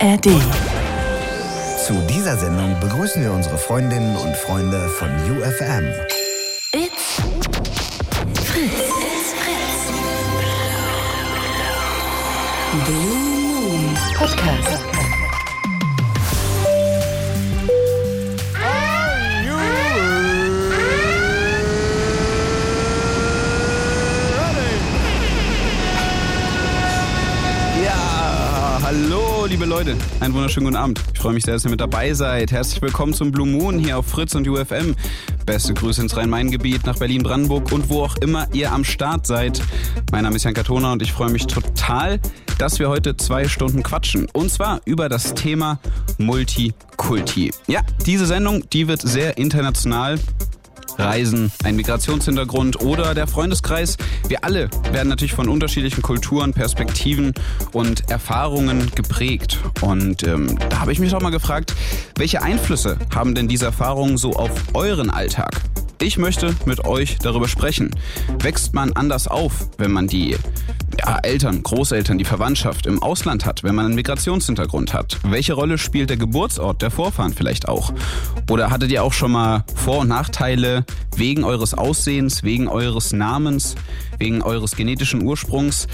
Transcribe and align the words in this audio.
ARD. 0.00 0.28
Zu 1.84 1.94
dieser 2.08 2.36
Sendung 2.36 2.78
begrüßen 2.80 3.22
wir 3.22 3.32
unsere 3.32 3.58
Freundinnen 3.58 4.16
und 4.16 4.36
Freunde 4.36 4.88
von 4.90 5.08
UFM. 5.08 5.86
It's 6.72 7.16
Fritz. 8.44 8.72
It's 9.00 9.34
Fritz. 9.34 9.88
Blue 12.84 12.94
Moon 12.94 13.98
Podcast. 14.16 14.97
Leute, 29.68 29.98
einen 30.20 30.32
wunderschönen 30.32 30.64
guten 30.64 30.76
Abend. 30.76 30.98
Ich 31.12 31.18
freue 31.18 31.34
mich 31.34 31.44
sehr, 31.44 31.52
dass 31.52 31.64
ihr 31.64 31.70
mit 31.70 31.78
dabei 31.80 32.14
seid. 32.14 32.52
Herzlich 32.52 32.80
willkommen 32.80 33.12
zum 33.12 33.30
Blue 33.30 33.46
Moon 33.46 33.78
hier 33.78 33.98
auf 33.98 34.06
Fritz 34.06 34.34
und 34.34 34.48
UFM. 34.48 34.94
Beste 35.44 35.74
Grüße 35.74 36.00
ins 36.00 36.16
Rhein-Main-Gebiet, 36.16 36.86
nach 36.86 36.98
Berlin-Brandenburg 36.98 37.70
und 37.70 37.90
wo 37.90 38.02
auch 38.02 38.16
immer 38.16 38.48
ihr 38.54 38.72
am 38.72 38.82
Start 38.82 39.26
seid. 39.26 39.60
Mein 40.10 40.24
Name 40.24 40.36
ist 40.36 40.44
Jan 40.44 40.54
Katona 40.54 40.92
und 40.92 41.02
ich 41.02 41.12
freue 41.12 41.30
mich 41.30 41.46
total, 41.46 42.18
dass 42.56 42.78
wir 42.78 42.88
heute 42.88 43.18
zwei 43.18 43.46
Stunden 43.46 43.82
quatschen. 43.82 44.26
Und 44.32 44.50
zwar 44.50 44.80
über 44.86 45.10
das 45.10 45.34
Thema 45.34 45.78
Multikulti. 46.16 47.52
Ja, 47.66 47.82
diese 48.06 48.24
Sendung, 48.24 48.64
die 48.70 48.88
wird 48.88 49.02
sehr 49.02 49.36
international. 49.36 50.18
Reisen, 50.98 51.52
ein 51.64 51.76
Migrationshintergrund 51.76 52.80
oder 52.80 53.14
der 53.14 53.26
Freundeskreis. 53.26 53.96
Wir 54.26 54.44
alle 54.44 54.68
werden 54.92 55.08
natürlich 55.08 55.32
von 55.32 55.48
unterschiedlichen 55.48 56.02
Kulturen, 56.02 56.52
Perspektiven 56.52 57.32
und 57.72 58.10
Erfahrungen 58.10 58.90
geprägt. 58.94 59.58
Und 59.80 60.22
ähm, 60.24 60.58
da 60.68 60.80
habe 60.80 60.92
ich 60.92 60.98
mich 60.98 61.12
doch 61.12 61.22
mal 61.22 61.30
gefragt, 61.30 61.74
welche 62.16 62.42
Einflüsse 62.42 62.98
haben 63.14 63.34
denn 63.34 63.48
diese 63.48 63.66
Erfahrungen 63.66 64.18
so 64.18 64.32
auf 64.32 64.50
euren 64.74 65.10
Alltag? 65.10 65.62
Ich 66.00 66.16
möchte 66.16 66.54
mit 66.64 66.84
euch 66.84 67.18
darüber 67.18 67.48
sprechen. 67.48 67.90
Wächst 68.40 68.72
man 68.72 68.92
anders 68.92 69.26
auf, 69.26 69.68
wenn 69.78 69.90
man 69.90 70.06
die 70.06 70.36
ja, 70.98 71.18
Eltern, 71.22 71.62
Großeltern, 71.62 72.18
die 72.18 72.24
Verwandtschaft 72.24 72.86
im 72.86 73.02
Ausland 73.02 73.46
hat, 73.46 73.62
wenn 73.62 73.74
man 73.74 73.86
einen 73.86 73.94
Migrationshintergrund 73.94 74.92
hat? 74.92 75.18
Welche 75.22 75.52
Rolle 75.54 75.78
spielt 75.78 76.10
der 76.10 76.16
Geburtsort 76.16 76.82
der 76.82 76.90
Vorfahren 76.90 77.32
vielleicht 77.32 77.68
auch? 77.68 77.92
Oder 78.50 78.70
hattet 78.70 78.90
ihr 78.90 79.04
auch 79.04 79.12
schon 79.12 79.32
mal 79.32 79.64
Vor- 79.74 80.00
und 80.00 80.08
Nachteile 80.08 80.84
wegen 81.16 81.44
eures 81.44 81.74
Aussehens, 81.74 82.42
wegen 82.42 82.68
eures 82.68 83.12
Namens, 83.12 83.76
wegen 84.18 84.42
eures 84.42 84.74
genetischen 84.74 85.22
Ursprungs? 85.22 85.86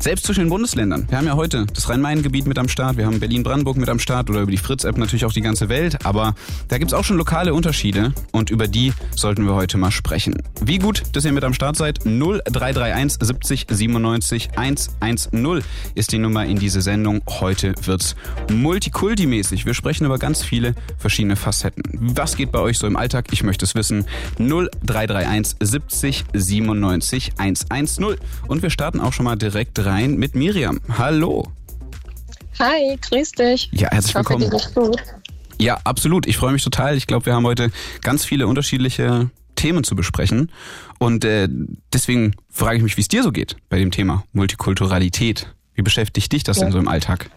Selbst 0.00 0.26
zwischen 0.26 0.44
den 0.44 0.48
Bundesländern. 0.48 1.06
Wir 1.08 1.18
haben 1.18 1.26
ja 1.26 1.34
heute 1.34 1.66
das 1.66 1.88
Rhein-Main-Gebiet 1.88 2.46
mit 2.46 2.56
am 2.56 2.68
Start, 2.68 2.96
wir 2.96 3.06
haben 3.06 3.18
Berlin-Brandenburg 3.18 3.76
mit 3.76 3.88
am 3.88 3.98
Start 3.98 4.30
oder 4.30 4.42
über 4.42 4.52
die 4.52 4.56
Fritz-App 4.56 4.96
natürlich 4.96 5.24
auch 5.24 5.32
die 5.32 5.40
ganze 5.40 5.68
Welt. 5.68 6.06
Aber 6.06 6.36
da 6.68 6.78
gibt's 6.78 6.94
auch 6.94 7.02
schon 7.02 7.16
lokale 7.16 7.52
Unterschiede 7.52 8.12
und 8.30 8.48
über 8.50 8.68
die 8.68 8.92
sollten 9.16 9.44
wir 9.44 9.54
heute 9.54 9.76
mal 9.76 9.90
sprechen. 9.90 10.40
Wie 10.60 10.78
gut, 10.78 11.02
dass 11.14 11.24
ihr 11.24 11.32
mit 11.32 11.42
am 11.42 11.52
Start 11.52 11.74
seid. 11.74 11.98
0331 12.04 13.18
70 13.20 13.66
97 13.68 14.50
110 14.54 15.64
ist 15.96 16.12
die 16.12 16.18
Nummer 16.18 16.46
in 16.46 16.60
diese 16.60 16.80
Sendung. 16.80 17.20
Heute 17.28 17.74
wird's 17.82 18.14
multikulti-mäßig. 18.52 19.66
Wir 19.66 19.74
sprechen 19.74 20.04
über 20.04 20.18
ganz 20.18 20.44
viele 20.44 20.76
verschiedene 20.96 21.34
Facetten. 21.34 21.82
Was 22.14 22.36
geht 22.36 22.52
bei 22.52 22.60
euch 22.60 22.78
so 22.78 22.86
im 22.86 22.96
Alltag? 22.96 23.26
Ich 23.32 23.42
möchte 23.42 23.64
es 23.64 23.74
wissen. 23.74 24.04
0331 24.38 25.56
70 25.58 26.24
97 26.34 27.32
110. 27.36 28.16
Und 28.46 28.62
wir 28.62 28.70
starten 28.70 29.00
auch 29.00 29.12
schon 29.12 29.24
mal 29.24 29.34
direkt 29.34 29.80
rein 29.80 29.87
mit 29.96 30.34
Miriam. 30.34 30.80
Hallo. 30.98 31.50
Hi, 32.58 32.98
grüß 33.00 33.32
dich. 33.32 33.70
Ja, 33.72 33.88
herzlich 33.90 34.10
Ich 34.10 34.14
hoffe, 34.16 34.40
willkommen. 34.40 34.50
dir 34.50 34.80
gut. 34.90 35.02
Ja, 35.58 35.78
absolut. 35.84 36.26
Ich 36.26 36.36
freue 36.36 36.52
mich 36.52 36.62
total. 36.62 36.96
Ich 36.96 37.06
glaube, 37.06 37.24
wir 37.26 37.34
haben 37.34 37.46
heute 37.46 37.70
ganz 38.02 38.24
viele 38.24 38.46
unterschiedliche 38.46 39.30
Themen 39.56 39.84
zu 39.84 39.96
besprechen. 39.96 40.52
Und 40.98 41.24
äh, 41.24 41.48
deswegen 41.92 42.34
frage 42.50 42.76
ich 42.76 42.82
mich, 42.82 42.96
wie 42.96 43.00
es 43.00 43.08
dir 43.08 43.22
so 43.22 43.32
geht 43.32 43.56
bei 43.70 43.78
dem 43.78 43.90
Thema 43.90 44.24
Multikulturalität. 44.32 45.48
Wie 45.74 45.82
beschäftigt 45.82 46.32
dich 46.32 46.42
das 46.44 46.58
Ja. 46.58 46.64
denn 46.64 46.72
so 46.72 46.78
im 46.78 46.88
Alltag? 46.88 47.30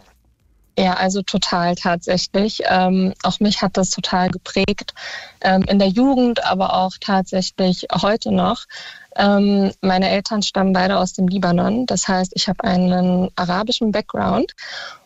Ja, 0.78 0.94
also 0.96 1.22
total 1.22 1.76
tatsächlich. 1.76 2.62
Ähm, 2.68 3.14
auch 3.24 3.40
mich 3.40 3.62
hat 3.62 3.78
das 3.78 3.90
total 3.92 4.30
geprägt. 4.30 4.94
Ähm, 5.42 5.64
in 5.64 5.80
der 5.80 5.90
Jugend, 5.90 6.44
aber 6.46 6.74
auch 6.76 6.94
tatsächlich 7.00 7.86
heute 8.02 8.32
noch. 8.34 8.66
Ähm, 9.16 9.72
meine 9.82 10.10
Eltern 10.10 10.42
stammen 10.42 10.74
beide 10.74 10.98
aus 10.98 11.14
dem 11.14 11.28
Libanon. 11.28 11.86
Das 11.86 12.08
heißt, 12.08 12.32
ich 12.36 12.48
habe 12.48 12.64
einen 12.64 13.30
arabischen 13.36 13.92
Background 13.92 14.54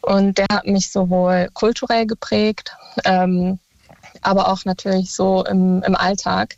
und 0.01 0.37
der 0.37 0.45
hat 0.51 0.67
mich 0.67 0.91
sowohl 0.91 1.49
kulturell 1.53 2.05
geprägt, 2.05 2.75
ähm, 3.03 3.59
aber 4.21 4.49
auch 4.49 4.65
natürlich 4.65 5.13
so 5.13 5.43
im, 5.45 5.83
im 5.83 5.95
Alltag. 5.95 6.55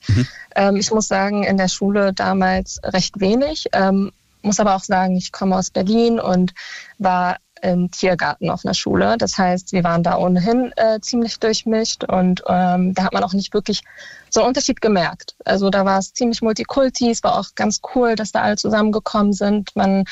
Ähm, 0.55 0.75
ich 0.75 0.91
muss 0.91 1.07
sagen, 1.07 1.43
in 1.43 1.57
der 1.57 1.67
Schule 1.67 2.13
damals 2.13 2.79
recht 2.83 3.19
wenig. 3.19 3.67
Ähm, 3.73 4.11
muss 4.41 4.59
aber 4.59 4.75
auch 4.75 4.83
sagen, 4.83 5.15
ich 5.15 5.31
komme 5.31 5.55
aus 5.55 5.69
Berlin 5.69 6.19
und 6.19 6.53
war 6.97 7.37
im 7.62 7.91
Tiergarten 7.91 8.50
auf 8.50 8.66
einer 8.66 8.73
Schule. 8.73 9.18
Das 9.18 9.38
heißt, 9.38 9.72
wir 9.72 9.84
waren 9.84 10.03
da 10.03 10.18
ohnehin 10.18 10.72
äh, 10.75 11.00
ziemlich 11.00 11.40
durchmischt 11.40 12.03
und 12.03 12.44
ähm, 12.47 12.94
da 12.94 13.03
hat 13.03 13.13
man 13.13 13.23
auch 13.23 13.34
nicht 13.34 13.53
wirklich 13.53 13.81
so 14.29 14.41
einen 14.41 14.50
Unterschied 14.50 14.81
gemerkt. 14.81 15.35
Also 15.45 15.69
da 15.69 15.85
war 15.85 16.00
es 16.00 16.13
ziemlich 16.13 16.41
multikulti, 16.41 17.09
es 17.09 17.23
war 17.23 17.40
auch 17.40 17.56
ganz 17.56 17.81
cool, 17.95 18.16
dass 18.16 18.31
da 18.31 18.41
alle 18.41 18.57
zusammengekommen 18.57 19.34
sind. 19.34 19.75
Man 19.75 20.06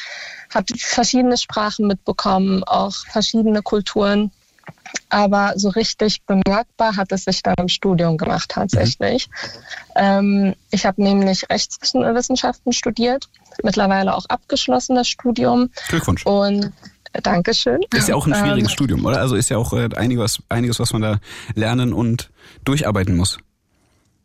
hat 0.54 0.70
verschiedene 0.78 1.38
Sprachen 1.38 1.88
mitbekommen, 1.88 2.64
auch 2.64 2.96
verschiedene 3.10 3.62
Kulturen. 3.62 4.32
Aber 5.10 5.54
so 5.56 5.70
richtig 5.70 6.24
bemerkbar 6.26 6.96
hat 6.96 7.12
es 7.12 7.26
sich 7.26 7.44
dann 7.44 7.56
im 7.58 7.68
Studium 7.68 8.18
gemacht 8.18 8.50
tatsächlich. 8.50 9.30
Ähm, 9.96 10.56
ich 10.72 10.86
habe 10.86 11.04
nämlich 11.04 11.50
Rechtswissenschaften 11.50 12.74
studiert, 12.74 13.30
mittlerweile 13.64 14.16
auch 14.16 14.26
abgeschlossen 14.28 14.96
das 14.96 15.08
Studium. 15.08 15.70
Glückwunsch. 15.90 16.26
Und 16.26 16.72
Dankeschön. 17.24 17.82
Ist 17.94 18.08
ja 18.08 18.16
auch 18.16 18.28
ein 18.28 18.36
schwieriges 18.36 18.70
Ähm, 18.70 18.74
Studium, 18.74 19.06
oder? 19.06 19.20
Also 19.20 19.36
ist 19.36 19.50
ja 19.50 19.58
auch 19.58 19.74
äh, 19.74 19.90
einiges, 19.96 20.40
einiges, 20.50 20.80
was 20.80 20.94
man 20.94 21.02
da 21.02 21.20
lernen 21.54 21.94
und 21.94 22.30
durcharbeiten 22.64 23.16
muss. 23.16 23.38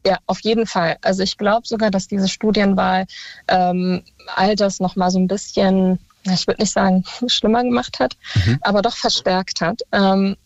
Ja, 0.06 0.17
auf 0.27 0.41
jeden 0.41 0.67
Fall. 0.67 0.97
Also 1.03 1.23
ich 1.23 1.37
glaube 1.37 1.67
sogar, 1.67 1.91
dass 1.91 2.09
diese 2.09 2.28
Studienwahl 2.28 3.06
ähm, 3.49 4.03
all 4.34 4.56
das 4.56 4.81
nochmal 4.81 5.11
so 5.11 5.19
ein 5.19 5.28
bisschen, 5.28 5.99
ich 6.25 6.47
würde 6.47 6.62
nicht 6.62 6.73
sagen, 6.73 7.05
schlimmer 7.27 7.62
gemacht 7.62 8.01
hat, 8.01 8.17
aber 8.62 8.83
doch 8.83 8.97
verstärkt 8.97 9.61
hat. 9.61 9.83
Ähm, 9.93 10.37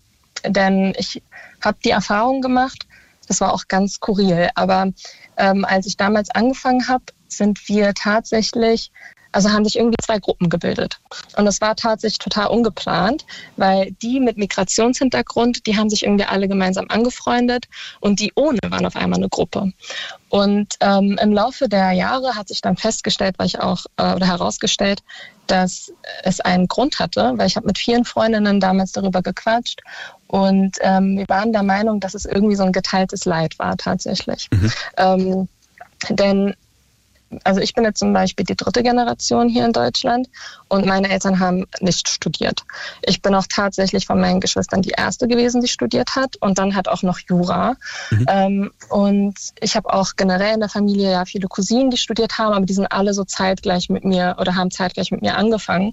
denn 0.44 0.93
ich 0.99 1.22
habe 1.61 1.78
die 1.84 1.91
Erfahrung 1.91 2.43
gemacht, 2.43 2.87
das 3.28 3.41
war 3.41 3.53
auch 3.53 3.69
ganz 3.69 3.94
skurril, 3.94 4.50
aber 4.55 4.91
ähm, 5.37 5.65
als 5.65 5.87
ich 5.87 5.97
damals 5.97 6.31
angefangen 6.31 6.88
habe, 6.88 7.05
sind 7.28 7.69
wir 7.69 7.94
tatsächlich, 7.94 8.91
also 9.34 9.50
haben 9.50 9.65
sich 9.65 9.77
irgendwie 9.77 9.97
zwei 10.03 10.19
Gruppen 10.19 10.49
gebildet. 10.49 11.00
Und 11.37 11.45
das 11.45 11.61
war 11.61 11.75
tatsächlich 11.75 12.19
total 12.19 12.47
ungeplant, 12.47 13.27
weil 13.56 13.93
die 14.03 14.21
mit 14.21 14.37
Migrationshintergrund, 14.37 15.67
die 15.67 15.77
haben 15.77 15.91
sich 15.91 16.05
irgendwie 16.05 16.25
alle 16.25 16.49
gemeinsam 16.49 16.87
angefreundet 16.89 17.67
und 18.00 18.21
die 18.21 18.33
ohne 18.37 18.59
waren 18.69 18.87
auf 18.87 18.97
einmal 18.97 19.19
eine 19.19 19.28
Gruppe. 19.28 19.73
Und 20.28 20.75
ähm, 20.81 21.19
im 21.21 21.33
Laufe 21.33 21.69
der 21.69 21.93
Jahre 21.93 22.34
hat 22.34 22.49
sich 22.49 22.61
dann 22.61 22.77
festgestellt, 22.77 23.34
weil 23.39 23.47
ich 23.47 23.61
auch 23.61 23.87
äh, 23.97 24.15
oder 24.15 24.27
herausgestellt, 24.27 25.03
dass 25.47 25.93
es 26.23 26.41
einen 26.41 26.69
Grund 26.69 26.99
hatte, 26.99 27.34
weil 27.37 27.47
ich 27.47 27.56
habe 27.56 27.67
mit 27.67 27.78
vielen 27.78 28.05
Freundinnen 28.05 28.61
damals 28.61 28.93
darüber 28.93 29.21
gequatscht 29.21 29.81
und 30.27 30.78
ähm, 30.81 31.19
wir 31.19 31.28
waren 31.28 31.53
der 31.53 31.62
Meinung, 31.62 32.00
dass 32.00 32.15
es 32.15 32.25
irgendwie 32.25 32.56
so 32.56 32.65
ein 32.65 32.73
geteiltes 32.73 33.25
Leid 33.25 33.59
war 33.59 33.77
tatsächlich. 33.77 34.49
Ähm, 34.97 35.49
denn 36.09 36.55
also 37.45 37.61
ich 37.61 37.75
bin 37.75 37.84
jetzt 37.84 37.99
zum 37.99 38.12
Beispiel 38.12 38.45
die 38.45 38.56
dritte 38.56 38.83
Generation 38.83 39.49
hier 39.49 39.65
in 39.65 39.72
Deutschland 39.72 40.28
und 40.69 40.87
meine 40.87 41.11
Eltern 41.11 41.41
haben 41.41 41.67
nicht 41.81 42.08
studiert. 42.08 42.64
Ich 43.03 43.23
bin 43.23 43.35
auch 43.35 43.47
tatsächlich 43.49 44.06
von 44.06 44.20
meinen 44.20 44.41
Geschwistern 44.41 44.82
die 44.82 44.91
erste 44.91 45.26
gewesen, 45.26 45.61
die 45.61 45.69
studiert 45.69 46.14
hat 46.14 46.37
und 46.37 46.58
dann 46.58 46.75
hat 46.75 46.88
auch 46.88 47.03
noch 47.03 47.19
Jura. 47.19 47.76
Ähm, 48.29 48.70
und 48.88 49.35
ich 49.61 49.76
habe 49.76 49.93
auch 49.93 50.12
generell 50.17 50.55
in 50.55 50.61
der 50.61 50.69
Familie 50.69 51.11
ja 51.11 51.25
viele 51.25 51.49
Cousinen, 51.49 51.91
die 51.91 51.97
studiert 51.97 52.38
haben, 52.38 52.55
aber 52.55 52.67
die 52.67 52.75
sind 52.75 52.87
alle 52.87 53.14
so 53.14 53.25
zeitgleich 53.25 53.88
mit 53.88 54.05
mir 54.05 54.37
oder 54.38 54.55
haben 54.55 54.70
zeitgleich 54.70 55.11
mit 55.11 55.23
mir 55.23 55.37
angefangen. 55.37 55.93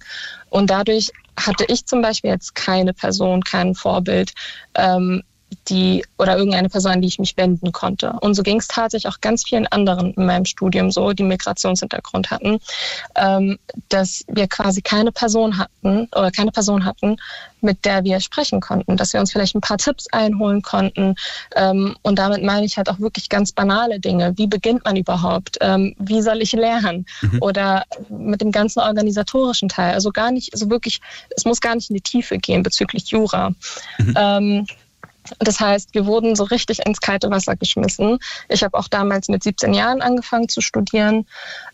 Und 0.49 0.69
dadurch 0.69 1.11
hatte 1.39 1.65
ich 1.67 1.85
zum 1.85 2.01
Beispiel 2.01 2.31
jetzt 2.31 2.55
keine 2.55 2.93
Person, 2.93 3.43
kein 3.43 3.73
Vorbild, 3.75 4.33
ähm, 4.75 5.23
die 5.67 6.03
oder 6.17 6.37
irgendeine 6.37 6.69
Person, 6.69 6.93
an 6.93 7.01
die 7.01 7.07
ich 7.07 7.19
mich 7.19 7.37
wenden 7.37 7.71
konnte. 7.71 8.13
Und 8.21 8.35
so 8.35 8.43
ging 8.43 8.59
es 8.59 8.67
tatsächlich 8.67 9.11
auch 9.11 9.21
ganz 9.21 9.43
vielen 9.43 9.67
anderen 9.67 10.13
in 10.13 10.25
meinem 10.25 10.45
Studium 10.45 10.91
so, 10.91 11.13
die 11.13 11.23
Migrationshintergrund 11.23 12.31
hatten, 12.31 12.59
ähm, 13.15 13.57
dass 13.89 14.23
wir 14.27 14.47
quasi 14.47 14.81
keine 14.81 15.11
Person 15.11 15.57
hatten 15.57 16.07
oder 16.15 16.31
keine 16.31 16.51
Person 16.51 16.85
hatten, 16.85 17.17
mit 17.61 17.85
der 17.85 18.03
wir 18.03 18.19
sprechen 18.19 18.59
konnten, 18.59 18.97
dass 18.97 19.13
wir 19.13 19.19
uns 19.19 19.31
vielleicht 19.31 19.55
ein 19.55 19.61
paar 19.61 19.77
Tipps 19.77 20.07
einholen 20.11 20.61
konnten. 20.61 21.15
Ähm, 21.55 21.95
und 22.01 22.17
damit 22.17 22.43
meine 22.43 22.65
ich 22.65 22.77
halt 22.77 22.89
auch 22.89 22.99
wirklich 22.99 23.29
ganz 23.29 23.51
banale 23.51 23.99
Dinge. 23.99 24.33
Wie 24.37 24.47
beginnt 24.47 24.85
man 24.85 24.95
überhaupt? 24.95 25.57
Ähm, 25.61 25.95
wie 25.99 26.21
soll 26.21 26.41
ich 26.41 26.53
lernen? 26.53 27.05
Mhm. 27.21 27.37
Oder 27.41 27.83
mit 28.09 28.41
dem 28.41 28.51
ganzen 28.51 28.79
organisatorischen 28.79 29.69
Teil. 29.69 29.93
Also 29.93 30.11
gar 30.11 30.31
nicht, 30.31 30.53
also 30.53 30.69
wirklich, 30.69 31.01
es 31.35 31.45
muss 31.45 31.61
gar 31.61 31.75
nicht 31.75 31.89
in 31.89 31.95
die 31.95 32.01
Tiefe 32.01 32.37
gehen 32.37 32.63
bezüglich 32.63 33.07
Jura. 33.11 33.53
Mhm. 33.99 34.65
Das 35.39 35.59
heißt, 35.59 35.93
wir 35.93 36.05
wurden 36.05 36.35
so 36.35 36.43
richtig 36.43 36.79
ins 36.85 36.99
kalte 36.99 37.29
Wasser 37.29 37.55
geschmissen. 37.55 38.19
Ich 38.49 38.63
habe 38.63 38.77
auch 38.77 38.87
damals 38.87 39.27
mit 39.27 39.43
17 39.43 39.73
Jahren 39.73 40.01
angefangen 40.01 40.49
zu 40.49 40.61
studieren 40.61 41.27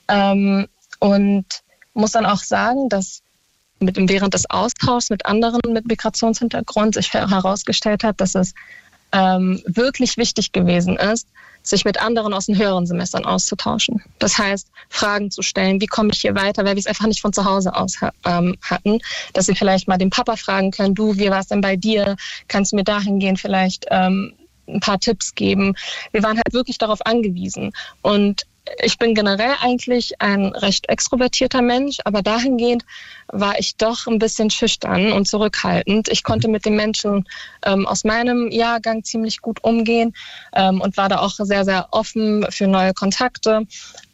ähm, 0.08 0.68
und 1.00 1.46
muss 1.94 2.12
dann 2.12 2.26
auch 2.26 2.42
sagen, 2.42 2.90
dass 2.90 3.22
mit 3.80 3.98
dem, 3.98 4.10
während 4.10 4.34
des 4.34 4.50
Austauschs 4.50 5.10
mit 5.10 5.26
anderen 5.26 5.62
mit 5.68 5.88
Migrationshintergrund 5.88 6.96
sich 6.96 7.14
herausgestellt 7.14 8.04
hat, 8.04 8.20
dass 8.20 8.36
es 8.36 8.54
ähm, 9.12 9.62
wirklich 9.66 10.18
wichtig 10.18 10.52
gewesen 10.52 10.98
ist, 10.98 11.28
sich 11.70 11.86
mit 11.86 12.02
anderen 12.02 12.34
aus 12.34 12.48
den 12.48 12.58
höheren 12.58 12.86
Semestern 12.86 13.26
auszutauschen. 13.26 14.04
Das 14.20 14.38
heißt, 14.38 14.70
Fragen 14.90 15.32
zu 15.32 15.42
stellen, 15.42 15.82
wie 15.82 15.88
komme 15.88 16.12
ich 16.14 16.22
hier 16.22 16.36
weiter, 16.36 16.66
weil 16.66 16.76
wir 16.76 16.80
es 16.80 16.88
einfach 16.88 17.08
nicht 17.08 17.22
von 17.22 17.34
zu 17.34 17.46
Hause 17.46 17.76
aus 17.76 17.98
ähm, 18.26 18.56
hatten, 18.62 19.00
dass 19.34 19.46
sie 19.46 19.56
vielleicht 19.56 19.88
mal 19.88 19.98
den 19.98 20.10
Papa 20.10 20.36
fragen 20.36 20.72
können, 20.72 20.96
du, 20.96 21.18
wie 21.18 21.30
war 21.30 21.40
es 21.40 21.48
denn 21.48 21.62
bei 21.62 21.76
dir? 21.76 22.16
Kannst 22.48 22.72
du 22.72 22.76
mir 22.76 22.84
dahin 22.84 23.20
gehen, 23.20 23.38
vielleicht 23.38 23.86
ähm, 23.90 24.34
ein 24.68 24.80
paar 24.80 25.00
Tipps 25.00 25.36
geben? 25.36 25.76
Wir 26.12 26.24
waren 26.24 26.38
halt 26.38 26.54
wirklich 26.54 26.78
darauf 26.78 27.06
angewiesen. 27.06 27.72
Und 28.02 28.46
ich 28.80 28.98
bin 28.98 29.14
generell 29.14 29.56
eigentlich 29.62 30.22
ein 30.22 30.48
recht 30.48 30.90
extrovertierter 30.90 31.62
Mensch, 31.62 31.98
aber 32.06 32.22
dahingehend 32.22 32.84
war 33.28 33.60
ich 33.60 33.76
doch 33.76 34.08
ein 34.08 34.20
bisschen 34.20 34.50
schüchtern 34.50 35.12
und 35.12 35.28
zurückhaltend. 35.28 36.10
Ich 36.10 36.24
konnte 36.24 36.48
mit 36.48 36.66
den 36.66 36.76
Menschen 36.76 37.28
ähm, 37.66 37.86
aus 37.86 38.04
meinem 38.04 38.50
Jahrgang 38.52 39.04
ziemlich 39.04 39.42
gut 39.42 39.64
umgehen 39.64 40.14
ähm, 40.54 40.82
und 40.82 40.98
war 40.98 41.10
da 41.10 41.20
auch 41.20 41.36
sehr, 41.38 41.66
sehr 41.66 41.88
offen 41.92 42.46
für 42.50 42.68
neue 42.68 42.94
Kontakte. 42.94 43.64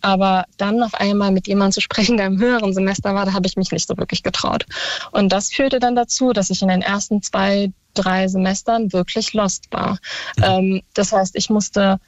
Aber 0.01 0.45
dann 0.57 0.81
auf 0.83 0.95
einmal 0.95 1.31
mit 1.31 1.47
jemandem 1.47 1.73
zu 1.73 1.81
sprechen, 1.81 2.17
der 2.17 2.27
im 2.27 2.39
höheren 2.39 2.73
Semester 2.73 3.15
war, 3.15 3.25
da 3.25 3.33
habe 3.33 3.47
ich 3.47 3.55
mich 3.55 3.71
nicht 3.71 3.87
so 3.87 3.97
wirklich 3.97 4.23
getraut. 4.23 4.65
Und 5.11 5.31
das 5.31 5.49
führte 5.49 5.79
dann 5.79 5.95
dazu, 5.95 6.33
dass 6.33 6.49
ich 6.49 6.61
in 6.61 6.67
den 6.67 6.81
ersten 6.81 7.21
zwei, 7.21 7.71
drei 7.93 8.27
Semestern 8.27 8.91
wirklich 8.91 9.33
lost 9.33 9.67
war. 9.71 9.99
Mhm. 10.37 10.43
Ähm, 10.43 10.81
das 10.93 11.11
heißt, 11.11 11.35
ich 11.35 11.49
musste 11.49 11.99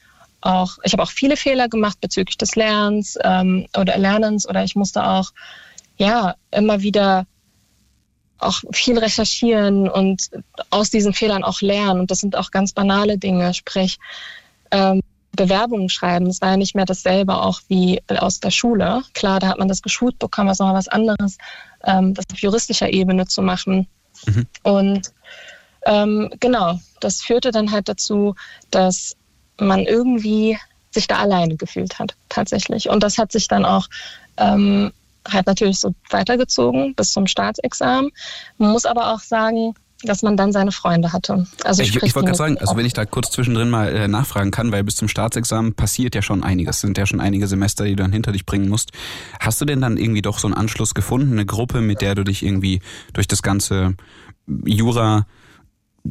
auch, 0.46 0.78
ich 0.84 0.92
habe 0.92 1.02
auch 1.02 1.10
viele 1.10 1.36
Fehler 1.36 1.68
gemacht 1.68 2.00
bezüglich 2.00 2.38
des 2.38 2.56
Lernens 2.56 3.18
ähm, 3.22 3.66
oder 3.76 3.98
Lernens 3.98 4.48
oder 4.48 4.64
ich 4.64 4.76
musste 4.76 5.04
auch 5.04 5.32
ja 5.96 6.34
immer 6.50 6.80
wieder 6.80 7.26
auch 8.38 8.60
viel 8.72 8.98
recherchieren 8.98 9.88
und 9.88 10.30
aus 10.70 10.90
diesen 10.90 11.14
Fehlern 11.14 11.42
auch 11.42 11.60
lernen. 11.62 12.00
Und 12.00 12.10
das 12.10 12.20
sind 12.20 12.36
auch 12.36 12.50
ganz 12.50 12.72
banale 12.72 13.18
Dinge, 13.18 13.54
sprich 13.54 13.98
ähm, 14.70 15.00
Bewerbungen 15.32 15.88
schreiben. 15.88 16.26
Das 16.26 16.40
war 16.40 16.50
ja 16.50 16.56
nicht 16.56 16.74
mehr 16.74 16.84
dasselbe 16.84 17.36
auch 17.36 17.60
wie 17.68 18.02
aus 18.08 18.40
der 18.40 18.50
Schule. 18.50 19.02
Klar, 19.14 19.40
da 19.40 19.48
hat 19.48 19.58
man 19.58 19.68
das 19.68 19.82
geschult 19.82 20.18
bekommen, 20.18 20.48
was 20.48 20.58
nochmal 20.58 20.76
was 20.76 20.88
anderes, 20.88 21.38
ähm, 21.84 22.14
das 22.14 22.26
auf 22.32 22.38
juristischer 22.38 22.92
Ebene 22.92 23.26
zu 23.26 23.42
machen. 23.42 23.86
Mhm. 24.26 24.46
Und 24.62 25.12
ähm, 25.86 26.30
genau, 26.40 26.80
das 27.00 27.22
führte 27.22 27.52
dann 27.52 27.70
halt 27.70 27.88
dazu, 27.88 28.34
dass 28.70 29.15
man 29.58 29.80
irgendwie 29.80 30.58
sich 30.90 31.06
da 31.06 31.18
alleine 31.18 31.56
gefühlt 31.56 31.98
hat, 31.98 32.14
tatsächlich. 32.28 32.88
Und 32.88 33.02
das 33.02 33.18
hat 33.18 33.32
sich 33.32 33.48
dann 33.48 33.64
auch 33.64 33.86
ähm, 34.38 34.92
halt 35.28 35.46
natürlich 35.46 35.78
so 35.78 35.94
weitergezogen 36.10 36.94
bis 36.94 37.12
zum 37.12 37.26
Staatsexamen. 37.26 38.10
Man 38.58 38.72
muss 38.72 38.86
aber 38.86 39.12
auch 39.12 39.20
sagen, 39.20 39.74
dass 40.02 40.22
man 40.22 40.36
dann 40.36 40.52
seine 40.52 40.72
Freunde 40.72 41.12
hatte. 41.12 41.46
Also 41.64 41.82
ich, 41.82 41.96
ich 41.96 42.14
wollte 42.14 42.26
gerade 42.26 42.36
sagen, 42.36 42.58
also 42.58 42.76
wenn 42.76 42.84
ich 42.84 42.92
da 42.92 43.06
kurz 43.06 43.30
zwischendrin 43.30 43.70
mal 43.70 43.88
äh, 43.88 44.08
nachfragen 44.08 44.50
kann, 44.50 44.70
weil 44.70 44.84
bis 44.84 44.96
zum 44.96 45.08
Staatsexamen 45.08 45.74
passiert 45.74 46.14
ja 46.14 46.22
schon 46.22 46.44
einiges, 46.44 46.80
sind 46.80 46.98
ja 46.98 47.06
schon 47.06 47.20
einige 47.20 47.46
Semester, 47.46 47.84
die 47.84 47.96
du 47.96 48.02
dann 48.02 48.12
hinter 48.12 48.32
dich 48.32 48.44
bringen 48.44 48.68
musst. 48.68 48.90
Hast 49.40 49.60
du 49.60 49.64
denn 49.64 49.80
dann 49.80 49.96
irgendwie 49.96 50.22
doch 50.22 50.38
so 50.38 50.48
einen 50.48 50.54
Anschluss 50.54 50.94
gefunden, 50.94 51.32
eine 51.32 51.46
Gruppe, 51.46 51.80
mit 51.80 52.02
der 52.02 52.14
du 52.14 52.24
dich 52.24 52.42
irgendwie 52.42 52.80
durch 53.14 53.26
das 53.26 53.42
ganze 53.42 53.94
Jura 54.46 55.26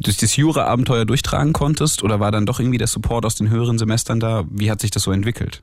durch 0.00 0.16
das 0.16 0.36
Jura-Abenteuer 0.36 1.04
durchtragen 1.04 1.52
konntest 1.52 2.02
oder 2.02 2.20
war 2.20 2.32
dann 2.32 2.46
doch 2.46 2.60
irgendwie 2.60 2.78
der 2.78 2.86
Support 2.86 3.24
aus 3.24 3.34
den 3.34 3.50
höheren 3.50 3.78
Semestern 3.78 4.20
da? 4.20 4.44
Wie 4.50 4.70
hat 4.70 4.80
sich 4.80 4.90
das 4.90 5.02
so 5.02 5.12
entwickelt? 5.12 5.62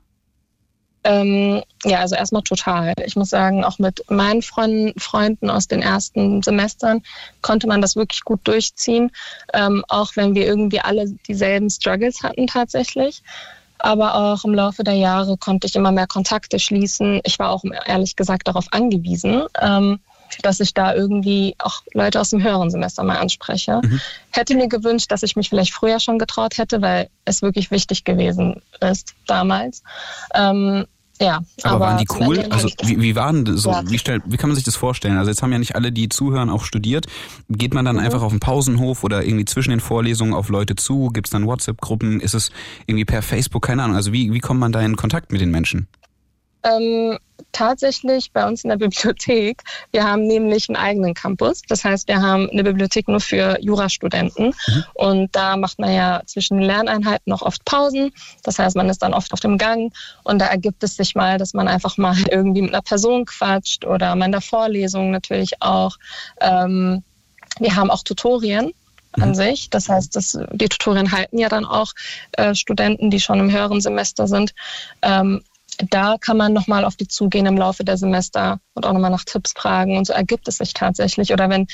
Ähm, 1.04 1.62
ja, 1.84 2.00
also 2.00 2.16
erstmal 2.16 2.42
total. 2.42 2.94
Ich 3.04 3.14
muss 3.14 3.28
sagen, 3.28 3.62
auch 3.62 3.78
mit 3.78 4.10
meinen 4.10 4.40
Freunden, 4.40 4.98
Freunden 4.98 5.50
aus 5.50 5.68
den 5.68 5.82
ersten 5.82 6.42
Semestern 6.42 7.02
konnte 7.42 7.66
man 7.66 7.82
das 7.82 7.94
wirklich 7.94 8.24
gut 8.24 8.40
durchziehen, 8.44 9.10
ähm, 9.52 9.84
auch 9.88 10.16
wenn 10.16 10.34
wir 10.34 10.46
irgendwie 10.46 10.80
alle 10.80 11.10
dieselben 11.28 11.68
Struggles 11.68 12.22
hatten 12.22 12.46
tatsächlich. 12.46 13.22
Aber 13.78 14.14
auch 14.14 14.44
im 14.44 14.54
Laufe 14.54 14.82
der 14.82 14.94
Jahre 14.94 15.36
konnte 15.36 15.66
ich 15.66 15.76
immer 15.76 15.92
mehr 15.92 16.06
Kontakte 16.06 16.58
schließen. 16.58 17.20
Ich 17.24 17.38
war 17.38 17.50
auch 17.50 17.64
ehrlich 17.84 18.16
gesagt 18.16 18.48
darauf 18.48 18.66
angewiesen. 18.70 19.44
Ähm, 19.60 19.98
dass 20.42 20.60
ich 20.60 20.74
da 20.74 20.94
irgendwie 20.94 21.54
auch 21.58 21.82
Leute 21.92 22.20
aus 22.20 22.30
dem 22.30 22.42
höheren 22.42 22.70
Semester 22.70 23.02
mal 23.04 23.16
anspreche. 23.16 23.80
Mhm. 23.82 24.00
Hätte 24.30 24.54
mir 24.54 24.68
gewünscht, 24.68 25.10
dass 25.10 25.22
ich 25.22 25.36
mich 25.36 25.48
vielleicht 25.48 25.72
früher 25.72 26.00
schon 26.00 26.18
getraut 26.18 26.58
hätte, 26.58 26.82
weil 26.82 27.08
es 27.24 27.42
wirklich 27.42 27.70
wichtig 27.70 28.04
gewesen 28.04 28.62
ist 28.80 29.14
damals. 29.26 29.82
Ähm, 30.34 30.86
ja, 31.20 31.42
aber, 31.62 31.74
aber 31.76 31.80
waren 31.80 31.98
die 31.98 32.06
cool? 32.18 32.40
Also 32.50 32.68
wie, 32.82 33.00
wie 33.00 33.14
waren 33.14 33.56
so? 33.56 33.70
Ja. 33.70 33.82
Wie, 33.88 33.98
stell, 33.98 34.20
wie 34.26 34.36
kann 34.36 34.50
man 34.50 34.56
sich 34.56 34.64
das 34.64 34.74
vorstellen? 34.74 35.16
Also 35.16 35.30
jetzt 35.30 35.42
haben 35.42 35.52
ja 35.52 35.58
nicht 35.58 35.76
alle, 35.76 35.92
die 35.92 36.08
zuhören, 36.08 36.50
auch 36.50 36.64
studiert. 36.64 37.06
Geht 37.48 37.72
man 37.72 37.84
dann 37.84 37.96
mhm. 37.96 38.02
einfach 38.02 38.22
auf 38.22 38.32
den 38.32 38.40
Pausenhof 38.40 39.04
oder 39.04 39.24
irgendwie 39.24 39.44
zwischen 39.44 39.70
den 39.70 39.80
Vorlesungen 39.80 40.34
auf 40.34 40.48
Leute 40.48 40.74
zu? 40.74 41.10
Gibt 41.12 41.28
es 41.28 41.30
dann 41.30 41.46
WhatsApp-Gruppen? 41.46 42.20
Ist 42.20 42.34
es 42.34 42.50
irgendwie 42.86 43.04
per 43.04 43.22
Facebook? 43.22 43.62
Keine 43.62 43.84
Ahnung. 43.84 43.96
Also 43.96 44.12
wie, 44.12 44.32
wie 44.32 44.40
kommt 44.40 44.58
man 44.58 44.72
da 44.72 44.80
in 44.80 44.96
Kontakt 44.96 45.30
mit 45.30 45.40
den 45.40 45.50
Menschen? 45.50 45.86
Ähm, 46.64 47.18
tatsächlich 47.52 48.32
bei 48.32 48.46
uns 48.46 48.64
in 48.64 48.70
der 48.70 48.76
Bibliothek. 48.84 49.62
Wir 49.92 50.04
haben 50.04 50.26
nämlich 50.26 50.68
einen 50.68 50.76
eigenen 50.76 51.14
Campus. 51.14 51.62
Das 51.68 51.84
heißt, 51.84 52.08
wir 52.08 52.20
haben 52.20 52.50
eine 52.50 52.64
Bibliothek 52.64 53.08
nur 53.08 53.20
für 53.20 53.58
Jurastudenten. 53.60 54.54
Mhm. 54.66 54.84
Und 54.94 55.36
da 55.36 55.56
macht 55.56 55.78
man 55.78 55.92
ja 55.92 56.22
zwischen 56.26 56.58
Lerneinheiten 56.58 57.30
noch 57.30 57.42
oft 57.42 57.64
Pausen. 57.64 58.12
Das 58.42 58.58
heißt, 58.58 58.76
man 58.76 58.88
ist 58.88 59.02
dann 59.02 59.14
oft 59.14 59.32
auf 59.32 59.40
dem 59.40 59.56
Gang. 59.56 59.92
Und 60.24 60.40
da 60.40 60.46
ergibt 60.46 60.82
es 60.82 60.96
sich 60.96 61.14
mal, 61.14 61.38
dass 61.38 61.54
man 61.54 61.68
einfach 61.68 61.96
mal 61.96 62.16
irgendwie 62.30 62.62
mit 62.62 62.72
einer 62.72 62.82
Person 62.82 63.24
quatscht 63.24 63.84
oder 63.84 64.14
mal 64.16 64.26
in 64.26 64.32
der 64.32 64.40
Vorlesung 64.40 65.10
natürlich 65.10 65.62
auch. 65.62 65.96
Ähm, 66.40 67.02
wir 67.60 67.76
haben 67.76 67.90
auch 67.90 68.02
Tutorien 68.02 68.72
an 69.12 69.30
mhm. 69.30 69.34
sich. 69.34 69.70
Das 69.70 69.88
heißt, 69.88 70.16
dass 70.16 70.38
die 70.52 70.68
Tutorien 70.68 71.12
halten 71.12 71.38
ja 71.38 71.48
dann 71.48 71.64
auch 71.64 71.92
äh, 72.32 72.54
Studenten, 72.54 73.10
die 73.10 73.20
schon 73.20 73.38
im 73.38 73.52
höheren 73.52 73.80
Semester 73.80 74.26
sind. 74.26 74.54
Ähm, 75.02 75.42
da 75.90 76.16
kann 76.20 76.36
man 76.36 76.52
nochmal 76.52 76.84
auf 76.84 76.96
die 76.96 77.08
zugehen 77.08 77.46
im 77.46 77.56
Laufe 77.56 77.84
der 77.84 77.96
Semester 77.96 78.60
und 78.74 78.86
auch 78.86 78.92
nochmal 78.92 79.10
nach 79.10 79.24
Tipps 79.24 79.52
fragen. 79.52 79.96
Und 79.96 80.06
so 80.06 80.12
ergibt 80.12 80.48
es 80.48 80.58
sich 80.58 80.72
tatsächlich. 80.72 81.32
Oder 81.32 81.48
wenn 81.48 81.66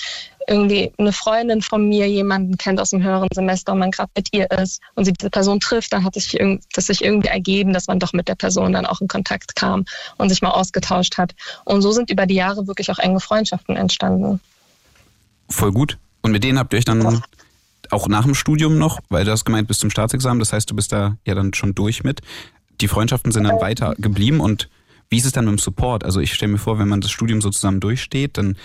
irgendwie 0.46 0.92
eine 0.98 1.12
Freundin 1.12 1.62
von 1.62 1.88
mir 1.88 2.08
jemanden 2.08 2.56
kennt 2.58 2.80
aus 2.80 2.90
dem 2.90 3.02
höheren 3.02 3.28
Semester 3.32 3.72
und 3.72 3.78
man 3.78 3.90
gerade 3.90 4.10
mit 4.16 4.28
ihr 4.32 4.50
ist 4.50 4.80
und 4.94 5.04
sie 5.04 5.12
diese 5.12 5.30
Person 5.30 5.60
trifft, 5.60 5.92
dann 5.92 6.04
hat 6.04 6.14
sich, 6.14 6.36
das 6.74 6.86
sich 6.86 7.04
irgendwie 7.04 7.28
ergeben, 7.28 7.72
dass 7.72 7.86
man 7.86 7.98
doch 7.98 8.12
mit 8.12 8.28
der 8.28 8.34
Person 8.34 8.72
dann 8.72 8.86
auch 8.86 9.00
in 9.00 9.08
Kontakt 9.08 9.54
kam 9.56 9.84
und 10.16 10.28
sich 10.28 10.42
mal 10.42 10.50
ausgetauscht 10.50 11.18
hat. 11.18 11.34
Und 11.64 11.82
so 11.82 11.92
sind 11.92 12.10
über 12.10 12.26
die 12.26 12.34
Jahre 12.34 12.66
wirklich 12.66 12.90
auch 12.90 12.98
enge 12.98 13.20
Freundschaften 13.20 13.76
entstanden. 13.76 14.40
Voll 15.48 15.72
gut. 15.72 15.98
Und 16.22 16.32
mit 16.32 16.44
denen 16.44 16.58
habt 16.58 16.72
ihr 16.72 16.78
euch 16.78 16.84
dann 16.84 17.22
auch 17.90 18.08
nach 18.08 18.24
dem 18.24 18.34
Studium 18.34 18.78
noch, 18.78 19.00
weil 19.08 19.24
du 19.24 19.32
hast 19.32 19.44
gemeint 19.44 19.68
bis 19.68 19.78
zum 19.78 19.90
Staatsexamen, 19.90 20.38
das 20.38 20.52
heißt, 20.52 20.70
du 20.70 20.76
bist 20.76 20.92
da 20.92 21.16
ja 21.26 21.34
dann 21.34 21.54
schon 21.54 21.74
durch 21.74 22.04
mit 22.04 22.20
die 22.80 22.88
Freundschaften 22.88 23.32
sind 23.32 23.44
dann 23.44 23.60
weiter 23.60 23.94
geblieben 23.98 24.40
und 24.40 24.68
wie 25.08 25.18
ist 25.18 25.26
es 25.26 25.32
dann 25.32 25.44
mit 25.44 25.52
dem 25.52 25.58
Support? 25.58 26.04
Also 26.04 26.20
ich 26.20 26.32
stelle 26.32 26.52
mir 26.52 26.58
vor, 26.58 26.78
wenn 26.78 26.88
man 26.88 27.00
das 27.00 27.10
Studium 27.10 27.40
so 27.40 27.50
zusammen 27.50 27.80
durchsteht, 27.80 28.38
dann 28.38 28.56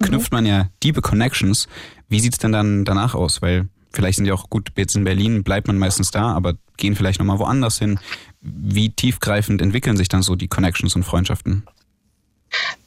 knüpft 0.00 0.32
man 0.32 0.46
ja 0.46 0.68
diebe 0.82 1.02
Connections. 1.02 1.68
Wie 2.08 2.20
sieht 2.20 2.32
es 2.32 2.38
denn 2.38 2.52
dann 2.52 2.84
danach 2.84 3.14
aus? 3.14 3.42
Weil 3.42 3.68
vielleicht 3.92 4.16
sind 4.16 4.26
ja 4.26 4.34
auch 4.34 4.48
gut, 4.48 4.72
jetzt 4.76 4.96
in 4.96 5.04
Berlin 5.04 5.44
bleibt 5.44 5.66
man 5.66 5.78
meistens 5.78 6.10
da, 6.10 6.32
aber 6.32 6.54
gehen 6.78 6.96
vielleicht 6.96 7.18
nochmal 7.18 7.38
woanders 7.38 7.78
hin. 7.78 7.98
Wie 8.40 8.90
tiefgreifend 8.90 9.60
entwickeln 9.60 9.96
sich 9.96 10.08
dann 10.08 10.22
so 10.22 10.36
die 10.36 10.48
Connections 10.48 10.96
und 10.96 11.02
Freundschaften? 11.02 11.64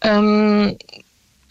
Ähm, 0.01 0.77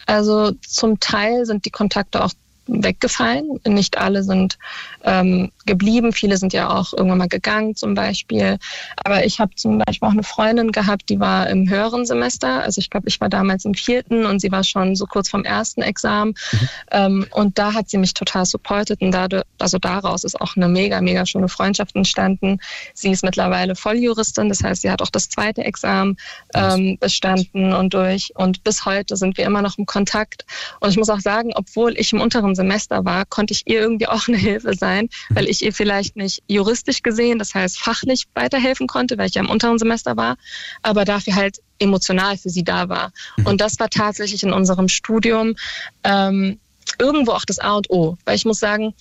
also 0.06 0.52
zum 0.66 0.98
Teil 0.98 1.46
sind 1.46 1.64
die 1.64 1.70
Kontakte 1.70 2.24
auch 2.24 2.32
weggefallen. 2.70 3.60
Nicht 3.66 3.98
alle 3.98 4.22
sind 4.22 4.58
ähm, 5.04 5.50
geblieben. 5.66 6.12
Viele 6.12 6.36
sind 6.36 6.52
ja 6.52 6.70
auch 6.70 6.92
irgendwann 6.92 7.18
mal 7.18 7.28
gegangen 7.28 7.74
zum 7.74 7.94
Beispiel. 7.94 8.58
Aber 8.96 9.24
ich 9.24 9.40
habe 9.40 9.54
zum 9.54 9.78
Beispiel 9.78 10.08
auch 10.08 10.12
eine 10.12 10.22
Freundin 10.22 10.72
gehabt, 10.72 11.08
die 11.08 11.20
war 11.20 11.48
im 11.48 11.68
höheren 11.68 12.06
Semester. 12.06 12.62
Also 12.62 12.80
ich 12.80 12.90
glaube, 12.90 13.08
ich 13.08 13.20
war 13.20 13.28
damals 13.28 13.64
im 13.64 13.74
vierten 13.74 14.24
und 14.26 14.40
sie 14.40 14.52
war 14.52 14.64
schon 14.64 14.96
so 14.96 15.06
kurz 15.06 15.28
vom 15.28 15.44
ersten 15.44 15.82
Examen. 15.82 16.34
Mhm. 16.52 16.68
Ähm, 16.90 17.26
und 17.32 17.58
da 17.58 17.74
hat 17.74 17.90
sie 17.90 17.98
mich 17.98 18.14
total 18.14 18.44
supportet 18.46 19.00
und 19.00 19.12
dadurch, 19.12 19.44
also 19.58 19.78
daraus 19.78 20.24
ist 20.24 20.40
auch 20.40 20.56
eine 20.56 20.68
mega, 20.68 21.00
mega 21.00 21.26
schöne 21.26 21.48
Freundschaft 21.48 21.96
entstanden. 21.96 22.60
Sie 22.94 23.10
ist 23.10 23.24
mittlerweile 23.24 23.74
Volljuristin, 23.74 24.48
das 24.48 24.62
heißt, 24.62 24.82
sie 24.82 24.90
hat 24.90 25.02
auch 25.02 25.10
das 25.10 25.28
zweite 25.28 25.64
Examen 25.64 26.16
ähm, 26.54 26.98
bestanden 27.00 27.72
und 27.72 27.94
durch. 27.94 28.32
Und 28.34 28.64
bis 28.64 28.84
heute 28.84 29.16
sind 29.16 29.36
wir 29.36 29.44
immer 29.44 29.62
noch 29.62 29.78
im 29.78 29.86
Kontakt. 29.86 30.44
Und 30.80 30.90
ich 30.90 30.96
muss 30.96 31.10
auch 31.10 31.20
sagen, 31.20 31.52
obwohl 31.54 31.98
ich 31.98 32.12
im 32.12 32.20
unteren 32.20 32.54
Semester 32.60 33.04
war, 33.04 33.24
konnte 33.24 33.54
ich 33.54 33.62
ihr 33.66 33.80
irgendwie 33.80 34.06
auch 34.06 34.28
eine 34.28 34.36
Hilfe 34.36 34.74
sein, 34.74 35.08
weil 35.30 35.48
ich 35.48 35.62
ihr 35.64 35.72
vielleicht 35.72 36.16
nicht 36.16 36.42
juristisch 36.46 37.02
gesehen, 37.02 37.38
das 37.38 37.54
heißt 37.54 37.80
fachlich 37.80 38.26
weiterhelfen 38.34 38.86
konnte, 38.86 39.16
weil 39.16 39.28
ich 39.28 39.34
ja 39.34 39.42
im 39.42 39.48
unteren 39.48 39.78
Semester 39.78 40.16
war, 40.16 40.36
aber 40.82 41.06
dafür 41.06 41.36
halt 41.36 41.58
emotional 41.78 42.36
für 42.36 42.50
sie 42.50 42.64
da 42.64 42.88
war. 42.88 43.12
Mhm. 43.38 43.46
Und 43.46 43.60
das 43.60 43.78
war 43.78 43.88
tatsächlich 43.88 44.42
in 44.42 44.52
unserem 44.52 44.88
Studium 44.88 45.56
ähm, 46.04 46.58
irgendwo 46.98 47.32
auch 47.32 47.46
das 47.46 47.58
A 47.58 47.76
und 47.76 47.90
O. 47.90 48.18
Weil 48.24 48.36
ich 48.36 48.44
muss 48.44 48.60
sagen, 48.60 48.94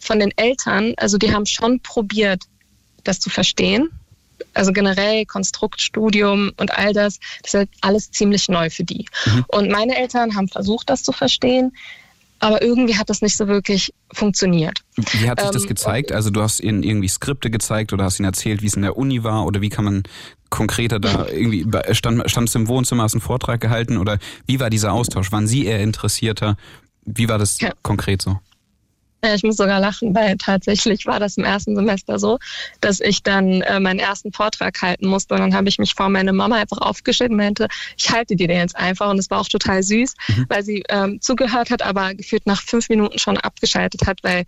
von 0.00 0.18
den 0.18 0.32
Eltern, 0.36 0.94
also 0.96 1.16
die 1.16 1.32
haben 1.32 1.46
schon 1.46 1.80
probiert, 1.80 2.42
das 3.04 3.20
zu 3.20 3.30
verstehen. 3.30 3.90
Also 4.52 4.72
generell 4.72 5.24
Konstruktstudium 5.26 6.52
und 6.56 6.76
all 6.76 6.92
das, 6.92 7.20
das 7.42 7.54
ist 7.54 7.54
halt 7.54 7.70
alles 7.80 8.10
ziemlich 8.10 8.48
neu 8.48 8.70
für 8.70 8.84
die. 8.84 9.06
Mhm. 9.26 9.44
Und 9.48 9.70
meine 9.70 9.96
Eltern 9.96 10.34
haben 10.34 10.48
versucht, 10.48 10.90
das 10.90 11.02
zu 11.04 11.12
verstehen 11.12 11.72
aber 12.44 12.60
irgendwie 12.60 12.98
hat 12.98 13.08
das 13.08 13.22
nicht 13.22 13.38
so 13.38 13.48
wirklich 13.48 13.94
funktioniert. 14.12 14.80
Wie 14.96 15.30
hat 15.30 15.40
sich 15.40 15.50
das 15.50 15.62
ähm, 15.62 15.68
gezeigt? 15.68 16.12
Also 16.12 16.28
du 16.28 16.42
hast 16.42 16.60
ihnen 16.60 16.82
irgendwie 16.82 17.08
Skripte 17.08 17.50
gezeigt 17.50 17.94
oder 17.94 18.04
hast 18.04 18.20
ihnen 18.20 18.26
erzählt, 18.26 18.60
wie 18.60 18.66
es 18.66 18.74
in 18.74 18.82
der 18.82 18.98
Uni 18.98 19.24
war 19.24 19.46
oder 19.46 19.62
wie 19.62 19.70
kann 19.70 19.86
man 19.86 20.02
konkreter 20.50 21.00
da 21.00 21.26
irgendwie, 21.32 21.66
stand, 21.92 22.30
stand 22.30 22.50
es 22.50 22.54
im 22.54 22.68
Wohnzimmer, 22.68 23.04
hast 23.04 23.14
einen 23.14 23.22
Vortrag 23.22 23.62
gehalten 23.62 23.96
oder 23.96 24.18
wie 24.46 24.60
war 24.60 24.68
dieser 24.68 24.92
Austausch? 24.92 25.32
Waren 25.32 25.46
Sie 25.46 25.64
eher 25.64 25.80
interessierter? 25.80 26.58
Wie 27.06 27.30
war 27.30 27.38
das 27.38 27.60
ja. 27.60 27.72
konkret 27.82 28.20
so? 28.20 28.38
Ich 29.34 29.42
muss 29.42 29.56
sogar 29.56 29.80
lachen, 29.80 30.14
weil 30.14 30.36
tatsächlich 30.36 31.06
war 31.06 31.20
das 31.20 31.36
im 31.36 31.44
ersten 31.44 31.74
Semester 31.74 32.18
so, 32.18 32.38
dass 32.80 33.00
ich 33.00 33.22
dann 33.22 33.62
äh, 33.62 33.80
meinen 33.80 33.98
ersten 33.98 34.32
Vortrag 34.32 34.80
halten 34.82 35.06
musste. 35.06 35.34
Und 35.34 35.40
dann 35.40 35.54
habe 35.54 35.68
ich 35.68 35.78
mich 35.78 35.94
vor 35.94 36.08
meine 36.08 36.32
Mama 36.32 36.56
einfach 36.56 36.78
aufgestellt 36.78 37.30
und 37.30 37.36
meinte, 37.36 37.68
ich 37.96 38.10
halte 38.10 38.36
dir 38.36 38.48
den 38.48 38.58
jetzt 38.58 38.76
einfach. 38.76 39.10
Und 39.10 39.18
es 39.18 39.30
war 39.30 39.40
auch 39.40 39.48
total 39.48 39.82
süß, 39.82 40.14
mhm. 40.28 40.46
weil 40.48 40.62
sie 40.62 40.82
ähm, 40.88 41.20
zugehört 41.20 41.70
hat, 41.70 41.82
aber 41.82 42.14
gefühlt 42.14 42.46
nach 42.46 42.62
fünf 42.62 42.88
Minuten 42.88 43.18
schon 43.18 43.38
abgeschaltet 43.38 44.06
hat, 44.06 44.18
weil 44.22 44.44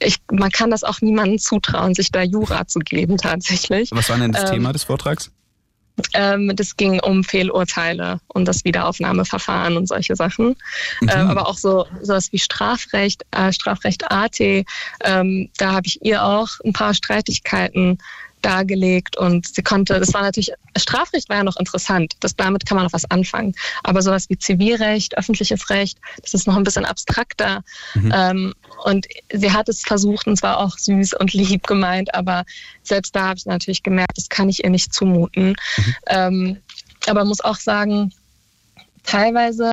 ich, 0.00 0.18
man 0.30 0.50
kann 0.50 0.70
das 0.70 0.84
auch 0.84 1.00
niemandem 1.00 1.38
zutrauen, 1.38 1.94
sich 1.94 2.12
da 2.12 2.22
Jura 2.22 2.66
zu 2.66 2.78
geben 2.78 3.16
tatsächlich. 3.16 3.90
Was 3.92 4.08
war 4.08 4.18
denn 4.18 4.32
das 4.32 4.44
ähm, 4.44 4.56
Thema 4.56 4.72
des 4.72 4.84
Vortrags? 4.84 5.32
Ähm, 6.14 6.52
das 6.54 6.76
ging 6.76 7.00
um 7.00 7.24
Fehlurteile 7.24 8.20
und 8.28 8.46
das 8.46 8.64
Wiederaufnahmeverfahren 8.64 9.76
und 9.76 9.86
solche 9.88 10.16
Sachen. 10.16 10.56
Mhm. 11.00 11.08
Ähm, 11.08 11.26
aber 11.28 11.48
auch 11.48 11.56
so 11.56 11.86
sowas 12.02 12.32
wie 12.32 12.38
Strafrecht, 12.38 13.24
äh, 13.32 13.52
Strafrecht 13.52 14.10
AT. 14.10 14.40
Ähm, 14.40 15.50
da 15.58 15.72
habe 15.72 15.86
ich 15.86 16.04
ihr 16.04 16.24
auch 16.24 16.48
ein 16.64 16.72
paar 16.72 16.94
Streitigkeiten 16.94 17.98
dargelegt 18.42 19.16
und 19.16 19.46
sie 19.46 19.62
konnte, 19.62 19.98
das 19.98 20.14
war 20.14 20.22
natürlich, 20.22 20.52
Strafrecht 20.76 21.28
war 21.28 21.38
ja 21.38 21.44
noch 21.44 21.56
interessant, 21.56 22.14
das, 22.20 22.36
damit 22.36 22.66
kann 22.66 22.76
man 22.76 22.84
noch 22.84 22.92
was 22.92 23.10
anfangen, 23.10 23.54
aber 23.82 24.02
sowas 24.02 24.28
wie 24.28 24.38
Zivilrecht, 24.38 25.16
öffentliches 25.16 25.70
Recht, 25.70 25.98
das 26.22 26.34
ist 26.34 26.46
noch 26.46 26.56
ein 26.56 26.64
bisschen 26.64 26.84
abstrakter 26.84 27.62
mhm. 27.94 28.12
ähm, 28.14 28.54
und 28.84 29.06
sie 29.32 29.52
hat 29.52 29.68
es 29.68 29.82
versucht 29.82 30.26
und 30.26 30.36
zwar 30.36 30.58
auch 30.58 30.78
süß 30.78 31.14
und 31.14 31.32
lieb 31.32 31.66
gemeint, 31.66 32.14
aber 32.14 32.44
selbst 32.82 33.14
da 33.14 33.28
habe 33.28 33.38
ich 33.38 33.46
natürlich 33.46 33.82
gemerkt, 33.82 34.16
das 34.16 34.28
kann 34.28 34.48
ich 34.48 34.64
ihr 34.64 34.70
nicht 34.70 34.92
zumuten. 34.92 35.56
Mhm. 35.76 35.94
Ähm, 36.06 36.56
aber 37.06 37.24
muss 37.24 37.40
auch 37.40 37.56
sagen, 37.56 38.12
teilweise 39.04 39.70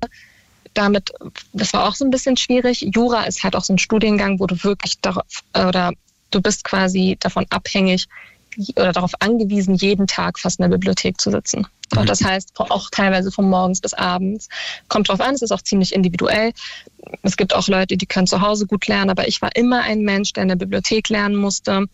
damit, 0.73 1.11
das 1.53 1.73
war 1.73 1.87
auch 1.87 1.95
so 1.95 2.05
ein 2.05 2.11
bisschen 2.11 2.37
schwierig. 2.37 2.87
Jura 2.93 3.23
ist 3.23 3.43
halt 3.43 3.55
auch 3.55 3.63
so 3.63 3.73
ein 3.73 3.77
Studiengang, 3.77 4.39
wo 4.39 4.47
du 4.47 4.63
wirklich 4.63 4.99
darauf, 4.99 5.25
oder 5.53 5.93
du 6.31 6.41
bist 6.41 6.63
quasi 6.63 7.17
davon 7.19 7.45
abhängig, 7.49 8.07
oder 8.75 8.91
darauf 8.91 9.11
angewiesen, 9.19 9.75
jeden 9.75 10.07
Tag 10.07 10.39
fast 10.39 10.59
in 10.59 10.63
der 10.63 10.69
Bibliothek 10.69 11.19
zu 11.19 11.31
sitzen. 11.31 11.67
Mhm. 11.93 12.05
Das 12.05 12.23
heißt 12.23 12.51
auch 12.57 12.89
teilweise 12.89 13.31
von 13.31 13.49
morgens 13.49 13.81
bis 13.81 13.93
abends. 13.93 14.49
Kommt 14.87 15.09
drauf 15.09 15.21
an, 15.21 15.35
es 15.35 15.41
ist 15.41 15.51
auch 15.51 15.61
ziemlich 15.61 15.93
individuell. 15.93 16.51
Es 17.21 17.37
gibt 17.37 17.53
auch 17.53 17.67
Leute, 17.67 17.97
die 17.97 18.05
können 18.05 18.27
zu 18.27 18.41
Hause 18.41 18.65
gut 18.65 18.87
lernen, 18.87 19.11
aber 19.11 19.27
ich 19.27 19.41
war 19.41 19.55
immer 19.55 19.81
ein 19.81 20.01
Mensch, 20.01 20.33
der 20.33 20.43
in 20.43 20.49
der 20.49 20.55
Bibliothek 20.55 21.09
lernen 21.09 21.35
musste. 21.35 21.85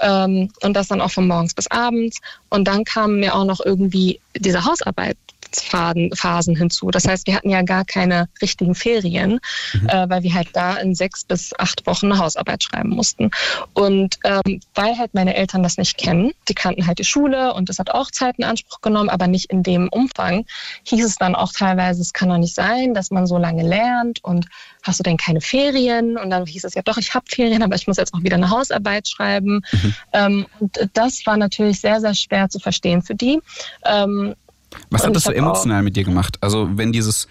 Ähm, 0.00 0.50
und 0.62 0.74
das 0.74 0.88
dann 0.88 1.00
auch 1.00 1.10
von 1.10 1.28
morgens 1.28 1.54
bis 1.54 1.68
abends. 1.68 2.20
Und 2.48 2.66
dann 2.66 2.84
kam 2.84 3.20
mir 3.20 3.34
auch 3.34 3.44
noch 3.44 3.60
irgendwie 3.64 4.20
diese 4.36 4.64
Hausarbeit 4.64 5.16
Phasen 5.54 6.56
hinzu. 6.56 6.90
Das 6.90 7.06
heißt, 7.06 7.26
wir 7.26 7.34
hatten 7.34 7.50
ja 7.50 7.62
gar 7.62 7.84
keine 7.84 8.28
richtigen 8.42 8.74
Ferien, 8.74 9.40
mhm. 9.72 9.88
äh, 9.88 10.08
weil 10.08 10.22
wir 10.22 10.34
halt 10.34 10.48
da 10.52 10.76
in 10.76 10.94
sechs 10.94 11.24
bis 11.24 11.52
acht 11.58 11.86
Wochen 11.86 12.06
eine 12.06 12.18
Hausarbeit 12.18 12.64
schreiben 12.64 12.90
mussten. 12.90 13.30
Und 13.74 14.18
ähm, 14.24 14.60
weil 14.74 14.98
halt 14.98 15.14
meine 15.14 15.34
Eltern 15.36 15.62
das 15.62 15.76
nicht 15.76 15.96
kennen, 15.96 16.32
die 16.48 16.54
kannten 16.54 16.86
halt 16.86 16.98
die 16.98 17.04
Schule 17.04 17.54
und 17.54 17.68
das 17.68 17.78
hat 17.78 17.90
auch 17.90 18.10
Zeit 18.10 18.38
in 18.38 18.44
Anspruch 18.44 18.80
genommen, 18.80 19.08
aber 19.08 19.26
nicht 19.26 19.50
in 19.50 19.62
dem 19.62 19.88
Umfang, 19.88 20.46
hieß 20.84 21.04
es 21.04 21.16
dann 21.16 21.34
auch 21.34 21.52
teilweise, 21.52 22.02
es 22.02 22.12
kann 22.12 22.28
doch 22.28 22.38
nicht 22.38 22.54
sein, 22.54 22.94
dass 22.94 23.10
man 23.10 23.26
so 23.26 23.38
lange 23.38 23.62
lernt 23.62 24.22
und 24.24 24.46
hast 24.86 25.00
du 25.00 25.02
denn 25.02 25.16
keine 25.16 25.40
Ferien? 25.40 26.16
Und 26.16 26.30
dann 26.30 26.46
hieß 26.46 26.64
es 26.64 26.74
ja 26.74 26.82
doch, 26.82 26.96
ich 26.96 27.14
habe 27.14 27.26
Ferien, 27.28 27.62
aber 27.62 27.74
ich 27.74 27.86
muss 27.86 27.96
jetzt 27.96 28.14
auch 28.14 28.22
wieder 28.22 28.36
eine 28.36 28.50
Hausarbeit 28.50 29.08
schreiben. 29.08 29.62
Mhm. 29.72 29.94
Ähm, 30.12 30.46
und 30.60 30.90
das 30.94 31.26
war 31.26 31.36
natürlich 31.36 31.80
sehr, 31.80 32.00
sehr 32.00 32.14
schwer 32.14 32.48
zu 32.48 32.58
verstehen 32.58 33.02
für 33.02 33.14
die. 33.14 33.40
Ähm, 33.84 34.34
was 34.90 35.06
hat 35.06 35.14
das 35.16 35.24
so 35.24 35.32
emotional 35.32 35.82
mit 35.82 35.96
dir 35.96 36.04
gemacht? 36.04 36.38
Also 36.40 36.68
wenn 36.74 36.92
dieses, 36.92 37.28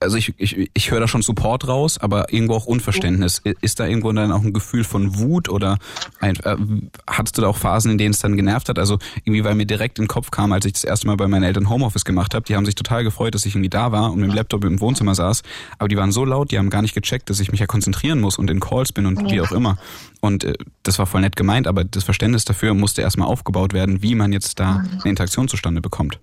also 0.00 0.16
ich, 0.16 0.32
ich, 0.36 0.70
ich 0.72 0.90
höre 0.90 1.00
da 1.00 1.08
schon 1.08 1.22
Support 1.22 1.66
raus, 1.66 1.98
aber 1.98 2.32
irgendwo 2.32 2.54
auch 2.54 2.66
Unverständnis. 2.66 3.42
Ist 3.60 3.80
da 3.80 3.86
irgendwo 3.86 4.12
dann 4.12 4.32
auch 4.32 4.42
ein 4.42 4.52
Gefühl 4.52 4.84
von 4.84 5.18
Wut 5.18 5.48
oder 5.48 5.78
ein, 6.20 6.36
äh, 6.36 6.56
hattest 7.06 7.36
du 7.36 7.42
da 7.42 7.48
auch 7.48 7.56
Phasen, 7.56 7.90
in 7.92 7.98
denen 7.98 8.12
es 8.12 8.20
dann 8.20 8.36
genervt 8.36 8.68
hat? 8.68 8.78
Also 8.78 8.98
irgendwie, 9.24 9.44
weil 9.44 9.54
mir 9.54 9.66
direkt 9.66 9.98
in 9.98 10.04
den 10.04 10.08
Kopf 10.08 10.30
kam, 10.30 10.52
als 10.52 10.64
ich 10.66 10.74
das 10.74 10.84
erste 10.84 11.06
Mal 11.06 11.16
bei 11.16 11.26
meinen 11.26 11.42
Eltern 11.42 11.68
Homeoffice 11.68 12.04
gemacht 12.04 12.34
habe, 12.34 12.44
die 12.44 12.54
haben 12.54 12.64
sich 12.64 12.74
total 12.74 13.02
gefreut, 13.04 13.34
dass 13.34 13.44
ich 13.44 13.54
irgendwie 13.54 13.70
da 13.70 13.90
war 13.90 14.12
und 14.12 14.20
mit 14.20 14.30
dem 14.30 14.34
Laptop 14.34 14.64
im 14.64 14.80
Wohnzimmer 14.80 15.14
saß, 15.14 15.42
aber 15.78 15.88
die 15.88 15.96
waren 15.96 16.12
so 16.12 16.24
laut, 16.24 16.52
die 16.52 16.58
haben 16.58 16.70
gar 16.70 16.82
nicht 16.82 16.94
gecheckt, 16.94 17.28
dass 17.30 17.40
ich 17.40 17.50
mich 17.50 17.60
ja 17.60 17.66
konzentrieren 17.66 18.20
muss 18.20 18.38
und 18.38 18.50
in 18.50 18.60
Calls 18.60 18.92
bin 18.92 19.06
und 19.06 19.20
ja. 19.22 19.30
wie 19.30 19.40
auch 19.40 19.52
immer. 19.52 19.78
Und 20.20 20.44
äh, 20.44 20.54
das 20.84 20.98
war 20.98 21.06
voll 21.06 21.22
nett 21.22 21.36
gemeint, 21.36 21.66
aber 21.66 21.84
das 21.84 22.04
Verständnis 22.04 22.44
dafür 22.44 22.74
musste 22.74 23.02
erstmal 23.02 23.28
aufgebaut 23.28 23.72
werden, 23.72 24.02
wie 24.02 24.14
man 24.14 24.32
jetzt 24.32 24.60
da 24.60 24.84
eine 24.92 25.10
Interaktion 25.10 25.48
zustande 25.48 25.80
bekommt. 25.80 26.20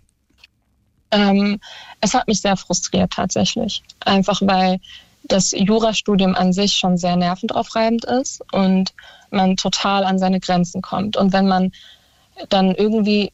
Ähm, 1.16 1.60
es 2.02 2.14
hat 2.14 2.28
mich 2.28 2.42
sehr 2.42 2.58
frustriert 2.58 3.14
tatsächlich. 3.14 3.84
Einfach 4.02 4.42
weil 4.42 4.80
das 5.24 5.52
Jurastudium 5.52 6.36
an 6.36 6.54
sich 6.54 6.74
schon 6.74 6.98
sehr 6.98 7.16
nervenaufreibend 7.16 8.06
ist 8.06 8.42
und 8.52 8.94
man 9.32 9.56
total 9.56 10.04
an 10.04 10.20
seine 10.20 10.40
Grenzen 10.40 10.82
kommt. 10.82 11.18
Und 11.18 11.34
wenn 11.34 11.48
man 11.48 11.72
dann 12.50 12.76
irgendwie 12.76 13.32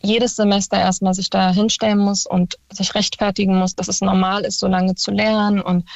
jedes 0.00 0.36
Semester 0.36 0.78
erstmal 0.78 1.14
sich 1.14 1.30
da 1.30 1.50
hinstellen 1.50 1.98
muss 1.98 2.26
und 2.26 2.58
sich 2.70 2.94
rechtfertigen 2.94 3.58
muss, 3.58 3.74
dass 3.74 3.88
es 3.88 4.00
normal 4.00 4.42
ist, 4.44 4.60
so 4.60 4.68
lange 4.68 4.94
zu 4.94 5.10
lernen 5.10 5.60
und 5.60 5.88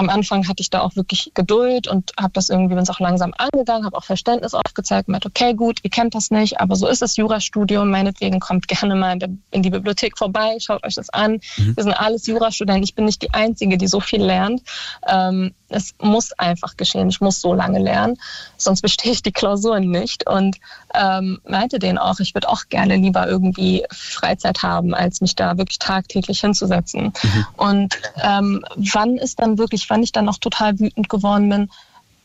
am 0.00 0.08
Anfang 0.08 0.48
hatte 0.48 0.62
ich 0.62 0.70
da 0.70 0.80
auch 0.80 0.96
wirklich 0.96 1.32
Geduld 1.34 1.86
und 1.86 2.12
habe 2.18 2.32
das 2.32 2.48
irgendwie, 2.48 2.74
es 2.74 2.88
auch 2.88 3.00
langsam 3.00 3.34
angegangen, 3.36 3.84
habe 3.84 3.96
auch 3.96 4.04
Verständnis 4.04 4.54
aufgezeigt, 4.54 5.08
meinte, 5.08 5.28
okay, 5.28 5.52
gut, 5.52 5.80
ihr 5.82 5.90
kennt 5.90 6.14
das 6.14 6.30
nicht, 6.30 6.58
aber 6.58 6.74
so 6.74 6.88
ist 6.88 7.02
das 7.02 7.16
Jurastudium, 7.16 7.90
meinetwegen 7.90 8.40
kommt 8.40 8.66
gerne 8.68 8.94
mal 8.96 9.18
in 9.50 9.62
die 9.62 9.70
Bibliothek 9.70 10.16
vorbei, 10.16 10.56
schaut 10.58 10.84
euch 10.84 10.94
das 10.94 11.10
an. 11.10 11.40
Mhm. 11.56 11.76
Wir 11.76 11.84
sind 11.84 11.92
alles 11.92 12.26
Jurastudenten, 12.26 12.82
ich 12.82 12.94
bin 12.94 13.04
nicht 13.04 13.20
die 13.20 13.34
Einzige, 13.34 13.76
die 13.76 13.86
so 13.86 14.00
viel 14.00 14.22
lernt. 14.22 14.62
Ähm, 15.06 15.52
es 15.70 15.94
muss 16.00 16.32
einfach 16.32 16.76
geschehen, 16.76 17.08
ich 17.08 17.20
muss 17.20 17.40
so 17.40 17.54
lange 17.54 17.78
lernen, 17.78 18.18
sonst 18.56 18.82
bestehe 18.82 19.12
ich 19.12 19.22
die 19.22 19.32
Klausuren 19.32 19.90
nicht 19.90 20.26
und 20.26 20.56
ähm, 20.94 21.40
meinte 21.48 21.78
denen 21.78 21.98
auch, 21.98 22.20
ich 22.20 22.34
würde 22.34 22.48
auch 22.48 22.68
gerne 22.68 22.96
lieber 22.96 23.26
irgendwie 23.28 23.84
Freizeit 23.90 24.62
haben, 24.62 24.94
als 24.94 25.20
mich 25.20 25.36
da 25.36 25.56
wirklich 25.56 25.78
tagtäglich 25.78 26.40
hinzusetzen. 26.40 27.12
Mhm. 27.22 27.46
Und 27.56 27.98
ähm, 28.22 28.64
wann 28.76 29.16
ist 29.16 29.40
dann 29.40 29.58
wirklich, 29.58 29.88
wann 29.88 30.02
ich 30.02 30.12
dann 30.12 30.24
noch 30.24 30.38
total 30.38 30.78
wütend 30.78 31.08
geworden 31.08 31.48
bin, 31.48 31.70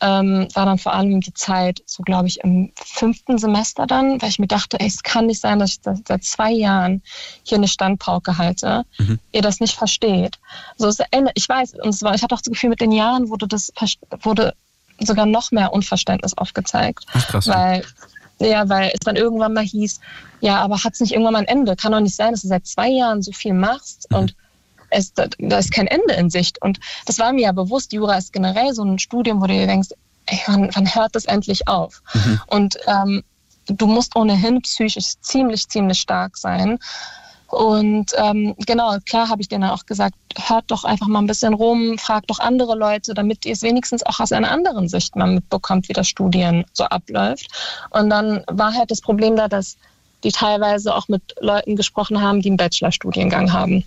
ähm, 0.00 0.48
war 0.54 0.66
dann 0.66 0.78
vor 0.78 0.92
allem 0.92 1.20
die 1.20 1.32
Zeit, 1.32 1.82
so 1.86 2.02
glaube 2.02 2.28
ich, 2.28 2.40
im 2.40 2.72
fünften 2.76 3.38
Semester 3.38 3.86
dann, 3.86 4.20
weil 4.20 4.28
ich 4.28 4.38
mir 4.38 4.46
dachte, 4.46 4.78
ey, 4.78 4.86
es 4.86 5.02
kann 5.02 5.26
nicht 5.26 5.40
sein, 5.40 5.58
dass 5.58 5.70
ich 5.70 5.80
seit 5.82 6.24
zwei 6.24 6.50
Jahren 6.50 7.02
hier 7.42 7.58
eine 7.58 7.68
Standpauke 7.68 8.36
halte, 8.38 8.84
mhm. 8.98 9.18
ihr 9.32 9.42
das 9.42 9.60
nicht 9.60 9.74
versteht. 9.74 10.38
So, 10.76 10.88
ich 10.88 11.48
weiß, 11.48 11.74
und 11.82 11.88
es 11.88 12.02
war, 12.02 12.14
ich 12.14 12.22
hatte 12.22 12.34
auch 12.34 12.40
das 12.40 12.52
Gefühl, 12.52 12.70
mit 12.70 12.80
den 12.80 12.92
Jahren 12.92 13.30
wurde 13.30 13.48
das 13.48 13.72
wurde 14.22 14.54
sogar 14.98 15.26
noch 15.26 15.50
mehr 15.50 15.72
Unverständnis 15.72 16.36
aufgezeigt. 16.36 17.04
Ach, 17.12 17.26
krass. 17.28 17.48
Weil, 17.48 17.84
ja, 18.38 18.68
weil 18.68 18.90
es 18.92 19.00
dann 19.00 19.16
irgendwann 19.16 19.54
mal 19.54 19.64
hieß, 19.64 20.00
ja, 20.40 20.60
aber 20.60 20.84
hat 20.84 20.94
es 20.94 21.00
nicht 21.00 21.12
irgendwann 21.12 21.34
mal 21.34 21.38
ein 21.40 21.48
Ende? 21.48 21.76
Kann 21.76 21.92
doch 21.92 22.00
nicht 22.00 22.16
sein, 22.16 22.32
dass 22.32 22.42
du 22.42 22.48
seit 22.48 22.66
zwei 22.66 22.88
Jahren 22.88 23.22
so 23.22 23.32
viel 23.32 23.54
machst 23.54 24.10
mhm. 24.10 24.16
und 24.16 24.36
es, 24.90 25.12
da 25.14 25.58
ist 25.58 25.72
kein 25.72 25.86
Ende 25.86 26.14
in 26.14 26.30
Sicht. 26.30 26.60
Und 26.62 26.78
das 27.06 27.18
war 27.18 27.32
mir 27.32 27.42
ja 27.42 27.52
bewusst, 27.52 27.92
Jura 27.92 28.16
ist 28.16 28.32
generell 28.32 28.72
so 28.74 28.84
ein 28.84 28.98
Studium, 28.98 29.40
wo 29.40 29.46
du 29.46 29.54
dir 29.54 29.66
denkst, 29.66 29.90
ey, 30.26 30.40
wann, 30.46 30.70
wann 30.74 30.94
hört 30.94 31.14
das 31.14 31.24
endlich 31.24 31.68
auf? 31.68 32.02
Mhm. 32.14 32.40
Und 32.46 32.78
ähm, 32.86 33.22
du 33.66 33.86
musst 33.86 34.16
ohnehin 34.16 34.62
psychisch 34.62 35.14
ziemlich, 35.20 35.68
ziemlich 35.68 36.00
stark 36.00 36.36
sein. 36.36 36.78
Und 37.48 38.10
ähm, 38.16 38.56
genau, 38.66 38.96
klar 39.06 39.28
habe 39.28 39.40
ich 39.40 39.48
denen 39.48 39.70
auch 39.70 39.86
gesagt, 39.86 40.16
hört 40.48 40.64
doch 40.68 40.84
einfach 40.84 41.06
mal 41.06 41.20
ein 41.20 41.28
bisschen 41.28 41.54
rum, 41.54 41.96
fragt 41.96 42.28
doch 42.28 42.40
andere 42.40 42.74
Leute, 42.74 43.14
damit 43.14 43.46
ihr 43.46 43.52
es 43.52 43.62
wenigstens 43.62 44.04
auch 44.04 44.18
aus 44.18 44.32
einer 44.32 44.50
anderen 44.50 44.88
Sicht 44.88 45.14
mal 45.14 45.28
mitbekommt, 45.28 45.88
wie 45.88 45.92
das 45.92 46.08
Studien 46.08 46.64
so 46.72 46.84
abläuft. 46.84 47.46
Und 47.90 48.10
dann 48.10 48.42
war 48.48 48.74
halt 48.74 48.90
das 48.90 49.00
Problem 49.00 49.36
da, 49.36 49.46
dass 49.46 49.76
die 50.24 50.32
teilweise 50.32 50.94
auch 50.94 51.06
mit 51.06 51.22
Leuten 51.40 51.76
gesprochen 51.76 52.20
haben, 52.20 52.40
die 52.40 52.48
einen 52.48 52.56
Bachelorstudiengang 52.56 53.52
haben. 53.52 53.84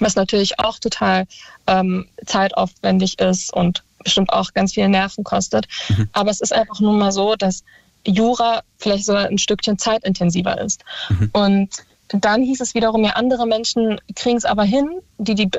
Was 0.00 0.16
natürlich 0.16 0.58
auch 0.58 0.78
total 0.78 1.26
ähm, 1.66 2.08
zeitaufwendig 2.24 3.18
ist 3.18 3.52
und 3.52 3.82
bestimmt 4.02 4.32
auch 4.32 4.52
ganz 4.52 4.74
viele 4.74 4.88
Nerven 4.88 5.24
kostet. 5.24 5.66
Mhm. 5.88 6.08
Aber 6.12 6.30
es 6.30 6.40
ist 6.40 6.52
einfach 6.52 6.80
nun 6.80 6.98
mal 6.98 7.12
so, 7.12 7.34
dass 7.34 7.64
Jura 8.06 8.62
vielleicht 8.78 9.04
sogar 9.04 9.26
ein 9.26 9.38
Stückchen 9.38 9.78
zeitintensiver 9.78 10.60
ist. 10.60 10.84
Mhm. 11.08 11.30
Und 11.32 11.70
dann 12.08 12.42
hieß 12.42 12.60
es 12.60 12.74
wiederum, 12.74 13.02
ja, 13.04 13.12
andere 13.12 13.46
Menschen 13.46 14.00
kriegen 14.14 14.36
es 14.36 14.44
aber 14.44 14.62
hin, 14.62 14.88
die, 15.18 15.34
die 15.34 15.50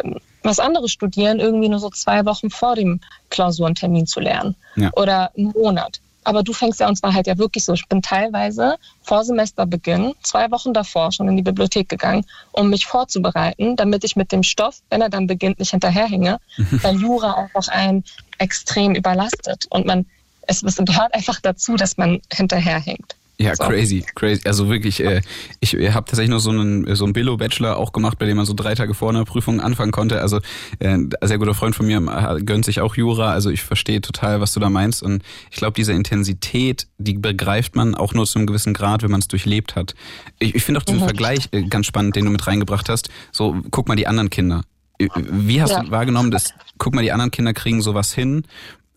was 0.43 0.59
anderes 0.59 0.91
studieren, 0.91 1.39
irgendwie 1.39 1.67
nur 1.67 1.79
so 1.79 1.89
zwei 1.89 2.25
Wochen 2.25 2.49
vor 2.49 2.75
dem 2.75 3.01
Klausurentermin 3.29 4.07
zu 4.07 4.21
lernen. 4.21 4.55
Ja. 4.75 4.91
Oder 4.93 5.31
einen 5.35 5.51
Monat. 5.51 5.99
Aber 6.27 6.43
du 6.43 6.51
fängst 6.51 6.81
ja, 6.81 6.89
und 6.89 6.97
zwar 6.97 7.13
halt 7.13 7.25
ja 7.25 7.37
wirklich 7.37 7.63
so, 7.63 7.71
ich 7.71 7.87
bin 7.87 8.01
teilweise 8.01 8.75
vor 9.01 9.23
Semesterbeginn, 9.23 10.13
zwei 10.23 10.51
Wochen 10.51 10.73
davor 10.73 11.13
schon 11.13 11.29
in 11.29 11.37
die 11.37 11.41
Bibliothek 11.41 11.87
gegangen, 11.87 12.25
um 12.51 12.69
mich 12.69 12.85
vorzubereiten, 12.85 13.77
damit 13.77 14.03
ich 14.03 14.17
mit 14.17 14.33
dem 14.33 14.43
Stoff, 14.43 14.81
wenn 14.89 15.01
er 15.01 15.07
dann 15.07 15.25
beginnt, 15.25 15.57
nicht 15.59 15.71
hinterherhänge, 15.71 16.39
mhm. 16.57 16.83
weil 16.83 16.99
Jura 16.99 17.35
einfach 17.35 17.69
einen 17.69 18.03
extrem 18.39 18.93
überlastet. 18.93 19.67
Und 19.69 19.85
man, 19.85 20.05
es 20.47 20.61
gehört 20.63 21.13
einfach 21.13 21.39
dazu, 21.39 21.77
dass 21.77 21.95
man 21.95 22.19
hinterherhängt. 22.29 23.15
Ja, 23.39 23.55
so. 23.55 23.65
crazy, 23.65 24.03
crazy. 24.15 24.41
Also 24.45 24.67
wirklich, 24.67 24.99
äh, 25.03 25.21
ich 25.59 25.73
habe 25.75 26.05
tatsächlich 26.05 26.31
nur 26.31 26.39
so 26.39 26.49
einen, 26.49 26.95
so 26.95 27.03
einen 27.03 27.13
Billo-Bachelor 27.13 27.77
auch 27.77 27.93
gemacht, 27.93 28.17
bei 28.17 28.25
dem 28.25 28.37
man 28.37 28.47
so 28.47 28.53
drei 28.55 28.73
Tage 28.73 28.95
vor 28.95 29.09
einer 29.09 29.25
Prüfung 29.25 29.61
anfangen 29.61 29.91
konnte. 29.91 30.21
Also 30.21 30.37
äh, 30.79 30.89
ein 30.89 31.11
sehr 31.21 31.37
guter 31.37 31.53
Freund 31.53 31.75
von 31.75 31.85
mir 31.85 31.97
äh, 31.97 32.41
gönnt 32.41 32.65
sich 32.65 32.81
auch 32.81 32.95
Jura. 32.95 33.31
Also 33.31 33.51
ich 33.51 33.61
verstehe 33.61 34.01
total, 34.01 34.41
was 34.41 34.53
du 34.53 34.59
da 34.59 34.71
meinst. 34.71 35.03
Und 35.03 35.21
ich 35.51 35.57
glaube, 35.57 35.73
diese 35.73 35.93
Intensität, 35.93 36.87
die 36.97 37.13
begreift 37.13 37.75
man 37.75 37.93
auch 37.93 38.15
nur 38.15 38.25
zu 38.25 38.39
einem 38.39 38.47
gewissen 38.47 38.73
Grad, 38.73 39.03
wenn 39.03 39.11
man 39.11 39.19
es 39.19 39.27
durchlebt 39.27 39.75
hat. 39.75 39.93
Ich, 40.39 40.55
ich 40.55 40.63
finde 40.63 40.79
auch 40.79 40.85
diesen 40.85 41.01
mhm. 41.01 41.05
Vergleich 41.05 41.49
äh, 41.51 41.61
ganz 41.63 41.85
spannend, 41.85 42.15
den 42.15 42.25
du 42.25 42.31
mit 42.31 42.47
reingebracht 42.47 42.89
hast. 42.89 43.09
So, 43.31 43.55
guck 43.69 43.87
mal 43.87 43.95
die 43.95 44.07
anderen 44.07 44.31
Kinder. 44.31 44.63
Äh, 44.97 45.09
wie 45.15 45.61
hast 45.61 45.71
ja. 45.71 45.83
du 45.83 45.91
wahrgenommen, 45.91 46.31
dass, 46.31 46.55
guck 46.79 46.95
mal, 46.95 47.03
die 47.03 47.11
anderen 47.11 47.29
Kinder 47.29 47.53
kriegen 47.53 47.83
sowas 47.83 48.13
hin 48.13 48.45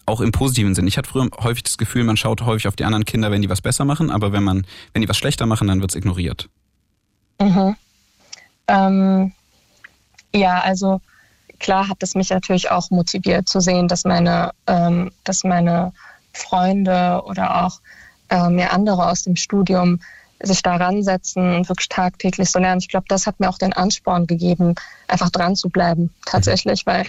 auch 0.07 0.21
im 0.21 0.33
positiven 0.33 0.75
Sinn. 0.75 0.87
Ich 0.87 0.99
hatte 0.99 1.09
früher 1.09 1.29
häufig 1.43 1.63
das 1.63 1.79
Gefühl, 1.79 2.05
man 2.05 2.17
schaut 2.17 2.43
häufig 2.43 2.67
auf 2.69 2.77
die 2.77 2.85
anderen 2.85 3.05
Kinder, 3.05 3.31
wenn 3.31 3.43
die 3.43 3.51
was 3.51 3.61
besser 3.61 3.85
machen, 3.85 4.11
aber 4.11 4.33
wenn 4.33 4.43
man, 4.43 4.67
wenn 4.93 5.03
die 5.03 5.09
was 5.09 5.17
schlechter 5.17 5.47
machen, 5.47 5.69
dann 5.69 5.81
wird 5.81 5.93
es 5.93 5.97
ignoriert. 5.97 6.49
Mhm. 7.41 7.77
Ähm, 8.69 9.33
ja, 10.35 10.61
also 10.61 11.01
klar 11.59 11.89
hat 11.89 12.03
es 12.03 12.15
mich 12.15 12.31
natürlich 12.31 12.71
auch 12.71 12.91
motiviert 12.91 13.49
zu 13.49 13.61
sehen, 13.61 13.89
dass 13.89 14.05
meine, 14.05 14.53
ähm, 14.67 15.11
dass 15.25 15.45
meine 15.45 15.93
Freunde 16.33 17.23
oder 17.25 17.65
auch 17.65 17.81
ähm, 18.31 18.59
ja, 18.59 18.69
andere 18.69 19.09
aus 19.09 19.23
dem 19.23 19.37
Studium 19.37 20.01
sich 20.43 20.63
da 20.63 20.77
ransetzen 20.77 21.55
und 21.55 21.69
wirklich 21.69 21.89
tagtäglich 21.89 22.51
so 22.51 22.59
lernen. 22.59 22.81
Ich 22.81 22.89
glaube, 22.89 23.07
das 23.09 23.27
hat 23.27 23.41
mir 23.41 23.49
auch 23.49 23.59
den 23.59 23.73
Ansporn 23.73 24.27
gegeben, 24.27 24.75
einfach 25.07 25.31
dran 25.31 25.55
zu 25.55 25.69
bleiben, 25.69 26.11
tatsächlich, 26.25 26.87
weil 26.87 27.05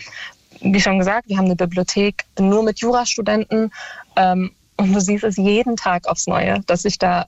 wie 0.61 0.81
schon 0.81 0.99
gesagt, 0.99 1.27
wir 1.27 1.37
haben 1.37 1.45
eine 1.45 1.55
Bibliothek 1.55 2.25
nur 2.39 2.63
mit 2.63 2.79
Jurastudenten 2.79 3.71
ähm, 4.15 4.51
und 4.77 4.93
du 4.93 4.99
siehst 4.99 5.23
es 5.23 5.37
jeden 5.37 5.75
Tag 5.75 6.07
aufs 6.07 6.27
Neue, 6.27 6.61
dass 6.67 6.83
sich 6.83 6.97
da 6.97 7.27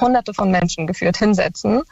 hunderte 0.00 0.34
von 0.34 0.50
Menschen 0.50 0.86
geführt 0.86 1.16
hinsetzen 1.16 1.82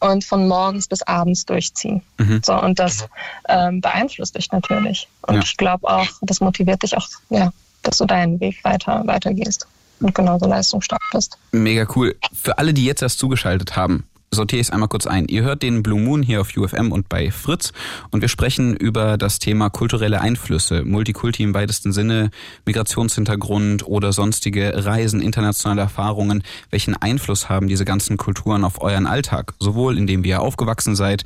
und 0.00 0.24
von 0.24 0.48
morgens 0.48 0.88
bis 0.88 1.02
abends 1.02 1.44
durchziehen. 1.44 2.02
Mhm. 2.18 2.40
So, 2.44 2.60
und 2.60 2.78
das 2.78 3.06
ähm, 3.48 3.80
beeinflusst 3.80 4.36
dich 4.36 4.50
natürlich. 4.50 5.08
Und 5.22 5.36
ja. 5.36 5.42
ich 5.42 5.56
glaube 5.56 5.88
auch, 5.88 6.08
das 6.22 6.40
motiviert 6.40 6.82
dich 6.82 6.96
auch, 6.96 7.08
ja, 7.30 7.52
dass 7.82 7.98
du 7.98 8.04
deinen 8.04 8.40
Weg 8.40 8.64
weiter 8.64 9.02
weitergehst 9.06 9.66
und 10.00 10.14
genauso 10.14 10.46
leistungsstark 10.46 11.02
bist. 11.12 11.38
Mega 11.52 11.86
cool. 11.94 12.16
Für 12.32 12.58
alle, 12.58 12.74
die 12.74 12.84
jetzt 12.84 13.02
erst 13.02 13.18
zugeschaltet 13.18 13.76
haben, 13.76 14.04
sortiere 14.34 14.60
ich 14.60 14.68
es 14.68 14.70
einmal 14.72 14.88
kurz 14.88 15.06
ein. 15.06 15.26
Ihr 15.28 15.42
hört 15.42 15.62
den 15.62 15.82
Blue 15.82 16.00
Moon 16.00 16.22
hier 16.22 16.40
auf 16.40 16.56
UFM 16.56 16.90
und 16.90 17.08
bei 17.08 17.30
Fritz 17.30 17.72
und 18.10 18.22
wir 18.22 18.28
sprechen 18.28 18.74
über 18.74 19.18
das 19.18 19.38
Thema 19.38 19.68
kulturelle 19.68 20.20
Einflüsse, 20.20 20.84
Multikulti 20.84 21.42
im 21.42 21.54
weitesten 21.54 21.92
Sinne, 21.92 22.30
Migrationshintergrund 22.64 23.86
oder 23.86 24.12
sonstige 24.12 24.86
Reisen, 24.86 25.20
internationale 25.20 25.82
Erfahrungen. 25.82 26.42
Welchen 26.70 26.96
Einfluss 26.96 27.48
haben 27.50 27.68
diese 27.68 27.84
ganzen 27.84 28.16
Kulturen 28.16 28.64
auf 28.64 28.80
euren 28.80 29.06
Alltag? 29.06 29.52
Sowohl 29.58 29.98
indem 29.98 30.24
ihr 30.24 30.40
aufgewachsen 30.40 30.96
seid, 30.96 31.24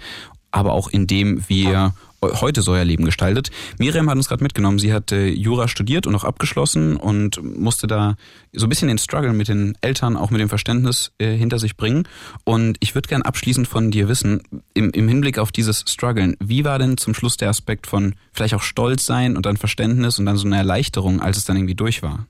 aber 0.51 0.73
auch 0.73 0.89
indem 0.89 1.49
wir 1.49 1.95
heute 2.23 2.63
so 2.63 2.73
euer 2.73 2.85
Leben 2.85 3.05
gestaltet. 3.05 3.51
Miriam 3.79 4.09
hat 4.09 4.17
uns 4.17 4.29
gerade 4.29 4.43
mitgenommen. 4.43 4.79
Sie 4.79 4.93
hat 4.93 5.13
äh, 5.13 5.27
Jura 5.29 5.69
studiert 5.69 6.07
und 6.07 6.15
auch 6.15 6.25
abgeschlossen 6.25 6.97
und 6.97 7.43
musste 7.43 7.87
da 7.87 8.17
so 8.53 8.67
ein 8.67 8.69
bisschen 8.69 8.89
den 8.89 8.99
Struggle 8.99 9.33
mit 9.33 9.49
den 9.49 9.77
Eltern, 9.81 10.17
auch 10.17 10.31
mit 10.31 10.41
dem 10.41 10.49
Verständnis 10.49 11.13
äh, 11.19 11.37
hinter 11.37 11.59
sich 11.59 11.77
bringen. 11.77 12.09
Und 12.45 12.77
ich 12.81 12.95
würde 12.95 13.09
gern 13.09 13.23
abschließend 13.23 13.69
von 13.69 13.91
dir 13.91 14.09
wissen, 14.09 14.43
im, 14.75 14.91
im 14.91 15.09
Hinblick 15.09 15.39
auf 15.39 15.53
dieses 15.53 15.85
Struggeln, 15.87 16.37
wie 16.41 16.65
war 16.65 16.79
denn 16.79 16.97
zum 16.97 17.15
Schluss 17.15 17.37
der 17.37 17.51
Aspekt 17.51 17.87
von 17.87 18.15
vielleicht 18.33 18.55
auch 18.55 18.63
Stolz 18.63 19.07
sein 19.07 19.37
und 19.37 19.47
dann 19.47 19.57
Verständnis 19.57 20.19
und 20.19 20.27
dann 20.27 20.37
so 20.37 20.47
eine 20.47 20.57
Erleichterung, 20.57 21.21
als 21.21 21.37
es 21.37 21.45
dann 21.45 21.57
irgendwie 21.57 21.75
durch 21.75 22.03
war? 22.03 22.27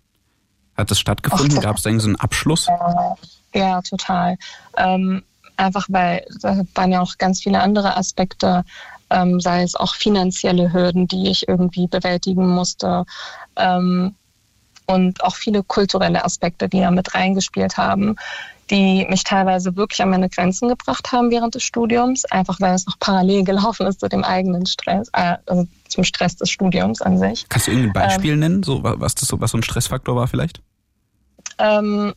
Hat 0.76 0.90
das 0.90 1.00
stattgefunden? 1.00 1.60
Gab 1.60 1.76
es 1.76 1.82
da 1.82 1.90
irgendwie 1.90 2.02
so 2.02 2.08
einen 2.08 2.16
Abschluss? 2.16 2.68
Ja, 3.54 3.80
total. 3.80 4.36
Ähm, 4.76 5.22
einfach 5.56 5.86
weil 5.88 6.26
da 6.42 6.60
waren 6.74 6.92
ja 6.92 7.00
auch 7.00 7.16
ganz 7.18 7.42
viele 7.42 7.60
andere 7.60 7.96
Aspekte 7.96 8.64
ähm, 9.10 9.40
sei 9.40 9.62
es 9.62 9.74
auch 9.74 9.94
finanzielle 9.94 10.72
Hürden, 10.72 11.06
die 11.06 11.30
ich 11.30 11.48
irgendwie 11.48 11.86
bewältigen 11.86 12.48
musste. 12.48 13.04
Ähm, 13.56 14.14
und 14.86 15.24
auch 15.24 15.34
viele 15.34 15.62
kulturelle 15.64 16.24
Aspekte, 16.24 16.68
die 16.68 16.80
da 16.80 16.90
mit 16.90 17.14
reingespielt 17.14 17.76
haben, 17.76 18.16
die 18.70 19.06
mich 19.08 19.24
teilweise 19.24 19.76
wirklich 19.76 20.02
an 20.02 20.10
meine 20.10 20.28
Grenzen 20.28 20.68
gebracht 20.68 21.12
haben 21.12 21.30
während 21.30 21.54
des 21.54 21.62
Studiums, 21.62 22.24
einfach 22.26 22.60
weil 22.60 22.74
es 22.74 22.86
noch 22.86 22.98
parallel 22.98 23.44
gelaufen 23.44 23.86
ist 23.86 24.00
zu 24.00 24.08
dem 24.08 24.24
eigenen 24.24 24.66
Stress, 24.66 25.08
äh, 25.12 25.36
also 25.46 25.66
zum 25.88 26.04
Stress 26.04 26.36
des 26.36 26.50
Studiums 26.50 27.00
an 27.00 27.18
sich. 27.18 27.46
Kannst 27.48 27.68
du 27.68 27.72
irgendein 27.72 27.92
Beispiel 27.92 28.32
ähm, 28.32 28.40
nennen, 28.40 28.62
so, 28.62 28.80
was, 28.82 29.14
das 29.14 29.28
so, 29.28 29.40
was 29.40 29.52
so 29.52 29.58
ein 29.58 29.62
Stressfaktor 29.62 30.16
war 30.16 30.26
vielleicht? 30.26 30.60
Ähm, 31.58 32.12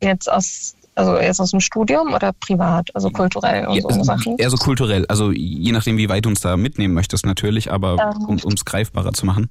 jetzt 0.00 0.30
aus 0.30 0.74
also 0.94 1.16
jetzt 1.18 1.40
aus 1.40 1.50
dem 1.50 1.60
Studium 1.60 2.12
oder 2.12 2.32
privat, 2.32 2.88
also 2.94 3.10
kulturell 3.10 3.66
und 3.66 3.76
ja, 3.76 3.82
so 3.82 4.02
Sachen? 4.02 4.36
Eher 4.38 4.50
so 4.50 4.56
kulturell, 4.56 5.06
also 5.06 5.30
je 5.32 5.72
nachdem, 5.72 5.96
wie 5.96 6.08
weit 6.08 6.24
du 6.24 6.28
uns 6.28 6.40
da 6.40 6.56
mitnehmen 6.56 6.94
möchtest 6.94 7.26
natürlich, 7.26 7.70
aber 7.70 8.12
ähm, 8.28 8.40
um 8.42 8.52
es 8.52 8.64
greifbarer 8.64 9.12
zu 9.12 9.26
machen. 9.26 9.50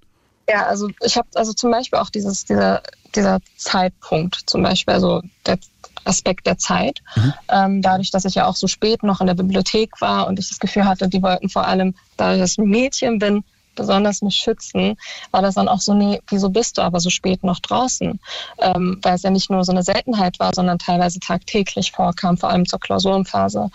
Ja, 0.49 0.65
also 0.65 0.89
ich 1.03 1.15
habe 1.15 1.27
also 1.35 1.53
zum 1.53 1.71
Beispiel 1.71 1.99
auch 1.99 2.09
dieses, 2.09 2.45
dieser, 2.45 2.81
dieser 3.15 3.39
Zeitpunkt, 3.57 4.41
zum 4.47 4.63
Beispiel, 4.63 4.93
also 4.93 5.21
der 5.45 5.59
Aspekt 6.05 6.47
der 6.47 6.57
Zeit. 6.57 7.01
Mhm. 7.15 7.33
Ähm, 7.49 7.81
dadurch, 7.81 8.11
dass 8.11 8.25
ich 8.25 8.35
ja 8.35 8.47
auch 8.47 8.55
so 8.55 8.67
spät 8.67 9.03
noch 9.03 9.21
in 9.21 9.27
der 9.27 9.35
Bibliothek 9.35 10.01
war 10.01 10.27
und 10.27 10.39
ich 10.39 10.49
das 10.49 10.59
Gefühl 10.59 10.85
hatte, 10.85 11.07
die 11.07 11.21
wollten 11.21 11.49
vor 11.49 11.67
allem, 11.67 11.93
da 12.17 12.35
ich 12.35 12.57
ein 12.57 12.65
Mädchen 12.65 13.19
bin, 13.19 13.43
besonders 13.75 14.21
mich 14.21 14.35
schützen, 14.35 14.97
war 15.31 15.41
das 15.41 15.55
dann 15.55 15.67
auch 15.67 15.79
so, 15.79 15.93
nee, 15.93 16.21
wieso 16.27 16.49
bist 16.49 16.77
du 16.77 16.81
aber 16.81 16.99
so 16.99 17.09
spät 17.09 17.43
noch 17.43 17.59
draußen? 17.59 18.19
Ähm, 18.59 18.99
weil 19.01 19.15
es 19.15 19.23
ja 19.23 19.29
nicht 19.29 19.49
nur 19.49 19.63
so 19.63 19.71
eine 19.71 19.83
Seltenheit 19.83 20.39
war, 20.39 20.53
sondern 20.53 20.79
teilweise 20.79 21.19
tagtäglich 21.19 21.91
vorkam, 21.91 22.37
vor 22.37 22.49
allem 22.49 22.67
zur 22.67 22.79
Klausurenphase. 22.79 23.69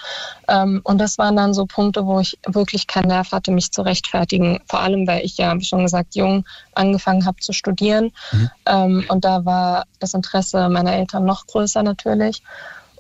Ähm, 0.48 0.80
und 0.85 0.98
das 0.98 1.18
waren 1.18 1.37
dann 1.37 1.54
so 1.54 1.66
Punkte, 1.66 2.07
wo 2.07 2.20
ich 2.20 2.38
wirklich 2.46 2.87
keinen 2.87 3.09
Nerv 3.09 3.33
hatte, 3.33 3.50
mich 3.50 3.72
zu 3.72 3.83
rechtfertigen. 3.83 4.61
Vor 4.66 4.80
allem, 4.80 5.07
weil 5.07 5.24
ich 5.24 5.37
ja, 5.38 5.59
wie 5.59 5.64
schon 5.64 5.83
gesagt, 5.83 6.14
jung 6.14 6.44
angefangen 6.74 7.26
habe 7.26 7.40
zu 7.40 7.52
studieren. 7.52 8.12
Mhm. 8.33 8.50
Ähm, 8.66 9.04
und 9.09 9.24
da 9.24 9.44
war 9.44 9.87
das 10.00 10.14
Interesse 10.14 10.68
meiner 10.68 10.92
Eltern 10.92 11.24
noch 11.24 11.46
größer 11.46 11.83
natürlich. 11.83 12.42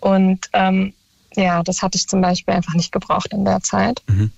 Und 0.00 0.48
ähm, 0.52 0.94
ja, 1.36 1.62
das 1.62 1.82
hatte 1.82 1.96
ich 1.98 2.08
zum 2.08 2.20
Beispiel 2.20 2.54
einfach 2.54 2.74
nicht 2.74 2.92
gebraucht 2.92 3.32
in 3.32 3.44
der 3.44 3.60
Zeit. 3.60 4.02
Mhm 4.06 4.32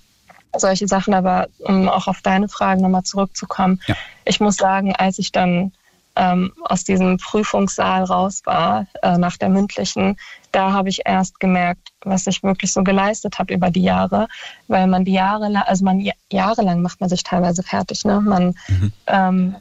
solche 0.59 0.87
Sachen. 0.87 1.13
Aber 1.13 1.47
um 1.59 1.89
auch 1.89 2.07
auf 2.07 2.21
deine 2.21 2.49
Fragen 2.49 2.81
nochmal 2.81 3.03
zurückzukommen, 3.03 3.81
ja. 3.87 3.95
ich 4.25 4.39
muss 4.39 4.55
sagen, 4.55 4.95
als 4.95 5.19
ich 5.19 5.31
dann 5.31 5.71
ähm, 6.17 6.51
aus 6.63 6.83
diesem 6.83 7.17
Prüfungssaal 7.17 8.03
raus 8.03 8.41
war, 8.45 8.87
äh, 9.03 9.17
nach 9.17 9.37
der 9.37 9.49
mündlichen, 9.49 10.17
da 10.51 10.71
habe 10.71 10.89
ich 10.89 11.01
erst 11.05 11.39
gemerkt, 11.39 11.89
was 12.01 12.25
ich 12.27 12.43
wirklich 12.43 12.73
so 12.73 12.83
geleistet 12.83 13.37
habe 13.37 13.53
über 13.53 13.69
die 13.69 13.83
Jahre, 13.83 14.27
weil 14.67 14.87
man 14.87 15.05
die 15.05 15.13
Jahre, 15.13 15.67
also 15.67 15.85
man 15.85 16.09
jahrelang 16.31 16.81
macht 16.81 16.99
man 16.99 17.09
sich 17.09 17.23
teilweise 17.23 17.61
fertig. 17.61 18.03
Ne? 18.03 18.19
Man 18.19 18.55
mhm. 18.67 18.93
ähm, 19.05 19.55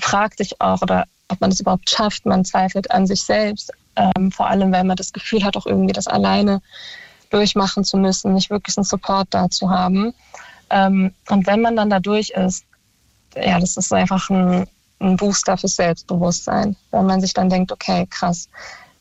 fragt 0.00 0.38
sich 0.38 0.60
auch, 0.60 0.82
oder 0.82 1.04
ob 1.28 1.40
man 1.40 1.50
es 1.50 1.60
überhaupt 1.60 1.88
schafft. 1.88 2.26
Man 2.26 2.44
zweifelt 2.44 2.90
an 2.90 3.06
sich 3.06 3.22
selbst, 3.22 3.72
ähm, 3.96 4.32
vor 4.32 4.48
allem, 4.48 4.72
weil 4.72 4.84
man 4.84 4.96
das 4.96 5.12
Gefühl 5.12 5.44
hat, 5.44 5.56
auch 5.56 5.66
irgendwie 5.66 5.92
das 5.92 6.06
alleine 6.06 6.60
durchmachen 7.32 7.84
zu 7.84 7.96
müssen, 7.96 8.34
nicht 8.34 8.50
wirklich 8.50 8.76
einen 8.76 8.84
Support 8.84 9.28
da 9.30 9.50
zu 9.50 9.70
haben. 9.70 10.14
Ähm, 10.70 11.12
und 11.28 11.46
wenn 11.46 11.60
man 11.60 11.76
dann 11.76 11.90
da 11.90 12.00
durch 12.00 12.30
ist, 12.30 12.64
ja, 13.34 13.58
das 13.58 13.76
ist 13.76 13.92
einfach 13.92 14.30
ein, 14.30 14.66
ein 15.00 15.16
Booster 15.16 15.56
fürs 15.56 15.76
Selbstbewusstsein, 15.76 16.76
wenn 16.90 17.06
man 17.06 17.20
sich 17.20 17.34
dann 17.34 17.50
denkt, 17.50 17.72
okay, 17.72 18.06
krass, 18.08 18.48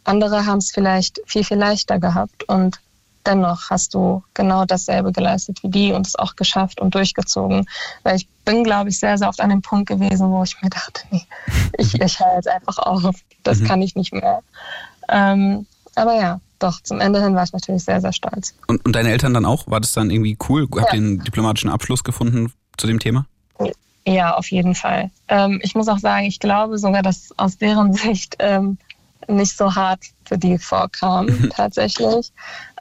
andere 0.04 0.46
haben 0.46 0.58
es 0.58 0.72
vielleicht 0.72 1.22
viel, 1.26 1.44
viel 1.44 1.58
leichter 1.58 2.00
gehabt 2.00 2.44
und 2.46 2.80
dennoch 3.26 3.70
hast 3.70 3.94
du 3.94 4.24
genau 4.34 4.66
dasselbe 4.66 5.12
geleistet 5.12 5.62
wie 5.64 5.70
die 5.70 5.94
und 5.94 6.08
es 6.08 6.16
auch 6.16 6.36
geschafft 6.36 6.82
und 6.82 6.96
durchgezogen. 6.96 7.66
Weil 8.04 8.16
ich 8.16 8.28
bin, 8.46 8.64
glaube 8.64 8.90
ich, 8.90 9.00
sehr, 9.00 9.18
sehr 9.18 9.30
oft 9.30 9.42
an 9.42 9.50
dem 9.50 9.62
Punkt 9.62 9.88
gewesen, 9.88 10.32
wo 10.32 10.44
ich 10.44 10.60
mir 10.62 10.70
dachte, 10.70 11.02
nee, 11.12 11.26
ich, 11.78 11.94
ich 12.02 12.20
höre 12.20 12.36
jetzt 12.36 12.48
einfach 12.48 12.80
auf. 12.80 13.16
Das 13.44 13.60
mhm. 13.60 13.68
kann 13.68 13.82
ich 13.82 13.96
nicht 13.96 14.14
mehr. 14.14 14.42
Ähm, 15.08 15.68
aber 15.96 16.16
ja, 16.16 16.40
doch, 16.64 16.82
zum 16.82 17.00
Ende 17.00 17.22
hin 17.22 17.36
war 17.36 17.44
ich 17.44 17.54
natürlich 17.54 17.84
sehr, 17.84 18.02
sehr 18.02 18.14
stolz. 18.14 18.56
Und, 18.68 18.86
und 18.86 18.96
deine 18.96 19.12
Eltern 19.12 19.34
dann 19.34 19.46
auch? 19.46 19.68
War 19.68 19.80
das 19.80 19.94
dann 19.94 20.10
irgendwie 20.12 20.38
cool? 20.50 20.64
Habt 20.64 20.94
ja. 20.94 21.00
ihr 21.00 21.04
einen 21.04 21.24
diplomatischen 21.24 21.70
Abschluss 21.70 22.04
gefunden 22.04 22.52
zu 22.78 22.88
dem 22.88 23.00
Thema? 23.00 23.26
Ja, 24.06 24.34
auf 24.36 24.50
jeden 24.50 24.74
Fall. 24.74 25.12
Ähm, 25.28 25.60
ich 25.64 25.76
muss 25.76 25.88
auch 25.88 26.00
sagen, 26.00 26.26
ich 26.26 26.40
glaube 26.40 26.78
sogar, 26.78 27.04
dass 27.04 27.34
aus 27.38 27.58
deren 27.58 27.94
Sicht 27.94 28.36
ähm, 28.40 28.78
nicht 29.28 29.56
so 29.56 29.76
hart 29.76 30.00
für 30.26 30.38
die 30.38 30.58
vorkam, 30.58 31.28
mhm. 31.28 31.50
tatsächlich. 31.56 32.32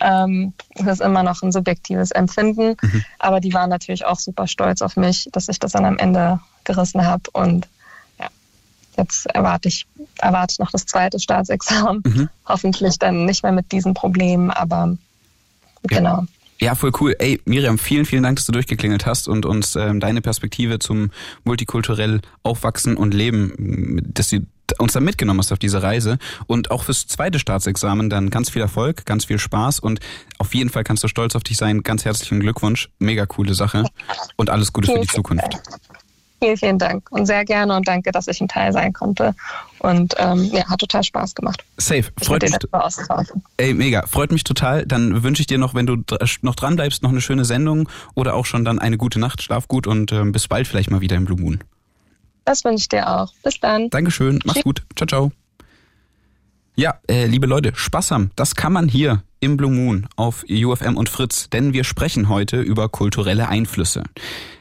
Ähm, 0.00 0.54
das 0.76 1.00
ist 1.00 1.00
immer 1.00 1.22
noch 1.22 1.42
ein 1.42 1.52
subjektives 1.52 2.10
Empfinden, 2.10 2.76
mhm. 2.80 3.04
aber 3.18 3.40
die 3.40 3.52
waren 3.52 3.68
natürlich 3.68 4.06
auch 4.06 4.18
super 4.18 4.46
stolz 4.46 4.80
auf 4.80 4.96
mich, 4.96 5.28
dass 5.32 5.48
ich 5.48 5.58
das 5.58 5.72
dann 5.72 5.84
am 5.84 5.98
Ende 5.98 6.40
gerissen 6.64 7.04
habe 7.06 7.24
und 7.32 7.66
ja, 7.66 7.70
jetzt 9.00 9.26
erwarte 9.26 9.68
ich, 9.68 9.86
erwarte 10.18 10.56
noch 10.58 10.70
das 10.70 10.86
zweite 10.86 11.18
Staatsexamen. 11.18 12.02
Mhm. 12.04 12.28
Hoffentlich 12.46 12.98
dann 12.98 13.24
nicht 13.24 13.42
mehr 13.42 13.52
mit 13.52 13.72
diesen 13.72 13.94
Problemen, 13.94 14.50
aber 14.50 14.96
genau. 15.84 16.20
Ja. 16.20 16.26
Ja, 16.62 16.74
voll 16.74 16.92
cool. 17.00 17.16
Ey, 17.18 17.40
Miriam, 17.46 17.78
vielen, 17.78 18.04
vielen 18.04 18.22
Dank, 18.22 18.36
dass 18.36 18.44
du 18.44 18.52
durchgeklingelt 18.52 19.06
hast 19.06 19.28
und 19.28 19.46
uns 19.46 19.76
ähm, 19.76 19.98
deine 19.98 20.20
Perspektive 20.20 20.78
zum 20.78 21.10
multikulturell 21.44 22.20
Aufwachsen 22.42 22.98
und 22.98 23.14
Leben, 23.14 24.02
dass 24.12 24.28
du 24.28 24.40
uns 24.78 24.92
da 24.92 25.00
mitgenommen 25.00 25.40
hast 25.40 25.52
auf 25.52 25.58
diese 25.58 25.82
Reise. 25.82 26.18
Und 26.46 26.70
auch 26.70 26.84
fürs 26.84 27.06
zweite 27.06 27.38
Staatsexamen 27.38 28.10
dann 28.10 28.28
ganz 28.28 28.50
viel 28.50 28.60
Erfolg, 28.60 29.06
ganz 29.06 29.24
viel 29.24 29.38
Spaß 29.38 29.80
und 29.80 30.00
auf 30.38 30.54
jeden 30.54 30.68
Fall 30.68 30.84
kannst 30.84 31.02
du 31.02 31.08
stolz 31.08 31.34
auf 31.34 31.42
dich 31.42 31.56
sein. 31.56 31.82
Ganz 31.82 32.04
herzlichen 32.04 32.40
Glückwunsch. 32.40 32.90
Mega 32.98 33.24
coole 33.24 33.54
Sache. 33.54 33.84
Und 34.36 34.50
alles 34.50 34.72
Gute 34.72 34.92
für 34.92 35.00
die 35.00 35.08
Zukunft. 35.08 35.58
Vielen, 36.42 36.56
vielen 36.56 36.78
Dank 36.78 37.12
und 37.12 37.26
sehr 37.26 37.44
gerne 37.44 37.76
und 37.76 37.86
danke, 37.86 38.12
dass 38.12 38.26
ich 38.26 38.40
ein 38.40 38.48
Teil 38.48 38.72
sein 38.72 38.92
konnte. 38.92 39.34
Und 39.80 40.14
ähm, 40.18 40.44
ja, 40.52 40.68
hat 40.68 40.80
total 40.80 41.04
Spaß 41.04 41.34
gemacht. 41.34 41.64
Safe. 41.76 42.04
Freut 42.22 42.42
mich. 42.42 42.54
Ey, 43.58 43.74
mega. 43.74 44.06
Freut 44.06 44.32
mich 44.32 44.44
total. 44.44 44.86
Dann 44.86 45.22
wünsche 45.22 45.42
ich 45.42 45.46
dir 45.46 45.58
noch, 45.58 45.74
wenn 45.74 45.86
du 45.86 45.96
noch 46.42 46.54
dran 46.54 46.76
bleibst, 46.76 47.02
noch 47.02 47.10
eine 47.10 47.20
schöne 47.20 47.44
Sendung 47.44 47.88
oder 48.14 48.34
auch 48.34 48.46
schon 48.46 48.64
dann 48.64 48.78
eine 48.78 48.96
gute 48.96 49.20
Nacht. 49.20 49.42
Schlaf 49.42 49.68
gut 49.68 49.86
und 49.86 50.12
ähm, 50.12 50.32
bis 50.32 50.48
bald 50.48 50.66
vielleicht 50.66 50.90
mal 50.90 51.00
wieder 51.00 51.16
im 51.16 51.26
Blue 51.26 51.38
Moon. 51.38 51.62
Das 52.44 52.64
wünsche 52.64 52.82
ich 52.82 52.88
dir 52.88 53.08
auch. 53.08 53.32
Bis 53.42 53.60
dann. 53.60 53.90
Dankeschön. 53.90 54.40
Mach's 54.44 54.62
gut. 54.62 54.82
Ciao, 54.96 55.06
ciao. 55.06 55.32
Ja, 56.74 56.98
äh, 57.08 57.26
liebe 57.26 57.46
Leute, 57.46 57.72
Spaß 57.74 58.10
haben. 58.10 58.30
Das 58.36 58.54
kann 58.54 58.72
man 58.72 58.88
hier 58.88 59.22
im 59.40 59.56
Blue 59.56 59.72
Moon 59.72 60.06
auf 60.16 60.44
UFM 60.48 60.96
und 60.96 61.08
Fritz, 61.08 61.48
denn 61.48 61.72
wir 61.72 61.84
sprechen 61.84 62.28
heute 62.28 62.60
über 62.60 62.88
kulturelle 62.88 63.48
Einflüsse. 63.48 64.04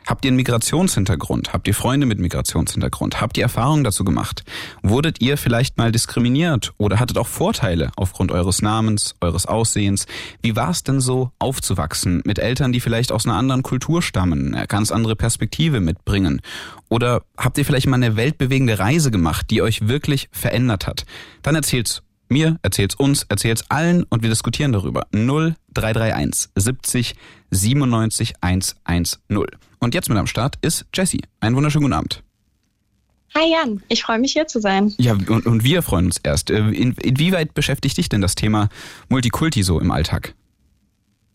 Habt 0.08 0.26
ihr 0.26 0.30
einen 0.30 0.38
Migrationshintergrund? 0.38 1.54
Habt 1.54 1.68
ihr 1.68 1.76
Freunde 1.76 2.08
mit 2.08 2.18
Migrationshintergrund? 2.18 3.22
Habt 3.22 3.38
ihr 3.38 3.44
Erfahrungen 3.44 3.84
dazu 3.84 4.04
gemacht? 4.04 4.44
Wurdet 4.82 5.22
ihr 5.22 5.38
vielleicht 5.38 5.78
mal 5.78 5.92
diskriminiert 5.92 6.74
oder 6.78 7.00
hattet 7.00 7.20
auch 7.20 7.28
Vorteile 7.28 7.92
aufgrund 7.96 8.32
eures 8.32 8.64
Namens, 8.64 9.14
eures 9.22 9.46
Aussehens? 9.46 10.08
Wie 10.42 10.56
war 10.56 10.72
es 10.72 10.82
denn 10.82 11.00
so, 11.00 11.32
aufzuwachsen 11.38 12.24
mit 12.26 12.40
Eltern, 12.40 12.72
die 12.72 12.80
vielleicht 12.80 13.12
aus 13.12 13.28
einer 13.28 13.36
anderen 13.36 13.62
Kultur 13.62 14.02
stammen, 14.02 14.56
eine 14.56 14.66
ganz 14.66 14.92
andere 14.92 15.16
Perspektive 15.16 15.80
mitbringen? 15.80 16.42
Oder 16.88 17.22
habt 17.38 17.60
ihr 17.60 17.66
vielleicht 17.66 17.86
mal 17.86 17.98
eine 17.98 18.16
weltbewegende 18.16 18.80
Reise 18.80 19.12
gemacht, 19.12 19.48
die 19.52 19.62
euch 19.62 19.88
wirklich 19.88 20.30
verändert 20.32 20.88
hat? 20.88 21.06
Dann 21.44 21.54
erzählt's 21.54 22.02
mir, 22.30 22.58
erzählt's 22.62 22.96
uns, 22.96 23.24
erzählt's 23.30 23.66
allen 23.70 24.04
und 24.04 24.24
wir 24.24 24.30
diskutieren 24.30 24.72
darüber. 24.72 25.08
0331 25.12 26.52
70 26.56 27.16
97 27.52 28.34
110. 28.42 29.18
Und 29.80 29.94
jetzt 29.94 30.10
mit 30.10 30.18
am 30.18 30.28
Start 30.28 30.56
ist 30.62 30.86
Jessie. 30.94 31.22
Einen 31.40 31.56
wunderschönen 31.56 31.84
guten 31.84 31.94
Abend. 31.94 32.24
Hi 33.36 33.52
Jan, 33.52 33.84
ich 33.90 34.04
freue 34.04 34.20
mich 34.20 34.34
hier 34.34 34.48
zu 34.48 34.60
sein. 34.60 34.94
Ja, 34.98 35.14
und, 35.14 35.46
und 35.46 35.64
wir 35.64 35.84
freuen 35.84 36.06
uns 36.06 36.18
erst. 36.18 36.50
Äh, 36.50 36.58
in, 36.58 36.94
inwieweit 36.94 37.54
beschäftigt 37.54 37.98
dich 37.98 38.10
denn 38.10 38.22
das 38.22 38.36
Thema 38.36 38.70
Multikulti 39.08 39.62
so 39.62 39.80
im 39.80 39.92
Alltag? 39.92 40.34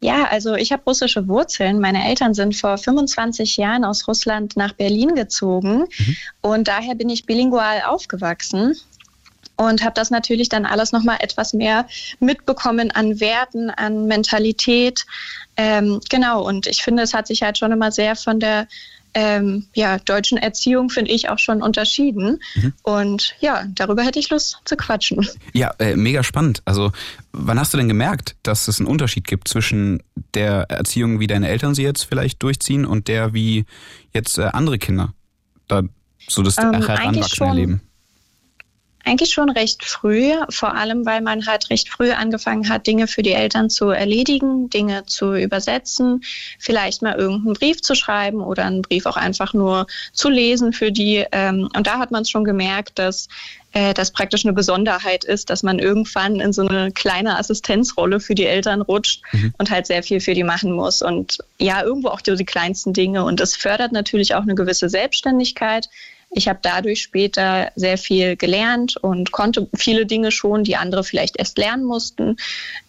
Ja, 0.01 0.25
also 0.25 0.55
ich 0.55 0.73
habe 0.73 0.83
russische 0.87 1.29
Wurzeln. 1.29 1.81
Meine 1.81 2.07
Eltern 2.07 2.35
sind 2.35 2.57
vor 2.57 2.77
25 2.77 3.57
Jahren 3.57 3.85
aus 3.85 4.07
Russland 4.07 4.57
nach 4.57 4.73
Berlin 4.73 5.15
gezogen 5.15 5.85
mhm. 5.99 6.17
und 6.43 6.69
daher 6.69 6.95
bin 6.95 7.09
ich 7.09 7.27
bilingual 7.27 7.81
aufgewachsen 7.87 8.77
und 9.57 9.83
habe 9.83 9.95
das 9.95 10.11
natürlich 10.11 10.49
dann 10.49 10.67
alles 10.67 10.93
nochmal 10.93 11.19
etwas 11.21 11.53
mehr 11.53 11.87
mitbekommen 12.21 12.91
an 12.91 13.21
Werten, 13.21 13.71
an 13.71 14.07
Mentalität. 14.07 15.07
Ähm, 15.57 16.01
genau, 16.11 16.43
und 16.47 16.67
ich 16.67 16.83
finde, 16.83 17.03
es 17.03 17.15
hat 17.15 17.27
sich 17.27 17.43
halt 17.43 17.59
schon 17.59 17.73
immer 17.73 17.93
sehr 17.93 18.17
von 18.17 18.41
der 18.41 18.67
ähm, 19.15 19.67
ja, 19.75 19.99
deutschen 19.99 20.39
Erziehung, 20.39 20.91
finde 20.91 21.13
ich, 21.13 21.29
auch 21.29 21.39
schon 21.39 21.63
unterschieden. 21.63 22.41
Mhm. 22.57 22.73
Und 22.83 23.37
ja, 23.41 23.65
darüber 23.73 24.03
hätte 24.03 24.19
ich 24.19 24.29
Lust 24.31 24.59
zu 24.65 24.77
quatschen. 24.77 25.27
Ja, 25.53 25.73
äh, 25.79 25.95
mega 25.95 26.25
spannend. 26.25 26.63
Also, 26.65 26.91
wann 27.33 27.59
hast 27.59 27.73
du 27.73 27.79
denn 27.79 27.89
gemerkt, 27.89 28.35
dass 28.43 28.67
es 28.67 28.81
einen 28.81 28.89
Unterschied 28.89 29.27
gibt 29.27 29.47
zwischen 29.47 30.03
der 30.35 30.67
Erziehung, 30.69 31.21
wie 31.21 31.29
deine 31.29 31.49
Eltern 31.49 31.77
sie 31.77 31.85
jetzt 31.85 32.03
vielleicht 32.03 32.43
durchziehen, 32.43 32.85
und 32.85 33.07
der, 33.07 33.33
wie 33.33 33.67
jetzt 34.13 34.37
äh, 34.39 34.51
andere 34.53 34.79
Kinder 34.79 35.15
da 35.69 35.83
so 36.27 36.43
das 36.43 36.59
ähm, 36.59 36.85
Heranwachsen 36.85 37.47
erleben? 37.47 37.81
Eigentlich 39.05 39.33
schon 39.33 39.51
recht 39.51 39.85
früh, 39.85 40.33
vor 40.49 40.75
allem 40.75 41.05
weil 41.05 41.21
man 41.21 41.47
halt 41.47 41.69
recht 41.71 41.89
früh 41.91 42.13
angefangen 42.13 42.69
hat, 42.69 42.87
Dinge 42.87 43.07
für 43.07 43.23
die 43.23 43.33
Eltern 43.33 43.69
zu 43.69 43.91
erledigen, 43.91 44.71
Dinge 44.71 45.05
zu 45.07 45.35
übersetzen, 45.35 46.23
vielleicht 46.59 47.03
mal 47.03 47.15
irgendeinen 47.15 47.55
Brief 47.55 47.83
zu 47.83 47.95
schreiben 47.95 48.41
oder 48.41 48.65
einen 48.65 48.83
Brief 48.83 49.07
auch 49.07 49.17
einfach 49.17 49.53
nur 49.53 49.87
zu 50.13 50.31
lesen 50.31 50.73
für 50.73 50.91
die. 50.91 51.25
Ähm, 51.33 51.69
und 51.77 51.87
da 51.87 51.99
hat 51.99 52.11
man 52.11 52.23
es 52.23 52.31
schon 52.31 52.45
gemerkt, 52.45 52.99
dass 52.99 53.29
äh, 53.75 53.93
das 53.93 54.13
praktisch 54.13 54.45
eine 54.45 54.55
Besonderheit 54.55 55.25
ist, 55.25 55.51
dass 55.51 55.63
man 55.63 55.79
irgendwann 55.79 56.41
in 56.41 56.53
so 56.53 56.67
eine 56.67 56.93
kleine 56.93 57.37
Assistenzrolle 57.39 58.21
für 58.21 58.35
die 58.35 58.47
Eltern 58.47 58.81
rutscht 58.81 59.23
mhm. 59.33 59.53
und 59.59 59.71
halt 59.71 59.87
sehr 59.87 60.03
viel 60.03 60.21
für 60.21 60.33
die 60.33 60.45
machen 60.45 60.73
muss. 60.73 61.03
Und 61.03 61.39
ja, 61.59 61.83
irgendwo 61.83 62.09
auch 62.09 62.21
die, 62.21 62.37
die 62.37 62.45
kleinsten 62.45 62.93
Dinge. 62.93 63.25
Und 63.25 63.41
das 63.41 63.57
fördert 63.57 63.93
natürlich 63.93 64.35
auch 64.35 64.43
eine 64.43 64.55
gewisse 64.55 64.89
Selbstständigkeit 64.89 65.89
ich 66.35 66.49
habe 66.49 66.59
dadurch 66.63 67.03
später 67.03 67.71
sehr 67.77 67.97
viel 67.97 68.37
gelernt 68.37 68.97
und 68.97 69.33
konnte 69.33 69.69
viele 69.75 70.05
Dinge 70.05 70.31
schon, 70.31 70.65
die 70.65 70.77
andere 70.77 71.05
vielleicht 71.05 71.39
erst 71.39 71.59
lernen 71.59 71.85
mussten. 71.85 72.37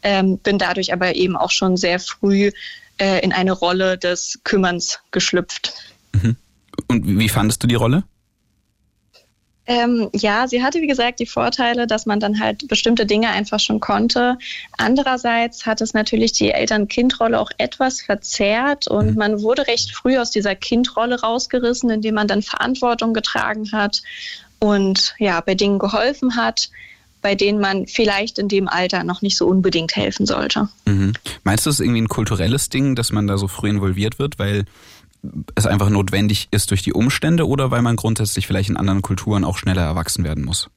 Ähm, 0.02 0.40
bin 0.40 0.58
dadurch 0.58 0.92
aber 0.92 1.16
eben 1.16 1.38
auch 1.38 1.52
schon 1.52 1.78
sehr 1.78 2.00
früh 2.00 2.52
äh, 2.98 3.24
in 3.24 3.32
eine 3.32 3.52
Rolle 3.52 3.98
des 3.98 4.40
Kümmerns 4.44 5.00
geschlüpft. 5.12 5.74
Mhm. 6.14 6.36
Und 6.88 7.20
wie 7.20 7.30
fandest 7.30 7.64
du 7.64 7.68
die 7.68 7.76
Rolle? 7.76 8.04
Ähm, 9.68 10.10
ja, 10.14 10.48
sie 10.48 10.64
hatte, 10.64 10.82
wie 10.82 10.88
gesagt, 10.88 11.20
die 11.20 11.26
Vorteile, 11.26 11.88
dass 11.88 12.06
man 12.06 12.20
dann 12.20 12.40
halt 12.40 12.68
bestimmte 12.68 13.06
Dinge 13.06 13.30
einfach 13.30 13.60
schon 13.60 13.80
konnte. 13.80 14.38
Andererseits 14.78 15.66
hat 15.66 15.82
es 15.82 15.94
natürlich 15.94 16.34
die 16.34 16.52
Eltern-Kind-Rolle 16.52 17.40
auch 17.40 17.52
etwas 17.58 18.02
verzerrt 18.02 18.88
und 18.88 19.12
mhm. 19.12 19.18
man 19.18 19.42
wurde 19.42 19.68
recht 19.68 19.96
früh 19.96 20.18
aus 20.18 20.30
dieser 20.30 20.56
Kind-Rolle 20.56 21.22
rausgerissen, 21.22 21.90
indem 21.90 22.16
man 22.16 22.28
dann 22.28 22.44
Verantwortung 22.44 23.14
getragen 23.14 23.72
hat 23.72 24.04
und 24.60 25.16
ja, 25.18 25.42
bei 25.42 25.56
Dingen 25.56 25.80
geholfen 25.80 26.36
hat, 26.36 26.70
bei 27.22 27.34
denen 27.34 27.60
man 27.60 27.88
vielleicht 27.88 28.38
in 28.38 28.48
dem 28.48 28.68
Alter 28.68 29.04
noch 29.04 29.24
nicht 29.24 29.36
so 29.36 29.48
unbedingt 29.48 29.96
helfen 29.96 30.28
sollte. 30.28 30.70
Mhm. 30.86 31.14
Meinst 31.44 31.66
du, 31.66 31.72
es 31.72 31.80
ist 31.80 31.84
irgendwie 31.84 32.02
ein 32.02 32.08
kulturelles 32.08 32.70
Ding, 32.70 32.96
dass 32.96 33.12
man 33.12 33.26
da 33.26 33.40
so 33.40 33.48
früh 33.48 33.70
involviert 33.70 34.20
wird? 34.20 34.38
Weil 34.38 34.66
es 35.56 35.66
einfach 35.66 35.90
notwendig 35.90 36.48
ist 36.52 36.72
durch 36.72 36.82
die 36.82 36.94
Umstände 36.94 37.48
oder 37.48 37.72
weil 37.72 37.82
man 37.82 37.96
grundsätzlich 37.96 38.48
vielleicht 38.48 38.70
in 38.70 38.78
anderen 38.78 39.02
Kulturen 39.02 39.44
auch 39.44 39.58
schneller 39.58 39.84
erwachsen 39.84 40.24
werden 40.24 40.46
muss? 40.46 40.70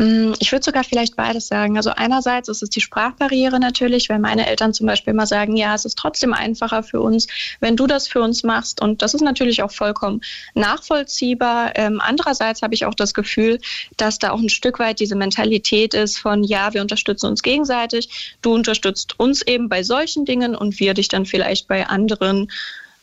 Mm, 0.00 0.32
ich 0.38 0.50
würde 0.50 0.64
sogar 0.64 0.82
vielleicht 0.82 1.14
beides 1.14 1.46
sagen. 1.46 1.76
Also 1.76 1.90
einerseits 1.90 2.48
ist 2.48 2.62
es 2.62 2.70
die 2.70 2.80
Sprachbarriere 2.80 3.60
natürlich, 3.60 4.08
weil 4.08 4.18
meine 4.18 4.46
Eltern 4.46 4.72
zum 4.72 4.86
Beispiel 4.86 5.12
immer 5.12 5.26
sagen, 5.26 5.56
ja, 5.56 5.74
es 5.74 5.84
ist 5.84 5.98
trotzdem 5.98 6.32
einfacher 6.32 6.82
für 6.82 7.02
uns, 7.02 7.26
wenn 7.60 7.76
du 7.76 7.86
das 7.86 8.08
für 8.08 8.22
uns 8.22 8.42
machst. 8.42 8.80
Und 8.80 9.02
das 9.02 9.12
ist 9.12 9.20
natürlich 9.20 9.62
auch 9.62 9.70
vollkommen 9.70 10.22
nachvollziehbar. 10.54 11.76
Ähm, 11.76 12.00
andererseits 12.02 12.62
habe 12.62 12.72
ich 12.72 12.86
auch 12.86 12.94
das 12.94 13.12
Gefühl, 13.12 13.58
dass 13.98 14.18
da 14.18 14.30
auch 14.30 14.40
ein 14.40 14.48
Stück 14.48 14.78
weit 14.78 15.00
diese 15.00 15.16
Mentalität 15.16 15.92
ist 15.92 16.18
von, 16.18 16.44
ja, 16.44 16.72
wir 16.72 16.80
unterstützen 16.80 17.26
uns 17.26 17.42
gegenseitig, 17.42 18.36
du 18.40 18.54
unterstützt 18.54 19.20
uns 19.20 19.42
eben 19.42 19.68
bei 19.68 19.82
solchen 19.82 20.24
Dingen 20.24 20.54
und 20.54 20.80
wir 20.80 20.94
dich 20.94 21.08
dann 21.08 21.26
vielleicht 21.26 21.68
bei 21.68 21.86
anderen 21.86 22.48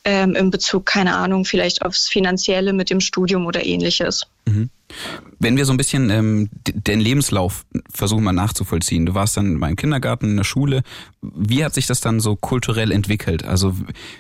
ähm, 0.08 0.36
in 0.36 0.52
Bezug, 0.52 0.86
keine 0.86 1.18
Ahnung, 1.18 1.44
vielleicht 1.44 1.82
aufs 1.82 2.08
Finanzielle 2.08 2.72
mit 2.72 2.90
dem 2.90 3.02
Studium 3.02 3.46
oder 3.46 3.66
ähnliches. 3.66 4.26
Mhm. 4.46 4.70
Wenn 5.38 5.58
wir 5.58 5.66
so 5.66 5.74
ein 5.74 5.78
bisschen 5.78 6.10
ähm, 6.10 6.50
den 6.66 7.02
Lebenslauf 7.02 7.66
versuchen 7.94 8.24
mal 8.24 8.32
nachzuvollziehen. 8.32 9.06
Du 9.06 9.16
warst 9.16 9.36
dann 9.36 9.60
beim 9.60 9.76
Kindergarten, 9.76 10.30
in 10.30 10.38
der 10.38 10.46
Schule. 10.46 10.84
Wie 11.22 11.66
hat 11.66 11.74
sich 11.74 11.88
das 11.88 12.00
dann 12.00 12.22
so 12.22 12.38
kulturell 12.38 12.94
entwickelt? 12.94 13.44
Also 13.44 13.76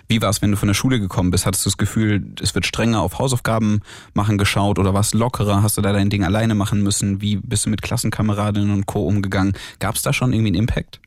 wie 0.10 0.22
war 0.22 0.30
es, 0.30 0.42
wenn 0.42 0.52
du 0.52 0.58
von 0.58 0.68
der 0.68 0.74
Schule 0.74 1.00
gekommen 1.00 1.32
bist? 1.32 1.46
Hattest 1.46 1.66
du 1.66 1.70
das 1.70 1.78
Gefühl, 1.78 2.34
es 2.42 2.54
wird 2.54 2.66
strenger 2.66 3.02
auf 3.02 3.18
Hausaufgaben 3.18 3.80
machen 4.14 4.38
geschaut 4.38 4.80
oder 4.80 4.94
war 4.94 5.00
es 5.00 5.14
lockerer? 5.14 5.64
Hast 5.64 5.78
du 5.78 5.82
da 5.82 5.94
dein 5.94 6.10
Ding 6.10 6.26
alleine 6.26 6.54
machen 6.54 6.84
müssen? 6.84 7.22
Wie 7.22 7.38
bist 7.38 7.66
du 7.66 7.70
mit 7.70 7.82
Klassenkameradinnen 7.82 8.72
und 8.72 8.88
Co. 8.88 9.08
umgegangen? 9.08 9.54
Gab 9.80 9.96
es 9.96 10.02
da 10.02 10.12
schon 10.12 10.34
irgendwie 10.34 10.50
einen 10.50 10.64
Impact? 10.64 11.00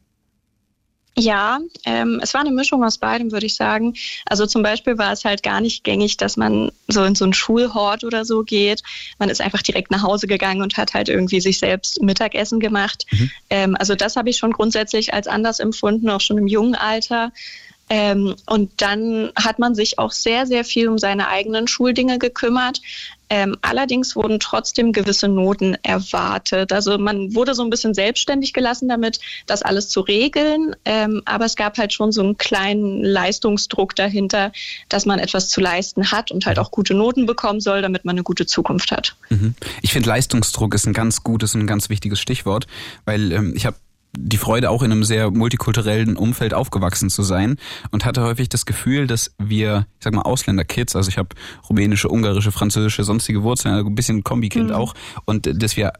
Ja, 1.16 1.58
ähm, 1.84 2.20
es 2.22 2.34
war 2.34 2.40
eine 2.40 2.52
Mischung 2.52 2.84
aus 2.84 2.98
beidem, 2.98 3.32
würde 3.32 3.46
ich 3.46 3.56
sagen. 3.56 3.94
Also 4.26 4.46
zum 4.46 4.62
Beispiel 4.62 4.96
war 4.96 5.12
es 5.12 5.24
halt 5.24 5.42
gar 5.42 5.60
nicht 5.60 5.82
gängig, 5.82 6.16
dass 6.16 6.36
man 6.36 6.70
so 6.88 7.04
in 7.04 7.14
so 7.14 7.24
einen 7.24 7.34
Schulhort 7.34 8.04
oder 8.04 8.24
so 8.24 8.42
geht. 8.42 8.82
Man 9.18 9.28
ist 9.28 9.40
einfach 9.40 9.62
direkt 9.62 9.90
nach 9.90 10.02
Hause 10.02 10.28
gegangen 10.28 10.62
und 10.62 10.76
hat 10.76 10.94
halt 10.94 11.08
irgendwie 11.08 11.40
sich 11.40 11.58
selbst 11.58 12.00
Mittagessen 12.00 12.60
gemacht. 12.60 13.06
Mhm. 13.10 13.30
Ähm, 13.50 13.76
also 13.78 13.94
das 13.96 14.16
habe 14.16 14.30
ich 14.30 14.38
schon 14.38 14.52
grundsätzlich 14.52 15.12
als 15.12 15.26
anders 15.26 15.58
empfunden, 15.58 16.08
auch 16.10 16.20
schon 16.20 16.38
im 16.38 16.46
jungen 16.46 16.76
Alter. 16.76 17.32
Ähm, 17.90 18.36
und 18.46 18.80
dann 18.80 19.32
hat 19.34 19.58
man 19.58 19.74
sich 19.74 19.98
auch 19.98 20.12
sehr, 20.12 20.46
sehr 20.46 20.64
viel 20.64 20.88
um 20.88 20.96
seine 20.96 21.26
eigenen 21.26 21.66
Schuldinge 21.66 22.20
gekümmert. 22.20 22.80
Ähm, 23.30 23.56
allerdings 23.62 24.16
wurden 24.16 24.40
trotzdem 24.40 24.92
gewisse 24.92 25.28
Noten 25.28 25.76
erwartet. 25.82 26.72
Also 26.72 26.98
man 26.98 27.34
wurde 27.34 27.54
so 27.54 27.62
ein 27.62 27.70
bisschen 27.70 27.94
selbstständig 27.94 28.52
gelassen 28.52 28.88
damit, 28.88 29.20
das 29.46 29.62
alles 29.62 29.88
zu 29.88 30.00
regeln. 30.00 30.74
Ähm, 30.84 31.22
aber 31.24 31.44
es 31.44 31.54
gab 31.54 31.78
halt 31.78 31.92
schon 31.92 32.10
so 32.10 32.22
einen 32.22 32.36
kleinen 32.36 33.04
Leistungsdruck 33.04 33.94
dahinter, 33.94 34.52
dass 34.88 35.06
man 35.06 35.20
etwas 35.20 35.48
zu 35.48 35.60
leisten 35.60 36.10
hat 36.10 36.32
und 36.32 36.44
halt 36.44 36.58
auch 36.58 36.72
gute 36.72 36.94
Noten 36.94 37.26
bekommen 37.26 37.60
soll, 37.60 37.82
damit 37.82 38.04
man 38.04 38.14
eine 38.14 38.24
gute 38.24 38.46
Zukunft 38.46 38.90
hat. 38.90 39.14
Mhm. 39.28 39.54
Ich 39.80 39.92
finde 39.92 40.08
Leistungsdruck 40.08 40.74
ist 40.74 40.86
ein 40.86 40.92
ganz 40.92 41.22
gutes 41.22 41.54
und 41.54 41.62
ein 41.62 41.66
ganz 41.68 41.88
wichtiges 41.88 42.20
Stichwort, 42.20 42.66
weil 43.04 43.30
ähm, 43.30 43.52
ich 43.54 43.64
habe 43.64 43.76
die 44.16 44.36
Freude, 44.36 44.70
auch 44.70 44.82
in 44.82 44.90
einem 44.90 45.04
sehr 45.04 45.30
multikulturellen 45.30 46.16
Umfeld 46.16 46.54
aufgewachsen 46.54 47.10
zu 47.10 47.22
sein 47.22 47.56
und 47.90 48.04
hatte 48.04 48.22
häufig 48.22 48.48
das 48.48 48.66
Gefühl, 48.66 49.06
dass 49.06 49.34
wir, 49.38 49.86
ich 49.98 50.04
sag 50.04 50.14
mal, 50.14 50.22
Ausländerkids, 50.22 50.96
also 50.96 51.08
ich 51.08 51.18
habe 51.18 51.28
rumänische, 51.68 52.08
ungarische, 52.08 52.52
französische, 52.52 53.04
sonstige 53.04 53.42
Wurzeln, 53.42 53.74
also 53.74 53.86
ein 53.86 53.94
bisschen 53.94 54.24
Kombikind 54.24 54.70
mhm. 54.70 54.74
auch, 54.74 54.94
und 55.24 55.62
dass 55.62 55.76
wir 55.76 55.92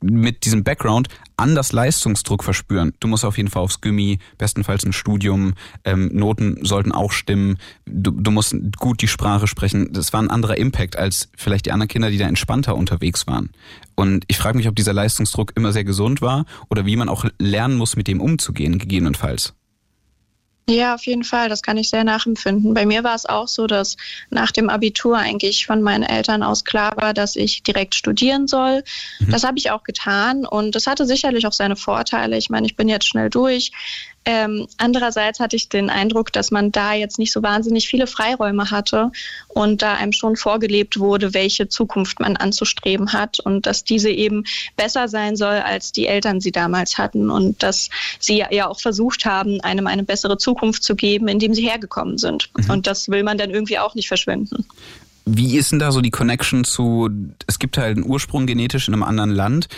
mit 0.00 0.44
diesem 0.44 0.64
Background 0.64 1.08
anders 1.36 1.72
Leistungsdruck 1.72 2.44
verspüren. 2.44 2.92
Du 3.00 3.08
musst 3.08 3.24
auf 3.24 3.36
jeden 3.36 3.50
Fall 3.50 3.62
aufs 3.62 3.80
Gummi, 3.80 4.18
bestenfalls 4.38 4.84
ein 4.84 4.92
Studium, 4.92 5.54
ähm, 5.84 6.10
Noten 6.12 6.64
sollten 6.64 6.92
auch 6.92 7.12
stimmen, 7.12 7.58
du, 7.86 8.12
du 8.12 8.30
musst 8.30 8.54
gut 8.78 9.02
die 9.02 9.08
Sprache 9.08 9.46
sprechen. 9.46 9.92
Das 9.92 10.12
war 10.12 10.22
ein 10.22 10.30
anderer 10.30 10.56
Impact 10.56 10.96
als 10.96 11.28
vielleicht 11.36 11.66
die 11.66 11.72
anderen 11.72 11.88
Kinder, 11.88 12.10
die 12.10 12.18
da 12.18 12.26
entspannter 12.26 12.76
unterwegs 12.76 13.26
waren. 13.26 13.50
Und 13.94 14.24
ich 14.28 14.36
frage 14.36 14.56
mich, 14.56 14.68
ob 14.68 14.76
dieser 14.76 14.92
Leistungsdruck 14.92 15.52
immer 15.56 15.72
sehr 15.72 15.84
gesund 15.84 16.20
war 16.20 16.44
oder 16.70 16.86
wie 16.86 16.96
man 16.96 17.08
auch 17.08 17.24
lernen 17.38 17.76
muss, 17.76 17.96
mit 17.96 18.08
dem 18.08 18.20
umzugehen, 18.20 18.78
gegebenenfalls. 18.78 19.54
Ja, 20.68 20.94
auf 20.94 21.04
jeden 21.04 21.24
Fall. 21.24 21.50
Das 21.50 21.62
kann 21.62 21.76
ich 21.76 21.90
sehr 21.90 22.04
nachempfinden. 22.04 22.72
Bei 22.72 22.86
mir 22.86 23.04
war 23.04 23.14
es 23.14 23.26
auch 23.26 23.48
so, 23.48 23.66
dass 23.66 23.98
nach 24.30 24.50
dem 24.50 24.70
Abitur 24.70 25.18
eigentlich 25.18 25.66
von 25.66 25.82
meinen 25.82 26.04
Eltern 26.04 26.42
aus 26.42 26.64
klar 26.64 26.96
war, 26.96 27.12
dass 27.12 27.36
ich 27.36 27.62
direkt 27.62 27.94
studieren 27.94 28.46
soll. 28.46 28.82
Mhm. 29.20 29.30
Das 29.30 29.44
habe 29.44 29.58
ich 29.58 29.70
auch 29.70 29.82
getan 29.82 30.46
und 30.46 30.74
das 30.74 30.86
hatte 30.86 31.04
sicherlich 31.04 31.46
auch 31.46 31.52
seine 31.52 31.76
Vorteile. 31.76 32.38
Ich 32.38 32.48
meine, 32.48 32.66
ich 32.66 32.76
bin 32.76 32.88
jetzt 32.88 33.06
schnell 33.06 33.28
durch. 33.28 33.72
Ähm, 34.26 34.66
andererseits 34.78 35.38
hatte 35.38 35.56
ich 35.56 35.68
den 35.68 35.90
Eindruck, 35.90 36.32
dass 36.32 36.50
man 36.50 36.72
da 36.72 36.94
jetzt 36.94 37.18
nicht 37.18 37.32
so 37.32 37.42
wahnsinnig 37.42 37.86
viele 37.86 38.06
Freiräume 38.06 38.70
hatte 38.70 39.12
und 39.48 39.82
da 39.82 39.94
einem 39.94 40.12
schon 40.12 40.36
vorgelebt 40.36 40.98
wurde, 40.98 41.34
welche 41.34 41.68
Zukunft 41.68 42.20
man 42.20 42.36
anzustreben 42.36 43.12
hat 43.12 43.38
und 43.40 43.66
dass 43.66 43.84
diese 43.84 44.10
eben 44.10 44.44
besser 44.76 45.08
sein 45.08 45.36
soll, 45.36 45.56
als 45.56 45.92
die 45.92 46.06
Eltern 46.06 46.40
sie 46.40 46.52
damals 46.52 46.96
hatten 46.96 47.30
und 47.30 47.62
dass 47.62 47.90
sie 48.18 48.44
ja 48.50 48.68
auch 48.68 48.80
versucht 48.80 49.26
haben, 49.26 49.60
einem 49.60 49.86
eine 49.86 50.04
bessere 50.04 50.38
Zukunft 50.38 50.82
zu 50.82 50.96
geben, 50.96 51.28
indem 51.28 51.52
sie 51.52 51.68
hergekommen 51.68 52.16
sind. 52.16 52.50
Mhm. 52.56 52.70
Und 52.70 52.86
das 52.86 53.08
will 53.08 53.24
man 53.24 53.36
dann 53.36 53.50
irgendwie 53.50 53.78
auch 53.78 53.94
nicht 53.94 54.08
verschwinden. 54.08 54.64
Wie 55.26 55.56
ist 55.56 55.72
denn 55.72 55.78
da 55.78 55.90
so 55.90 56.00
die 56.00 56.10
Connection 56.10 56.64
zu, 56.64 57.08
es 57.46 57.58
gibt 57.58 57.78
halt 57.78 57.96
einen 57.96 58.06
Ursprung 58.06 58.46
genetisch 58.46 58.88
in 58.88 58.94
einem 58.94 59.02
anderen 59.02 59.30
Land. 59.30 59.68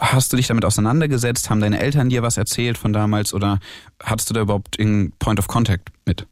Hast 0.00 0.32
du 0.32 0.36
dich 0.36 0.46
damit 0.46 0.64
auseinandergesetzt? 0.64 1.50
Haben 1.50 1.60
deine 1.60 1.80
Eltern 1.80 2.08
dir 2.08 2.22
was 2.22 2.36
erzählt 2.36 2.78
von 2.78 2.92
damals 2.92 3.34
oder 3.34 3.58
hattest 4.02 4.30
du 4.30 4.34
da 4.34 4.40
überhaupt 4.40 4.80
einen 4.80 5.12
Point 5.18 5.38
of 5.38 5.48
Contact 5.48 5.90
mit? 6.06 6.26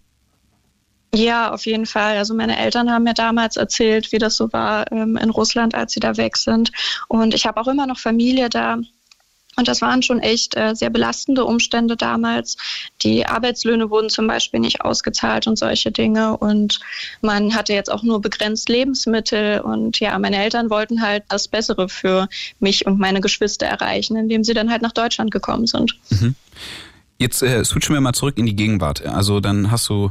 Ja, 1.15 1.53
auf 1.53 1.67
jeden 1.67 1.87
Fall. 1.87 2.17
Also 2.17 2.35
meine 2.35 2.57
Eltern 2.57 2.91
haben 2.91 3.05
mir 3.05 3.15
damals 3.15 3.57
erzählt, 3.57 4.13
wie 4.13 4.19
das 4.19 4.37
so 4.37 4.53
war 4.53 4.91
ähm, 4.93 5.17
in 5.17 5.31
Russland, 5.31 5.75
als 5.75 5.93
sie 5.93 6.01
da 6.01 6.17
weg 6.17 6.37
sind. 6.37 6.71
Und 7.09 7.35
ich 7.35 7.47
habe 7.47 7.61
auch 7.61 7.67
immer 7.67 7.87
noch 7.87 7.99
Familie 7.99 8.49
da. 8.49 8.79
Und 9.61 9.69
das 9.69 9.83
waren 9.83 10.03
schon 10.03 10.21
echt 10.21 10.57
äh, 10.57 10.75
sehr 10.75 10.89
belastende 10.89 11.45
Umstände 11.45 11.95
damals. 11.95 12.57
Die 13.03 13.27
Arbeitslöhne 13.27 13.91
wurden 13.91 14.09
zum 14.09 14.27
Beispiel 14.27 14.59
nicht 14.59 14.81
ausgezahlt 14.81 15.47
und 15.47 15.59
solche 15.59 15.93
Dinge. 15.93 16.39
Und 16.39 16.81
man 17.21 17.55
hatte 17.55 17.75
jetzt 17.75 17.93
auch 17.93 18.03
nur 18.03 18.23
begrenzt 18.23 18.71
Lebensmittel. 18.71 19.61
Und 19.61 20.01
ja, 20.01 20.19
meine 20.19 20.43
Eltern 20.43 20.71
wollten 20.71 21.03
halt 21.03 21.25
das 21.29 21.47
Bessere 21.47 21.91
für 21.91 22.27
mich 22.59 22.87
und 22.87 22.99
meine 22.99 23.21
Geschwister 23.21 23.67
erreichen, 23.67 24.17
indem 24.17 24.45
sie 24.45 24.55
dann 24.55 24.71
halt 24.71 24.81
nach 24.81 24.93
Deutschland 24.93 25.31
gekommen 25.31 25.67
sind. 25.67 25.95
Mhm. 26.09 26.35
Jetzt 27.19 27.43
äh, 27.43 27.63
switchen 27.63 27.95
wir 27.95 28.01
mal 28.01 28.15
zurück 28.15 28.39
in 28.39 28.47
die 28.47 28.57
Gegenwart. 28.57 29.05
Also 29.05 29.41
dann 29.41 29.71
hast 29.71 29.91
du 29.91 30.11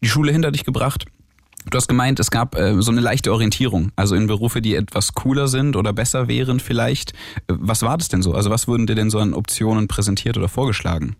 die 0.00 0.08
Schule 0.08 0.30
hinter 0.30 0.52
dich 0.52 0.62
gebracht 0.62 1.06
Du 1.68 1.76
hast 1.76 1.88
gemeint, 1.88 2.20
es 2.20 2.30
gab 2.30 2.56
äh, 2.56 2.80
so 2.80 2.92
eine 2.92 3.00
leichte 3.00 3.32
Orientierung, 3.32 3.90
also 3.96 4.14
in 4.14 4.28
Berufe, 4.28 4.62
die 4.62 4.76
etwas 4.76 5.14
cooler 5.14 5.48
sind 5.48 5.74
oder 5.74 5.92
besser 5.92 6.28
wären 6.28 6.60
vielleicht. 6.60 7.10
Äh, 7.48 7.54
was 7.58 7.82
war 7.82 7.98
das 7.98 8.08
denn 8.08 8.22
so? 8.22 8.34
Also 8.34 8.50
was 8.50 8.68
wurden 8.68 8.86
dir 8.86 8.94
denn 8.94 9.10
so 9.10 9.18
an 9.18 9.34
Optionen 9.34 9.88
präsentiert 9.88 10.36
oder 10.36 10.48
vorgeschlagen? 10.48 11.16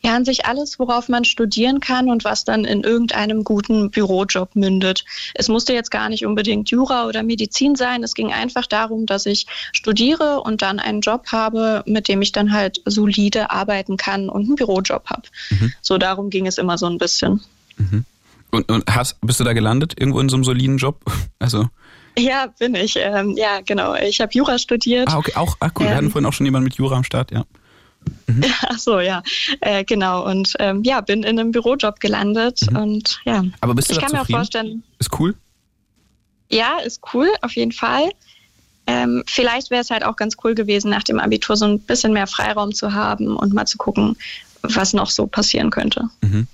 Ja, 0.00 0.14
an 0.14 0.24
sich 0.24 0.46
alles, 0.46 0.78
worauf 0.78 1.08
man 1.08 1.24
studieren 1.24 1.80
kann 1.80 2.08
und 2.08 2.24
was 2.24 2.44
dann 2.44 2.64
in 2.64 2.82
irgendeinem 2.82 3.44
guten 3.44 3.90
Bürojob 3.90 4.54
mündet. 4.54 5.04
Es 5.34 5.48
musste 5.48 5.74
jetzt 5.74 5.90
gar 5.90 6.08
nicht 6.08 6.24
unbedingt 6.24 6.70
Jura 6.70 7.06
oder 7.06 7.22
Medizin 7.22 7.74
sein. 7.74 8.02
Es 8.02 8.14
ging 8.14 8.32
einfach 8.32 8.66
darum, 8.66 9.06
dass 9.06 9.26
ich 9.26 9.46
studiere 9.72 10.40
und 10.40 10.62
dann 10.62 10.78
einen 10.78 11.00
Job 11.00 11.26
habe, 11.32 11.82
mit 11.86 12.08
dem 12.08 12.22
ich 12.22 12.32
dann 12.32 12.52
halt 12.52 12.80
solide 12.86 13.50
arbeiten 13.50 13.96
kann 13.96 14.28
und 14.28 14.46
einen 14.46 14.54
Bürojob 14.54 15.06
habe. 15.06 15.22
Mhm. 15.50 15.72
So 15.82 15.98
darum 15.98 16.30
ging 16.30 16.46
es 16.46 16.56
immer 16.56 16.78
so 16.78 16.86
ein 16.86 16.98
bisschen. 16.98 17.42
Mhm. 17.76 18.04
Und, 18.56 18.70
und 18.70 18.84
hast, 18.88 19.20
bist 19.20 19.38
du 19.38 19.44
da 19.44 19.52
gelandet, 19.52 19.94
irgendwo 19.98 20.18
in 20.20 20.30
so 20.30 20.36
einem 20.36 20.44
soliden 20.44 20.78
Job? 20.78 21.04
Also. 21.38 21.68
Ja, 22.18 22.46
bin 22.58 22.74
ich. 22.74 22.96
Ähm, 22.96 23.36
ja, 23.36 23.60
genau. 23.60 23.94
Ich 23.94 24.22
habe 24.22 24.32
Jura 24.32 24.58
studiert. 24.58 25.08
Ah, 25.10 25.18
okay. 25.18 25.32
Auch, 25.34 25.54
ah, 25.60 25.68
cool. 25.78 25.84
Ähm, 25.84 25.90
Wir 25.90 25.96
hatten 25.96 26.10
vorhin 26.10 26.26
auch 26.26 26.32
schon 26.32 26.46
jemanden 26.46 26.64
mit 26.64 26.74
Jura 26.76 26.96
am 26.96 27.04
Start, 27.04 27.30
ja. 27.30 27.44
Mhm. 28.26 28.44
Ach 28.62 28.78
so, 28.78 29.00
ja, 29.00 29.22
äh, 29.60 29.84
genau. 29.84 30.26
Und 30.26 30.54
ähm, 30.58 30.82
ja, 30.82 31.02
bin 31.02 31.24
in 31.24 31.38
einem 31.38 31.52
Bürojob 31.52 32.00
gelandet 32.00 32.62
mhm. 32.70 32.76
und 32.76 33.20
ja. 33.26 33.44
Aber 33.60 33.74
bist 33.74 33.90
du 33.90 33.92
ich 33.92 33.98
da 33.98 34.06
kann 34.06 34.10
zufrieden? 34.10 34.32
mir 34.32 34.36
auch 34.36 34.40
vorstellen. 34.40 34.82
Ist 34.98 35.10
cool? 35.20 35.34
Ja, 36.50 36.78
ist 36.78 37.02
cool, 37.12 37.28
auf 37.42 37.54
jeden 37.54 37.72
Fall. 37.72 38.10
Ähm, 38.86 39.22
vielleicht 39.26 39.70
wäre 39.70 39.82
es 39.82 39.90
halt 39.90 40.02
auch 40.02 40.16
ganz 40.16 40.36
cool 40.42 40.54
gewesen, 40.54 40.90
nach 40.90 41.02
dem 41.02 41.20
Abitur 41.20 41.56
so 41.56 41.66
ein 41.66 41.80
bisschen 41.80 42.14
mehr 42.14 42.26
Freiraum 42.26 42.72
zu 42.72 42.94
haben 42.94 43.36
und 43.36 43.52
mal 43.52 43.66
zu 43.66 43.76
gucken, 43.76 44.16
was 44.62 44.94
noch 44.94 45.10
so 45.10 45.26
passieren 45.26 45.70
könnte. 45.70 46.08
Mhm. 46.22 46.46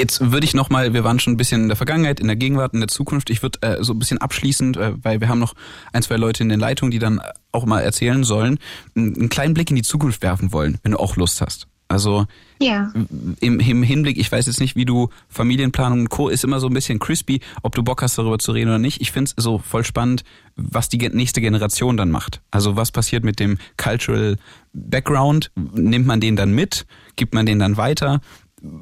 Jetzt 0.00 0.30
würde 0.30 0.44
ich 0.44 0.54
nochmal, 0.54 0.92
wir 0.92 1.02
waren 1.02 1.18
schon 1.18 1.32
ein 1.32 1.36
bisschen 1.36 1.62
in 1.62 1.68
der 1.68 1.76
Vergangenheit, 1.76 2.20
in 2.20 2.28
der 2.28 2.36
Gegenwart, 2.36 2.72
in 2.72 2.80
der 2.80 2.88
Zukunft. 2.88 3.30
Ich 3.30 3.42
würde 3.42 3.58
äh, 3.62 3.82
so 3.82 3.92
ein 3.92 3.98
bisschen 3.98 4.18
abschließend, 4.18 4.76
äh, 4.76 4.92
weil 5.02 5.20
wir 5.20 5.28
haben 5.28 5.40
noch 5.40 5.54
ein, 5.92 6.02
zwei 6.02 6.16
Leute 6.16 6.42
in 6.42 6.48
den 6.48 6.60
Leitungen, 6.60 6.92
die 6.92 7.00
dann 7.00 7.20
auch 7.50 7.66
mal 7.66 7.80
erzählen 7.80 8.22
sollen, 8.22 8.58
einen 8.94 9.28
kleinen 9.28 9.54
Blick 9.54 9.70
in 9.70 9.76
die 9.76 9.82
Zukunft 9.82 10.22
werfen 10.22 10.52
wollen, 10.52 10.78
wenn 10.82 10.92
du 10.92 10.98
auch 10.98 11.16
Lust 11.16 11.40
hast. 11.40 11.66
Also 11.88 12.26
ja. 12.60 12.92
im, 13.40 13.60
im 13.60 13.82
Hinblick, 13.82 14.18
ich 14.18 14.30
weiß 14.30 14.46
jetzt 14.46 14.60
nicht, 14.60 14.76
wie 14.76 14.84
du 14.84 15.08
Familienplanung 15.30 16.00
und 16.00 16.10
Co. 16.10 16.28
ist 16.28 16.44
immer 16.44 16.60
so 16.60 16.66
ein 16.66 16.74
bisschen 16.74 16.98
crispy, 16.98 17.40
ob 17.62 17.74
du 17.74 17.82
Bock 17.82 18.02
hast, 18.02 18.18
darüber 18.18 18.38
zu 18.38 18.52
reden 18.52 18.68
oder 18.68 18.78
nicht. 18.78 19.00
Ich 19.00 19.10
finde 19.10 19.32
es 19.34 19.42
so 19.42 19.58
voll 19.58 19.84
spannend, 19.84 20.22
was 20.54 20.90
die 20.90 20.98
nächste 20.98 21.40
Generation 21.40 21.96
dann 21.96 22.10
macht. 22.10 22.42
Also 22.50 22.76
was 22.76 22.92
passiert 22.92 23.24
mit 23.24 23.40
dem 23.40 23.58
Cultural 23.78 24.36
Background? 24.74 25.50
Nimmt 25.56 26.06
man 26.06 26.20
den 26.20 26.36
dann 26.36 26.52
mit? 26.52 26.86
Gibt 27.16 27.32
man 27.32 27.46
den 27.46 27.58
dann 27.58 27.78
weiter? 27.78 28.20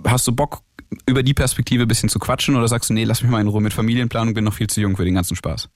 Hast 0.05 0.26
du 0.26 0.33
Bock, 0.33 0.62
über 1.07 1.22
die 1.22 1.35
Perspektive 1.35 1.83
ein 1.83 1.88
bisschen 1.88 2.09
zu 2.09 2.18
quatschen 2.18 2.57
oder 2.57 2.68
sagst 2.68 2.90
du, 2.90 2.94
nee, 2.94 3.05
lass 3.05 3.22
mich 3.22 3.31
mal 3.31 3.40
in 3.40 3.49
Ruhe 3.49 3.61
mit 3.61 3.72
Familienplanung, 3.72 4.35
bin 4.35 4.44
noch 4.44 4.55
viel 4.55 4.68
zu 4.68 4.81
jung 4.81 4.96
für 4.96 5.05
den 5.05 5.14
ganzen 5.14 5.37
Spaß? 5.37 5.68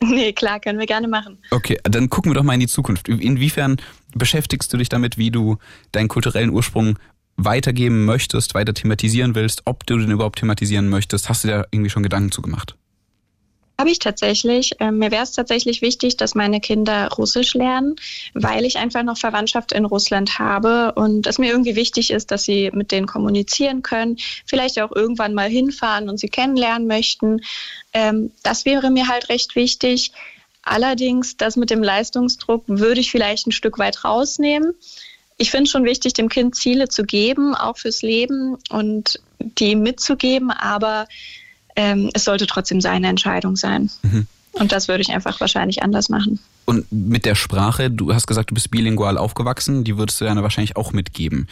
Nee, 0.00 0.32
klar, 0.32 0.60
können 0.60 0.78
wir 0.78 0.86
gerne 0.86 1.08
machen. 1.08 1.38
Okay, 1.50 1.78
dann 1.82 2.08
gucken 2.08 2.30
wir 2.30 2.34
doch 2.34 2.44
mal 2.44 2.54
in 2.54 2.60
die 2.60 2.68
Zukunft. 2.68 3.08
Inwiefern 3.08 3.78
beschäftigst 4.14 4.72
du 4.72 4.76
dich 4.76 4.88
damit, 4.88 5.18
wie 5.18 5.30
du 5.30 5.58
deinen 5.90 6.08
kulturellen 6.08 6.50
Ursprung 6.50 6.98
weitergeben 7.36 8.04
möchtest, 8.04 8.54
weiter 8.54 8.74
thematisieren 8.74 9.34
willst, 9.34 9.62
ob 9.64 9.86
du 9.86 9.98
den 9.98 10.10
überhaupt 10.10 10.38
thematisieren 10.38 10.88
möchtest? 10.88 11.28
Hast 11.28 11.44
du 11.44 11.48
da 11.48 11.64
irgendwie 11.72 11.90
schon 11.90 12.02
Gedanken 12.02 12.30
zu 12.30 12.42
gemacht? 12.42 12.76
Habe 13.80 13.90
ich 13.90 14.00
tatsächlich. 14.00 14.72
Ähm, 14.80 14.98
mir 14.98 15.12
wäre 15.12 15.22
es 15.22 15.30
tatsächlich 15.30 15.82
wichtig, 15.82 16.16
dass 16.16 16.34
meine 16.34 16.58
Kinder 16.58 17.10
Russisch 17.12 17.54
lernen, 17.54 17.94
weil 18.34 18.64
ich 18.64 18.76
einfach 18.76 19.04
noch 19.04 19.16
Verwandtschaft 19.16 19.70
in 19.70 19.84
Russland 19.84 20.40
habe 20.40 20.94
und 20.94 21.28
es 21.28 21.38
mir 21.38 21.52
irgendwie 21.52 21.76
wichtig 21.76 22.10
ist, 22.10 22.32
dass 22.32 22.42
sie 22.42 22.72
mit 22.72 22.90
denen 22.90 23.06
kommunizieren 23.06 23.82
können, 23.82 24.16
vielleicht 24.46 24.80
auch 24.80 24.90
irgendwann 24.90 25.32
mal 25.32 25.48
hinfahren 25.48 26.08
und 26.08 26.18
sie 26.18 26.28
kennenlernen 26.28 26.88
möchten. 26.88 27.40
Ähm, 27.92 28.32
das 28.42 28.64
wäre 28.64 28.90
mir 28.90 29.06
halt 29.06 29.28
recht 29.28 29.54
wichtig. 29.54 30.10
Allerdings, 30.64 31.36
das 31.36 31.54
mit 31.54 31.70
dem 31.70 31.82
Leistungsdruck 31.82 32.64
würde 32.66 33.00
ich 33.00 33.12
vielleicht 33.12 33.46
ein 33.46 33.52
Stück 33.52 33.78
weit 33.78 34.02
rausnehmen. 34.02 34.74
Ich 35.36 35.52
finde 35.52 35.64
es 35.64 35.70
schon 35.70 35.84
wichtig, 35.84 36.14
dem 36.14 36.28
Kind 36.28 36.56
Ziele 36.56 36.88
zu 36.88 37.04
geben, 37.04 37.54
auch 37.54 37.78
fürs 37.78 38.02
Leben 38.02 38.58
und 38.70 39.20
die 39.38 39.76
mitzugeben, 39.76 40.50
aber 40.50 41.06
ähm, 41.78 42.10
es 42.12 42.24
sollte 42.24 42.48
trotzdem 42.48 42.80
seine 42.80 43.06
Entscheidung 43.06 43.54
sein. 43.54 43.88
Mhm. 44.02 44.26
Und 44.52 44.72
das 44.72 44.88
würde 44.88 45.00
ich 45.00 45.10
einfach 45.10 45.40
wahrscheinlich 45.40 45.80
anders 45.84 46.08
machen. 46.08 46.40
Und 46.64 46.90
mit 46.90 47.24
der 47.24 47.36
Sprache, 47.36 47.88
du 47.88 48.12
hast 48.12 48.26
gesagt, 48.26 48.50
du 48.50 48.54
bist 48.54 48.72
bilingual 48.72 49.16
aufgewachsen, 49.16 49.84
die 49.84 49.96
würdest 49.96 50.20
du 50.20 50.24
dann 50.24 50.42
wahrscheinlich 50.42 50.76
auch 50.76 50.92
mitgeben. 50.92 51.46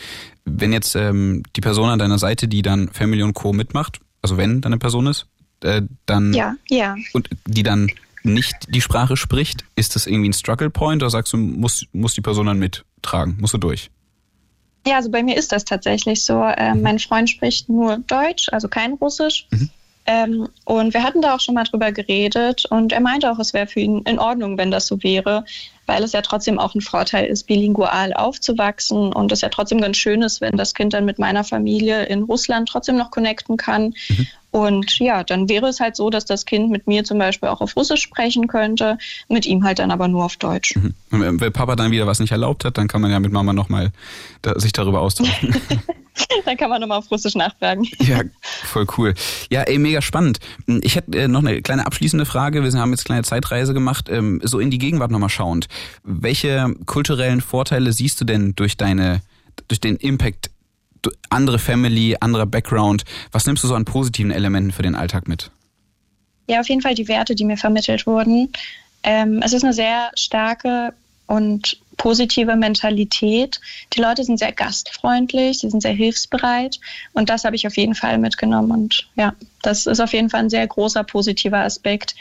Wenn 0.45 0.73
jetzt 0.73 0.97
ähm, 0.97 1.45
die 1.55 1.61
Person 1.61 1.91
an 1.91 2.01
deiner 2.01 2.19
Seite, 2.19 2.49
die 2.49 2.63
dann 2.63 2.89
Family 2.89 3.23
und 3.23 3.35
Co. 3.35 3.53
mitmacht, 3.53 4.01
also 4.21 4.37
wenn 4.37 4.61
deine 4.61 4.79
Person 4.79 5.07
ist, 5.07 5.27
äh, 5.61 5.83
dann 6.07 6.35
ja, 6.35 6.57
ja. 6.69 6.97
und 7.13 7.31
die 7.47 7.63
dann 7.63 7.89
nicht 8.25 8.57
die 8.69 8.81
Sprache 8.81 9.17
spricht, 9.17 9.65
ist 9.77 9.95
das 9.95 10.09
irgendwie 10.09 10.31
ein 10.31 10.33
Struggle 10.33 10.71
Point 10.71 11.05
oder 11.05 11.11
sagst 11.11 11.33
du, 11.33 11.37
muss, 11.37 11.87
muss 11.93 12.15
die 12.15 12.21
Person 12.21 12.47
dann 12.47 12.59
mittragen, 12.59 13.37
musst 13.41 13.55
du 13.55 13.59
durch? 13.59 13.91
Ja, 14.85 14.97
also 14.97 15.11
bei 15.11 15.23
mir 15.23 15.37
ist 15.37 15.53
das 15.53 15.65
tatsächlich 15.65 16.25
so. 16.25 16.43
Äh, 16.43 16.75
mhm. 16.75 16.83
Mein 16.83 16.99
Freund 16.99 17.31
spricht 17.31 17.69
nur 17.69 17.99
Deutsch, 17.99 18.49
also 18.51 18.69
kein 18.69 18.95
Russisch. 18.95 19.47
Mhm. 19.51 19.71
Ähm, 20.07 20.49
und 20.65 20.95
wir 20.95 21.03
hatten 21.03 21.21
da 21.21 21.35
auch 21.35 21.41
schon 21.41 21.55
mal 21.55 21.65
drüber 21.65 21.91
geredet 21.91 22.65
und 22.67 22.93
er 22.93 23.01
meinte 23.01 23.31
auch, 23.31 23.39
es 23.39 23.53
wäre 23.53 23.67
für 23.67 23.81
ihn 23.81 24.03
in 24.03 24.19
Ordnung, 24.19 24.57
wenn 24.57 24.71
das 24.71 24.87
so 24.87 25.03
wäre, 25.03 25.45
weil 25.87 26.03
es 26.05 26.13
ja 26.13 26.23
trotzdem 26.23 26.59
auch 26.59 26.75
ein 26.75 26.81
Vorteil 26.81 27.27
ist, 27.27 27.45
bilingual 27.47 28.13
aufzuwachsen 28.13 29.13
und 29.13 29.33
es 29.33 29.41
ja 29.41 29.49
trotzdem 29.49 29.81
ganz 29.81 29.97
schön 29.97 30.23
ist, 30.23 30.41
wenn 30.41 30.57
das 30.57 30.75
Kind 30.75 30.93
dann 30.93 31.05
mit 31.05 31.19
meiner 31.19 31.45
Familie 31.45 32.05
in 32.05 32.23
Russland 32.23 32.69
trotzdem 32.69 32.97
noch 32.97 33.11
connecten 33.11 33.57
kann. 33.57 33.95
Mhm. 34.09 34.27
Und 34.57 34.99
ja, 35.01 35.23
dann 35.23 35.51
wäre 35.51 35.67
es 35.67 35.81
halt 35.81 35.97
so, 35.97 36.09
dass 36.09 36.25
das 36.25 36.47
Kind 36.47 36.71
mit 36.71 36.87
mir 36.87 37.05
zum 37.05 37.19
Beispiel 37.19 37.51
auch 37.51 37.61
auf 37.61 37.77
Russisch 37.77 38.01
sprechen 38.01 38.47
könnte, 38.47 38.97
mit 39.29 39.45
ihm 39.45 39.65
halt 39.65 39.81
dann 39.81 39.91
aber 39.91 40.09
nur 40.09 40.25
auf 40.25 40.37
Deutsch. 40.37 40.75
Mhm. 40.77 40.95
Und 41.11 41.41
wenn 41.43 41.53
Papa 41.53 41.77
dann 41.77 41.91
wieder 41.91 42.07
was 42.07 42.21
nicht 42.21 42.31
erlaubt 42.31 42.65
hat, 42.65 42.79
dann 42.79 42.89
kann 42.89 43.03
man 43.03 43.11
ja 43.11 43.21
mit 43.21 43.33
Mama 43.33 43.53
nochmal 43.53 43.93
da, 44.41 44.59
sich 44.59 44.73
darüber 44.73 45.03
austauschen. 45.03 45.55
dann 46.47 46.57
kann 46.57 46.71
man 46.71 46.81
nochmal 46.81 46.97
auf 46.97 47.11
Russisch 47.11 47.35
nachfragen. 47.35 47.87
Ja, 47.99 48.23
voll 48.41 48.87
cool. 48.97 49.13
Ja, 49.51 49.61
ey, 49.61 49.77
mega 49.77 50.01
spannend. 50.01 50.39
Ich 50.67 50.97
hätte 50.97 51.19
äh, 51.19 51.29
noch 51.29 51.41
eine 51.41 51.61
kleine 51.61 51.85
abschließende 51.85 52.25
Frage. 52.25 52.65
Wir 52.65 52.81
haben 52.81 52.93
jetzt 52.93 53.01
eine 53.01 53.05
kleine 53.05 53.25
Zeitreise 53.25 53.75
gemacht, 53.75 54.09
ähm, 54.09 54.41
so 54.43 54.59
in 54.59 54.71
die 54.71 54.79
Gegenwart 54.79 55.11
nochmal 55.11 55.29
schauend. 55.29 55.69
Welche 56.03 56.75
kulturellen 56.87 57.43
Vorteile 57.43 57.93
siehst 57.93 58.19
du 58.23 58.25
denn 58.25 58.55
durch 58.57 58.79
deine, 58.79 59.21
durch 59.69 59.83
den 59.83 59.97
Impact 59.97 60.51
andere 61.31 61.59
Family, 61.59 62.17
anderer 62.21 62.47
Background. 62.47 63.05
Was 63.33 63.47
nimmst 63.47 63.65
du 63.65 63.69
so 63.69 63.75
an 63.75 63.85
positiven 63.85 64.31
Elementen 64.31 64.73
für 64.73 64.83
den 64.83 64.95
Alltag 64.95 65.29
mit? 65.29 65.51
Ja, 66.49 66.61
auf 66.61 66.69
jeden 66.69 66.83
Fall 66.83 66.95
die 66.95 67.09
Werte, 67.09 67.35
die 67.35 67.45
mir 67.45 67.57
vermittelt 67.57 68.07
wurden. 68.07 68.53
Ähm, 69.03 69.41
es 69.45 69.53
ist 69.53 69.65
eine 69.65 69.73
sehr 69.73 70.11
starke 70.15 70.93
und 71.27 71.79
positive 71.97 72.57
Mentalität. 72.57 73.61
Die 73.95 74.01
Leute 74.01 74.23
sind 74.23 74.39
sehr 74.39 74.53
gastfreundlich, 74.53 75.59
sie 75.59 75.71
sind 75.71 75.83
sehr 75.83 75.93
hilfsbereit 75.93 76.79
und 77.15 77.29
das 77.29 77.45
habe 77.45 77.57
ich 77.57 77.67
auf 77.67 77.77
jeden 77.77 77.95
Fall 77.95 78.19
mitgenommen 78.19 78.71
und 78.71 79.09
ja, 79.17 79.35
das 79.63 79.87
ist 79.87 80.01
auf 80.01 80.13
jeden 80.13 80.31
Fall 80.31 80.41
ein 80.41 80.51
sehr 80.51 80.67
großer 80.67 81.05
positiver 81.05 81.59
Aspekt 81.59 82.15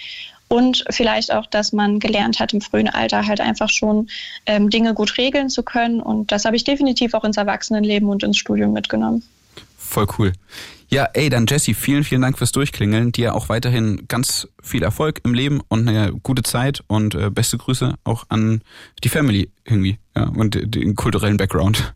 und 0.48 0.86
vielleicht 0.90 1.34
auch, 1.34 1.46
dass 1.46 1.74
man 1.74 2.00
gelernt 2.00 2.40
hat, 2.40 2.54
im 2.54 2.62
frühen 2.62 2.90
Alter 2.90 3.26
halt 3.26 3.42
einfach 3.42 3.70
schon 3.70 4.10
ähm, 4.46 4.70
Dinge 4.70 4.94
gut 4.94 5.18
regeln 5.18 5.50
zu 5.50 5.64
können. 5.64 6.02
Und 6.02 6.32
das 6.32 6.46
habe 6.46 6.56
ich 6.56 6.64
definitiv 6.64 7.14
auch 7.14 7.24
ins 7.24 7.38
Erwachsenenleben 7.38 8.10
und 8.10 8.24
ins 8.24 8.38
Studium 8.38 8.74
mitgenommen. 8.74 9.24
Voll 9.78 10.08
cool. 10.18 10.34
Ja, 10.90 11.10
ey, 11.14 11.30
dann 11.30 11.48
Jesse, 11.48 11.74
vielen, 11.74 12.04
vielen 12.04 12.22
Dank 12.22 12.38
fürs 12.38 12.52
Durchklingeln. 12.52 13.12
Dir 13.12 13.34
auch 13.34 13.50
weiterhin 13.50 14.08
ganz 14.08 14.48
viel 14.62 14.84
Erfolg 14.84 15.20
im 15.24 15.34
Leben 15.34 15.62
und 15.68 15.88
eine 15.88 16.14
gute 16.14 16.44
Zeit 16.44 16.84
und 16.88 17.16
äh, 17.16 17.30
beste 17.32 17.58
Grüße 17.58 17.96
auch 18.04 18.26
an 18.30 18.62
die 19.04 19.10
Family 19.10 19.50
irgendwie 19.64 19.98
ja, 20.16 20.26
und 20.26 20.58
den 20.64 20.96
kulturellen 20.96 21.38
Background. 21.38 21.94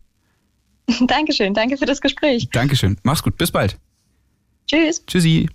Dankeschön, 1.06 1.54
danke 1.54 1.76
für 1.76 1.86
das 1.86 2.00
Gespräch. 2.00 2.48
Dankeschön. 2.52 2.96
Mach's 3.04 3.22
gut, 3.22 3.36
bis 3.36 3.52
bald. 3.52 3.78
Tschüss. 4.66 5.04
Tschüssi. 5.06 5.48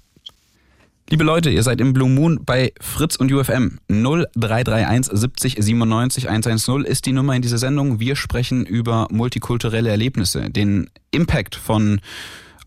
Liebe 1.08 1.24
Leute, 1.24 1.52
ihr 1.52 1.62
seid 1.62 1.82
im 1.82 1.94
Blue 1.94 2.10
Moon 2.10 2.40
bei 2.44 2.74
Fritz 2.82 3.16
und 3.16 3.32
UFM. 3.32 3.78
0331 3.90 5.16
70 5.16 5.58
97 5.60 6.30
110 6.30 6.84
ist 6.84 7.06
die 7.06 7.12
Nummer 7.12 7.36
in 7.36 7.44
dieser 7.44 7.60
Sendung. 7.60 8.00
Wir 8.00 8.16
sprechen 8.16 8.66
über 8.66 9.08
multikulturelle 9.12 9.92
Erlebnisse, 9.92 10.50
den 10.50 10.90
Impact 11.12 11.54
von 11.54 12.02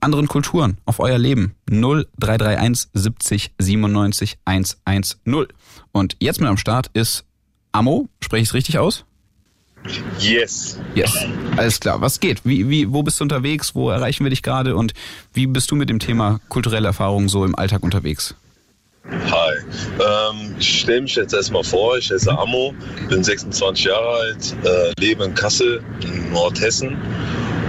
anderen 0.00 0.28
Kulturen 0.28 0.78
auf 0.84 1.00
euer 1.00 1.18
Leben. 1.18 1.56
0331 1.68 2.90
70 2.94 3.54
97 3.58 4.38
110. 4.44 5.16
Und 5.90 6.16
jetzt 6.20 6.38
mit 6.38 6.48
am 6.48 6.58
Start 6.58 6.90
ist 6.94 7.24
Amo. 7.72 8.08
Spreche 8.20 8.42
ich 8.44 8.48
es 8.50 8.54
richtig 8.54 8.78
aus? 8.78 9.04
Yes. 10.18 10.78
Yes. 10.94 11.26
Alles 11.56 11.80
klar. 11.80 12.00
Was 12.00 12.20
geht? 12.20 12.40
Wie, 12.44 12.68
wie, 12.68 12.92
wo 12.92 13.02
bist 13.02 13.20
du 13.20 13.24
unterwegs? 13.24 13.74
Wo 13.74 13.90
erreichen 13.90 14.24
wir 14.24 14.30
dich 14.30 14.42
gerade? 14.42 14.76
Und 14.76 14.92
wie 15.32 15.46
bist 15.46 15.70
du 15.70 15.76
mit 15.76 15.88
dem 15.88 15.98
Thema 15.98 16.40
kulturelle 16.48 16.88
Erfahrungen 16.88 17.28
so 17.28 17.44
im 17.44 17.54
Alltag 17.54 17.82
unterwegs? 17.82 18.34
Hi. 19.10 19.54
Ähm, 20.00 20.54
ich 20.58 20.80
stelle 20.80 21.02
mich 21.02 21.14
jetzt 21.14 21.32
erstmal 21.32 21.64
vor. 21.64 21.96
Ich 21.96 22.10
heiße 22.10 22.30
Amo, 22.30 22.74
bin 23.08 23.24
26 23.24 23.86
Jahre 23.86 24.08
alt, 24.08 24.56
äh, 24.64 24.92
lebe 25.00 25.24
in 25.24 25.34
Kassel, 25.34 25.82
in 26.02 26.32
Nordhessen 26.32 26.96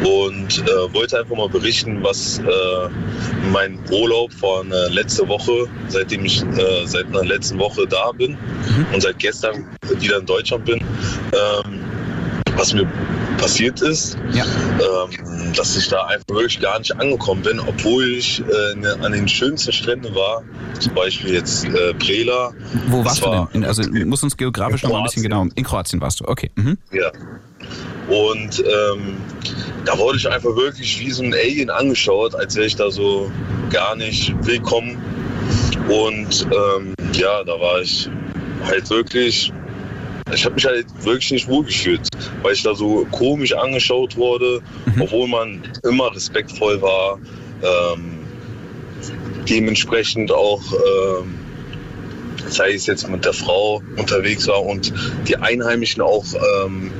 und 0.03 0.59
äh, 0.59 0.93
wollte 0.93 1.19
einfach 1.19 1.35
mal 1.35 1.49
berichten, 1.49 2.03
was 2.03 2.39
äh, 2.39 2.89
mein 3.51 3.79
Urlaub 3.91 4.31
von 4.33 4.71
äh, 4.71 4.87
letzte 4.89 5.27
Woche, 5.27 5.67
seitdem 5.87 6.25
ich 6.25 6.41
äh, 6.41 6.85
seit 6.85 7.07
einer 7.07 7.23
letzten 7.23 7.59
Woche 7.59 7.87
da 7.87 8.11
bin 8.11 8.31
mhm. 8.31 8.85
und 8.93 9.01
seit 9.01 9.19
gestern 9.19 9.65
wieder 9.99 10.19
in 10.19 10.25
Deutschland 10.25 10.65
bin, 10.65 10.79
ähm, 10.79 11.79
was 12.59 12.73
mir 12.73 12.85
passiert 13.37 13.81
ist, 13.81 14.17
ja. 14.33 14.43
ähm, 14.43 15.53
dass 15.55 15.77
ich 15.77 15.87
da 15.87 16.03
einfach 16.07 16.27
wirklich 16.27 16.59
gar 16.59 16.77
nicht 16.77 16.93
angekommen 16.99 17.41
bin, 17.41 17.59
obwohl 17.59 18.03
ich 18.03 18.41
äh, 18.41 18.75
ne, 18.75 18.97
an 19.01 19.13
den 19.13 19.29
schönsten 19.29 19.71
Stränden 19.71 20.13
war, 20.13 20.43
zum 20.77 20.93
Beispiel 20.93 21.35
jetzt 21.35 21.63
äh, 21.65 21.93
Prela. 21.93 22.51
Wo 22.87 23.03
warst 23.05 23.21
war, 23.21 23.47
du 23.47 23.53
denn? 23.53 23.63
Also 23.63 23.83
muss 24.05 24.23
uns 24.23 24.35
geografisch 24.35 24.83
noch 24.83 24.91
mal 24.91 24.97
ein 24.99 25.03
bisschen 25.05 25.23
genau. 25.23 25.47
In 25.55 25.63
Kroatien 25.63 26.01
warst 26.01 26.19
du, 26.19 26.27
okay. 26.27 26.51
Mhm. 26.55 26.77
Ja. 26.91 27.11
Und 28.09 28.59
ähm, 28.59 29.17
da 29.85 29.97
wurde 29.97 30.17
ich 30.17 30.27
einfach 30.27 30.55
wirklich 30.55 30.99
wie 30.99 31.11
so 31.11 31.23
ein 31.23 31.33
Alien 31.33 31.69
angeschaut, 31.69 32.35
als 32.35 32.55
wäre 32.55 32.67
ich 32.67 32.75
da 32.75 32.91
so 32.91 33.31
gar 33.69 33.95
nicht 33.95 34.33
willkommen. 34.41 35.01
Und 35.87 36.45
ähm, 36.51 36.93
ja, 37.13 37.41
da 37.45 37.53
war 37.53 37.81
ich 37.81 38.09
halt 38.65 38.89
wirklich 38.89 39.53
ich 40.33 40.45
habe 40.45 40.55
mich 40.55 40.65
halt 40.65 40.85
wirklich 41.03 41.31
nicht 41.31 41.47
wohl 41.47 41.65
gefühlt, 41.65 42.07
weil 42.43 42.53
ich 42.53 42.63
da 42.63 42.75
so 42.75 43.05
komisch 43.11 43.53
angeschaut 43.53 44.15
wurde, 44.15 44.61
mhm. 44.85 45.01
obwohl 45.01 45.27
man 45.27 45.61
immer 45.83 46.13
respektvoll 46.15 46.81
war. 46.81 47.19
Ähm, 47.61 48.19
dementsprechend 49.49 50.31
auch, 50.31 50.61
ähm, 50.71 51.39
sei 52.47 52.73
es 52.73 52.85
jetzt 52.85 53.09
mit 53.09 53.25
der 53.25 53.33
Frau 53.33 53.81
unterwegs 53.97 54.47
war 54.47 54.63
und 54.63 54.93
die 55.27 55.35
Einheimischen 55.37 56.01
auch 56.01 56.25
ähm, 56.63 56.91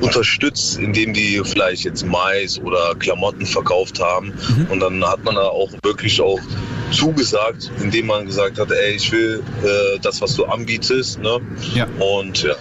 unterstützt, 0.00 0.78
indem 0.78 1.14
die 1.14 1.40
vielleicht 1.44 1.84
jetzt 1.84 2.04
Mais 2.04 2.58
oder 2.60 2.94
Klamotten 2.98 3.46
verkauft 3.46 4.00
haben. 4.00 4.34
Mhm. 4.56 4.66
Und 4.70 4.80
dann 4.80 5.04
hat 5.04 5.24
man 5.24 5.36
da 5.36 5.42
auch 5.42 5.70
wirklich 5.82 6.20
auch 6.20 6.40
zugesagt, 6.90 7.70
indem 7.82 8.06
man 8.06 8.26
gesagt 8.26 8.58
hat, 8.58 8.70
ey, 8.70 8.94
ich 8.94 9.10
will 9.12 9.42
äh, 9.62 9.98
das, 10.00 10.20
was 10.20 10.34
du 10.34 10.44
anbietest. 10.44 11.20
Ne? 11.20 11.40
Ja. 11.74 11.86
Und 11.98 12.42
ja, 12.42 12.54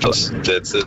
das, 0.00 0.32
that's 0.44 0.74
it. 0.74 0.86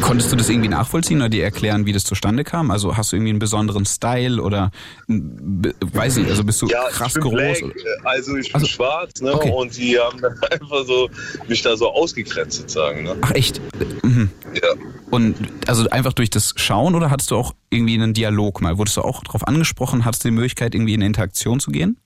Konntest 0.00 0.32
du 0.32 0.36
das 0.36 0.48
irgendwie 0.48 0.68
nachvollziehen 0.68 1.18
oder 1.18 1.28
dir 1.28 1.44
erklären, 1.44 1.86
wie 1.86 1.92
das 1.92 2.04
zustande 2.04 2.44
kam? 2.44 2.70
Also 2.70 2.96
hast 2.96 3.12
du 3.12 3.16
irgendwie 3.16 3.30
einen 3.30 3.38
besonderen 3.38 3.86
Style 3.86 4.42
oder 4.42 4.70
weiß 5.06 6.16
ich, 6.18 6.28
also 6.28 6.42
bist 6.44 6.60
du 6.62 6.66
ja, 6.66 6.88
krass 6.90 7.14
groß? 7.14 7.32
Black, 7.32 7.62
also 8.04 8.36
ich 8.36 8.48
bin 8.48 8.54
also, 8.54 8.66
schwarz, 8.66 9.20
ne? 9.20 9.34
Okay. 9.34 9.52
Und 9.54 9.76
die 9.76 9.98
haben 9.98 10.20
dann 10.20 10.38
einfach 10.50 10.84
so 10.84 11.08
mich 11.46 11.62
da 11.62 11.76
so 11.76 11.90
ausgegrenzt 11.92 12.58
sozusagen. 12.58 13.04
Ne? 13.04 13.16
Ach 13.20 13.30
echt? 13.32 13.60
Mhm. 14.02 14.30
Ja. 14.54 14.68
Und 15.10 15.36
also 15.66 15.88
einfach 15.90 16.12
durch 16.12 16.30
das 16.30 16.54
Schauen 16.56 16.94
oder 16.94 17.10
hattest 17.10 17.30
du 17.30 17.36
auch 17.36 17.54
irgendwie 17.70 17.94
einen 17.94 18.14
Dialog 18.14 18.60
mal? 18.60 18.78
Wurdest 18.78 18.96
du 18.96 19.02
auch 19.02 19.22
darauf 19.22 19.46
angesprochen? 19.46 20.04
Hattest 20.04 20.24
du 20.24 20.28
die 20.28 20.34
Möglichkeit, 20.34 20.74
irgendwie 20.74 20.94
in 20.94 21.00
eine 21.00 21.06
Interaktion 21.06 21.60
zu 21.60 21.70
gehen? 21.70 21.96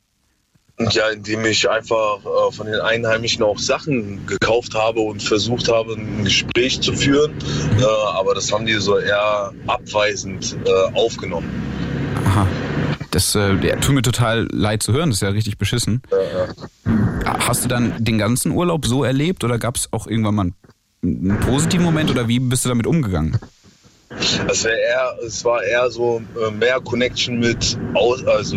Ja, 0.79 1.09
indem 1.09 1.45
ich 1.47 1.69
einfach 1.71 2.19
äh, 2.19 2.53
von 2.53 2.67
den 2.67 2.81
Einheimischen 2.81 3.43
auch 3.43 3.59
Sachen 3.59 4.27
gekauft 4.27 4.75
habe 4.75 5.01
und 5.01 5.23
versucht 5.23 5.69
habe, 5.73 5.95
ein 5.95 6.25
Gespräch 6.25 6.83
zu 6.83 6.93
führen. 6.93 7.33
Äh, 7.81 7.85
aber 7.85 8.35
das 8.35 8.53
haben 8.53 8.67
die 8.67 8.75
so 8.75 8.99
eher 8.99 9.53
abweisend 9.67 10.55
äh, 10.67 10.95
aufgenommen. 10.95 11.51
Aha. 12.27 12.47
Das 13.11 13.35
äh, 13.35 13.55
ja, 13.67 13.77
tut 13.77 13.95
mir 13.95 14.03
total 14.03 14.47
leid 14.53 14.83
zu 14.83 14.93
hören, 14.93 15.09
das 15.09 15.19
ist 15.19 15.23
ja 15.23 15.31
richtig 15.31 15.57
beschissen. 15.57 16.03
Hast 17.25 17.65
du 17.65 17.69
dann 17.69 17.95
den 18.05 18.19
ganzen 18.19 18.53
Urlaub 18.53 18.85
so 18.85 19.05
erlebt 19.05 19.45
oder 19.45 19.59
gab 19.59 19.77
es 19.77 19.91
auch 19.93 20.07
irgendwann 20.07 20.35
mal 20.35 20.53
einen 21.03 21.41
positiven 21.41 21.85
Moment 21.85 22.11
oder 22.11 22.29
wie 22.29 22.39
bist 22.39 22.67
du 22.67 22.69
damit 22.69 22.87
umgegangen? 22.87 23.39
Es, 24.49 24.65
eher, 24.65 25.17
es 25.25 25.45
war 25.45 25.63
eher 25.63 25.91
so 25.91 26.23
äh, 26.41 26.51
mehr 26.51 26.81
Connection 26.81 27.39
mit, 27.39 27.79
also 28.27 28.57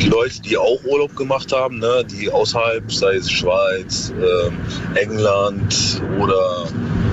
die 0.00 0.08
Leute, 0.08 0.40
die 0.42 0.56
auch 0.56 0.82
Urlaub 0.84 1.14
gemacht 1.16 1.52
haben, 1.52 1.78
ne, 1.78 2.04
die 2.04 2.30
außerhalb, 2.30 2.90
sei 2.92 3.16
es 3.16 3.30
Schweiz, 3.30 4.12
äh, 4.20 4.98
England 4.98 6.02
oder 6.20 6.66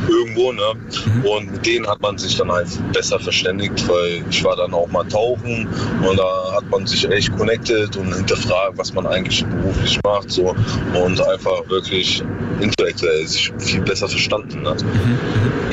irgendwo, 0.08 0.52
ne? 0.52 0.74
Mhm. 1.06 1.26
Und 1.26 1.52
mit 1.52 1.66
denen 1.66 1.88
hat 1.88 2.02
man 2.02 2.18
sich 2.18 2.36
dann 2.38 2.52
halt 2.52 2.68
besser 2.91 3.20
verständigt, 3.20 3.88
weil 3.88 4.24
ich 4.30 4.44
war 4.44 4.56
dann 4.56 4.74
auch 4.74 4.88
mal 4.88 5.06
tauchen 5.06 5.68
und 6.08 6.18
da 6.18 6.54
hat 6.56 6.70
man 6.70 6.86
sich 6.86 7.10
echt 7.10 7.36
connected 7.38 7.96
und 7.98 8.14
hinterfragt, 8.14 8.78
was 8.78 8.94
man 8.94 9.06
eigentlich 9.08 9.46
beruflich 9.46 10.00
macht, 10.04 10.32
so 10.32 10.56
und 10.94 11.22
einfach 11.22 11.68
wirklich 11.70 12.24
intellektuell 12.60 13.28
sich 13.28 13.52
viel 13.60 13.82
besser 13.82 14.08
verstanden. 14.08 14.62
Ne? 14.62 14.76
Mhm. 14.76 15.72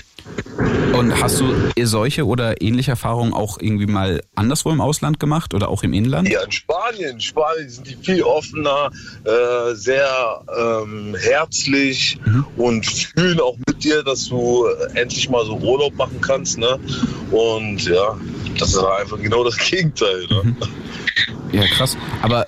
Und 0.92 1.20
hast 1.22 1.40
du 1.40 1.54
solche 1.82 2.26
oder 2.26 2.60
ähnliche 2.60 2.90
Erfahrungen 2.90 3.32
auch 3.32 3.58
irgendwie 3.60 3.86
mal 3.86 4.22
anderswo 4.34 4.70
im 4.70 4.80
Ausland 4.80 5.20
gemacht 5.20 5.54
oder 5.54 5.68
auch 5.68 5.82
im 5.82 5.92
Inland? 5.92 6.28
Ja, 6.28 6.42
in 6.42 6.52
Spanien. 6.52 7.10
In 7.12 7.20
Spanien 7.20 7.68
sind 7.68 7.86
die 7.86 7.96
viel 7.96 8.22
offener, 8.22 8.90
äh, 9.24 9.74
sehr 9.74 10.42
ähm, 10.58 11.16
herzlich 11.18 12.18
mhm. 12.24 12.44
und 12.56 12.86
fühlen 12.86 13.40
auch 13.40 13.56
mit 13.66 13.82
dir, 13.82 14.02
dass 14.02 14.28
du 14.28 14.66
endlich 14.94 15.30
mal 15.30 15.44
so 15.46 15.56
Urlaub 15.56 15.94
machen 15.94 16.20
kannst. 16.20 16.58
Ne? 16.58 16.78
Und 17.30 17.84
ja, 17.84 18.18
das 18.58 18.70
ist 18.70 18.78
einfach 18.78 19.18
genau 19.20 19.44
das 19.44 19.56
Gegenteil. 19.70 20.26
Ne? 20.28 20.42
Mhm. 20.42 20.56
Ja, 21.52 21.66
krass. 21.66 21.96
Aber 22.22 22.46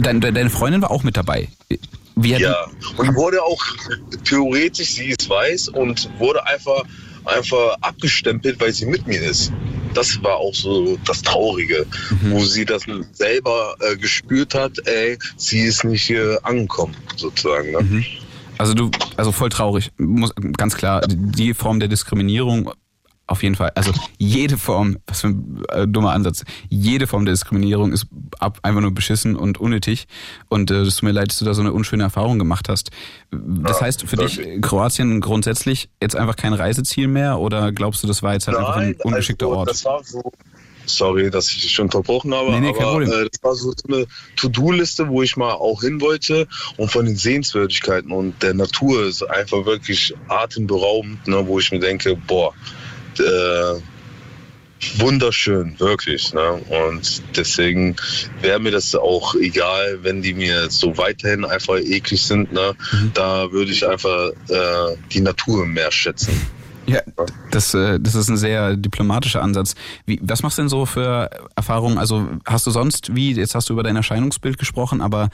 dein, 0.00 0.20
deine 0.20 0.50
Freundin 0.50 0.82
war 0.82 0.90
auch 0.90 1.02
mit 1.02 1.16
dabei. 1.16 1.48
Ja, 2.22 2.66
und 2.96 3.14
wurde 3.14 3.42
auch 3.42 3.62
theoretisch, 4.24 4.94
sie 4.94 5.06
ist 5.06 5.28
weiß 5.28 5.68
und 5.68 6.08
wurde 6.18 6.46
einfach 6.46 6.84
einfach 7.24 7.76
abgestempelt, 7.80 8.60
weil 8.60 8.72
sie 8.72 8.86
mit 8.86 9.06
mir 9.06 9.20
ist. 9.22 9.52
Das 9.94 10.22
war 10.22 10.36
auch 10.36 10.54
so 10.54 10.98
das 11.04 11.22
Traurige, 11.22 11.86
mhm. 12.10 12.32
wo 12.32 12.40
sie 12.40 12.64
das 12.64 12.82
selber 13.12 13.76
äh, 13.80 13.96
gespürt 13.96 14.54
hat, 14.54 14.72
ey, 14.86 15.18
sie 15.36 15.60
ist 15.60 15.84
nicht 15.84 16.10
äh, 16.10 16.36
angekommen, 16.42 16.96
sozusagen. 17.16 17.72
Ne? 17.72 17.80
Mhm. 17.80 18.04
Also 18.58 18.74
du, 18.74 18.90
also 19.16 19.32
voll 19.32 19.48
traurig, 19.48 19.90
muss 19.96 20.32
ganz 20.56 20.76
klar, 20.76 21.02
die 21.08 21.54
Form 21.54 21.80
der 21.80 21.88
Diskriminierung 21.88 22.72
auf 23.26 23.42
jeden 23.42 23.54
Fall. 23.54 23.72
Also 23.74 23.92
jede 24.18 24.58
Form, 24.58 24.98
was 25.06 25.22
für 25.22 25.28
ein 25.28 25.62
äh, 25.70 25.88
dummer 25.88 26.12
Ansatz, 26.12 26.44
jede 26.68 27.06
Form 27.06 27.24
der 27.24 27.32
Diskriminierung 27.32 27.92
ist 27.92 28.06
ab, 28.38 28.58
einfach 28.62 28.80
nur 28.80 28.92
beschissen 28.92 29.34
und 29.36 29.58
unnötig. 29.58 30.06
Und 30.48 30.70
äh, 30.70 30.82
es 30.82 30.96
tut 30.96 31.04
mir 31.04 31.12
leid, 31.12 31.28
dass 31.28 31.38
du 31.38 31.44
da 31.44 31.54
so 31.54 31.62
eine 31.62 31.72
unschöne 31.72 32.02
Erfahrung 32.02 32.38
gemacht 32.38 32.68
hast. 32.68 32.90
Das 33.30 33.80
ja, 33.80 33.86
heißt 33.86 34.02
für 34.06 34.16
dich 34.16 34.40
Kroatien 34.60 35.20
grundsätzlich 35.20 35.88
jetzt 36.02 36.16
einfach 36.16 36.36
kein 36.36 36.52
Reiseziel 36.52 37.08
mehr 37.08 37.38
oder 37.38 37.72
glaubst 37.72 38.02
du, 38.02 38.06
das 38.06 38.22
war 38.22 38.34
jetzt 38.34 38.46
halt 38.46 38.58
Nein, 38.58 38.66
einfach 38.66 38.80
ein 38.80 38.96
ungeschickter 39.02 39.46
also, 39.46 39.58
Ort? 39.58 39.70
Das 39.70 39.84
war 39.84 40.04
so 40.04 40.32
Sorry, 40.86 41.30
dass 41.30 41.50
ich 41.50 41.62
dich 41.62 41.80
unterbrochen 41.80 42.34
habe. 42.34 42.50
Nee, 42.50 42.60
nee, 42.60 42.74
aber 42.78 43.02
äh, 43.02 43.28
das 43.30 43.42
war 43.42 43.54
so 43.54 43.72
eine 43.88 44.06
To-Do-Liste, 44.36 45.08
wo 45.08 45.22
ich 45.22 45.36
mal 45.36 45.52
auch 45.52 45.80
hin 45.80 46.00
wollte. 46.00 46.46
Und 46.76 46.90
von 46.90 47.06
den 47.06 47.16
Sehenswürdigkeiten 47.16 48.12
und 48.12 48.42
der 48.42 48.54
Natur 48.54 49.04
ist 49.04 49.22
einfach 49.22 49.64
wirklich 49.64 50.14
atemberaubend, 50.28 51.26
ne, 51.26 51.46
wo 51.46 51.58
ich 51.58 51.72
mir 51.72 51.78
denke, 51.78 52.16
boah, 52.26 52.52
äh, 53.20 53.80
wunderschön, 54.98 55.78
wirklich. 55.78 56.32
Ne? 56.32 56.60
Und 56.90 57.22
deswegen 57.36 57.96
wäre 58.40 58.60
mir 58.60 58.70
das 58.70 58.94
auch 58.94 59.34
egal, 59.36 59.98
wenn 60.02 60.22
die 60.22 60.34
mir 60.34 60.70
so 60.70 60.96
weiterhin 60.96 61.44
einfach 61.44 61.76
eklig 61.76 62.22
sind. 62.22 62.52
Ne? 62.52 62.74
Mhm. 62.92 63.10
Da 63.14 63.50
würde 63.50 63.72
ich 63.72 63.86
einfach 63.86 64.30
äh, 64.48 64.96
die 65.12 65.20
Natur 65.20 65.66
mehr 65.66 65.90
schätzen. 65.90 66.40
Ja, 66.86 67.00
das, 67.50 67.72
äh, 67.74 67.98
das 67.98 68.14
ist 68.14 68.28
ein 68.28 68.36
sehr 68.36 68.76
diplomatischer 68.76 69.42
Ansatz. 69.42 69.74
Wie, 70.06 70.20
was 70.22 70.42
machst 70.42 70.58
du 70.58 70.62
denn 70.62 70.68
so 70.68 70.86
für 70.86 71.30
Erfahrungen? 71.56 71.98
Also 71.98 72.28
hast 72.44 72.66
du 72.66 72.70
sonst, 72.70 73.14
wie, 73.14 73.32
jetzt 73.32 73.54
hast 73.54 73.68
du 73.68 73.72
über 73.72 73.82
dein 73.82 73.96
Erscheinungsbild 73.96 74.58
gesprochen, 74.58 75.00
aber 75.00 75.30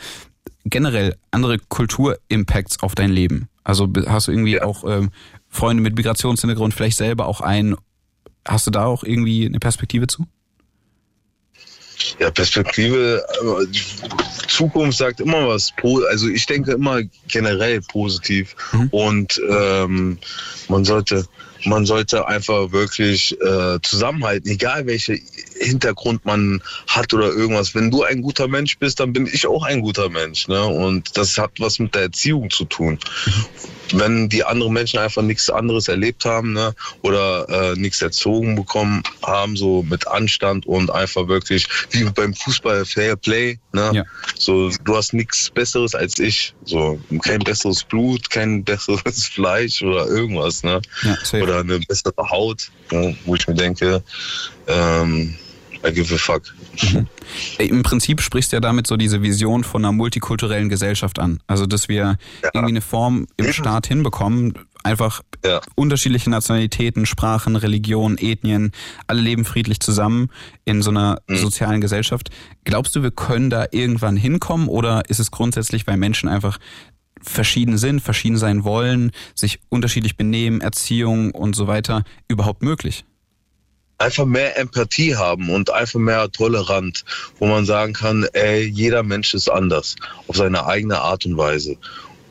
generell 0.65 1.17
andere 1.31 1.59
Kulturimpacts 1.59 2.83
auf 2.83 2.95
dein 2.95 3.11
Leben? 3.11 3.49
Also 3.65 3.89
hast 4.07 4.29
du 4.29 4.33
irgendwie 4.33 4.55
ja. 4.55 4.65
auch 4.65 4.85
ähm, 4.85 5.11
Freunde 5.51 5.83
mit 5.83 5.97
Migrationshintergrund, 5.97 6.73
vielleicht 6.73 6.97
selber 6.97 7.27
auch 7.27 7.41
ein. 7.41 7.77
Hast 8.47 8.67
du 8.67 8.71
da 8.71 8.87
auch 8.87 9.05
irgendwie 9.05 9.45
eine 9.45 9.59
Perspektive 9.59 10.07
zu? 10.07 10.27
Ja, 12.19 12.31
Perspektive, 12.31 13.23
die 13.69 13.83
Zukunft 14.49 14.97
sagt 14.97 15.21
immer 15.21 15.49
was. 15.49 15.73
Also 16.09 16.29
ich 16.29 16.47
denke 16.47 16.73
immer 16.73 17.03
generell 17.29 17.83
positiv. 17.83 18.57
Mhm. 18.73 18.89
Und 18.91 19.41
ähm, 19.51 20.19
man 20.69 20.85
sollte 20.85 21.27
man 21.65 21.87
sollte 21.87 22.27
einfach 22.27 22.73
wirklich 22.73 23.37
äh, 23.41 23.79
zusammenhalten, 23.83 24.51
egal 24.51 24.87
welche 24.87 25.19
Hintergrund 25.61 26.25
man 26.25 26.63
hat 26.89 27.13
oder 27.13 27.29
irgendwas. 27.29 27.75
Wenn 27.75 27.91
du 27.91 28.03
ein 28.03 28.23
guter 28.23 28.49
Mensch 28.49 28.79
bist, 28.79 29.01
dann 29.01 29.13
bin 29.13 29.27
ich 29.27 29.47
auch 29.47 29.63
ein 29.63 29.83
guter 29.83 30.09
Mensch. 30.09 30.49
Ne? 30.49 30.65
Und 30.65 31.17
das 31.17 31.37
hat 31.39 31.53
was 31.59 31.79
mit 31.79 31.95
der 31.95 32.03
Erziehung 32.03 32.51
zu 32.51 32.65
tun. 32.65 32.99
Wenn 33.93 34.29
die 34.29 34.45
anderen 34.45 34.73
Menschen 34.73 35.01
einfach 35.01 35.23
nichts 35.23 35.51
anderes 35.51 35.89
erlebt 35.89 36.25
haben 36.25 36.53
ne? 36.53 36.75
oder 37.03 37.49
äh, 37.49 37.79
nichts 37.79 38.01
erzogen 38.01 38.57
bekommen 38.57 39.03
haben, 39.23 39.57
so 39.57 39.83
mit 39.83 40.07
Anstand 40.09 40.67
und 40.67 40.91
einfach 40.91 41.29
wirklich 41.29 41.67
wie 41.91 42.05
beim 42.05 42.35
Fußball 42.35 42.85
Fair 42.87 43.17
Play. 43.17 43.59
Ne? 43.73 43.91
Ja. 43.93 44.05
So, 44.39 44.71
du 44.85 44.97
hast 44.97 45.13
nichts 45.13 45.51
Besseres 45.51 45.95
als 45.95 46.19
ich. 46.19 46.55
So, 46.65 47.01
kein 47.23 47.41
besseres 47.41 47.85
Blut, 47.85 48.31
kein 48.31 48.65
besseres 48.65 49.27
Fleisch 49.35 49.83
oder 49.83 50.07
irgendwas. 50.07 50.63
Ne? 50.63 50.81
Ja, 51.03 51.19
oder 51.51 51.61
eine 51.61 51.81
bessere 51.81 52.31
Haut, 52.31 52.71
ne? 52.91 53.17
wo 53.25 53.35
ich 53.35 53.47
mir 53.47 53.55
denke, 53.55 54.03
ähm, 54.67 55.35
I 55.87 55.93
give 55.93 56.15
a 56.15 56.19
fuck. 56.19 56.43
Mhm. 56.83 57.07
Im 57.59 57.83
Prinzip 57.83 58.21
sprichst 58.21 58.53
du 58.53 58.57
ja 58.57 58.61
damit 58.61 58.87
so 58.87 58.97
diese 58.97 59.23
Vision 59.23 59.65
von 59.65 59.85
einer 59.85 59.93
multikulturellen 59.93 60.69
Gesellschaft 60.69 61.19
an. 61.19 61.43
Also, 61.47 61.67
dass 61.67 61.89
wir 61.89 62.19
ja. 62.43 62.51
irgendwie 62.53 62.73
eine 62.73 62.81
Form 62.83 63.27
im 63.39 63.53
Staat 63.53 63.87
hinbekommen, 63.87 64.55
einfach 64.83 65.23
ja. 65.45 65.61
unterschiedliche 65.77 66.29
Nationalitäten, 66.31 67.07
Sprachen, 67.07 67.57
Religionen, 67.57 68.19
Ethnien, 68.19 68.73
alle 69.07 69.21
leben 69.21 69.45
friedlich 69.45 69.81
zusammen 69.81 70.31
in 70.65 70.83
so 70.83 70.91
einer 70.91 71.19
mhm. 71.27 71.37
sozialen 71.37 71.81
Gesellschaft. 71.81 72.31
Glaubst 72.65 72.95
du, 72.97 73.03
wir 73.03 73.11
können 73.11 73.51
da 73.51 73.67
irgendwann 73.71 74.17
hinkommen 74.17 74.69
oder 74.69 75.09
ist 75.09 75.19
es 75.19 75.31
grundsätzlich, 75.31 75.87
weil 75.87 75.97
Menschen 75.97 76.29
einfach 76.29 76.59
verschieden 77.23 77.79
sind, 77.79 78.01
verschieden 78.01 78.37
sein 78.37 78.65
wollen, 78.65 79.13
sich 79.35 79.61
unterschiedlich 79.69 80.17
benehmen, 80.17 80.61
Erziehung 80.61 81.33
und 81.33 81.55
so 81.55 81.67
weiter 81.67 82.05
überhaupt 82.29 82.63
möglich? 82.63 83.05
einfach 84.01 84.25
mehr 84.25 84.59
Empathie 84.59 85.15
haben 85.15 85.51
und 85.51 85.71
einfach 85.71 86.01
mehr 86.01 86.31
tolerant, 86.33 87.05
wo 87.39 87.47
man 87.47 87.67
sagen 87.67 87.93
kann, 87.93 88.27
ey, 88.33 88.65
jeder 88.65 89.03
Mensch 89.03 89.35
ist 89.35 89.51
anders 89.51 89.95
auf 90.27 90.37
seine 90.37 90.67
eigene 90.67 90.99
Art 90.99 91.27
und 91.27 91.37
Weise. 91.37 91.77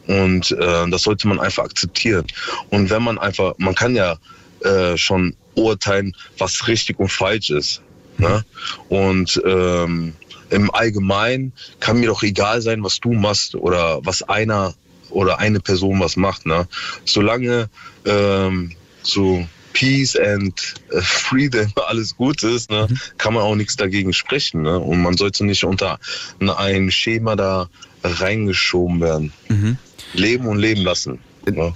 Und 0.07 0.51
äh, 0.51 0.89
das 0.89 1.03
sollte 1.03 1.27
man 1.27 1.39
einfach 1.39 1.65
akzeptieren. 1.65 2.25
Und 2.71 2.89
wenn 2.89 3.03
man 3.03 3.19
einfach, 3.19 3.53
man 3.59 3.75
kann 3.75 3.95
ja 3.95 4.17
äh, 4.61 4.97
schon 4.97 5.35
urteilen, 5.53 6.15
was 6.39 6.67
richtig 6.67 6.99
und 6.99 7.11
falsch 7.11 7.51
ist. 7.51 7.81
Ne? 8.17 8.43
Und 8.89 9.39
ähm, 9.45 10.15
im 10.49 10.73
Allgemeinen 10.73 11.53
kann 11.79 11.99
mir 11.99 12.07
doch 12.07 12.23
egal 12.23 12.61
sein, 12.61 12.83
was 12.83 12.99
du 12.99 13.13
machst 13.13 13.55
oder 13.55 14.05
was 14.05 14.23
einer 14.23 14.73
oder 15.09 15.39
eine 15.39 15.59
Person 15.59 15.99
was 15.99 16.15
macht. 16.15 16.45
Ne? 16.45 16.67
Solange 17.05 17.69
ähm, 18.05 18.71
so 19.01 19.45
Peace 19.73 20.15
and 20.15 20.75
äh, 20.91 21.01
Freedom 21.01 21.71
alles 21.87 22.15
gut 22.15 22.43
ist, 22.43 22.69
ne, 22.71 22.87
mhm. 22.89 22.99
kann 23.17 23.33
man 23.33 23.43
auch 23.43 23.55
nichts 23.55 23.75
dagegen 23.75 24.13
sprechen. 24.13 24.61
Ne? 24.63 24.77
Und 24.79 25.01
man 25.01 25.17
sollte 25.17 25.45
nicht 25.45 25.63
unter 25.63 25.99
ein 26.39 26.91
Schema 26.91 27.35
da 27.35 27.69
reingeschoben 28.03 29.01
werden. 29.01 29.33
Mhm. 29.47 29.77
Leben 30.13 30.47
und 30.47 30.57
leben 30.57 30.81
lassen. 30.81 31.19
Ne? 31.49 31.73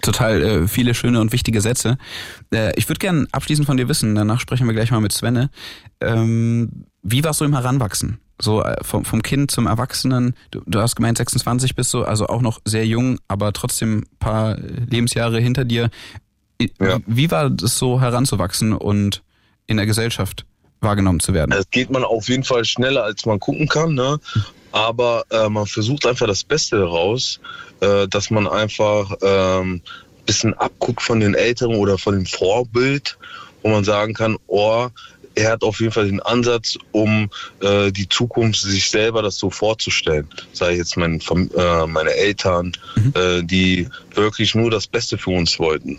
Total 0.00 0.42
äh, 0.42 0.68
viele 0.68 0.94
schöne 0.94 1.20
und 1.20 1.32
wichtige 1.32 1.60
Sätze. 1.60 1.98
Äh, 2.52 2.72
ich 2.78 2.88
würde 2.88 2.98
gerne 2.98 3.26
abschließend 3.32 3.66
von 3.66 3.76
dir 3.76 3.88
wissen, 3.88 4.14
danach 4.14 4.40
sprechen 4.40 4.66
wir 4.66 4.74
gleich 4.74 4.90
mal 4.90 5.00
mit 5.00 5.12
Svenne. 5.12 5.50
Ähm, 6.00 6.86
wie 7.02 7.22
warst 7.24 7.40
du 7.40 7.44
im 7.44 7.54
Heranwachsen? 7.54 8.18
So 8.40 8.62
äh, 8.62 8.76
vom, 8.82 9.04
vom 9.04 9.22
Kind 9.22 9.50
zum 9.50 9.66
Erwachsenen. 9.66 10.34
Du, 10.50 10.62
du 10.66 10.80
hast 10.80 10.96
gemeint, 10.96 11.18
26 11.18 11.74
bist 11.74 11.92
du, 11.94 12.04
also 12.04 12.26
auch 12.26 12.42
noch 12.42 12.60
sehr 12.64 12.86
jung, 12.86 13.18
aber 13.28 13.52
trotzdem 13.52 14.04
paar 14.18 14.56
Lebensjahre 14.58 15.40
hinter 15.40 15.64
dir. 15.64 15.90
Ja. 16.80 16.98
Wie 17.06 17.30
war 17.30 17.50
das 17.50 17.78
so 17.78 18.00
heranzuwachsen 18.00 18.72
und 18.72 19.22
in 19.66 19.76
der 19.76 19.86
Gesellschaft 19.86 20.46
wahrgenommen 20.80 21.20
zu 21.20 21.34
werden? 21.34 21.52
Es 21.52 21.70
geht 21.70 21.90
man 21.90 22.04
auf 22.04 22.28
jeden 22.28 22.44
Fall 22.44 22.64
schneller, 22.64 23.04
als 23.04 23.26
man 23.26 23.40
gucken 23.40 23.68
kann, 23.68 23.94
ne? 23.94 24.18
Aber 24.76 25.24
äh, 25.30 25.48
man 25.48 25.64
versucht 25.64 26.04
einfach 26.04 26.26
das 26.26 26.44
Beste 26.44 26.76
daraus, 26.76 27.40
äh, 27.80 28.06
dass 28.08 28.30
man 28.30 28.46
einfach 28.46 29.10
ähm, 29.22 29.80
bisschen 30.26 30.52
abguckt 30.52 31.00
von 31.00 31.18
den 31.18 31.34
Älteren 31.34 31.76
oder 31.76 31.96
von 31.96 32.14
dem 32.14 32.26
Vorbild, 32.26 33.16
wo 33.62 33.70
man 33.70 33.84
sagen 33.84 34.12
kann, 34.12 34.36
oh, 34.48 34.88
er 35.34 35.52
hat 35.52 35.62
auf 35.62 35.80
jeden 35.80 35.92
Fall 35.92 36.08
den 36.08 36.20
Ansatz, 36.20 36.76
um 36.92 37.30
äh, 37.60 37.90
die 37.90 38.06
Zukunft 38.06 38.60
sich 38.60 38.90
selber 38.90 39.22
das 39.22 39.38
so 39.38 39.48
vorzustellen. 39.48 40.28
Sei 40.52 40.74
jetzt 40.76 40.98
mein, 40.98 41.20
äh, 41.56 41.86
meine 41.86 42.10
Eltern, 42.10 42.72
mhm. 42.96 43.12
äh, 43.14 43.42
die 43.42 43.88
wirklich 44.14 44.54
nur 44.54 44.70
das 44.70 44.86
Beste 44.86 45.16
für 45.16 45.30
uns 45.30 45.58
wollten. 45.58 45.98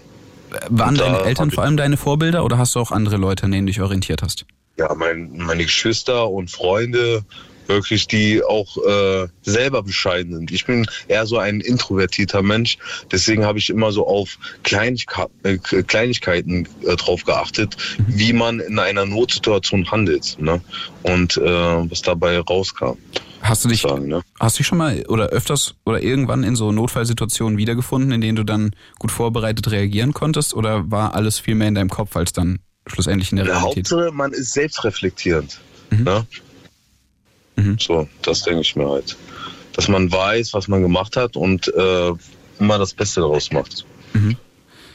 Waren 0.70 0.96
deine 0.96 1.22
Eltern 1.22 1.50
vor 1.50 1.64
allem 1.64 1.78
deine 1.78 1.98
Vorbilder 1.98 2.46
oder 2.46 2.60
hast 2.60 2.76
du 2.76 2.80
auch 2.80 2.92
andere 2.92 3.18
Leute, 3.18 3.44
an 3.46 3.52
denen 3.52 3.66
du 3.66 3.74
dich 3.74 3.82
orientiert 3.82 4.22
hast? 4.22 4.46
Ja, 4.78 4.94
mein, 4.94 5.36
meine 5.36 5.64
Geschwister 5.64 6.30
und 6.30 6.52
Freunde 6.52 7.24
wirklich, 7.68 8.08
die 8.08 8.44
auch 8.44 8.78
äh, 8.78 9.28
selber 9.42 9.84
bescheiden 9.84 10.36
sind. 10.36 10.52
Ich 10.52 10.66
bin 10.66 10.86
eher 11.08 11.26
so 11.26 11.38
ein 11.38 11.62
introvertierter 11.62 12.42
Mensch, 12.42 12.78
deswegen 13.12 13.46
habe 13.46 13.60
ich 13.60 13.70
immer 13.70 13.92
so 13.92 14.08
auf 14.08 14.38
Kleinigkeit, 14.64 15.30
äh, 15.44 15.58
Kleinigkeiten 15.58 16.68
äh, 16.86 16.96
drauf 16.96 17.24
geachtet, 17.24 17.78
wie 18.08 18.34
man 18.34 18.60
in 18.60 18.80
einer 18.80 19.06
Notsituation 19.06 19.90
handelt 19.90 20.38
ne? 20.40 20.62
und 21.04 21.38
äh, 21.38 21.42
was 21.44 22.02
dabei 22.02 22.40
rauskam. 22.40 22.98
Hast 23.42 23.64
du 23.64 23.70
dich, 23.70 23.82
sagen, 23.82 24.08
ne? 24.08 24.24
hast 24.40 24.58
du 24.58 24.60
dich 24.60 24.68
schon 24.68 24.78
mal 24.78 25.06
oder 25.08 25.28
öfters 25.28 25.76
oder 25.86 26.02
irgendwann 26.02 26.44
in 26.44 26.56
so 26.56 26.72
Notfallsituationen 26.72 27.58
wiedergefunden, 27.58 28.12
in 28.12 28.22
denen 28.22 28.36
du 28.36 28.44
dann 28.44 28.72
gut 29.00 29.12
vorbereitet 29.12 29.72
reagieren 29.72 30.14
konntest 30.14 30.54
oder 30.54 30.90
war 30.92 31.14
alles 31.16 31.40
viel 31.40 31.56
mehr 31.56 31.68
in 31.68 31.76
deinem 31.76 31.90
Kopf 31.90 32.16
als 32.16 32.34
dann 32.34 32.60
schlussendlich 32.88 33.32
in 33.32 33.38
der, 33.38 33.46
der 33.46 33.56
Realität? 33.56 33.92
Hauptsache, 33.92 34.12
man 34.12 34.34
ist 34.34 34.54
selbstreflektierend. 34.54 35.60
Mhm. 35.92 36.04
Ne? 36.04 36.28
Mhm. 37.58 37.78
So, 37.80 38.08
das 38.22 38.44
denke 38.44 38.62
ich 38.62 38.76
mir 38.76 38.90
halt. 38.90 39.18
Dass 39.74 39.88
man 39.88 40.12
weiß, 40.12 40.54
was 40.54 40.68
man 40.68 40.82
gemacht 40.82 41.18
hat 41.18 41.36
und 41.36 41.68
äh, 41.68 42.14
immer 42.60 42.78
das 42.78 42.94
Beste 42.94 43.22
daraus 43.22 43.52
macht. 43.52 43.86
Mhm. 44.14 44.38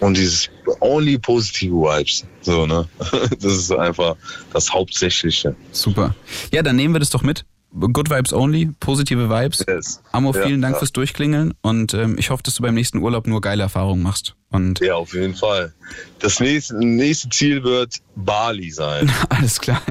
Und 0.00 0.16
dieses 0.16 0.50
only 0.80 1.16
positive 1.18 1.74
Vibes. 1.74 2.24
So, 2.40 2.66
ne? 2.66 2.88
Das 3.40 3.52
ist 3.52 3.70
einfach 3.70 4.16
das 4.52 4.72
Hauptsächliche. 4.72 5.54
Super. 5.70 6.14
Ja, 6.52 6.62
dann 6.62 6.74
nehmen 6.74 6.94
wir 6.94 6.98
das 6.98 7.10
doch 7.10 7.22
mit. 7.22 7.44
Good 7.78 8.10
Vibes 8.10 8.32
Only, 8.32 8.70
positive 8.80 9.30
Vibes. 9.30 9.64
Yes. 9.66 10.02
Amo, 10.12 10.32
vielen 10.32 10.60
ja, 10.60 10.68
Dank 10.68 10.74
ja. 10.74 10.78
fürs 10.80 10.92
Durchklingeln 10.92 11.54
und 11.62 11.94
ähm, 11.94 12.16
ich 12.18 12.30
hoffe, 12.30 12.42
dass 12.42 12.54
du 12.56 12.62
beim 12.62 12.74
nächsten 12.74 12.98
Urlaub 12.98 13.26
nur 13.26 13.40
geile 13.40 13.62
Erfahrungen 13.62 14.02
machst. 14.02 14.34
Und 14.52 14.80
ja, 14.80 14.94
auf 14.94 15.14
jeden 15.14 15.34
Fall. 15.34 15.72
Das 16.18 16.38
nächste, 16.38 16.76
nächste 16.76 17.28
Ziel 17.30 17.64
wird 17.64 17.96
Bali 18.14 18.70
sein. 18.70 19.10
Alles 19.30 19.60
klar. 19.60 19.82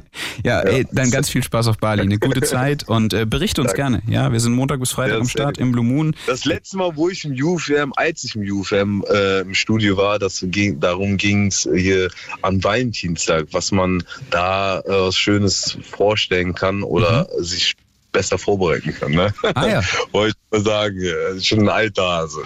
Ja, 0.44 0.64
ja, 0.64 0.70
ey, 0.70 0.88
dann 0.92 1.10
ganz 1.12 1.30
viel 1.30 1.44
Spaß 1.44 1.68
auf 1.68 1.78
Bali. 1.78 2.02
Eine 2.02 2.20
gute 2.20 2.42
Zeit 2.42 2.88
und 2.88 3.14
äh, 3.14 3.26
berichte 3.26 3.62
uns 3.62 3.74
Danke. 3.74 4.00
gerne. 4.00 4.04
Ja, 4.08 4.32
wir 4.32 4.40
sind 4.40 4.54
Montag 4.54 4.80
bis 4.80 4.92
Freitag 4.92 5.20
am 5.20 5.28
Start 5.28 5.58
im 5.58 5.72
Blue 5.72 5.84
Moon. 5.84 6.16
Das 6.28 6.46
letzte 6.46 6.78
Mal, 6.78 6.96
wo 6.96 7.10
ich 7.10 7.26
im 7.26 7.34
UFM, 7.34 7.92
als 7.96 8.24
ich 8.24 8.36
im 8.36 8.44
UFM 8.44 9.04
äh, 9.10 9.42
im 9.42 9.56
Studio 9.56 9.98
war, 9.98 10.20
das 10.20 10.46
ging, 10.48 10.80
darum 10.80 11.18
ging 11.18 11.48
es 11.48 11.68
hier 11.76 12.10
an 12.44 12.64
Valentinstag, 12.64 13.48
was 13.52 13.72
man 13.72 14.04
da 14.30 14.80
äh, 14.82 15.12
Schönes 15.12 15.78
vorstellen 15.90 16.54
kann 16.54 16.84
oder 16.84 17.28
mhm. 17.36 17.44
sich 17.44 17.76
besser 18.12 18.38
vorbereiten 18.38 18.94
kann. 18.94 19.12
Ne? 19.12 19.34
Ah, 19.56 19.68
ja. 19.68 19.82
Wollte 20.12 20.36
ich 20.38 20.52
mal 20.52 20.64
sagen, 20.64 21.42
schon 21.42 21.60
ein 21.62 21.70
alter 21.70 22.04
Hase. 22.04 22.44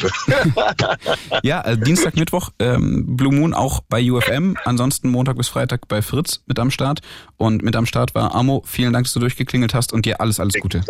ja, 1.43 1.61
also 1.61 1.82
Dienstag, 1.82 2.16
Mittwoch 2.16 2.51
ähm, 2.59 3.18
Blue 3.18 3.34
Moon 3.34 3.53
auch 3.53 3.82
bei 3.89 4.11
UFM, 4.11 4.55
ansonsten 4.66 5.09
Montag 5.09 5.38
bis 5.38 5.47
Freitag 5.47 5.88
bei 5.88 6.01
Fritz 6.01 6.41
mit 6.45 6.59
am 6.59 6.72
Start. 6.72 7.01
Und 7.38 7.63
mit 7.63 7.76
am 7.76 7.86
Start 7.86 8.16
war 8.16 8.36
Amo. 8.36 8.63
Vielen 8.66 8.93
Dank, 8.93 9.05
dass 9.05 9.13
du 9.13 9.20
durchgeklingelt 9.20 9.74
hast 9.74 9.93
und 9.93 10.05
dir 10.05 10.22
alles, 10.22 10.39
alles 10.39 10.55
Gute. 10.55 10.84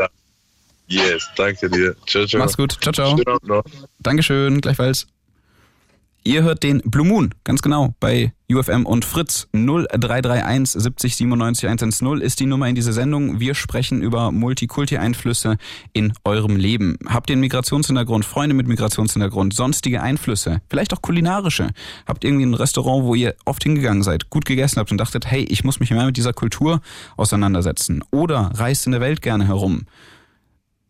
Yes, 0.88 1.28
danke 1.36 1.70
dir. 1.70 1.96
Ciao, 2.06 2.26
ciao. 2.28 2.40
Mach's 2.40 2.58
gut. 2.58 2.78
Ciao, 2.82 2.94
ciao. 2.94 3.64
Dankeschön, 4.00 4.62
gleichfalls. 4.62 5.08
Ihr 6.28 6.42
hört 6.42 6.64
den 6.64 6.82
Blue 6.84 7.06
Moon, 7.06 7.36
ganz 7.44 7.62
genau, 7.62 7.94
bei 8.00 8.34
UFM 8.52 8.88
und 8.88 9.06
Fritz 9.06 9.48
0331 9.54 10.82
70 10.82 11.18
97 11.18 11.70
110 11.70 12.20
ist 12.20 12.40
die 12.40 12.48
Nummer 12.48 12.68
in 12.68 12.74
dieser 12.74 12.94
Sendung. 12.94 13.40
Wir 13.40 13.54
sprechen 13.54 14.02
über 14.02 14.32
Multikulti-Einflüsse 14.32 15.58
in 15.94 16.14
eurem 16.24 16.56
Leben. 16.56 16.98
Habt 17.06 17.30
ihr 17.30 17.36
einen 17.36 17.42
Migrationshintergrund, 17.42 18.26
Freunde 18.26 18.56
mit 18.56 18.68
Migrationshintergrund, 18.68 19.54
sonstige 19.54 20.02
Einflüsse, 20.02 20.62
vielleicht 20.68 20.96
auch 20.96 21.04
kulinarische? 21.04 21.70
Habt 22.08 22.24
ihr 22.24 22.32
irgendwie 22.32 22.48
ein 22.48 22.56
Restaurant, 22.56 23.06
wo 23.06 23.14
ihr 23.14 23.36
oft 23.46 23.62
hingegangen 23.62 24.02
seid, 24.02 24.32
gut 24.32 24.46
gegessen 24.46 24.80
habt 24.80 24.92
und 24.92 24.98
dachtet, 24.98 25.28
hey, 25.28 25.44
ich 25.44 25.64
muss 25.64 25.80
mich 25.80 25.92
mehr 25.92 26.08
mit 26.08 26.18
dieser 26.18 26.34
Kultur 26.34 26.82
auseinandersetzen? 27.18 28.04
Oder 28.10 28.50
reist 28.56 28.88
in 28.88 28.94
der 28.94 29.02
Welt 29.02 29.22
gerne 29.22 29.46
herum? 29.46 29.86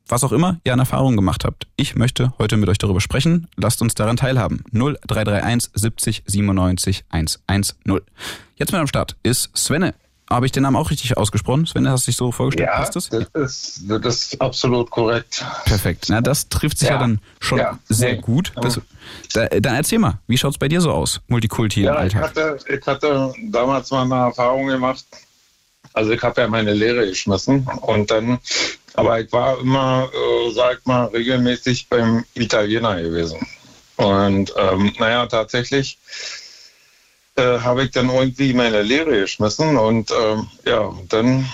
Was 0.07 0.23
auch 0.23 0.31
immer 0.31 0.59
ihr 0.63 0.73
an 0.73 0.79
Erfahrungen 0.79 1.15
gemacht 1.15 1.45
habt. 1.45 1.67
Ich 1.75 1.95
möchte 1.95 2.33
heute 2.37 2.57
mit 2.57 2.69
euch 2.69 2.77
darüber 2.77 3.01
sprechen. 3.01 3.47
Lasst 3.55 3.81
uns 3.81 3.95
daran 3.95 4.17
teilhaben. 4.17 4.63
0331 4.71 5.71
70 5.73 6.23
97 6.25 7.05
110. 7.09 8.01
Jetzt 8.55 8.71
mit 8.71 8.81
am 8.81 8.87
Start 8.87 9.15
ist 9.23 9.55
Svenne. 9.57 9.93
Habe 10.27 10.47
ich 10.47 10.51
den 10.51 10.63
Namen 10.63 10.75
auch 10.75 10.89
richtig 10.89 11.17
ausgesprochen? 11.17 11.67
Svenne, 11.67 11.91
hast 11.91 12.07
du 12.07 12.11
dich 12.11 12.17
so 12.17 12.31
vorgestellt? 12.31 12.69
Ja, 12.73 12.83
das? 12.83 13.09
Das, 13.09 13.27
ist, 13.33 13.83
das 13.87 14.05
ist 14.05 14.41
absolut 14.41 14.89
korrekt. 14.89 15.45
Perfekt. 15.65 16.05
Na, 16.09 16.19
das 16.19 16.49
trifft 16.49 16.79
sich 16.79 16.89
ja, 16.89 16.95
ja 16.95 16.99
dann 16.99 17.19
schon 17.39 17.59
ja, 17.59 17.77
sehr 17.89 18.13
nee. 18.13 18.21
gut. 18.21 18.51
Das, 18.59 18.81
da, 19.33 19.45
dann 19.47 19.75
erzähl 19.75 19.99
mal, 19.99 20.19
wie 20.25 20.37
schaut 20.37 20.53
es 20.53 20.57
bei 20.57 20.67
dir 20.67 20.81
so 20.81 20.91
aus, 20.91 21.21
Multikulti 21.27 21.83
ja, 21.83 21.91
im 21.91 21.97
Alltag? 21.97 22.21
Ich 22.21 22.27
hatte, 22.27 22.57
ich 22.67 22.87
hatte 22.87 23.33
damals 23.51 23.91
mal 23.91 24.01
eine 24.01 24.15
Erfahrung 24.15 24.65
gemacht. 24.65 25.05
Also 25.93 26.11
ich 26.11 26.21
habe 26.23 26.41
ja 26.41 26.47
meine 26.47 26.73
Lehre 26.73 27.05
geschmissen 27.07 27.69
und 27.81 28.09
dann 28.09 28.39
aber 28.95 29.19
ich 29.19 29.31
war 29.31 29.59
immer, 29.59 30.09
äh, 30.13 30.51
sag 30.51 30.85
mal, 30.85 31.05
regelmäßig 31.05 31.89
beim 31.89 32.25
Italiener 32.33 33.01
gewesen. 33.01 33.45
Und 33.97 34.53
ähm, 34.57 34.93
naja, 34.99 35.25
tatsächlich 35.27 35.97
äh, 37.35 37.59
habe 37.59 37.83
ich 37.83 37.91
dann 37.91 38.09
irgendwie 38.09 38.53
meine 38.53 38.81
Lehre 38.81 39.21
geschmissen 39.21 39.77
und 39.77 40.11
ähm, 40.11 40.47
ja, 40.65 40.93
dann 41.09 41.49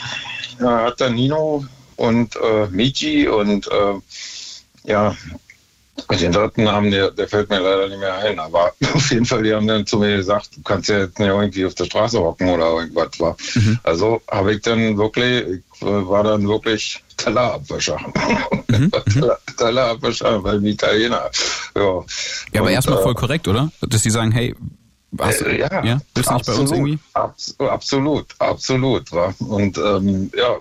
ja, 0.59 0.83
hat 0.83 1.01
dann 1.01 1.15
Nino 1.15 1.65
und 1.95 2.35
äh, 2.35 2.67
Michi 2.67 3.27
und 3.27 3.67
äh, 3.67 3.93
ja, 4.83 5.15
den 6.09 6.31
dritten 6.31 6.63
Namen, 6.63 6.91
der, 6.91 7.11
der 7.11 7.27
fällt 7.27 7.49
mir 7.49 7.59
leider 7.59 7.87
nicht 7.87 7.99
mehr 7.99 8.15
ein, 8.15 8.39
aber 8.39 8.73
auf 8.93 9.11
jeden 9.11 9.25
Fall, 9.25 9.43
die 9.43 9.53
haben 9.53 9.67
dann 9.67 9.85
zu 9.85 9.97
mir 9.97 10.17
gesagt, 10.17 10.55
du 10.55 10.61
kannst 10.61 10.89
ja 10.89 10.99
jetzt 10.99 11.19
nicht 11.19 11.27
irgendwie 11.27 11.65
auf 11.65 11.75
der 11.75 11.85
Straße 11.85 12.19
hocken 12.19 12.49
oder 12.49 12.67
irgendwas. 12.67 13.19
War. 13.19 13.35
Mhm. 13.55 13.79
Also 13.83 14.21
habe 14.29 14.53
ich 14.53 14.61
dann 14.61 14.97
wirklich, 14.97 15.61
ich 15.81 15.81
war 15.81 16.23
dann 16.23 16.47
wirklich 16.47 17.03
Tellerabwischer. 17.17 17.97
Mhm. 18.71 18.89
Tellerabwischer 19.57 20.39
beim 20.39 20.65
Italiener. 20.65 21.29
Ja, 21.75 22.03
ja 22.53 22.61
aber 22.61 22.71
erstmal 22.71 23.01
voll 23.01 23.11
äh, 23.11 23.15
korrekt, 23.15 23.49
oder? 23.49 23.69
Dass 23.81 24.01
die 24.01 24.09
sagen, 24.09 24.31
hey, 24.31 24.55
was, 25.11 25.41
äh, 25.41 25.59
ja, 25.59 25.83
ja, 25.83 26.01
bist 26.13 26.29
du 26.29 26.33
nicht 26.35 26.45
bei 26.45 26.53
uns 26.53 26.71
irgendwie? 26.71 26.99
Abs 27.13 27.55
absolut, 27.59 28.27
absolut. 28.39 29.11
War. 29.11 29.33
Und 29.39 29.77
ähm, 29.77 30.31
ja, 30.35 30.55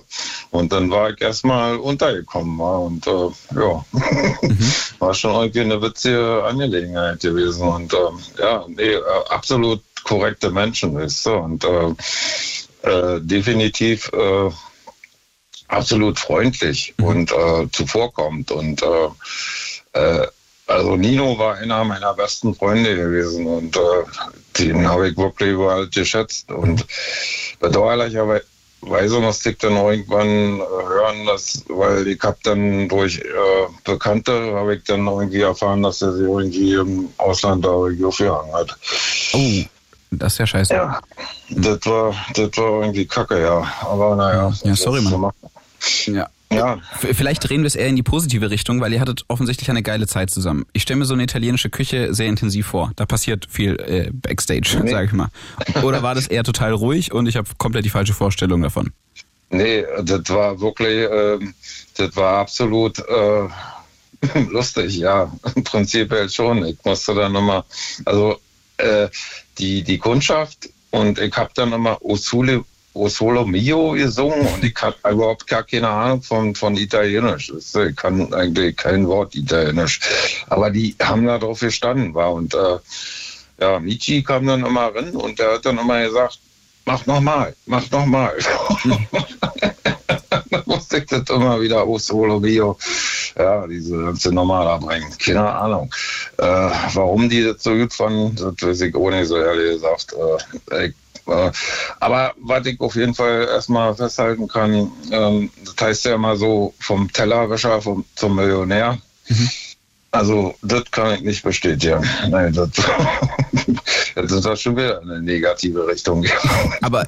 und 0.51 0.73
dann 0.73 0.91
war 0.91 1.11
ich 1.11 1.21
erstmal 1.21 1.77
untergekommen 1.77 2.59
war 2.59 2.81
und 2.83 3.07
äh, 3.07 3.31
ja, 3.55 3.85
mhm. 3.93 4.73
war 4.99 5.15
schon 5.15 5.35
irgendwie 5.35 5.61
eine 5.61 5.81
witzige 5.81 6.43
Angelegenheit 6.45 7.21
gewesen. 7.21 7.69
Und 7.69 7.95
ähm, 7.95 8.19
ja, 8.39 8.65
nee, 8.69 8.95
äh, 8.95 9.03
absolut 9.29 9.83
korrekte 10.03 10.51
Menschen, 10.51 10.97
weißt 10.97 11.27
du, 11.27 11.31
und 11.35 11.65
äh, 11.65 11.95
äh, 12.83 13.21
definitiv 13.21 14.11
äh, 14.13 14.51
absolut 15.69 16.19
freundlich 16.19 16.95
mhm. 16.99 17.05
und 17.05 17.35
zuvorkommt 17.71 18.51
und 18.51 18.83
äh, 18.83 20.27
also 20.71 20.97
Nino 20.97 21.37
war 21.39 21.57
einer 21.57 21.85
meiner 21.85 22.15
besten 22.15 22.55
Freunde 22.55 22.95
gewesen 22.95 23.47
und 23.47 23.77
äh, 23.77 23.81
den 24.59 24.89
habe 24.89 25.09
ich 25.09 25.17
wirklich 25.17 25.51
überall 25.51 25.89
geschätzt. 25.89 26.51
Und 26.51 26.87
bedauerlicherweise 27.59 29.21
musste 29.21 29.51
ich 29.51 29.59
dann 29.59 29.77
irgendwann 29.77 30.61
äh, 30.61 30.63
hören, 30.63 31.27
dass, 31.27 31.65
weil 31.69 32.07
ich 32.07 32.21
habe 32.23 32.39
dann 32.45 32.89
durch 32.89 33.19
äh, 33.19 33.23
Bekannte, 33.85 34.55
habe 34.55 34.77
ich 34.77 34.85
dann 34.85 35.07
irgendwie 35.07 35.41
erfahren, 35.41 35.83
dass 35.83 36.03
er 36.03 36.13
sich 36.13 36.23
irgendwie 36.27 36.75
im 36.75 37.09
Ausland 37.19 37.65
da 37.65 37.71
aufgehangen 37.71 38.53
hat. 38.53 38.77
Oh. 39.33 39.63
Das 40.13 40.33
ist 40.33 40.39
ja 40.39 40.47
scheiße. 40.47 40.75
Ja, 40.75 41.01
das 41.51 41.87
war, 41.87 42.15
das 42.35 42.57
war 42.57 42.83
irgendwie 42.83 43.07
kacke, 43.07 43.41
ja. 43.41 43.73
Aber 43.83 44.17
naja. 44.17 44.53
Ja, 44.65 44.75
sorry, 44.75 45.01
Mann. 45.03 45.31
Ja. 46.07 46.29
Ja. 46.53 46.79
Vielleicht 46.99 47.49
drehen 47.49 47.63
wir 47.63 47.69
es 47.69 47.77
eher 47.77 47.87
in 47.87 47.97
die 47.97 48.03
positive 48.03 48.51
Richtung, 48.51 48.81
weil 48.81 48.93
ihr 48.93 49.01
hattet 49.01 49.25
offensichtlich 49.29 49.71
eine 49.71 49.83
geile 49.83 50.07
Zeit 50.09 50.31
zusammen. 50.31 50.67
Ich 50.73 50.83
stelle 50.83 50.99
mir 50.99 51.05
so 51.05 51.15
eine 51.15 51.23
italienische 51.23 51.71
Küche 51.71 52.13
sehr 52.13 52.27
intensiv 52.27 52.67
vor. 52.67 52.93
Da 52.97 53.07
passiert 53.07 53.47
viel 53.49 53.77
äh, 53.77 54.11
Backstage, 54.13 54.81
nee. 54.83 54.91
sage 54.91 55.07
ich 55.07 55.13
mal. 55.13 55.29
Oder 55.83 56.03
war 56.03 56.15
das 56.15 56.27
eher 56.27 56.43
total 56.43 56.73
ruhig 56.73 57.13
und 57.13 57.27
ich 57.29 57.37
habe 57.37 57.49
komplett 57.59 57.85
die 57.85 57.91
falsche 57.91 58.15
Vorstellung 58.15 58.63
davon? 58.63 58.93
Nee, 59.51 59.85
das 60.03 60.29
war 60.29 60.61
wirklich, 60.61 61.11
äh, 61.11 61.39
das 61.97 62.17
war 62.17 62.39
absolut 62.39 62.99
äh, 62.99 64.39
lustig, 64.51 64.97
ja. 64.97 65.33
Im 65.55 65.63
Prinzip 65.65 66.11
halt 66.11 66.33
schon. 66.33 66.65
Ich 66.65 66.79
musste 66.85 67.15
dann 67.15 67.33
nochmal, 67.33 67.65
also 68.05 68.37
äh, 68.77 69.09
die, 69.59 69.83
die 69.83 69.99
Kundschaft 69.99 70.69
und 70.91 71.19
ich 71.19 71.37
habe 71.37 71.51
dann 71.55 71.71
nochmal 71.71 71.97
Osule 72.01 72.65
O 72.93 73.09
Solo 73.09 73.45
Mio 73.45 73.93
gesungen 73.93 74.47
und 74.49 74.65
ich 74.65 74.75
habe 74.81 74.97
überhaupt 75.09 75.47
gar 75.47 75.63
keine 75.63 75.89
Ahnung 75.89 76.23
von, 76.23 76.55
von 76.55 76.77
Italienisch. 76.77 77.53
Ich 77.57 77.97
kann 77.97 78.33
eigentlich 78.35 78.77
kein 78.77 79.07
Wort 79.07 79.35
Italienisch. 79.37 80.01
Aber 80.49 80.71
die 80.71 80.97
haben 81.01 81.25
da 81.27 81.39
drauf 81.39 81.61
gestanden. 81.61 82.15
War. 82.15 82.33
Und 82.33 82.55
äh, 82.55 82.79
ja, 83.61 83.79
Michi 83.79 84.23
kam 84.23 84.47
dann 84.47 84.65
immer 84.65 84.95
rein 84.95 85.11
und 85.11 85.39
der 85.39 85.53
hat 85.55 85.67
dann 85.67 85.79
immer 85.79 86.03
gesagt, 86.03 86.41
mach 86.85 87.07
nochmal, 87.07 87.55
mach 87.67 87.89
nochmal. 87.91 88.37
da 90.51 90.63
musste 90.67 90.99
ich 90.99 91.07
das 91.07 91.29
immer 91.31 91.61
wieder 91.61 91.83
aus 91.83 92.07
Solo 92.07 92.41
Bio, 92.41 92.77
ja, 93.39 93.67
diese 93.67 93.97
ganze 93.99 94.33
Nummer 94.33 94.65
da 94.65 94.77
bringen. 94.79 95.13
Keine 95.19 95.49
Ahnung. 95.49 95.95
Äh, 96.39 96.71
warum 96.95 97.29
die 97.29 97.45
das 97.45 97.63
so 97.63 97.75
gut 97.75 97.93
fanden, 97.93 98.35
das 98.37 98.55
weiß 98.61 98.81
ich 98.81 98.95
nicht 98.95 99.29
so 99.29 99.37
ehrlich 99.37 99.75
gesagt. 99.75 100.15
Äh, 100.71 100.87
ich, 100.87 100.95
aber 102.01 102.35
was 102.39 102.67
ich 102.67 102.81
auf 102.81 102.95
jeden 102.97 103.15
Fall 103.15 103.49
erstmal 103.51 103.95
festhalten 103.95 104.49
kann, 104.49 104.91
ähm, 105.11 105.51
das 105.65 105.75
heißt 105.81 106.05
ja 106.07 106.15
immer 106.15 106.37
so 106.37 106.75
vom 106.79 107.13
Tellerwäscher 107.13 107.81
vom, 107.81 108.05
zum 108.15 108.37
Millionär. 108.37 108.99
Mhm. 109.29 109.49
Also, 110.13 110.57
das 110.63 110.91
kann 110.91 111.15
ich 111.15 111.21
nicht 111.21 111.43
bestätigen. 111.45 112.05
Nein, 112.29 112.53
das, 112.53 112.71
das 114.17 114.33
ist 114.33 114.45
doch 114.45 114.57
schon 114.57 114.77
wieder 114.77 115.01
eine 115.01 115.23
negative 115.23 115.87
Richtung. 115.87 116.27
Aber 116.83 117.07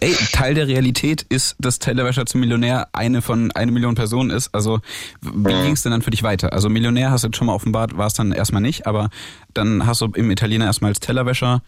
ey, 0.00 0.14
Teil 0.32 0.54
der 0.54 0.66
Realität 0.66 1.20
ist, 1.28 1.54
dass 1.58 1.78
Tellerwäscher 1.80 2.24
zum 2.24 2.40
Millionär 2.40 2.88
eine 2.92 3.20
von 3.20 3.52
eine 3.52 3.72
Million 3.72 3.94
Personen 3.94 4.30
ist. 4.30 4.54
Also, 4.54 4.80
wie 5.20 5.52
mhm. 5.52 5.64
ging 5.64 5.72
es 5.72 5.82
denn 5.82 5.92
dann 5.92 6.00
für 6.00 6.10
dich 6.10 6.22
weiter? 6.22 6.54
Also, 6.54 6.70
Millionär 6.70 7.10
hast 7.10 7.24
du 7.24 7.28
jetzt 7.28 7.36
schon 7.36 7.46
mal 7.46 7.54
offenbart, 7.54 7.98
war 7.98 8.06
es 8.06 8.14
dann 8.14 8.32
erstmal 8.32 8.62
nicht, 8.62 8.86
aber 8.86 9.10
dann 9.52 9.86
hast 9.86 10.00
du 10.00 10.06
im 10.14 10.30
Italiener 10.30 10.64
erstmal 10.64 10.92
als 10.92 11.00
Tellerwäscher 11.00 11.60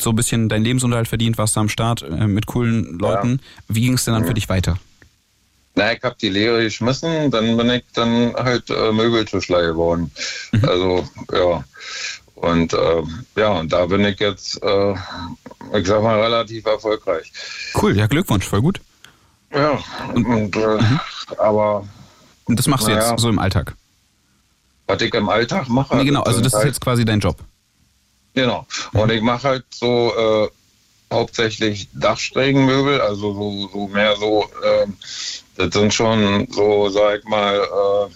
so 0.00 0.10
ein 0.10 0.16
bisschen 0.16 0.48
deinen 0.48 0.64
Lebensunterhalt 0.64 1.08
verdient, 1.08 1.38
warst 1.38 1.56
du 1.56 1.60
am 1.60 1.68
Start 1.68 2.02
äh, 2.02 2.26
mit 2.26 2.46
coolen 2.46 2.98
Leuten. 2.98 3.40
Ja. 3.68 3.74
Wie 3.74 3.80
ging 3.80 3.94
es 3.94 4.04
denn 4.04 4.14
dann 4.14 4.22
mhm. 4.22 4.28
für 4.28 4.34
dich 4.34 4.48
weiter? 4.48 4.78
Na, 5.74 5.92
ich 5.92 6.02
habe 6.02 6.16
die 6.20 6.30
Lehre 6.30 6.62
geschmissen, 6.62 7.30
dann 7.30 7.56
bin 7.56 7.68
ich 7.70 7.84
dann 7.92 8.34
halt 8.34 8.70
äh, 8.70 8.92
Möbeltischler 8.92 9.66
geworden. 9.66 10.10
Mhm. 10.52 10.64
Also, 10.64 11.08
ja. 11.32 11.64
Und 12.34 12.72
äh, 12.72 13.02
ja, 13.36 13.48
und 13.52 13.72
da 13.72 13.86
bin 13.86 14.04
ich 14.04 14.18
jetzt, 14.20 14.62
äh, 14.62 14.92
ich 15.74 15.86
sag 15.86 16.02
mal, 16.02 16.20
relativ 16.20 16.66
erfolgreich. 16.66 17.32
Cool, 17.80 17.96
ja, 17.96 18.06
Glückwunsch, 18.06 18.46
voll 18.46 18.60
gut. 18.62 18.80
Ja, 19.52 19.78
und, 20.14 20.26
und 20.26 20.56
äh, 20.56 20.82
mhm. 20.82 21.00
aber. 21.38 21.86
Und 22.44 22.58
das 22.58 22.66
machst 22.66 22.86
du 22.86 22.92
jetzt 22.92 23.10
ja, 23.10 23.18
so 23.18 23.28
im 23.28 23.38
Alltag? 23.38 23.74
Was 24.86 25.00
ich 25.02 25.12
im 25.14 25.28
Alltag 25.28 25.68
mache? 25.68 25.96
Nee, 25.96 26.04
genau, 26.04 26.22
also 26.22 26.40
das 26.40 26.52
ist 26.52 26.58
halt, 26.58 26.66
jetzt 26.66 26.80
quasi 26.80 27.04
dein 27.04 27.20
Job. 27.20 27.38
Genau. 28.36 28.66
Und 28.92 29.10
ich 29.10 29.22
mache 29.22 29.48
halt 29.48 29.64
so 29.70 30.12
äh, 30.14 30.48
hauptsächlich 31.12 31.88
Dachsträgenmöbel, 31.94 33.00
also 33.00 33.32
so, 33.32 33.68
so 33.72 33.88
mehr 33.88 34.14
so 34.16 34.44
äh, 34.62 34.86
das 35.56 35.72
sind 35.72 35.94
schon 35.94 36.46
so, 36.50 36.88
sag 36.90 37.20
ich 37.20 37.24
mal, 37.24 38.08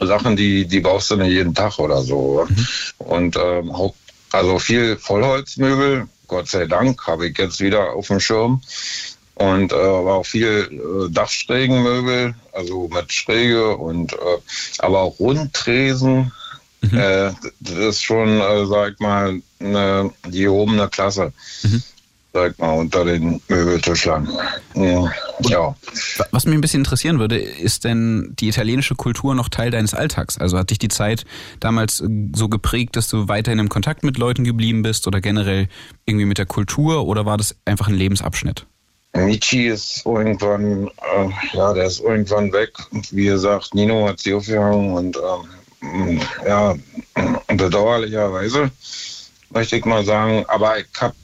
äh, 0.00 0.04
Sachen, 0.04 0.36
die, 0.36 0.66
die 0.66 0.80
baust 0.80 1.10
du 1.10 1.16
nicht 1.16 1.30
jeden 1.30 1.54
Tag 1.54 1.78
oder 1.78 2.02
so. 2.02 2.46
Mhm. 2.48 2.66
Und 2.98 3.36
ähm, 3.36 3.72
also 4.32 4.58
viel 4.58 4.96
Vollholzmöbel, 4.96 6.08
Gott 6.26 6.48
sei 6.48 6.66
Dank, 6.66 7.06
habe 7.06 7.28
ich 7.28 7.38
jetzt 7.38 7.60
wieder 7.60 7.92
auf 7.92 8.08
dem 8.08 8.18
Schirm. 8.18 8.62
Und 9.36 9.72
äh, 9.72 9.76
aber 9.76 10.14
auch 10.14 10.26
viel 10.26 10.68
äh, 10.70 11.12
Dachsträgenmöbel, 11.12 12.34
also 12.52 12.88
mit 12.88 13.12
Schräge 13.12 13.76
und 13.76 14.12
äh, 14.12 14.16
aber 14.78 15.02
auch 15.02 15.18
Rundtresen. 15.18 16.32
Mhm. 16.90 16.98
Äh, 16.98 17.32
das 17.60 17.74
ist 17.74 18.02
schon, 18.02 18.40
äh, 18.40 18.66
sag 18.66 18.92
ich 18.92 18.98
mal, 19.00 19.40
eine 19.60 20.10
gehobene 20.30 20.88
Klasse. 20.88 21.32
Mhm 21.62 21.82
sag 22.34 22.58
mal, 22.58 22.72
unter 22.72 23.04
den 23.04 23.40
Möbeltischlern. 23.48 24.28
Ja. 24.74 25.74
Was 26.32 26.44
mich 26.44 26.54
ein 26.54 26.60
bisschen 26.60 26.80
interessieren 26.80 27.20
würde, 27.20 27.38
ist 27.38 27.84
denn 27.84 28.34
die 28.38 28.48
italienische 28.48 28.96
Kultur 28.96 29.34
noch 29.34 29.48
Teil 29.48 29.70
deines 29.70 29.94
Alltags? 29.94 30.36
Also 30.36 30.58
hat 30.58 30.70
dich 30.70 30.78
die 30.78 30.88
Zeit 30.88 31.24
damals 31.60 32.02
so 32.34 32.48
geprägt, 32.48 32.96
dass 32.96 33.08
du 33.08 33.28
weiterhin 33.28 33.60
im 33.60 33.68
Kontakt 33.68 34.02
mit 34.02 34.18
Leuten 34.18 34.44
geblieben 34.44 34.82
bist 34.82 35.06
oder 35.06 35.20
generell 35.20 35.68
irgendwie 36.06 36.26
mit 36.26 36.38
der 36.38 36.46
Kultur 36.46 37.06
oder 37.06 37.24
war 37.24 37.36
das 37.36 37.56
einfach 37.64 37.88
ein 37.88 37.94
Lebensabschnitt? 37.94 38.66
Nietzsche 39.16 39.68
ist 39.68 40.04
irgendwann, 40.04 40.88
äh, 40.88 41.30
ja, 41.52 41.72
der 41.72 41.84
ist 41.84 42.00
irgendwann 42.00 42.52
weg. 42.52 42.72
Wie 43.12 43.26
gesagt, 43.26 43.72
Nino 43.72 44.08
hat 44.08 44.18
sie 44.18 44.34
aufgehangen 44.34 44.92
und 44.92 45.16
ähm, 45.16 45.48
ja, 46.46 46.74
bedauerlicherweise 47.48 48.70
möchte 49.50 49.76
ich 49.76 49.84
mal 49.84 50.04
sagen, 50.04 50.44
aber 50.48 50.78
ich 50.78 50.86
habe 51.00 51.14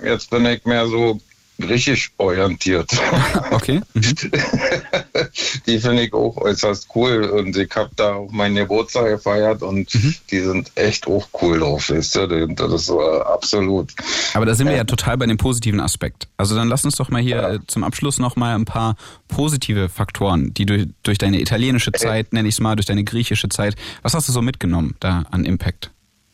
äh, 0.00 0.06
jetzt 0.06 0.30
bin 0.30 0.46
ich 0.46 0.64
mehr 0.64 0.86
so 0.86 1.20
griechisch 1.58 2.12
orientiert. 2.16 2.90
Okay. 3.50 3.80
Mhm. 3.94 4.02
die 5.66 5.78
finde 5.78 6.02
ich 6.02 6.12
auch 6.12 6.36
äußerst 6.36 6.88
cool 6.94 7.24
und 7.24 7.56
ich 7.56 7.74
habe 7.74 7.90
da 7.96 8.14
auch 8.14 8.30
meinen 8.30 8.56
Geburtstag 8.56 9.06
gefeiert 9.06 9.62
und 9.62 9.92
mhm. 9.94 10.14
die 10.30 10.40
sind 10.40 10.70
echt 10.74 11.06
auch 11.06 11.28
cool 11.40 11.58
drauf, 11.58 11.90
weißt 11.90 12.16
du? 12.16 12.46
Das 12.48 12.72
ist 12.72 12.90
äh, 12.90 13.20
absolut. 13.24 13.92
Aber 14.34 14.46
da 14.46 14.54
sind 14.54 14.68
wir 14.68 14.76
ja 14.76 14.84
total 14.84 15.16
bei 15.18 15.26
dem 15.26 15.36
positiven 15.36 15.80
Aspekt. 15.80 16.28
Also 16.36 16.54
dann 16.54 16.68
lass 16.68 16.84
uns 16.84 16.96
doch 16.96 17.10
mal 17.10 17.22
hier 17.22 17.36
ja. 17.36 17.54
Äh, 17.54 17.58
zum 17.66 17.84
Abschluss 17.84 18.18
nochmal 18.18 18.54
ein 18.54 18.64
paar 18.64 18.96
positive 19.28 19.88
Faktoren, 19.88 20.54
die 20.54 20.66
du 20.66 20.86
durch 21.02 21.18
deine 21.18 21.40
italienische 21.40 21.92
Zeit, 21.92 22.32
nenne 22.32 22.48
ich 22.48 22.54
es 22.54 22.60
mal, 22.60 22.76
durch 22.76 22.86
deine 22.86 23.04
griechische 23.04 23.48
Zeit, 23.48 23.74
was 24.02 24.14
hast 24.14 24.28
du 24.28 24.32
so 24.32 24.42
mitgenommen 24.42 24.94
da 25.00 25.24
an 25.30 25.44
Impact? 25.44 25.90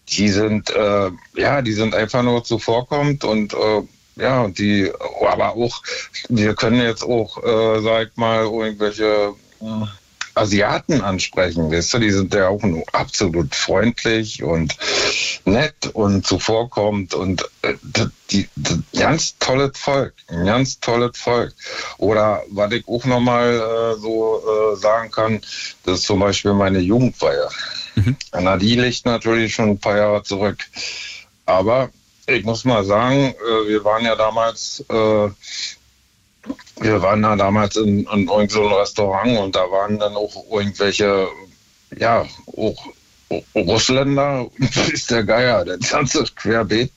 die 0.08 0.28
sind 0.28 0.70
äh, 0.70 1.10
ja, 1.36 1.62
die 1.62 1.72
sind 1.72 1.94
einfach 1.94 2.22
nur 2.22 2.44
zuvorkommend 2.44 3.24
und 3.24 3.54
äh, 3.54 3.82
ja, 4.16 4.48
die, 4.48 4.90
aber 5.20 5.54
auch, 5.54 5.82
wir 6.28 6.54
können 6.54 6.80
jetzt 6.80 7.02
auch, 7.02 7.42
äh, 7.42 7.80
sag 7.82 8.16
mal, 8.16 8.44
irgendwelche 8.44 9.34
äh, 9.60 9.86
Asiaten 10.34 11.00
ansprechen, 11.00 11.70
weißt 11.70 11.94
du, 11.94 11.98
die 12.00 12.10
sind 12.10 12.34
ja 12.34 12.48
auch 12.48 12.62
absolut 12.92 13.54
freundlich 13.54 14.42
und 14.42 14.76
nett 15.44 15.90
und 15.92 16.26
zuvorkommend 16.26 17.14
und 17.14 17.48
äh, 17.62 17.74
die, 18.30 18.48
die, 18.56 18.82
ganz 18.98 19.38
tolles 19.38 19.78
Volk, 19.78 20.14
ein 20.28 20.46
ganz 20.46 20.80
tolles 20.80 21.16
Volk. 21.16 21.54
Oder 21.98 22.42
was 22.50 22.72
ich 22.72 22.86
auch 22.88 23.04
nochmal 23.04 23.54
äh, 23.54 24.00
so 24.00 24.42
äh, 24.42 24.76
sagen 24.76 25.10
kann, 25.10 25.40
das 25.84 26.00
ist 26.00 26.06
zum 26.06 26.18
Beispiel 26.18 26.52
meine 26.52 26.80
Jugendfeier. 26.80 27.50
Mhm. 27.94 28.16
Na, 28.32 28.56
die 28.56 28.74
liegt 28.74 29.06
natürlich 29.06 29.54
schon 29.54 29.70
ein 29.70 29.78
paar 29.78 29.96
Jahre 29.96 30.22
zurück. 30.24 30.58
Aber 31.46 31.90
ich 32.26 32.44
muss 32.44 32.64
mal 32.64 32.84
sagen, 32.84 33.34
äh, 33.34 33.68
wir 33.68 33.84
waren 33.84 34.04
ja 34.04 34.16
damals, 34.16 34.84
äh, 34.88 35.28
wir 36.80 37.02
waren 37.02 37.22
ja 37.22 37.36
damals 37.36 37.76
in, 37.76 38.00
in 38.00 38.28
irgendeinem 38.28 38.48
so 38.48 38.66
Restaurant 38.68 39.38
und 39.38 39.56
da 39.56 39.70
waren 39.70 39.98
dann 39.98 40.14
auch 40.14 40.34
irgendwelche, 40.50 41.28
ja, 41.96 42.26
auch 42.56 42.86
Russländer, 43.54 44.48
ist 44.92 45.10
der 45.10 45.24
Geier, 45.24 45.64
der 45.64 45.78
ganze 45.78 46.24
Querbeet. 46.24 46.90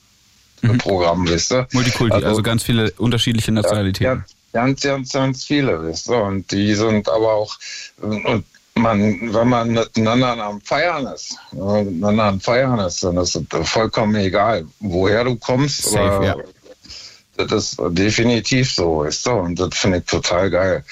Mhm. 0.62 0.80
Programm, 0.80 1.28
wisst 1.28 1.52
ihr? 1.52 1.68
Multikulti, 1.72 2.16
also, 2.16 2.28
also, 2.28 2.42
ganz 2.42 2.64
viele 2.64 2.92
unterschiedliche 2.94 3.52
Nationalitäten. 3.52 4.04
Ja, 4.04 4.26
ganz, 4.54 4.82
ganz, 4.82 5.14
ganz 5.14 5.46
viele, 5.46 5.84
wisst 5.84 6.10
ihr? 6.10 6.24
Und 6.24 6.52
die 6.52 6.74
sind 6.74 7.08
aber 7.10 7.34
auch, 7.34 7.56
und 8.02 8.44
man, 8.82 9.34
wenn 9.34 9.48
man 9.48 9.72
miteinander 9.72 10.44
am 10.44 10.62
Feiern 10.62 11.08
ist, 11.08 11.38
miteinander 11.52 12.24
am 12.24 12.40
Feiern 12.40 12.80
ist, 12.80 13.04
dann 13.04 13.18
ist 13.18 13.36
es 13.36 13.70
vollkommen 13.70 14.16
egal, 14.16 14.66
woher 14.80 15.24
du 15.24 15.36
kommst. 15.36 15.84
Safe, 15.84 16.26
ja. 16.26 16.36
Das 17.38 17.52
ist 17.52 17.78
definitiv 17.90 18.74
so, 18.74 19.04
ist 19.04 19.24
so. 19.24 19.34
Und 19.34 19.60
das 19.60 19.70
finde 19.78 20.00
ich 20.00 20.06
total 20.06 20.50
geil. 20.50 20.84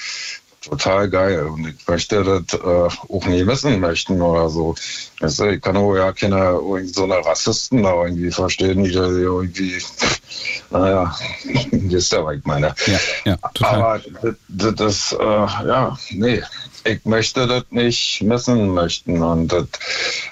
Total 0.60 1.08
geil. 1.08 1.42
Und 1.44 1.68
ich 1.68 1.86
möchte 1.86 2.24
das 2.24 2.60
äh, 2.60 2.66
auch 2.66 3.26
nie 3.26 3.44
missen 3.44 3.78
möchten 3.78 4.20
oder 4.20 4.48
so. 4.48 4.74
Weißt 5.20 5.40
du, 5.40 5.44
ich 5.52 5.62
kann 5.62 5.76
auch 5.76 5.94
ja 5.94 6.12
keine 6.12 6.58
so 6.86 7.04
eine 7.04 7.24
Rassisten 7.24 7.82
da 7.82 8.04
irgendwie 8.04 8.30
verstehen, 8.30 8.82
die 8.82 8.92
da 8.92 9.06
irgendwie, 9.06 9.80
naja, 10.70 11.16
wisst 11.70 12.12
ihr, 12.12 12.24
was 12.24 12.36
ich 12.36 12.44
meine. 12.44 12.74
Ja, 12.86 12.98
ja, 13.24 13.36
total. 13.54 13.82
Aber 13.82 14.00
das, 14.48 14.74
das 14.74 15.12
äh, 15.12 15.24
ja, 15.24 15.96
nee, 16.10 16.42
ich 16.86 17.04
möchte 17.04 17.46
das 17.46 17.64
nicht 17.70 18.22
missen 18.22 18.68
möchten. 18.68 19.22
Und 19.22 19.48
das 19.48 19.66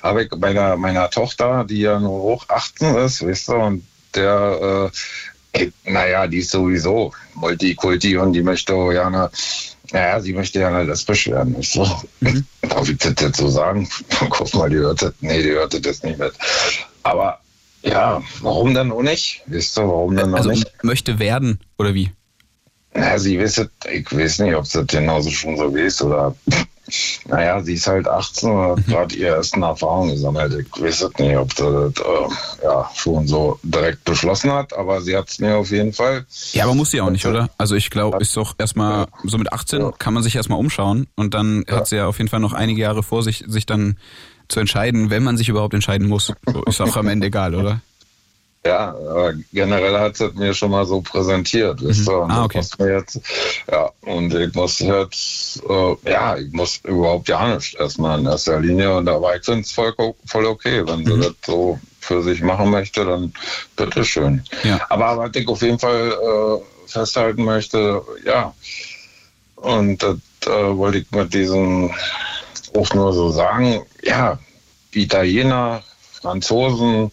habe 0.02 0.24
ich 0.24 0.30
bei 0.30 0.52
der, 0.52 0.76
meiner 0.76 1.10
Tochter, 1.10 1.64
die 1.64 1.80
ja 1.80 1.98
nur 1.98 2.22
hoch 2.22 2.48
18 2.48 2.94
ist, 2.96 3.26
weißt 3.26 3.48
du, 3.48 3.54
und 3.54 3.84
der, 4.14 4.90
äh, 5.54 5.70
naja, 5.84 6.26
die 6.26 6.38
ist 6.38 6.50
sowieso 6.50 7.12
Multikulti 7.34 8.16
und 8.16 8.32
die 8.32 8.42
möchte 8.42 8.72
gerne, 8.72 9.30
naja, 9.92 10.20
sie 10.20 10.32
möchte 10.32 10.58
gerne 10.58 10.84
lesbisch 10.84 11.26
werden, 11.28 11.56
weißt 11.56 11.76
du. 11.76 11.86
Mhm. 12.20 12.46
Darf 12.62 12.88
ich 12.88 12.98
das 12.98 13.14
jetzt 13.20 13.38
so 13.38 13.48
sagen? 13.48 13.88
Guck 14.30 14.54
mal, 14.54 14.70
die 14.70 14.76
hört 14.76 15.02
das, 15.02 15.12
nee, 15.20 15.42
die 15.42 15.50
hört 15.50 15.84
das 15.84 16.02
nicht 16.02 16.18
mit. 16.18 16.32
Aber 17.02 17.40
ja, 17.82 18.22
warum 18.40 18.74
dann 18.74 18.92
auch 18.92 19.02
nicht? 19.02 19.42
Weißt 19.46 19.76
du, 19.76 19.82
warum 19.82 20.16
dann 20.16 20.34
also 20.34 20.50
auch 20.50 20.54
nicht? 20.54 20.70
möchte 20.82 21.18
werden, 21.18 21.60
oder 21.78 21.94
wie? 21.94 22.10
Na, 22.94 23.18
sie 23.18 23.38
wisst, 23.38 23.68
ich 23.90 24.12
weiß 24.12 24.38
nicht, 24.40 24.54
ob 24.54 24.66
sie 24.66 24.84
genauso 24.86 25.30
schon 25.30 25.56
so 25.56 25.66
ist 25.76 26.00
oder. 26.02 26.34
Naja, 27.26 27.62
sie 27.62 27.74
ist 27.74 27.86
halt 27.86 28.06
18 28.06 28.50
und 28.50 28.70
hat 28.70 28.76
mhm. 28.76 28.90
gerade 28.90 29.14
ihre 29.16 29.36
ersten 29.36 29.62
Erfahrungen 29.62 30.10
gesammelt. 30.10 30.52
Ich 30.52 30.82
weiß 30.82 31.08
nicht, 31.18 31.36
ob 31.36 31.50
sie 31.54 31.62
das 31.64 32.04
äh, 32.04 32.64
ja, 32.64 32.90
schon 32.94 33.26
so 33.26 33.58
direkt 33.62 34.04
beschlossen 34.04 34.52
hat, 34.52 34.76
aber 34.76 35.00
sie 35.00 35.16
hat 35.16 35.28
es 35.28 35.38
mir 35.38 35.56
auf 35.56 35.70
jeden 35.70 35.94
Fall. 35.94 36.26
Ja, 36.52 36.64
aber 36.64 36.74
muss 36.74 36.90
sie 36.90 37.00
auch 37.00 37.08
nicht, 37.08 37.24
oder? 37.24 37.48
Also 37.56 37.74
ich 37.74 37.88
glaube, 37.88 38.18
ist 38.18 38.36
doch 38.36 38.54
erstmal, 38.58 39.06
so 39.24 39.38
mit 39.38 39.50
18 39.50 39.80
ja. 39.80 39.92
kann 39.92 40.12
man 40.12 40.22
sich 40.22 40.36
erstmal 40.36 40.58
umschauen 40.58 41.06
und 41.16 41.32
dann 41.32 41.64
ja. 41.66 41.76
hat 41.76 41.88
sie 41.88 41.96
ja 41.96 42.06
auf 42.06 42.18
jeden 42.18 42.28
Fall 42.28 42.40
noch 42.40 42.52
einige 42.52 42.82
Jahre 42.82 43.02
vor 43.02 43.22
sich, 43.22 43.44
sich 43.46 43.64
dann 43.64 43.96
zu 44.48 44.60
entscheiden, 44.60 45.08
wenn 45.08 45.22
man 45.22 45.38
sich 45.38 45.48
überhaupt 45.48 45.72
entscheiden 45.72 46.06
muss. 46.06 46.34
So 46.46 46.62
ist 46.64 46.82
auch 46.82 46.96
am 46.98 47.08
Ende 47.08 47.28
egal, 47.28 47.54
oder? 47.54 47.80
Ja, 48.66 48.94
generell 49.52 49.98
hat 49.98 50.18
es 50.18 50.34
mir 50.34 50.54
schon 50.54 50.70
mal 50.70 50.86
so 50.86 51.02
präsentiert. 51.02 51.82
Mhm. 51.82 51.88
Weißt 51.88 52.08
du? 52.08 52.12
Und 52.12 52.30
ah, 52.30 52.44
okay. 52.44 52.62
Jetzt, 52.78 53.20
ja, 53.70 53.90
und 54.00 54.34
ich 54.34 54.54
muss 54.54 54.78
jetzt, 54.78 55.62
äh, 55.68 56.10
ja, 56.10 56.36
ich 56.38 56.50
muss 56.50 56.80
überhaupt 56.84 57.28
ja 57.28 57.54
nicht 57.54 57.74
erstmal 57.74 58.18
in 58.18 58.26
erster 58.26 58.60
Linie. 58.60 58.96
Und 58.96 59.04
da 59.06 59.20
war 59.20 59.36
ich 59.36 59.46
es 59.46 59.72
voll, 59.72 59.94
voll 60.24 60.46
okay. 60.46 60.82
Wenn 60.86 61.00
mhm. 61.00 61.06
sie 61.06 61.20
das 61.20 61.34
so 61.44 61.78
für 62.00 62.22
sich 62.22 62.40
machen 62.40 62.70
möchte, 62.70 63.04
dann 63.04 63.34
bitteschön. 63.76 64.42
Ja. 64.62 64.80
Aber 64.88 65.18
was 65.18 65.30
ich 65.34 65.46
auf 65.46 65.60
jeden 65.60 65.78
Fall 65.78 66.12
äh, 66.12 66.88
festhalten 66.88 67.44
möchte, 67.44 68.02
ja, 68.24 68.54
und 69.56 70.02
das 70.02 70.16
äh, 70.46 70.76
wollte 70.76 70.98
ich 70.98 71.10
mit 71.10 71.32
diesem 71.34 71.90
Ruf 72.74 72.94
nur 72.94 73.12
so 73.12 73.30
sagen, 73.30 73.82
ja, 74.02 74.38
Italiener, 74.92 75.82
Franzosen, 76.12 77.10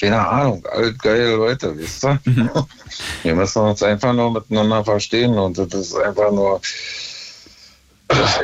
keine 0.00 0.26
Ahnung, 0.26 0.64
altgeile 0.66 1.36
Leute, 1.36 1.76
wisst 1.76 2.04
ihr? 2.04 2.18
Mhm. 2.24 2.50
Wir 3.22 3.34
müssen 3.34 3.62
uns 3.62 3.82
einfach 3.82 4.14
nur 4.14 4.32
miteinander 4.32 4.82
verstehen 4.82 5.38
und 5.38 5.58
das 5.58 5.74
ist 5.74 5.94
einfach 5.94 6.32
nur, 6.32 6.60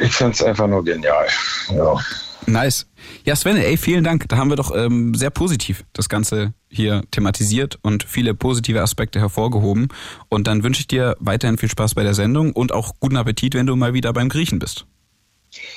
ich 0.01 0.13
finde 0.13 0.33
es 0.33 0.43
einfach 0.43 0.67
nur 0.67 0.85
genial. 0.85 1.27
Ja. 1.71 1.99
Nice. 2.47 2.87
Ja, 3.25 3.35
Sven, 3.35 3.57
ey, 3.57 3.77
vielen 3.77 4.05
Dank. 4.05 4.29
Da 4.29 4.37
haben 4.37 4.51
wir 4.51 4.57
doch 4.57 4.75
ähm, 4.77 5.15
sehr 5.15 5.31
positiv 5.31 5.85
das 5.95 6.09
Ganze 6.09 6.53
hier 6.69 7.03
thematisiert 7.11 7.79
und 7.83 8.05
viele 8.05 8.35
positive 8.35 8.83
Aspekte 8.83 9.19
hervorgehoben. 9.19 9.89
Und 10.29 10.47
dann 10.47 10.63
wünsche 10.63 10.81
ich 10.81 10.87
dir 10.87 11.17
weiterhin 11.19 11.59
viel 11.59 11.71
Spaß 11.71 11.95
bei 11.95 12.03
der 12.03 12.15
Sendung 12.15 12.53
und 12.53 12.73
auch 12.73 12.95
guten 13.01 13.17
Appetit, 13.17 13.55
wenn 13.55 13.67
du 13.67 13.75
mal 13.75 13.95
wieder 13.95 14.13
beim 14.13 14.29
Griechen 14.29 14.59
bist. 14.59 14.87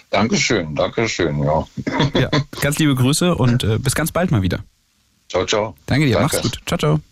Dankeschön, 0.10 0.76
Dankeschön, 0.76 1.42
ja. 1.42 1.66
ja 2.20 2.30
ganz 2.62 2.78
liebe 2.80 2.96
Grüße 2.96 3.34
und 3.34 3.64
äh, 3.64 3.80
bis 3.80 3.96
ganz 3.96 4.12
bald 4.12 4.30
mal 4.30 4.42
wieder. 4.42 4.64
Ciao, 5.30 5.46
ciao. 5.46 5.76
Danke 5.86 6.08
dir, 6.08 6.16
Danke. 6.16 6.36
mach's 6.36 6.42
gut. 6.42 6.60
Ciao, 6.66 6.78
ciao. 6.78 7.09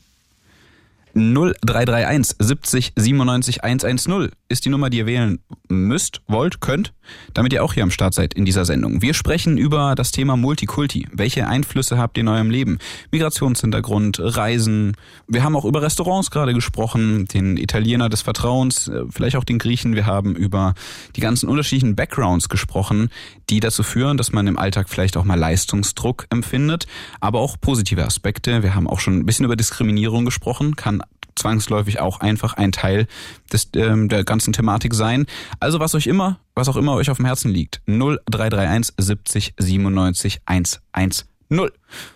0331 1.18 2.36
70 2.38 2.93
97 2.95 3.63
110 3.63 4.30
ist 4.49 4.65
die 4.65 4.70
Nummer, 4.70 4.89
die 4.89 4.99
ihr 4.99 5.05
wählen 5.07 5.39
müsst, 5.68 6.22
wollt, 6.28 6.61
könnt, 6.61 6.93
damit 7.34 7.53
ihr 7.53 7.63
auch 7.63 7.74
hier 7.74 7.84
am 7.84 7.91
Start 7.91 8.13
seid 8.13 8.34
in 8.34 8.45
dieser 8.45 8.65
Sendung. 8.65 9.01
Wir 9.01 9.13
sprechen 9.13 9.57
über 9.57 9.95
das 9.95 10.11
Thema 10.11 10.38
Multikulti. 10.38 11.07
Welche 11.11 11.47
Einflüsse 11.47 11.97
habt 11.97 12.18
ihr 12.18 12.22
in 12.22 12.28
eurem 12.28 12.49
Leben? 12.49 12.78
Migrationshintergrund, 13.11 14.20
Reisen. 14.22 14.95
Wir 15.28 15.43
haben 15.43 15.55
auch 15.55 15.65
über 15.65 15.82
Restaurants 15.82 16.32
gerade 16.32 16.53
gesprochen, 16.53 17.26
den 17.26 17.57
Italiener 17.57 18.09
des 18.09 18.22
Vertrauens, 18.22 18.88
äh, 18.88 19.03
vielleicht 19.09 19.36
auch 19.36 19.43
den 19.43 19.57
Griechen. 19.57 19.95
Wir 19.95 20.05
haben 20.05 20.36
über 20.36 20.76
die 21.15 21.22
ganzen 21.22 21.49
unterschiedlichen 21.49 21.95
Backgrounds 21.95 22.47
gesprochen, 22.47 23.09
die 23.49 23.59
dazu 23.59 23.84
führen, 23.84 24.18
dass 24.18 24.32
man 24.32 24.47
im 24.47 24.57
Alltag 24.57 24.88
vielleicht 24.88 25.18
auch 25.18 25.26
mal 25.26 25.39
Leistungsdruck 25.39 26.28
empfindet, 26.30 26.86
aber 27.20 27.39
auch 27.39 27.57
positive 27.59 28.05
Aspekte. 28.05 28.63
Wir 28.63 28.76
haben 28.76 28.88
auch 28.88 28.99
schon 28.99 29.18
ein 29.18 29.26
bisschen 29.26 29.45
über 29.45 29.55
Diskriminierung 29.55 30.24
gesprochen, 30.24 30.76
kann 30.76 31.01
zwangsläufig 31.38 31.99
auch 31.99 32.19
einfach 32.19 32.53
ein 32.53 32.71
Teil 32.71 33.07
des, 33.51 33.69
ähm, 33.75 34.09
der 34.09 34.23
ganzen 34.23 34.53
Thematik 34.53 34.93
sein. 34.93 35.25
Also 35.59 35.79
was 35.79 35.95
euch 35.95 36.07
immer, 36.07 36.39
was 36.55 36.67
auch 36.69 36.75
immer 36.75 36.93
euch 36.95 37.09
auf 37.09 37.17
dem 37.17 37.25
Herzen 37.25 37.51
liegt. 37.51 37.81
0331 37.88 38.93
70 38.97 39.53
97 39.57 40.41
110. 40.45 41.27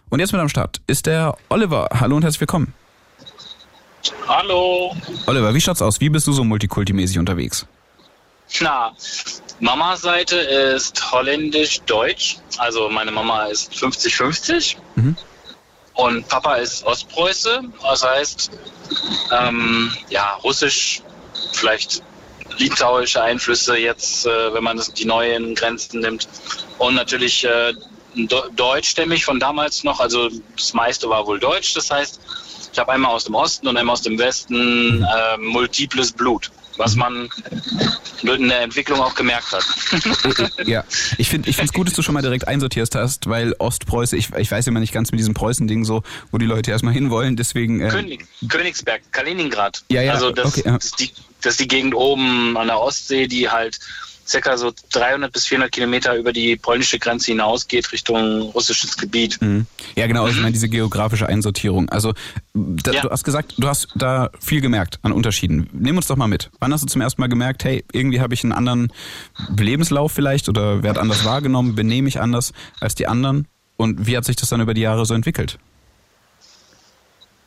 Und 0.09 0.19
jetzt 0.19 0.31
mit 0.33 0.41
am 0.41 0.49
Start 0.49 0.81
ist 0.87 1.05
der 1.05 1.37
Oliver. 1.49 1.87
Hallo 1.93 2.17
und 2.17 2.23
herzlich 2.23 2.41
willkommen. 2.41 2.73
Hallo. 4.27 4.95
Oliver, 5.27 5.53
wie 5.53 5.61
schaut's 5.61 5.81
aus? 5.81 6.01
Wie 6.01 6.09
bist 6.09 6.27
du 6.27 6.33
so 6.33 6.43
multikultimäßig 6.43 7.19
unterwegs? 7.19 7.65
Na, 8.59 8.91
Mamas 9.59 10.01
Seite 10.01 10.35
ist 10.35 11.11
holländisch-deutsch. 11.11 12.39
Also 12.57 12.89
meine 12.89 13.11
Mama 13.11 13.45
ist 13.45 13.73
50-50. 13.73 14.75
Mhm. 14.95 15.15
Und 16.01 16.27
Papa 16.27 16.55
ist 16.55 16.83
Ostpreuße, 16.83 17.61
das 17.83 18.03
heißt, 18.03 18.49
ähm, 19.39 19.95
ja, 20.09 20.33
Russisch, 20.43 21.03
vielleicht 21.53 22.01
litauische 22.57 23.21
Einflüsse 23.21 23.77
jetzt, 23.77 24.25
äh, 24.25 24.51
wenn 24.51 24.63
man 24.63 24.77
das, 24.77 24.91
die 24.91 25.05
neuen 25.05 25.53
Grenzen 25.53 25.99
nimmt. 25.99 26.27
Und 26.79 26.95
natürlich 26.95 27.45
äh, 27.45 27.73
deutschstämmig 28.55 29.23
von 29.23 29.39
damals 29.39 29.83
noch, 29.83 29.99
also 29.99 30.27
das 30.55 30.73
meiste 30.73 31.07
war 31.07 31.27
wohl 31.27 31.39
deutsch, 31.39 31.75
das 31.75 31.91
heißt, 31.91 32.19
ich 32.73 32.79
habe 32.79 32.93
einmal 32.93 33.11
aus 33.11 33.25
dem 33.25 33.35
Osten 33.35 33.67
und 33.67 33.77
einmal 33.77 33.93
aus 33.93 34.01
dem 34.01 34.17
Westen 34.17 35.03
äh, 35.03 35.37
multiples 35.37 36.11
Blut 36.11 36.49
was 36.81 36.95
man 36.95 37.29
in 38.23 38.49
der 38.49 38.61
Entwicklung 38.61 38.99
auch 38.99 39.13
gemerkt 39.13 39.51
hat. 39.51 39.63
ja, 40.65 40.83
ich 41.19 41.29
finde 41.29 41.47
ich 41.49 41.59
es 41.59 41.71
gut, 41.71 41.87
dass 41.87 41.93
du 41.93 42.01
schon 42.01 42.15
mal 42.15 42.23
direkt 42.23 42.47
einsortiert 42.47 42.95
hast, 42.95 43.29
weil 43.29 43.53
Ostpreußen, 43.59 44.17
ich, 44.17 44.33
ich 44.35 44.51
weiß 44.51 44.65
immer 44.65 44.79
nicht 44.79 44.91
ganz 44.91 45.11
mit 45.11 45.19
diesem 45.19 45.35
Preußen-Ding 45.35 45.85
so, 45.85 46.01
wo 46.31 46.39
die 46.39 46.47
Leute 46.47 46.71
erstmal 46.71 46.93
hinwollen, 46.93 47.35
deswegen... 47.35 47.81
Äh 47.81 47.89
König, 47.89 48.25
Königsberg, 48.49 49.01
Kaliningrad. 49.11 49.83
Ja, 49.91 50.01
ja, 50.01 50.13
also 50.13 50.31
das, 50.31 50.47
okay, 50.47 50.63
ja. 50.65 50.73
das, 50.73 50.85
ist 50.85 50.99
die, 50.99 51.11
das 51.41 51.51
ist 51.53 51.59
die 51.59 51.67
Gegend 51.67 51.93
oben 51.93 52.57
an 52.57 52.67
der 52.67 52.79
Ostsee, 52.79 53.27
die 53.27 53.47
halt 53.47 53.79
circa 54.31 54.57
so 54.57 54.71
300 54.93 55.31
bis 55.31 55.45
400 55.47 55.71
Kilometer 55.71 56.15
über 56.15 56.31
die 56.31 56.55
polnische 56.55 56.97
Grenze 56.97 57.31
hinausgeht 57.31 57.91
Richtung 57.91 58.41
russisches 58.51 58.97
Gebiet. 58.97 59.41
Mhm. 59.41 59.65
Ja, 59.95 60.07
genau, 60.07 60.27
ich 60.27 60.37
meine 60.37 60.53
diese 60.53 60.69
geografische 60.69 61.27
Einsortierung. 61.27 61.89
Also 61.89 62.13
da, 62.53 62.91
ja. 62.91 63.01
du 63.01 63.09
hast 63.09 63.23
gesagt, 63.23 63.55
du 63.57 63.67
hast 63.67 63.89
da 63.95 64.29
viel 64.39 64.61
gemerkt 64.61 64.99
an 65.01 65.11
Unterschieden. 65.11 65.69
Nimm 65.73 65.97
uns 65.97 66.07
doch 66.07 66.15
mal 66.15 66.27
mit. 66.27 66.49
Wann 66.59 66.73
hast 66.73 66.81
du 66.81 66.87
zum 66.87 67.01
ersten 67.01 67.21
Mal 67.21 67.27
gemerkt, 67.27 67.63
hey, 67.63 67.83
irgendwie 67.91 68.21
habe 68.21 68.33
ich 68.33 68.43
einen 68.43 68.53
anderen 68.53 68.91
Lebenslauf 69.57 70.11
vielleicht 70.11 70.49
oder 70.49 70.83
werde 70.83 71.01
anders 71.01 71.25
wahrgenommen, 71.25 71.75
benehme 71.75 72.07
ich 72.07 72.19
anders 72.19 72.53
als 72.79 72.95
die 72.95 73.07
anderen? 73.07 73.47
Und 73.77 74.07
wie 74.07 74.15
hat 74.15 74.25
sich 74.25 74.35
das 74.35 74.49
dann 74.49 74.61
über 74.61 74.73
die 74.73 74.81
Jahre 74.81 75.05
so 75.05 75.13
entwickelt? 75.13 75.57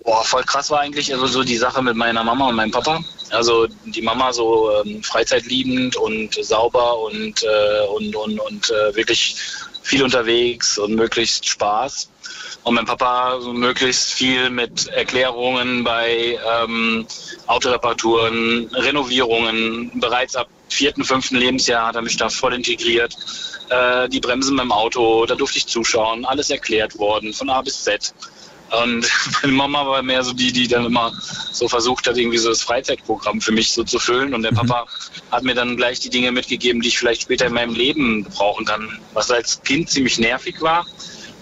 Boah, 0.05 0.23
voll 0.23 0.45
krass 0.45 0.71
war 0.71 0.81
eigentlich 0.81 1.13
also 1.15 1.27
so 1.27 1.43
die 1.43 1.57
Sache 1.57 1.83
mit 1.83 1.97
meiner 1.97 2.23
Mama 2.23 2.49
und 2.49 2.57
meinem 2.57 2.71
Papa. 2.71 3.03
Also 3.31 3.67
die 3.87 4.03
Mama 4.03 4.35
so 4.35 4.71
ähm, 4.85 5.03
freizeitliebend 5.03 5.97
und 5.97 6.35
sauber 6.45 6.99
und, 7.01 7.43
äh, 7.43 7.87
und, 7.87 8.15
und, 8.15 8.39
und 8.39 8.71
äh, 8.71 8.95
wirklich 8.95 9.37
viel 9.83 10.03
unterwegs 10.03 10.77
und 10.77 10.95
möglichst 10.95 11.49
Spaß. 11.49 12.11
Und 12.65 12.75
mein 12.75 12.85
Papa 12.85 13.41
so 13.41 13.55
möglichst 13.55 14.13
viel 14.13 14.51
mit 14.51 14.89
Erklärungen 14.89 15.85
bei 15.85 16.39
ähm, 16.63 17.07
Autoreparaturen, 17.47 18.69
Renovierungen. 18.75 19.91
Bereits 20.01 20.37
ab 20.37 20.49
vierten, 20.69 21.05
fünften 21.05 21.37
Lebensjahr 21.37 21.87
hat 21.87 21.97
er 21.97 22.03
mich 22.03 22.19
da 22.19 22.29
voll 22.29 22.53
integriert. 22.53 23.17
Äh, 23.71 24.09
die 24.11 24.21
Bremsen 24.21 24.57
beim 24.57 24.71
Auto, 24.73 25.25
da 25.25 25.35
durfte 25.35 25.59
ich 25.59 25.67
zuschauen, 25.67 26.27
alles 26.27 26.51
erklärt 26.51 26.99
worden, 26.99 27.33
von 27.33 27.49
A 27.49 27.63
bis 27.63 27.85
Z. 27.85 28.13
Und 28.83 29.11
meine 29.43 29.55
Mama 29.55 29.87
war 29.87 30.03
mehr 30.03 30.23
so 30.23 30.33
die, 30.33 30.53
die 30.53 30.69
dann 30.69 30.85
immer 30.85 31.13
so 31.53 31.69
versucht 31.69 32.07
hat, 32.07 32.17
irgendwie 32.17 32.39
so 32.39 32.49
das 32.49 32.63
Freizeitprogramm 32.63 33.41
für 33.41 33.53
mich 33.53 33.73
so 33.73 33.85
zu 33.85 33.99
füllen. 33.99 34.35
Und 34.35 34.43
der 34.43 34.53
mhm. 34.53 34.57
Papa 34.57 34.87
hat 35.31 35.43
mir 35.43 35.55
dann 35.55 35.77
gleich 35.77 36.01
die 36.01 36.11
Dinge 36.11 36.33
mitgegeben, 36.33 36.81
die 36.81 36.89
ich 36.89 36.99
vielleicht 36.99 37.23
später 37.23 37.47
in 37.47 37.55
meinem 37.55 37.75
Leben 37.75 38.25
brauchen 38.25 38.65
kann. 38.65 38.99
Was 39.13 39.31
als 39.31 39.63
Kind 39.63 39.91
ziemlich 39.91 40.19
nervig 40.19 40.61
war, 40.61 40.87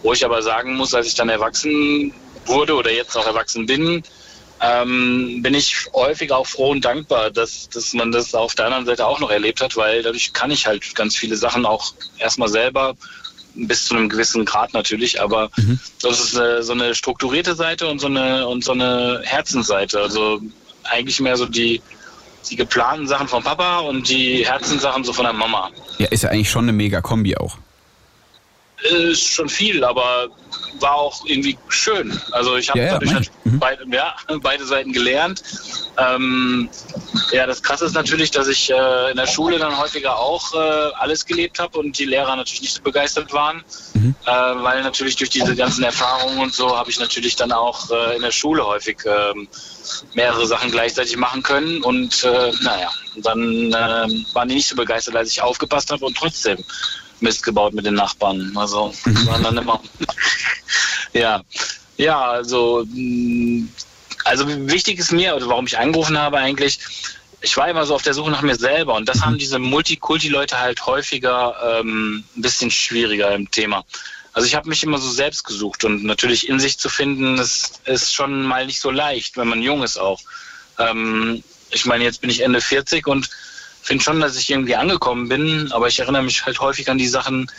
wo 0.02 0.12
ich 0.12 0.24
aber 0.24 0.42
sagen 0.42 0.74
muss, 0.74 0.94
als 0.94 1.06
ich 1.06 1.14
dann 1.14 1.28
erwachsen 1.28 2.12
wurde 2.46 2.74
oder 2.74 2.92
jetzt 2.92 3.16
auch 3.16 3.26
erwachsen 3.26 3.66
bin, 3.66 4.02
ähm, 4.62 5.42
bin 5.42 5.54
ich 5.54 5.88
häufig 5.92 6.30
auch 6.30 6.46
froh 6.46 6.70
und 6.70 6.84
dankbar, 6.84 7.30
dass, 7.30 7.68
dass 7.68 7.92
man 7.94 8.12
das 8.12 8.32
auf 8.34 8.54
der 8.54 8.66
anderen 8.66 8.86
Seite 8.86 9.06
auch 9.06 9.18
noch 9.18 9.30
erlebt 9.30 9.60
hat, 9.60 9.76
weil 9.76 10.02
dadurch 10.02 10.32
kann 10.32 10.52
ich 10.52 10.66
halt 10.66 10.94
ganz 10.94 11.16
viele 11.16 11.36
Sachen 11.36 11.66
auch 11.66 11.92
erstmal 12.18 12.48
selber 12.48 12.94
bis 13.54 13.86
zu 13.86 13.94
einem 13.94 14.08
gewissen 14.08 14.44
Grad 14.44 14.72
natürlich, 14.74 15.20
aber 15.20 15.50
mhm. 15.56 15.78
das 16.02 16.20
ist 16.20 16.36
äh, 16.36 16.62
so 16.62 16.72
eine 16.72 16.94
strukturierte 16.94 17.54
Seite 17.54 17.88
und 17.88 17.98
so 17.98 18.06
eine 18.06 18.46
und 18.46 18.64
so 18.64 18.72
eine 18.72 19.20
Herzensseite. 19.24 20.00
Also 20.00 20.40
eigentlich 20.84 21.20
mehr 21.20 21.36
so 21.36 21.46
die 21.46 21.82
die 22.50 22.56
geplanten 22.56 23.06
Sachen 23.06 23.28
vom 23.28 23.42
Papa 23.42 23.80
und 23.80 24.08
die 24.08 24.44
Herzenssachen 24.44 25.04
so 25.04 25.12
von 25.12 25.24
der 25.24 25.32
Mama. 25.32 25.70
Ja, 25.98 26.08
ist 26.08 26.22
ja 26.22 26.30
eigentlich 26.30 26.50
schon 26.50 26.64
eine 26.64 26.72
mega 26.72 27.00
Kombi 27.00 27.36
auch. 27.36 27.56
Ist 28.82 29.32
schon 29.32 29.48
viel, 29.48 29.84
aber 29.84 30.28
war 30.80 30.94
auch 30.94 31.24
irgendwie 31.24 31.56
schön. 31.68 32.18
Also 32.32 32.56
ich 32.56 32.68
habe 32.68 32.80
ja, 32.80 32.86
ja, 32.86 32.92
dadurch 32.94 33.14
halt 33.14 33.30
mhm. 33.44 33.58
beide, 33.58 33.84
ja, 33.90 34.14
beide 34.42 34.64
Seiten 34.64 34.92
gelernt. 34.92 35.42
Ähm, 35.98 36.68
ja, 37.32 37.46
das 37.46 37.62
Krasse 37.62 37.86
ist 37.86 37.94
natürlich, 37.94 38.30
dass 38.30 38.48
ich 38.48 38.70
äh, 38.70 39.10
in 39.10 39.16
der 39.16 39.26
Schule 39.26 39.58
dann 39.58 39.78
häufiger 39.78 40.18
auch 40.18 40.52
äh, 40.54 40.92
alles 40.98 41.26
gelebt 41.26 41.58
habe 41.58 41.78
und 41.78 41.98
die 41.98 42.04
Lehrer 42.04 42.34
natürlich 42.36 42.62
nicht 42.62 42.74
so 42.74 42.82
begeistert 42.82 43.32
waren, 43.32 43.62
mhm. 43.94 44.14
äh, 44.24 44.30
weil 44.30 44.82
natürlich 44.82 45.16
durch 45.16 45.30
diese 45.30 45.54
ganzen 45.54 45.84
Erfahrungen 45.84 46.38
und 46.38 46.54
so 46.54 46.76
habe 46.76 46.90
ich 46.90 46.98
natürlich 46.98 47.36
dann 47.36 47.52
auch 47.52 47.90
äh, 47.90 48.16
in 48.16 48.22
der 48.22 48.32
Schule 48.32 48.66
häufig 48.66 48.98
ähm, 49.04 49.48
mehrere 50.14 50.46
Sachen 50.46 50.70
gleichzeitig 50.70 51.16
machen 51.16 51.42
können 51.42 51.82
und 51.82 52.24
äh, 52.24 52.52
naja, 52.62 52.90
dann 53.16 53.40
ähm, 53.40 54.26
waren 54.32 54.48
die 54.48 54.54
nicht 54.54 54.68
so 54.68 54.76
begeistert, 54.76 55.16
als 55.16 55.30
ich 55.30 55.42
aufgepasst 55.42 55.90
habe 55.90 56.04
und 56.04 56.16
trotzdem 56.16 56.58
Mist 57.22 57.42
gebaut 57.42 57.74
mit 57.74 57.86
den 57.86 57.94
Nachbarn. 57.94 58.52
Also 58.56 58.94
mhm. 59.04 59.26
waren 59.26 59.42
dann 59.42 59.58
immer 59.58 59.80
ja, 61.12 61.42
ja, 61.96 62.20
also, 62.20 62.84
mm, 62.86 63.68
also 64.24 64.46
wichtig 64.68 64.98
ist 64.98 65.12
mir, 65.12 65.36
oder 65.36 65.48
warum 65.48 65.66
ich 65.66 65.78
angerufen 65.78 66.18
habe 66.18 66.38
eigentlich, 66.38 66.78
ich 67.42 67.56
war 67.56 67.68
immer 67.68 67.84
so 67.86 67.94
auf 67.94 68.02
der 68.02 68.14
Suche 68.14 68.30
nach 68.30 68.42
mir 68.42 68.54
selber 68.54 68.94
und 68.94 69.08
das 69.08 69.22
haben 69.22 69.36
diese 69.36 69.58
Multikulti-Leute 69.58 70.58
halt 70.58 70.86
häufiger 70.86 71.56
ähm, 71.80 72.24
ein 72.36 72.42
bisschen 72.42 72.70
schwieriger 72.70 73.34
im 73.34 73.50
Thema. 73.50 73.84
Also 74.32 74.46
ich 74.46 74.54
habe 74.54 74.68
mich 74.68 74.82
immer 74.82 74.98
so 74.98 75.10
selbst 75.10 75.44
gesucht 75.44 75.84
und 75.84 76.04
natürlich 76.04 76.48
in 76.48 76.58
sich 76.58 76.78
zu 76.78 76.88
finden, 76.88 77.38
ist, 77.38 77.80
ist 77.86 78.14
schon 78.14 78.44
mal 78.44 78.64
nicht 78.64 78.80
so 78.80 78.90
leicht, 78.90 79.36
wenn 79.36 79.48
man 79.48 79.60
jung 79.60 79.82
ist 79.82 79.98
auch. 79.98 80.20
Ähm, 80.78 81.42
ich 81.70 81.84
meine, 81.84 82.04
jetzt 82.04 82.20
bin 82.20 82.30
ich 82.30 82.42
Ende 82.42 82.60
40 82.60 83.06
und 83.06 83.28
finde 83.82 84.04
schon, 84.04 84.20
dass 84.20 84.36
ich 84.36 84.50
irgendwie 84.50 84.76
angekommen 84.76 85.28
bin, 85.28 85.70
aber 85.72 85.88
ich 85.88 85.98
erinnere 85.98 86.22
mich 86.22 86.44
halt 86.44 86.60
häufig 86.60 86.90
an 86.90 86.98
die 86.98 87.08
Sachen, 87.08 87.50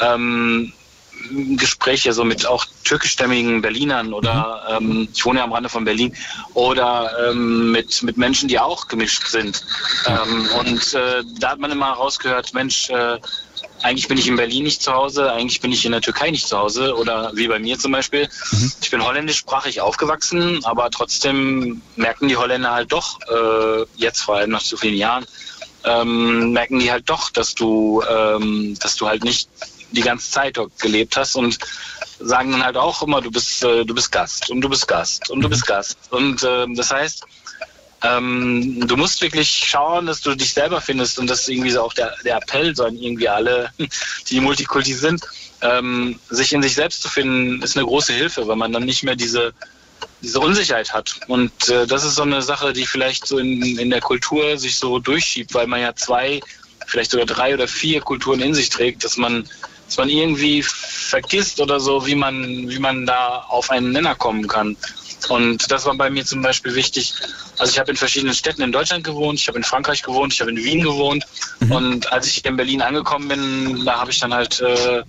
ähm, 0.00 0.72
Gespräche 1.56 2.12
so 2.12 2.24
mit 2.24 2.46
auch 2.46 2.64
türkischstämmigen 2.84 3.62
Berlinern 3.62 4.12
oder 4.12 4.78
mhm. 4.80 4.90
ähm, 4.90 5.08
ich 5.12 5.24
wohne 5.24 5.38
ja 5.40 5.44
am 5.44 5.52
Rande 5.52 5.68
von 5.68 5.84
Berlin 5.84 6.14
oder 6.54 7.30
ähm, 7.30 7.72
mit, 7.72 8.02
mit 8.02 8.16
Menschen, 8.16 8.48
die 8.48 8.58
auch 8.58 8.86
gemischt 8.88 9.26
sind. 9.26 9.64
Ähm, 10.06 10.48
und 10.60 10.94
äh, 10.94 11.22
da 11.38 11.50
hat 11.50 11.58
man 11.58 11.72
immer 11.72 11.90
rausgehört, 11.90 12.54
Mensch, 12.54 12.90
äh, 12.90 13.18
eigentlich 13.82 14.08
bin 14.08 14.18
ich 14.18 14.28
in 14.28 14.36
Berlin 14.36 14.64
nicht 14.64 14.82
zu 14.82 14.92
Hause, 14.92 15.32
eigentlich 15.32 15.60
bin 15.60 15.72
ich 15.72 15.84
in 15.84 15.92
der 15.92 16.00
Türkei 16.00 16.30
nicht 16.30 16.48
zu 16.48 16.56
Hause 16.56 16.94
oder 16.96 17.30
wie 17.34 17.48
bei 17.48 17.58
mir 17.58 17.78
zum 17.78 17.92
Beispiel. 17.92 18.28
Mhm. 18.52 18.72
Ich 18.80 18.90
bin 18.90 19.04
holländischsprachig 19.04 19.80
aufgewachsen, 19.80 20.64
aber 20.64 20.90
trotzdem 20.90 21.82
merken 21.96 22.28
die 22.28 22.36
Holländer 22.36 22.72
halt 22.72 22.92
doch, 22.92 23.18
äh, 23.28 23.84
jetzt 23.96 24.22
vor 24.22 24.36
allem 24.36 24.50
nach 24.50 24.60
so 24.60 24.76
vielen 24.76 24.96
Jahren, 24.96 25.26
ähm, 25.86 26.52
merken 26.52 26.78
die 26.80 26.90
halt 26.90 27.08
doch, 27.08 27.30
dass 27.30 27.54
du, 27.54 28.02
ähm, 28.08 28.76
dass 28.80 28.96
du 28.96 29.06
halt 29.06 29.24
nicht 29.24 29.48
die 29.92 30.02
ganze 30.02 30.30
Zeit 30.30 30.56
dort 30.56 30.78
gelebt 30.78 31.16
hast 31.16 31.36
und 31.36 31.58
sagen 32.18 32.52
dann 32.52 32.64
halt 32.64 32.76
auch 32.76 33.02
immer, 33.02 33.20
du 33.20 33.30
bist, 33.30 33.62
äh, 33.62 33.84
du 33.84 33.94
bist 33.94 34.10
Gast 34.10 34.50
und 34.50 34.60
du 34.60 34.68
bist 34.68 34.86
Gast 34.86 35.30
und 35.30 35.40
du 35.42 35.48
bist 35.48 35.66
Gast. 35.66 35.96
Und 36.10 36.42
äh, 36.42 36.66
das 36.74 36.90
heißt, 36.90 37.24
ähm, 38.02 38.86
du 38.86 38.96
musst 38.96 39.22
wirklich 39.22 39.48
schauen, 39.48 40.06
dass 40.06 40.20
du 40.20 40.34
dich 40.34 40.52
selber 40.52 40.80
findest 40.80 41.18
und 41.18 41.28
das 41.28 41.42
ist 41.42 41.48
irgendwie 41.48 41.70
so 41.70 41.82
auch 41.82 41.92
der, 41.92 42.14
der 42.24 42.36
Appell, 42.36 42.74
sollen 42.74 42.98
irgendwie 42.98 43.28
alle, 43.28 43.70
die 44.30 44.40
Multikulti 44.40 44.94
sind, 44.94 45.24
ähm, 45.62 46.18
sich 46.30 46.52
in 46.52 46.62
sich 46.62 46.74
selbst 46.74 47.02
zu 47.02 47.08
finden, 47.08 47.62
ist 47.62 47.76
eine 47.76 47.86
große 47.86 48.12
Hilfe, 48.12 48.46
weil 48.46 48.56
man 48.56 48.72
dann 48.72 48.84
nicht 48.84 49.02
mehr 49.02 49.16
diese 49.16 49.54
diese 50.22 50.40
Unsicherheit 50.40 50.92
hat. 50.92 51.20
Und 51.28 51.68
äh, 51.68 51.86
das 51.86 52.04
ist 52.04 52.14
so 52.16 52.22
eine 52.22 52.42
Sache, 52.42 52.72
die 52.72 52.86
vielleicht 52.86 53.26
so 53.26 53.38
in, 53.38 53.78
in 53.78 53.90
der 53.90 54.00
Kultur 54.00 54.56
sich 54.56 54.76
so 54.76 54.98
durchschiebt, 54.98 55.54
weil 55.54 55.66
man 55.66 55.80
ja 55.80 55.94
zwei, 55.94 56.40
vielleicht 56.86 57.10
sogar 57.10 57.26
drei 57.26 57.54
oder 57.54 57.68
vier 57.68 58.00
Kulturen 58.00 58.40
in 58.40 58.54
sich 58.54 58.68
trägt, 58.68 59.04
dass 59.04 59.16
man 59.16 59.48
dass 59.86 59.98
man 59.98 60.08
irgendwie 60.08 60.62
vergisst 60.62 61.60
oder 61.60 61.78
so, 61.78 62.06
wie 62.06 62.16
man, 62.16 62.68
wie 62.68 62.78
man 62.78 63.06
da 63.06 63.44
auf 63.48 63.70
einen 63.70 63.92
Nenner 63.92 64.16
kommen 64.16 64.48
kann. 64.48 64.76
Und 65.28 65.70
das 65.70 65.86
war 65.86 65.94
bei 65.94 66.10
mir 66.10 66.24
zum 66.24 66.42
Beispiel 66.42 66.74
wichtig. 66.74 67.14
Also 67.58 67.72
ich 67.72 67.78
habe 67.78 67.90
in 67.90 67.96
verschiedenen 67.96 68.34
Städten 68.34 68.62
in 68.62 68.72
Deutschland 68.72 69.04
gewohnt, 69.04 69.38
ich 69.38 69.48
habe 69.48 69.58
in 69.58 69.64
Frankreich 69.64 70.02
gewohnt, 70.02 70.32
ich 70.32 70.40
habe 70.40 70.50
in 70.50 70.58
Wien 70.58 70.82
gewohnt. 70.82 71.24
Mhm. 71.60 71.72
Und 71.72 72.12
als 72.12 72.26
ich 72.26 72.44
in 72.44 72.56
Berlin 72.56 72.82
angekommen 72.82 73.28
bin, 73.28 73.84
da 73.84 74.00
habe 74.00 74.10
ich 74.10 74.20
dann 74.20 74.34
halt 74.34 74.60
äh, 74.60 75.02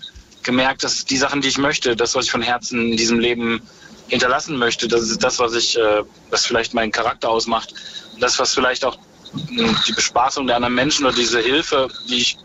gemerkt, 0.44 0.84
dass 0.84 1.06
die 1.06 1.18
Sachen, 1.18 1.42
die 1.42 1.50
ich 1.50 1.58
möchte, 1.58 1.96
das, 1.96 2.16
was 2.16 2.26
ich 2.26 2.32
von 2.32 2.42
Herzen 2.42 2.92
in 2.92 2.98
diesem 2.98 3.20
Leben 3.20 3.62
hinterlassen 4.08 4.58
möchte, 4.58 4.88
das 4.88 5.10
ist 5.10 5.24
das, 5.24 5.40
was 5.40 5.54
ich, 5.54 5.78
äh, 5.78 6.04
was 6.30 6.46
vielleicht 6.46 6.74
meinen 6.74 6.92
Charakter 6.92 7.30
ausmacht. 7.30 7.74
Das, 8.20 8.40
was 8.40 8.54
vielleicht 8.54 8.86
auch 8.86 8.96
äh, 8.96 9.74
die 9.88 9.94
Bespaßung 9.94 10.48
der 10.48 10.56
anderen 10.56 10.76
Menschen 10.76 11.06
oder 11.06 11.16
diese 11.16 11.40
Hilfe, 11.40 11.88
die 12.10 12.18
ich 12.18 12.38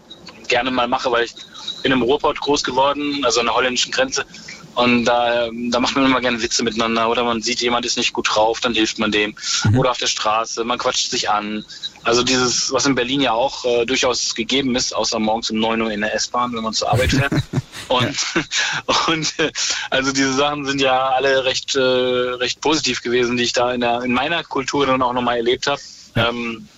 gerne 0.49 0.71
mal 0.71 0.89
mache, 0.89 1.11
weil 1.11 1.25
ich 1.25 1.35
bin 1.83 1.93
im 1.93 2.03
Ruhrpott 2.03 2.41
groß 2.41 2.63
geworden, 2.63 3.25
also 3.25 3.41
an 3.41 3.47
der 3.47 3.55
holländischen 3.55 3.93
Grenze. 3.93 4.25
Und 4.75 5.05
da, 5.05 5.51
da 5.71 5.81
macht 5.81 5.95
man 5.97 6.07
immer 6.07 6.21
gerne 6.21 6.43
Witze 6.43 6.63
miteinander 6.63 7.11
oder 7.11 7.25
man 7.25 7.43
sieht, 7.43 7.61
jemand 7.61 7.85
ist 7.85 7.99
nicht 7.99 8.15
gut 8.15 8.29
drauf, 8.35 8.61
dann 8.61 8.73
hilft 8.73 8.99
man 8.99 9.13
dem. 9.13 9.35
Mhm. 9.65 9.79
Oder 9.79 9.91
auf 9.91 9.99
der 9.99 10.07
Straße, 10.07 10.65
man 10.65 10.79
quatscht 10.79 11.11
sich 11.11 11.29
an. 11.29 11.65
Also 12.05 12.23
dieses, 12.23 12.73
was 12.73 12.87
in 12.87 12.95
Berlin 12.95 13.21
ja 13.21 13.33
auch 13.33 13.65
äh, 13.65 13.85
durchaus 13.85 14.35
gegeben 14.35 14.75
ist, 14.75 14.95
außer 14.95 15.19
morgens 15.19 15.51
um 15.51 15.59
9 15.59 15.83
Uhr 15.83 15.91
in 15.91 16.01
der 16.01 16.15
S-Bahn, 16.15 16.55
wenn 16.55 16.63
man 16.63 16.73
zur 16.73 16.91
Arbeit 16.91 17.11
fährt. 17.11 17.33
und 17.93 18.17
und 19.09 19.39
äh, 19.39 19.53
also 19.91 20.13
diese 20.13 20.35
Sachen 20.35 20.65
sind 20.65 20.81
ja 20.81 21.11
alle 21.11 21.45
recht, 21.45 21.75
äh, 21.77 21.81
recht 21.81 22.61
positiv 22.61 23.03
gewesen, 23.03 23.37
die 23.37 23.45
ich 23.45 23.53
da 23.53 23.73
in, 23.73 23.81
der, 23.81 24.03
in 24.03 24.13
meiner 24.13 24.43
Kultur 24.45 24.87
dann 24.87 25.03
auch 25.03 25.13
nochmal 25.13 25.37
erlebt 25.39 25.67
habe. 25.67 25.81
Ja. 26.15 26.29
Ähm, 26.29 26.69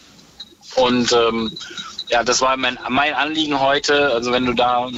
und 0.76 1.12
ähm, 1.12 1.56
ja, 2.08 2.22
das 2.22 2.40
war 2.40 2.56
mein, 2.56 2.78
mein 2.88 3.14
Anliegen 3.14 3.58
heute. 3.58 4.12
Also 4.12 4.32
wenn 4.32 4.46
du 4.46 4.52
da 4.52 4.88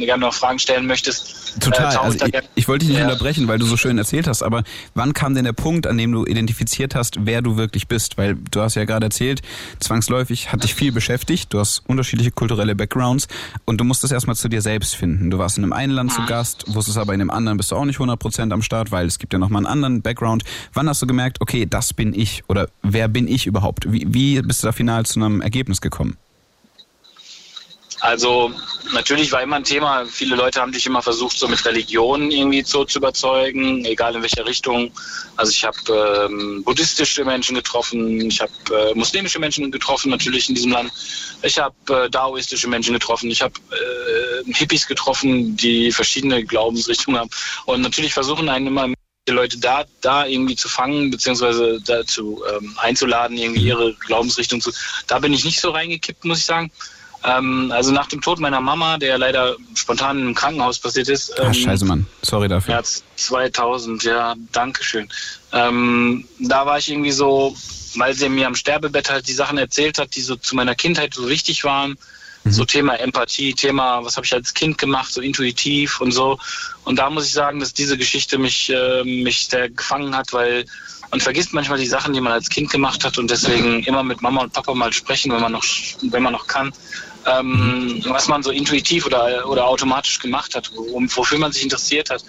gerne 0.00 0.20
noch 0.20 0.34
Fragen 0.34 0.58
stellen 0.58 0.86
möchtest. 0.86 1.60
Total. 1.60 1.94
Äh, 1.94 1.98
also 1.98 2.26
ich, 2.26 2.34
ich, 2.54 2.68
wollte 2.68 2.86
dich 2.86 2.94
nicht 2.94 3.04
ja. 3.04 3.10
unterbrechen, 3.10 3.46
weil 3.48 3.58
du 3.58 3.66
so 3.66 3.76
schön 3.76 3.96
erzählt 3.98 4.26
hast, 4.26 4.42
aber 4.42 4.64
wann 4.94 5.12
kam 5.12 5.34
denn 5.34 5.44
der 5.44 5.52
Punkt, 5.52 5.86
an 5.86 5.96
dem 5.98 6.12
du 6.12 6.24
identifiziert 6.26 6.94
hast, 6.94 7.26
wer 7.26 7.42
du 7.42 7.56
wirklich 7.56 7.86
bist? 7.86 8.18
Weil 8.18 8.36
du 8.50 8.60
hast 8.60 8.74
ja 8.74 8.84
gerade 8.84 9.06
erzählt, 9.06 9.42
zwangsläufig 9.78 10.52
hat 10.52 10.64
dich 10.64 10.74
viel 10.74 10.92
beschäftigt, 10.92 11.52
du 11.52 11.60
hast 11.60 11.82
unterschiedliche 11.86 12.32
kulturelle 12.32 12.74
Backgrounds 12.74 13.28
und 13.64 13.80
du 13.80 13.84
musstest 13.84 14.12
erstmal 14.12 14.36
zu 14.36 14.48
dir 14.48 14.62
selbst 14.62 14.96
finden. 14.96 15.30
Du 15.30 15.38
warst 15.38 15.58
in 15.58 15.64
einem 15.64 15.72
einen 15.72 15.92
Land 15.92 16.10
mhm. 16.10 16.14
zu 16.14 16.26
Gast, 16.26 16.64
wusstest 16.66 16.98
aber 16.98 17.12
in 17.12 17.20
dem 17.20 17.30
anderen 17.30 17.56
bist 17.56 17.70
du 17.70 17.76
auch 17.76 17.84
nicht 17.84 17.98
100% 17.98 18.52
am 18.52 18.62
Start, 18.62 18.90
weil 18.90 19.06
es 19.06 19.18
gibt 19.18 19.32
ja 19.32 19.38
nochmal 19.38 19.60
einen 19.60 19.66
anderen 19.66 20.02
Background. 20.02 20.42
Wann 20.72 20.88
hast 20.88 21.02
du 21.02 21.06
gemerkt, 21.06 21.40
okay, 21.40 21.66
das 21.66 21.94
bin 21.94 22.14
ich 22.14 22.42
oder 22.48 22.68
wer 22.82 23.08
bin 23.08 23.28
ich 23.28 23.46
überhaupt? 23.46 23.90
Wie, 23.92 24.06
wie 24.12 24.42
bist 24.42 24.62
du 24.62 24.66
da 24.66 24.72
final 24.72 25.06
zu 25.06 25.20
einem 25.20 25.40
Ergebnis 25.40 25.80
gekommen? 25.80 26.16
Also 28.04 28.52
natürlich 28.92 29.32
war 29.32 29.42
immer 29.42 29.56
ein 29.56 29.64
Thema. 29.64 30.04
Viele 30.04 30.36
Leute 30.36 30.60
haben 30.60 30.72
dich 30.72 30.84
immer 30.84 31.00
versucht, 31.00 31.38
so 31.38 31.48
mit 31.48 31.64
Religion 31.64 32.30
irgendwie 32.30 32.62
so 32.62 32.84
zu 32.84 32.98
überzeugen, 32.98 33.82
egal 33.86 34.14
in 34.14 34.20
welcher 34.20 34.44
Richtung. 34.44 34.92
Also 35.36 35.50
ich 35.52 35.64
habe 35.64 36.28
ähm, 36.28 36.62
buddhistische 36.64 37.24
Menschen 37.24 37.54
getroffen, 37.54 38.20
ich 38.20 38.42
habe 38.42 38.52
äh, 38.70 38.94
muslimische 38.94 39.38
Menschen 39.38 39.72
getroffen, 39.72 40.10
natürlich 40.10 40.50
in 40.50 40.54
diesem 40.54 40.72
Land. 40.72 40.92
Ich 41.40 41.58
habe 41.58 41.74
äh, 41.88 42.10
daoistische 42.10 42.68
Menschen 42.68 42.92
getroffen, 42.92 43.30
ich 43.30 43.40
habe 43.40 43.54
äh, 43.70 44.52
Hippies 44.52 44.86
getroffen, 44.86 45.56
die 45.56 45.90
verschiedene 45.90 46.44
Glaubensrichtungen 46.44 47.18
haben. 47.18 47.30
Und 47.64 47.80
natürlich 47.80 48.12
versuchen 48.12 48.50
einen 48.50 48.66
immer 48.66 48.88
die 49.26 49.32
Leute 49.32 49.58
da, 49.58 49.86
da 50.02 50.26
irgendwie 50.26 50.56
zu 50.56 50.68
fangen, 50.68 51.10
beziehungsweise 51.10 51.80
dazu 51.80 52.42
ähm, 52.52 52.76
einzuladen, 52.76 53.38
irgendwie 53.38 53.62
ihre 53.62 53.94
Glaubensrichtung 53.94 54.60
zu. 54.60 54.72
Da 55.06 55.20
bin 55.20 55.32
ich 55.32 55.46
nicht 55.46 55.58
so 55.58 55.70
reingekippt, 55.70 56.26
muss 56.26 56.40
ich 56.40 56.44
sagen. 56.44 56.70
Ähm, 57.24 57.72
also 57.72 57.90
nach 57.90 58.06
dem 58.06 58.20
Tod 58.20 58.38
meiner 58.38 58.60
Mama, 58.60 58.98
der 58.98 59.16
leider 59.16 59.56
spontan 59.74 60.18
im 60.20 60.34
Krankenhaus 60.34 60.78
passiert 60.78 61.08
ist. 61.08 61.32
Ähm, 61.38 61.46
Ach, 61.48 61.54
scheiße, 61.54 61.84
Mann. 61.86 62.06
Sorry 62.20 62.48
dafür. 62.48 62.74
März 62.74 63.02
2000, 63.16 64.04
ja, 64.04 64.34
danke 64.52 64.84
schön. 64.84 65.08
Ähm, 65.52 66.26
da 66.38 66.66
war 66.66 66.78
ich 66.78 66.90
irgendwie 66.90 67.12
so, 67.12 67.56
weil 67.96 68.14
sie 68.14 68.28
mir 68.28 68.46
am 68.46 68.54
Sterbebett 68.54 69.10
halt 69.10 69.26
die 69.26 69.32
Sachen 69.32 69.56
erzählt 69.56 69.98
hat, 69.98 70.14
die 70.14 70.20
so 70.20 70.36
zu 70.36 70.54
meiner 70.54 70.74
Kindheit 70.74 71.14
so 71.14 71.28
wichtig 71.28 71.64
waren. 71.64 71.96
Mhm. 72.44 72.52
So 72.52 72.66
Thema 72.66 72.96
Empathie, 72.96 73.54
Thema, 73.54 74.04
was 74.04 74.16
habe 74.16 74.26
ich 74.26 74.34
als 74.34 74.52
Kind 74.52 74.76
gemacht, 74.76 75.10
so 75.10 75.22
intuitiv 75.22 76.02
und 76.02 76.12
so. 76.12 76.38
Und 76.84 76.98
da 76.98 77.08
muss 77.08 77.24
ich 77.24 77.32
sagen, 77.32 77.58
dass 77.58 77.72
diese 77.72 77.96
Geschichte 77.96 78.36
mich, 78.36 78.70
äh, 78.70 79.02
mich 79.02 79.46
sehr 79.48 79.70
gefangen 79.70 80.14
hat, 80.14 80.34
weil 80.34 80.66
man 81.10 81.20
vergisst 81.20 81.54
manchmal 81.54 81.78
die 81.78 81.86
Sachen, 81.86 82.12
die 82.12 82.20
man 82.20 82.32
als 82.32 82.50
Kind 82.50 82.70
gemacht 82.70 83.02
hat 83.02 83.16
und 83.16 83.30
deswegen 83.30 83.82
immer 83.84 84.02
mit 84.02 84.20
Mama 84.20 84.42
und 84.42 84.52
Papa 84.52 84.74
mal 84.74 84.92
sprechen, 84.92 85.32
wenn 85.32 85.40
man 85.40 85.52
noch, 85.52 85.64
wenn 86.02 86.22
man 86.22 86.32
noch 86.34 86.46
kann 86.46 86.70
ähm, 87.26 88.02
was 88.06 88.28
man 88.28 88.42
so 88.42 88.50
intuitiv 88.50 89.06
oder, 89.06 89.48
oder 89.48 89.66
automatisch 89.66 90.18
gemacht 90.18 90.54
hat, 90.54 90.70
wofür 90.74 91.38
man 91.38 91.52
sich 91.52 91.62
interessiert 91.62 92.10
hat. 92.10 92.24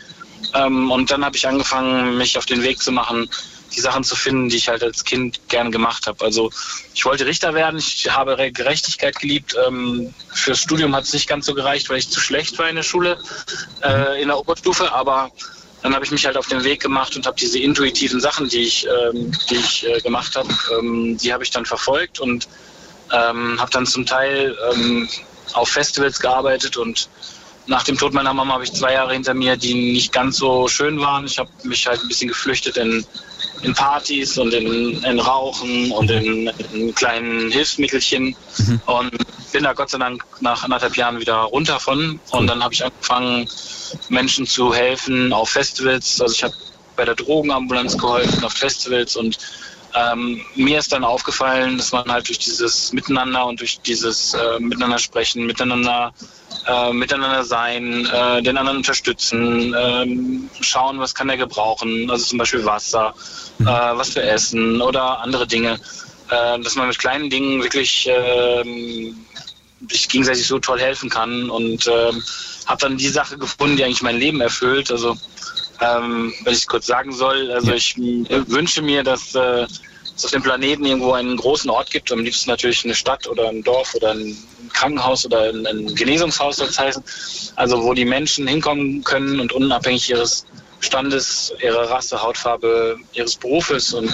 Ähm, 0.53 0.91
und 0.91 1.11
dann 1.11 1.23
habe 1.25 1.35
ich 1.35 1.47
angefangen, 1.47 2.17
mich 2.17 2.37
auf 2.37 2.45
den 2.45 2.63
Weg 2.63 2.81
zu 2.81 2.91
machen, 2.91 3.29
die 3.75 3.81
Sachen 3.81 4.03
zu 4.03 4.15
finden, 4.15 4.49
die 4.49 4.57
ich 4.57 4.69
halt 4.69 4.83
als 4.83 5.03
Kind 5.03 5.39
gern 5.49 5.71
gemacht 5.71 6.07
habe. 6.07 6.23
Also 6.23 6.51
ich 6.93 7.03
wollte 7.05 7.25
Richter 7.25 7.53
werden, 7.53 7.79
ich 7.79 8.09
habe 8.09 8.51
Gerechtigkeit 8.51 9.19
geliebt. 9.19 9.55
Ähm, 9.67 10.13
fürs 10.33 10.59
Studium 10.59 10.95
hat 10.95 11.03
es 11.03 11.13
nicht 11.13 11.27
ganz 11.27 11.45
so 11.45 11.53
gereicht, 11.53 11.89
weil 11.89 11.97
ich 11.97 12.09
zu 12.09 12.19
schlecht 12.19 12.57
war 12.57 12.69
in 12.69 12.75
der 12.75 12.83
Schule, 12.83 13.17
äh, 13.83 14.21
in 14.21 14.29
der 14.29 14.37
Oberstufe, 14.37 14.93
aber 14.93 15.31
dann 15.81 15.93
habe 15.93 16.05
ich 16.05 16.11
mich 16.11 16.25
halt 16.25 16.37
auf 16.37 16.47
den 16.47 16.63
Weg 16.63 16.81
gemacht 16.81 17.15
und 17.15 17.27
habe 17.27 17.37
diese 17.39 17.59
intuitiven 17.59 18.19
Sachen, 18.19 18.49
die 18.49 18.61
ich, 18.61 18.87
ähm, 18.87 19.31
die 19.49 19.55
ich 19.55 19.85
äh, 19.85 19.99
gemacht 19.99 20.35
habe, 20.35 20.49
ähm, 20.79 21.17
die 21.21 21.31
habe 21.31 21.43
ich 21.43 21.51
dann 21.51 21.65
verfolgt 21.65 22.19
und 22.19 22.47
ähm, 23.12 23.60
habe 23.60 23.72
dann 23.72 23.86
zum 23.86 24.06
Teil 24.06 24.58
ähm, 24.72 25.08
auf 25.53 25.70
Festivals 25.70 26.20
gearbeitet 26.20 26.78
und 26.78 27.10
nach 27.68 27.84
dem 27.84 27.97
Tod 27.97 28.14
meiner 28.14 28.34
Mama 28.34 28.53
habe 28.53 28.64
ich 28.64 28.74
zwei 28.74 28.93
Jahre 28.93 29.14
hinter 29.14 29.34
mir, 29.34 29.58
die 29.58 29.74
nicht 29.74 30.12
ganz 30.12 30.38
so 30.38 30.68
schön 30.68 30.99
waren. 30.99 31.26
Ich 31.26 31.39
habe 31.39 31.49
mich 31.64 31.88
halt 31.88 32.01
ein 32.01 32.08
bisschen 32.08 32.28
geflüchtet 32.28 32.78
in, 32.78 33.03
in 33.64 33.74
Partys 33.74 34.38
und 34.38 34.53
in, 34.53 35.03
in 35.03 35.20
Rauchen 35.20 35.91
und 35.91 36.12
in, 36.12 36.47
in 36.74 36.93
kleinen 36.93 37.49
Hilfsmittelchen 37.51 38.36
mhm. 38.58 38.82
und 38.86 39.12
bin 39.51 39.64
da 39.64 39.74
Gott 39.74 39.89
sei 39.89 39.97
Dank 39.97 40.24
nach 40.41 40.64
anderthalb 40.64 40.95
Jahren 40.95 41.20
wieder 41.20 41.36
runter 41.36 41.80
von. 41.80 42.20
Und 42.32 42.47
dann 42.47 42.64
habe 42.64 42.74
ich 42.74 42.84
angefangen, 42.84 43.49
Menschen 44.10 44.45
zu 44.45 44.74
helfen 44.74 45.34
auf 45.34 45.49
Festivals. 45.49 46.22
Also 46.22 46.34
ich 46.36 46.43
habe 46.43 46.53
bei 46.95 47.06
der 47.06 47.16
Drogenambulanz 47.16 47.97
geholfen 47.97 48.43
auf 48.43 48.53
Festivals 48.53 49.16
und 49.16 49.38
ähm, 49.95 50.41
mir 50.55 50.79
ist 50.79 50.91
dann 50.91 51.03
aufgefallen, 51.03 51.77
dass 51.77 51.91
man 51.91 52.11
halt 52.11 52.27
durch 52.27 52.39
dieses 52.39 52.91
Miteinander 52.91 53.45
und 53.45 53.59
durch 53.61 53.79
dieses 53.79 54.33
äh, 54.33 54.59
Miteinander 54.59 54.99
sprechen, 54.99 55.45
miteinander, 55.45 56.13
äh, 56.67 56.91
miteinander 56.91 57.43
sein, 57.43 58.05
äh, 58.05 58.41
den 58.41 58.57
anderen 58.57 58.77
unterstützen, 58.77 59.73
ähm, 59.77 60.49
schauen, 60.59 60.99
was 60.99 61.15
kann 61.15 61.29
er 61.29 61.37
gebrauchen, 61.37 62.09
also 62.11 62.25
zum 62.25 62.37
Beispiel 62.39 62.65
Wasser, 62.65 63.13
mhm. 63.57 63.67
Äh, 63.67 63.97
was 63.97 64.09
für 64.09 64.21
Essen 64.21 64.81
oder 64.81 65.19
andere 65.21 65.47
Dinge, 65.47 65.79
äh, 66.29 66.59
dass 66.59 66.75
man 66.75 66.87
mit 66.87 66.99
kleinen 66.99 67.29
Dingen 67.29 67.63
wirklich 67.63 68.09
ähm, 68.09 69.25
sich 69.89 70.09
gegenseitig 70.09 70.45
so 70.45 70.59
toll 70.59 70.79
helfen 70.79 71.09
kann 71.09 71.49
und 71.49 71.87
ähm, 71.87 72.21
habe 72.65 72.81
dann 72.81 72.97
die 72.97 73.07
Sache 73.07 73.37
gefunden, 73.37 73.77
die 73.77 73.83
eigentlich 73.83 74.01
mein 74.01 74.17
Leben 74.17 74.41
erfüllt. 74.41 74.91
Also 74.91 75.15
ähm, 75.82 76.34
wenn 76.43 76.53
ich 76.53 76.59
es 76.59 76.67
kurz 76.67 76.86
sagen 76.86 77.11
soll, 77.11 77.51
also 77.51 77.73
ich 77.73 77.97
äh, 77.97 78.47
wünsche 78.47 78.82
mir, 78.82 79.03
dass 79.03 79.36
äh, 79.36 79.65
es 80.15 80.26
auf 80.26 80.32
dem 80.32 80.43
Planeten 80.43 80.86
irgendwo 80.86 81.13
einen 81.13 81.36
großen 81.36 81.69
Ort 81.69 81.91
gibt, 81.91 82.11
am 82.11 82.19
liebsten 82.19 82.49
natürlich 82.49 82.86
eine 82.86 82.95
Stadt 82.95 83.28
oder 83.28 83.49
ein 83.49 83.63
Dorf 83.63 83.93
oder 83.95 84.11
ein 84.11 84.38
Krankenhaus 84.73 85.26
oder 85.26 85.49
ein, 85.49 85.65
ein 85.65 85.95
Genesungshaus 85.95 86.57
soll 86.57 86.67
es 86.67 86.80
heißen, 86.80 87.03
also 87.55 87.84
wo 87.84 87.93
die 87.93 88.05
Menschen 88.05 88.47
hinkommen 88.47 89.03
können 89.03 89.39
und 89.39 89.51
unabhängig 89.51 90.09
ihres 90.09 90.45
Standes, 90.80 91.53
ihrer 91.61 91.89
Rasse, 91.89 92.21
Hautfarbe, 92.21 92.97
ihres 93.13 93.36
Berufes 93.36 93.93
und 93.93 94.11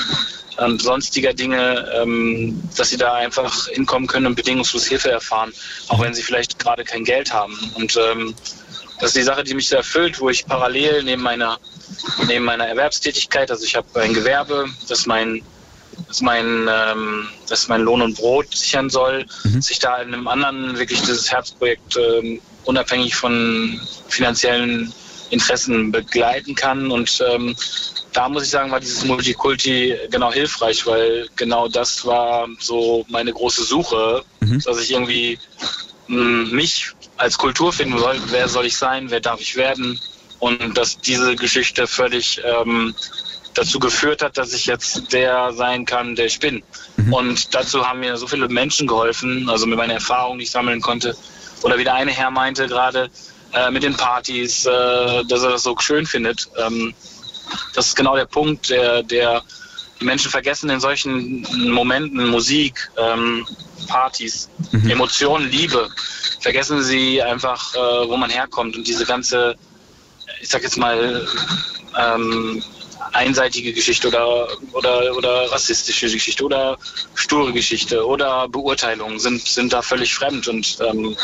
ähm, 0.59 0.79
sonstiger 0.79 1.33
Dinge, 1.33 1.91
ähm, 2.01 2.61
dass 2.75 2.89
sie 2.89 2.97
da 2.97 3.13
einfach 3.13 3.67
hinkommen 3.67 4.07
können 4.07 4.27
und 4.27 4.35
bedingungslos 4.35 4.85
Hilfe 4.85 5.11
erfahren, 5.11 5.51
auch 5.87 5.99
wenn 6.01 6.13
sie 6.13 6.21
vielleicht 6.21 6.59
gerade 6.59 6.83
kein 6.83 7.03
Geld 7.03 7.33
haben. 7.33 7.57
Und 7.75 7.97
ähm, 7.97 8.35
das 9.01 9.09
ist 9.09 9.17
die 9.17 9.23
Sache, 9.23 9.43
die 9.43 9.55
mich 9.55 9.67
sehr 9.67 9.79
erfüllt, 9.79 10.19
wo 10.21 10.29
ich 10.29 10.45
parallel 10.45 11.03
neben 11.03 11.23
meiner, 11.23 11.59
neben 12.27 12.45
meiner 12.45 12.67
Erwerbstätigkeit, 12.67 13.49
also 13.49 13.65
ich 13.65 13.75
habe 13.75 13.99
ein 13.99 14.13
Gewerbe, 14.13 14.67
das 14.87 15.05
mein 15.05 15.43
dass 16.07 16.21
mein, 16.21 16.67
ähm, 16.69 17.27
dass 17.47 17.67
mein 17.67 17.81
Lohn 17.81 18.01
und 18.01 18.15
Brot 18.15 18.55
sichern 18.55 18.89
soll, 18.89 19.25
mhm. 19.43 19.61
sich 19.61 19.79
da 19.79 20.01
in 20.01 20.13
einem 20.13 20.27
anderen 20.27 20.77
wirklich 20.77 21.01
dieses 21.01 21.31
Herzprojekt 21.31 21.97
ähm, 21.97 22.41
unabhängig 22.65 23.15
von 23.15 23.79
finanziellen 24.07 24.93
Interessen 25.29 25.91
begleiten 25.91 26.55
kann. 26.55 26.91
Und 26.91 27.23
ähm, 27.29 27.55
da 28.13 28.29
muss 28.29 28.43
ich 28.43 28.49
sagen, 28.49 28.71
war 28.71 28.79
dieses 28.79 29.05
Multikulti 29.05 29.95
genau 30.09 30.31
hilfreich, 30.31 30.85
weil 30.85 31.27
genau 31.35 31.67
das 31.67 32.05
war 32.05 32.47
so 32.59 33.05
meine 33.09 33.31
große 33.31 33.63
Suche, 33.63 34.23
mhm. 34.41 34.61
dass 34.61 34.81
ich 34.81 34.91
irgendwie 34.91 35.39
mh, 36.07 36.17
hm, 36.17 36.51
mich 36.51 36.91
als 37.21 37.37
Kultur 37.37 37.71
finden 37.71 37.97
soll. 37.99 38.19
Wer 38.27 38.47
soll 38.47 38.65
ich 38.65 38.75
sein? 38.75 39.11
Wer 39.11 39.19
darf 39.19 39.39
ich 39.39 39.55
werden? 39.55 39.99
Und 40.39 40.75
dass 40.75 40.97
diese 40.97 41.35
Geschichte 41.35 41.85
völlig 41.85 42.41
ähm, 42.43 42.95
dazu 43.53 43.77
geführt 43.79 44.23
hat, 44.23 44.37
dass 44.37 44.53
ich 44.53 44.65
jetzt 44.65 45.13
der 45.13 45.53
sein 45.53 45.85
kann, 45.85 46.15
der 46.15 46.25
ich 46.25 46.39
bin. 46.39 46.63
Mhm. 46.97 47.13
Und 47.13 47.53
dazu 47.53 47.87
haben 47.87 47.99
mir 47.99 48.17
so 48.17 48.25
viele 48.25 48.47
Menschen 48.47 48.87
geholfen, 48.87 49.47
also 49.49 49.67
mit 49.67 49.77
meiner 49.77 49.93
Erfahrung, 49.93 50.39
die 50.39 50.45
ich 50.45 50.51
sammeln 50.51 50.81
konnte. 50.81 51.15
Oder 51.61 51.77
wie 51.77 51.83
der 51.83 51.93
eine 51.93 52.11
Herr 52.11 52.31
meinte 52.31 52.67
gerade, 52.67 53.11
äh, 53.53 53.69
mit 53.69 53.83
den 53.83 53.95
Partys, 53.95 54.65
äh, 54.65 55.23
dass 55.25 55.43
er 55.43 55.51
das 55.51 55.63
so 55.63 55.77
schön 55.77 56.07
findet. 56.07 56.49
Ähm, 56.57 56.93
das 57.75 57.87
ist 57.87 57.95
genau 57.95 58.15
der 58.15 58.25
Punkt, 58.25 58.69
der, 58.69 59.03
der 59.03 59.43
die 60.01 60.05
Menschen 60.05 60.31
vergessen 60.31 60.69
in 60.69 60.79
solchen 60.79 61.45
Momenten 61.71 62.27
Musik, 62.27 62.89
ähm, 62.97 63.45
Partys, 63.87 64.49
mhm. 64.71 64.89
Emotionen, 64.89 65.49
Liebe. 65.49 65.89
Vergessen 66.39 66.83
sie 66.83 67.21
einfach, 67.21 67.75
äh, 67.75 68.09
wo 68.09 68.17
man 68.17 68.31
herkommt 68.31 68.75
und 68.75 68.87
diese 68.87 69.05
ganze, 69.05 69.55
ich 70.41 70.49
sag 70.49 70.63
jetzt 70.63 70.77
mal, 70.77 71.27
ähm, 71.99 72.63
einseitige 73.13 73.73
Geschichte 73.73 74.07
oder, 74.07 74.47
oder, 74.73 75.15
oder 75.15 75.51
rassistische 75.51 76.09
Geschichte 76.09 76.43
oder 76.43 76.77
sture 77.13 77.51
Geschichte 77.51 78.05
oder 78.05 78.47
Beurteilungen 78.47 79.19
sind, 79.19 79.45
sind 79.45 79.73
da 79.73 79.81
völlig 79.81 80.13
fremd. 80.13 80.47
Und 80.47 80.77
ähm, 80.81 81.15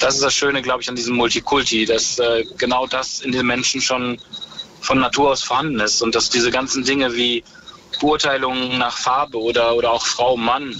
das 0.00 0.16
ist 0.16 0.22
das 0.22 0.34
Schöne, 0.34 0.62
glaube 0.62 0.82
ich, 0.82 0.88
an 0.88 0.96
diesem 0.96 1.16
Multikulti, 1.16 1.84
dass 1.84 2.18
äh, 2.18 2.44
genau 2.58 2.86
das 2.86 3.20
in 3.20 3.32
den 3.32 3.46
Menschen 3.46 3.80
schon 3.80 4.18
von 4.80 5.00
Natur 5.00 5.30
aus 5.30 5.42
vorhanden 5.42 5.80
ist 5.80 6.02
und 6.02 6.14
dass 6.14 6.28
diese 6.30 6.50
ganzen 6.50 6.84
Dinge 6.84 7.14
wie 7.14 7.42
Beurteilungen 8.00 8.78
nach 8.78 8.96
Farbe 8.96 9.40
oder, 9.40 9.74
oder 9.74 9.92
auch 9.92 10.04
Frau, 10.04 10.36
Mann. 10.36 10.74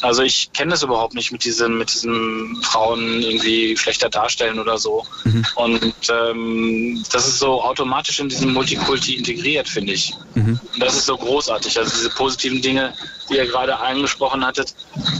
Also 0.00 0.22
ich 0.22 0.52
kenne 0.52 0.72
das 0.72 0.82
überhaupt 0.82 1.14
nicht 1.14 1.32
mit 1.32 1.44
diesem, 1.44 1.78
mit 1.78 1.92
diesem 1.92 2.60
Frauen 2.62 3.22
irgendwie 3.22 3.76
schlechter 3.76 4.08
darstellen 4.08 4.58
oder 4.58 4.78
so. 4.78 5.06
Mhm. 5.24 5.46
Und 5.56 5.94
ähm, 6.10 7.04
das 7.12 7.26
ist 7.26 7.38
so 7.38 7.62
automatisch 7.62 8.20
in 8.20 8.28
diesem 8.28 8.52
Multikulti 8.52 9.14
integriert, 9.14 9.68
finde 9.68 9.92
ich. 9.92 10.14
Mhm. 10.34 10.58
Und 10.72 10.82
das 10.82 10.96
ist 10.96 11.06
so 11.06 11.16
großartig. 11.16 11.78
Also 11.78 11.90
diese 11.90 12.10
positiven 12.10 12.62
Dinge, 12.62 12.94
die 13.28 13.36
ihr 13.36 13.46
gerade 13.46 13.78
angesprochen 13.78 14.44
hattet, 14.44 14.74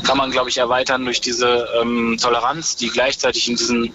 kann 0.04 0.18
man, 0.18 0.30
glaube 0.30 0.50
ich, 0.50 0.58
erweitern 0.58 1.04
durch 1.04 1.20
diese 1.20 1.68
ähm, 1.80 2.18
Toleranz, 2.20 2.76
die 2.76 2.88
gleichzeitig 2.88 3.48
in 3.48 3.56
diesem 3.56 3.92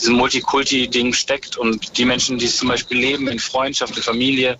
diesem 0.00 0.14
Multikulti-Ding 0.14 1.12
steckt 1.12 1.56
und 1.56 1.98
die 1.98 2.04
Menschen, 2.04 2.38
die 2.38 2.48
zum 2.48 2.68
Beispiel 2.68 2.98
leben 2.98 3.28
in 3.28 3.38
Freundschaft, 3.38 3.96
in 3.96 4.02
Familie, 4.02 4.58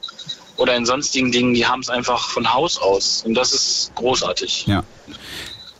oder 0.60 0.76
in 0.76 0.84
sonstigen 0.84 1.32
Dingen, 1.32 1.54
die 1.54 1.66
haben 1.66 1.80
es 1.80 1.88
einfach 1.88 2.28
von 2.28 2.52
Haus 2.52 2.78
aus. 2.78 3.22
Und 3.24 3.34
das 3.34 3.52
ist 3.52 3.92
großartig. 3.94 4.66
Ja. 4.66 4.84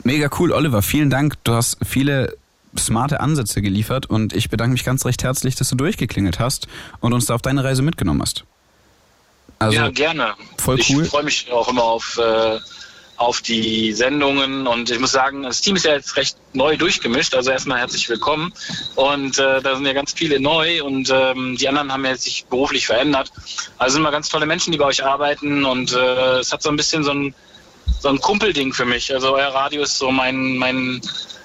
Mega 0.05 0.31
cool, 0.39 0.53
Oliver. 0.53 0.81
Vielen 0.81 1.11
Dank. 1.11 1.35
Du 1.45 1.53
hast 1.53 1.77
viele 1.87 2.37
smarte 2.79 3.21
Ansätze 3.21 3.61
geliefert 3.61 4.07
und 4.07 4.33
ich 4.33 4.49
bedanke 4.49 4.73
mich 4.73 4.85
ganz 4.85 5.05
recht 5.05 5.23
herzlich, 5.23 5.55
dass 5.55 5.69
du 5.69 5.77
durchgeklingelt 5.77 6.39
hast 6.39 6.67
und 7.01 7.13
uns 7.13 7.27
da 7.27 7.35
auf 7.35 7.43
deine 7.43 7.63
Reise 7.63 7.83
mitgenommen 7.83 8.23
hast. 8.23 8.45
Also, 9.59 9.77
ja, 9.77 9.91
gerne. 9.91 10.35
Voll 10.57 10.81
cool. 10.89 11.03
Ich 11.03 11.11
freue 11.11 11.25
mich 11.25 11.53
auch 11.53 11.69
immer 11.69 11.83
auf 11.83 12.19
äh, 12.19 12.59
auf 13.21 13.43
die 13.43 13.93
Sendungen. 13.93 14.67
Und 14.67 14.91
ich 14.91 14.99
muss 14.99 15.13
sagen, 15.13 15.43
das 15.43 15.61
Team 15.61 15.77
ist 15.77 15.85
ja 15.85 15.93
jetzt 15.93 16.17
recht 16.17 16.39
neu 16.55 16.79
durchgemischt. 16.79 17.35
Also 17.35 17.51
erstmal 17.51 17.79
herzlich 17.79 18.09
willkommen. 18.09 18.51
Und 18.95 19.39
äh, 19.39 19.61
da 19.61 19.77
sind 19.77 19.85
ja 19.85 19.93
ganz 19.93 20.15
viele 20.15 20.41
neu 20.41 20.83
und 20.83 21.11
ähm, 21.13 21.55
die 21.59 21.69
anderen 21.69 21.93
haben 21.93 22.05
ja 22.07 22.17
sich 22.17 22.47
beruflich 22.47 22.87
verändert. 22.87 23.31
Also 23.77 23.95
sind 23.95 24.03
mal 24.03 24.11
ganz 24.11 24.31
tolle 24.31 24.47
Menschen, 24.47 24.73
die 24.73 24.79
bei 24.79 24.87
euch 24.87 25.05
arbeiten. 25.05 25.67
Und 25.67 25.93
äh, 25.93 26.39
es 26.39 26.51
hat 26.51 26.63
so 26.63 26.71
ein 26.71 26.77
bisschen 26.77 27.05
so 27.05 27.11
ein, 27.11 27.35
so 28.01 28.09
ein 28.09 28.19
Kumpelding 28.23 28.73
für 28.73 28.87
mich. 28.87 29.13
Also 29.13 29.35
euer 29.35 29.49
Radio 29.49 29.83
ist 29.83 29.99
so 29.99 30.11
mein, 30.11 30.57
mein, 30.57 31.03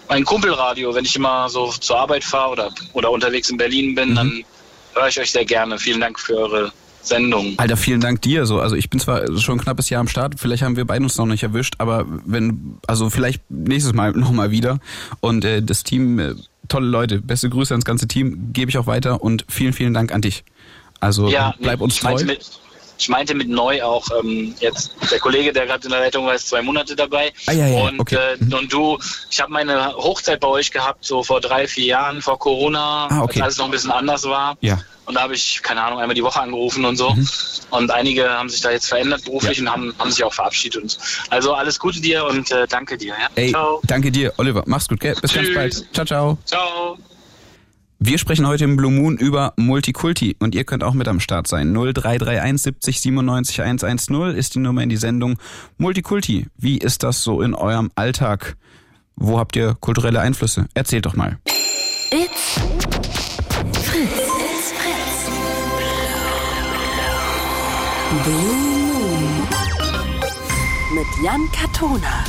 mein 0.08 0.24
Kumpelradio. 0.24 0.96
Wenn 0.96 1.04
ich 1.04 1.18
immer 1.18 1.50
so 1.50 1.74
zur 1.74 2.00
Arbeit 2.00 2.24
fahre 2.24 2.52
oder, 2.52 2.72
oder 2.94 3.12
unterwegs 3.12 3.50
in 3.50 3.58
Berlin 3.58 3.96
bin, 3.96 4.12
mhm. 4.12 4.16
dann 4.16 4.46
höre 4.94 5.10
ich 5.10 5.20
euch 5.20 5.32
sehr 5.32 5.44
gerne. 5.44 5.78
Vielen 5.78 6.00
Dank 6.00 6.22
für 6.22 6.38
eure 6.38 6.72
Sendung. 7.08 7.54
Alter, 7.58 7.78
vielen 7.78 8.02
Dank 8.02 8.22
dir. 8.22 8.46
So, 8.46 8.60
also 8.60 8.76
ich 8.76 8.90
bin 8.90 9.00
zwar 9.00 9.26
schon 9.38 9.58
ein 9.58 9.62
knappes 9.62 9.90
Jahr 9.90 10.02
am 10.02 10.08
Start, 10.08 10.40
vielleicht 10.40 10.64
haben 10.64 10.76
wir 10.76 10.86
beide 10.86 11.04
uns 11.04 11.18
noch 11.18 11.26
nicht 11.26 11.44
erwischt, 11.44 11.76
aber 11.78 12.06
wenn, 12.26 12.78
also 12.88 13.10
vielleicht 13.10 13.50
nächstes 13.50 13.94
Mal 13.94 14.12
nochmal 14.16 14.52
wieder. 14.52 14.80
Und 15.20 15.46
äh, 15.46 15.62
das 15.62 15.84
Team, 15.84 16.20
äh, 16.20 16.36
tolle 16.68 16.88
Leute, 16.88 17.22
beste 17.22 17.50
Grüße 17.50 17.74
ans 17.74 17.86
ganze 17.86 18.08
Team, 18.08 18.54
gebe 18.54 18.70
ich 18.70 18.78
auch 18.78 18.88
weiter 18.88 19.22
und 19.22 19.46
vielen, 19.48 19.74
vielen 19.74 19.94
Dank 19.94 20.14
an 20.14 20.22
dich. 20.22 20.44
Also 21.00 21.28
ja, 21.30 21.54
bleib 21.60 21.82
uns 21.82 21.98
treu. 22.00 22.24
Mit, 22.24 22.60
ich 22.98 23.10
meinte 23.10 23.36
mit 23.36 23.50
neu 23.50 23.84
auch 23.84 24.06
ähm, 24.20 24.56
jetzt 24.60 24.92
der 25.12 25.20
Kollege, 25.20 25.52
der 25.54 25.66
gerade 25.66 25.86
in 25.86 25.92
der 25.92 26.00
Leitung 26.02 26.26
war, 26.26 26.36
ist 26.36 26.50
zwei 26.50 26.62
Monate 26.62 26.96
dabei. 26.96 27.34
Ah, 27.48 27.52
ja, 27.52 27.68
ja, 27.68 27.82
und, 27.82 28.00
okay. 28.00 28.18
äh, 28.40 28.56
und 28.56 28.72
du, 28.72 28.98
ich 29.30 29.42
habe 29.42 29.52
meine 29.52 29.94
Hochzeit 29.96 30.40
bei 30.40 30.48
euch 30.48 30.72
gehabt, 30.72 31.06
so 31.06 31.24
vor 31.24 31.42
drei, 31.42 31.68
vier 31.68 31.86
Jahren, 31.86 32.22
vor 32.22 32.40
Corona, 32.40 33.08
ah, 33.10 33.24
okay. 33.24 33.42
als 33.42 33.44
alles 33.44 33.58
noch 33.58 33.66
ein 33.66 33.72
bisschen 33.72 33.92
anders 33.92 34.24
war. 34.24 34.58
Ja. 34.62 34.80
Und 35.06 35.16
da 35.16 35.22
habe 35.22 35.36
ich, 35.36 35.62
keine 35.62 35.84
Ahnung, 35.84 36.00
einmal 36.00 36.16
die 36.16 36.24
Woche 36.24 36.40
angerufen 36.40 36.84
und 36.84 36.98
so. 36.98 37.12
Mhm. 37.12 37.28
Und 37.70 37.92
einige 37.92 38.28
haben 38.30 38.50
sich 38.50 38.62
da 38.62 38.72
jetzt 38.72 38.88
verändert 38.88 39.24
beruflich 39.26 39.58
ja. 39.60 39.64
und 39.64 39.72
haben, 39.72 39.96
haben 40.00 40.12
sich 40.12 40.24
auch 40.24 40.34
verabschiedet. 40.34 40.82
Und 40.82 40.98
also 41.30 41.54
alles 41.54 41.80
Gute 41.80 42.02
dir 42.02 42.26
und 42.26 42.52
äh, 42.52 42.66
danke 42.68 42.98
dir. 42.98 43.14
Ja? 43.20 43.30
Ey, 43.36 43.52
ciao. 43.52 43.82
danke 43.86 44.12
dir, 44.12 44.34
Oliver. 44.38 44.64
Mach's 44.66 44.88
gut, 44.88 45.00
gell? 45.00 45.16
Bis 45.22 45.32
Tschüss. 45.32 45.54
ganz 45.54 45.56
bald. 45.56 45.94
Ciao, 45.94 46.06
ciao. 46.06 46.38
Ciao. 46.46 46.98
Wir 48.08 48.20
sprechen 48.20 48.46
heute 48.46 48.66
im 48.66 48.78
Blue 48.78 48.92
Moon 48.92 49.18
über 49.18 49.54
Multikulti 49.58 50.36
und 50.38 50.54
ihr 50.54 50.64
könnt 50.64 50.84
auch 50.84 50.94
mit 50.94 51.08
am 51.08 51.20
Start 51.20 51.48
sein. 51.48 51.74
0331 51.74 52.62
70 52.62 53.02
97 53.02 53.62
110 53.64 54.36
ist 54.36 54.54
die 54.54 54.60
Nummer 54.60 54.84
in 54.84 54.90
die 54.90 54.98
Sendung. 54.98 55.40
Multikulti, 55.80 56.46
wie 56.56 56.78
ist 56.78 57.02
das 57.02 57.24
so 57.24 57.42
in 57.42 57.56
eurem 57.56 57.90
Alltag? 57.96 58.58
Wo 59.16 59.40
habt 59.40 59.56
ihr 59.56 59.74
kulturelle 59.80 60.20
Einflüsse? 60.20 60.68
Erzählt 60.76 61.08
doch 61.08 61.16
mal. 61.16 61.40
It's 62.12 62.60
Fritz. 63.82 64.12
It's 64.38 64.72
Fritz. 64.72 65.32
Blue. 68.24 68.65
Mit 70.96 71.26
Jan 71.26 71.42
Katona. 71.52 72.24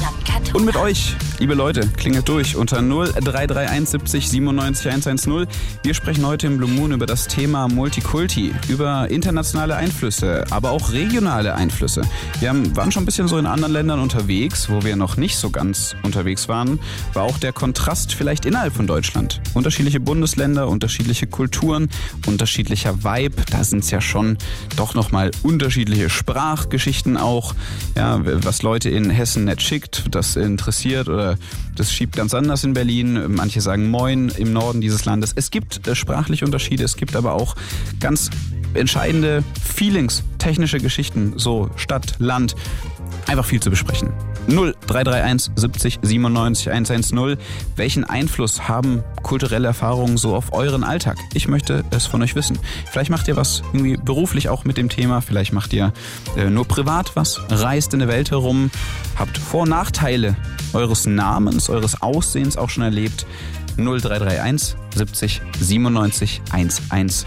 Und 0.53 0.65
mit 0.65 0.77
euch, 0.77 1.15
liebe 1.39 1.55
Leute, 1.55 1.87
klingelt 1.97 2.29
durch 2.29 2.57
unter 2.57 2.81
0331 2.81 3.89
70 3.89 4.29
97 4.29 4.87
110. 4.87 5.47
Wir 5.83 5.95
sprechen 5.95 6.27
heute 6.27 6.47
im 6.47 6.57
Blue 6.57 6.71
Moon 6.71 6.93
über 6.93 7.07
das 7.07 7.27
Thema 7.27 7.69
Multikulti, 7.69 8.55
über 8.69 9.11
internationale 9.11 9.77
Einflüsse, 9.77 10.45
aber 10.51 10.71
auch 10.71 10.93
regionale 10.93 11.55
Einflüsse. 11.55 12.03
Wir 12.41 12.49
haben, 12.49 12.75
waren 12.77 12.91
schon 12.91 13.03
ein 13.03 13.07
bisschen 13.07 13.29
so 13.29 13.39
in 13.39 13.47
anderen 13.47 13.73
Ländern 13.73 14.01
unterwegs, 14.01 14.69
wo 14.69 14.83
wir 14.83 14.97
noch 14.97 15.17
nicht 15.17 15.37
so 15.37 15.51
ganz 15.51 15.95
unterwegs 16.03 16.49
waren, 16.49 16.81
war 17.13 17.25
auch 17.25 17.39
der 17.39 17.53
Kontrast 17.53 18.15
vielleicht 18.15 18.47
innerhalb 18.47 18.75
von 18.75 18.87
Deutschland. 18.87 19.41
Unterschiedliche 19.55 20.01
Bundesländer, 20.01 20.69
unterschiedliche 20.69 21.27
Kulturen, 21.27 21.89
unterschiedlicher 22.27 23.05
Vibe, 23.05 23.43
da 23.51 23.63
sind 23.63 23.81
es 23.85 23.91
ja 23.91 24.01
schon 24.01 24.39
doch 24.77 24.95
nochmal 24.95 25.31
unterschiedliche 25.43 26.09
Sprachgeschichten 26.11 27.17
auch, 27.17 27.55
ja, 27.95 28.21
was 28.23 28.56
Leute 28.63 28.91
in 28.91 29.11
Hessen 29.11 29.45
nicht 29.45 29.63
schickt, 29.63 30.05
das 30.15 30.37
interessiert 30.37 31.09
oder 31.09 31.39
das 31.75 31.93
schiebt 31.93 32.17
ganz 32.17 32.35
anders 32.35 32.65
in 32.65 32.73
Berlin. 32.73 33.33
Manche 33.35 33.61
sagen 33.61 33.91
Moin 33.91 34.31
im 34.37 34.53
Norden 34.53 34.81
dieses 34.81 35.05
Landes. 35.05 35.33
Es 35.35 35.51
gibt 35.51 35.87
äh, 35.87 35.95
sprachliche 35.95 36.45
Unterschiede, 36.45 36.85
es 36.85 36.97
gibt 36.97 37.17
aber 37.17 37.33
auch 37.33 37.55
ganz 38.01 38.31
entscheidende 38.75 39.43
Feelings, 39.63 40.23
technische 40.39 40.79
Geschichten, 40.79 41.35
so 41.37 41.71
Stadt, 41.77 42.15
Land. 42.19 42.55
Einfach 43.27 43.45
viel 43.45 43.61
zu 43.61 43.71
besprechen. 43.71 44.13
0331 44.49 45.53
70 45.57 45.99
97 46.03 46.71
110. 46.71 47.37
Welchen 47.75 48.05
Einfluss 48.05 48.69
haben 48.69 49.03
kulturelle 49.23 49.67
Erfahrungen 49.67 50.17
so 50.17 50.37
auf 50.37 50.53
euren 50.53 50.85
Alltag? 50.85 51.17
Ich 51.35 51.49
möchte 51.49 51.85
es 51.91 52.07
von 52.07 52.23
euch 52.23 52.37
wissen. 52.37 52.59
Vielleicht 52.91 53.11
macht 53.11 53.27
ihr 53.27 53.37
was 53.37 53.63
irgendwie 53.73 53.97
beruflich 53.97 54.49
auch 54.49 54.65
mit 54.65 54.77
dem 54.77 54.89
Thema, 54.89 55.21
vielleicht 55.21 55.53
macht 55.53 55.73
ihr 55.73 55.93
äh, 56.37 56.49
nur 56.49 56.67
privat 56.67 57.17
was, 57.17 57.41
reist 57.49 57.93
in 57.93 57.99
der 57.99 58.09
Welt 58.09 58.31
herum, 58.31 58.71
habt 59.17 59.37
Vor- 59.39 59.63
und 59.63 59.71
Nachteile 59.71 60.37
eures 60.73 61.07
Namens, 61.07 61.69
eures 61.69 62.01
Aussehens 62.03 62.57
auch 62.57 62.71
schon 62.71 62.85
erlebt. 62.85 63.27
0331 63.77 64.77
70 64.95 65.43
97 65.61 66.41
110. 66.51 67.27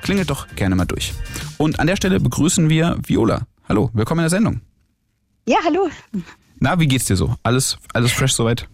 Klingelt 0.00 0.30
doch 0.30 0.46
gerne 0.56 0.74
mal 0.74 0.86
durch. 0.86 1.12
Und 1.58 1.80
an 1.80 1.86
der 1.86 1.96
Stelle 1.96 2.18
begrüßen 2.18 2.70
wir 2.70 2.96
Viola. 3.04 3.42
Hallo, 3.68 3.90
willkommen 3.92 4.20
in 4.20 4.24
der 4.24 4.30
Sendung. 4.30 4.71
Ja, 5.46 5.58
hallo. 5.64 5.88
Na, 6.60 6.78
wie 6.78 6.86
geht's 6.86 7.06
dir 7.06 7.16
so? 7.16 7.34
Alles, 7.42 7.78
alles 7.92 8.12
fresh 8.12 8.32
soweit? 8.32 8.68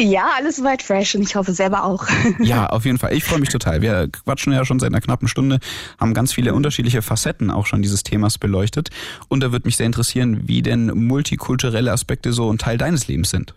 Ja, 0.00 0.30
alles 0.36 0.56
soweit 0.56 0.82
fresh 0.82 1.14
und 1.14 1.22
ich 1.22 1.36
hoffe 1.36 1.52
selber 1.52 1.84
auch. 1.84 2.06
Ja, 2.40 2.66
auf 2.66 2.84
jeden 2.84 2.98
Fall. 2.98 3.12
Ich 3.12 3.22
freue 3.22 3.38
mich 3.38 3.50
total. 3.50 3.82
Wir 3.82 4.08
quatschen 4.08 4.52
ja 4.52 4.64
schon 4.64 4.80
seit 4.80 4.88
einer 4.88 5.00
knappen 5.00 5.28
Stunde, 5.28 5.60
haben 6.00 6.12
ganz 6.12 6.32
viele 6.32 6.54
unterschiedliche 6.54 7.02
Facetten 7.02 7.50
auch 7.52 7.66
schon 7.66 7.82
dieses 7.82 8.02
Themas 8.02 8.38
beleuchtet. 8.38 8.90
Und 9.28 9.40
da 9.42 9.52
würde 9.52 9.68
mich 9.68 9.76
sehr 9.76 9.86
interessieren, 9.86 10.48
wie 10.48 10.62
denn 10.62 10.86
multikulturelle 10.86 11.92
Aspekte 11.92 12.32
so 12.32 12.52
ein 12.52 12.58
Teil 12.58 12.78
deines 12.78 13.06
Lebens 13.06 13.30
sind 13.30 13.54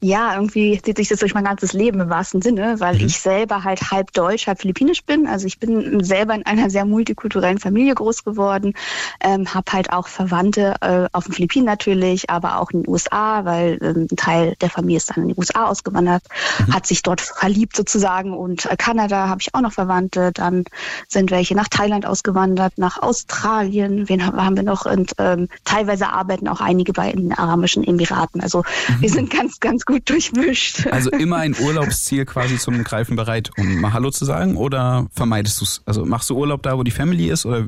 ja, 0.00 0.34
irgendwie 0.34 0.80
zieht 0.82 0.96
sich 0.96 1.08
das 1.08 1.20
durch 1.20 1.34
mein 1.34 1.44
ganzes 1.44 1.72
Leben 1.72 2.00
im 2.00 2.10
wahrsten 2.10 2.42
Sinne, 2.42 2.76
weil 2.78 2.96
mhm. 2.96 3.06
ich 3.06 3.20
selber 3.20 3.64
halt 3.64 3.90
halb 3.90 4.12
deutsch, 4.12 4.46
halb 4.46 4.60
philippinisch 4.60 5.04
bin. 5.04 5.26
Also 5.26 5.46
ich 5.46 5.58
bin 5.58 6.02
selber 6.04 6.34
in 6.34 6.46
einer 6.46 6.70
sehr 6.70 6.84
multikulturellen 6.84 7.58
Familie 7.58 7.94
groß 7.94 8.24
geworden, 8.24 8.74
ähm, 9.20 9.52
habe 9.54 9.72
halt 9.72 9.92
auch 9.92 10.08
Verwandte 10.08 10.74
äh, 10.80 11.08
auf 11.12 11.24
den 11.24 11.32
Philippinen 11.32 11.66
natürlich, 11.66 12.30
aber 12.30 12.58
auch 12.58 12.70
in 12.70 12.82
den 12.82 12.90
USA, 12.90 13.44
weil 13.44 13.78
ähm, 13.82 14.08
ein 14.10 14.16
Teil 14.16 14.54
der 14.60 14.70
Familie 14.70 14.98
ist 14.98 15.10
dann 15.10 15.22
in 15.22 15.28
die 15.28 15.36
USA 15.36 15.66
ausgewandert, 15.66 16.22
mhm. 16.66 16.74
hat 16.74 16.86
sich 16.86 17.02
dort 17.02 17.20
verliebt 17.20 17.76
sozusagen 17.76 18.32
und 18.32 18.66
äh, 18.66 18.76
Kanada 18.76 19.28
habe 19.28 19.40
ich 19.40 19.54
auch 19.54 19.60
noch 19.60 19.72
Verwandte. 19.72 20.32
Dann 20.32 20.64
sind 21.08 21.30
welche 21.30 21.54
nach 21.54 21.68
Thailand 21.68 22.06
ausgewandert, 22.06 22.74
nach 22.76 23.00
Australien. 23.02 24.08
Wen 24.08 24.24
haben 24.24 24.56
wir 24.56 24.62
noch? 24.62 24.86
Und 24.86 25.12
ähm, 25.18 25.48
teilweise 25.64 26.08
arbeiten 26.08 26.48
auch 26.48 26.60
einige 26.60 26.92
bei 26.92 27.12
den 27.12 27.32
Arabischen 27.32 27.84
Emiraten. 27.84 28.40
Also 28.40 28.58
mhm. 28.58 29.00
wir 29.00 29.10
sind 29.10 29.30
ganz, 29.30 29.60
ganz 29.60 29.71
ganz 29.72 29.86
gut 29.86 30.10
durchmischt. 30.10 30.86
Also 30.88 31.10
immer 31.10 31.38
ein 31.38 31.56
Urlaubsziel 31.58 32.26
quasi 32.26 32.58
zum 32.58 32.84
Greifen 32.84 33.16
bereit, 33.16 33.50
um 33.56 33.80
mal 33.80 33.94
Hallo 33.94 34.10
zu 34.10 34.26
sagen 34.26 34.56
oder 34.56 35.06
vermeidest 35.12 35.60
du 35.60 35.64
es? 35.64 35.82
Also 35.86 36.04
machst 36.04 36.28
du 36.28 36.36
Urlaub 36.36 36.62
da, 36.62 36.76
wo 36.76 36.82
die 36.82 36.90
Family 36.90 37.30
ist 37.30 37.46
oder 37.46 37.66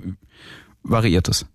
variiert 0.83 1.29
es? 1.29 1.47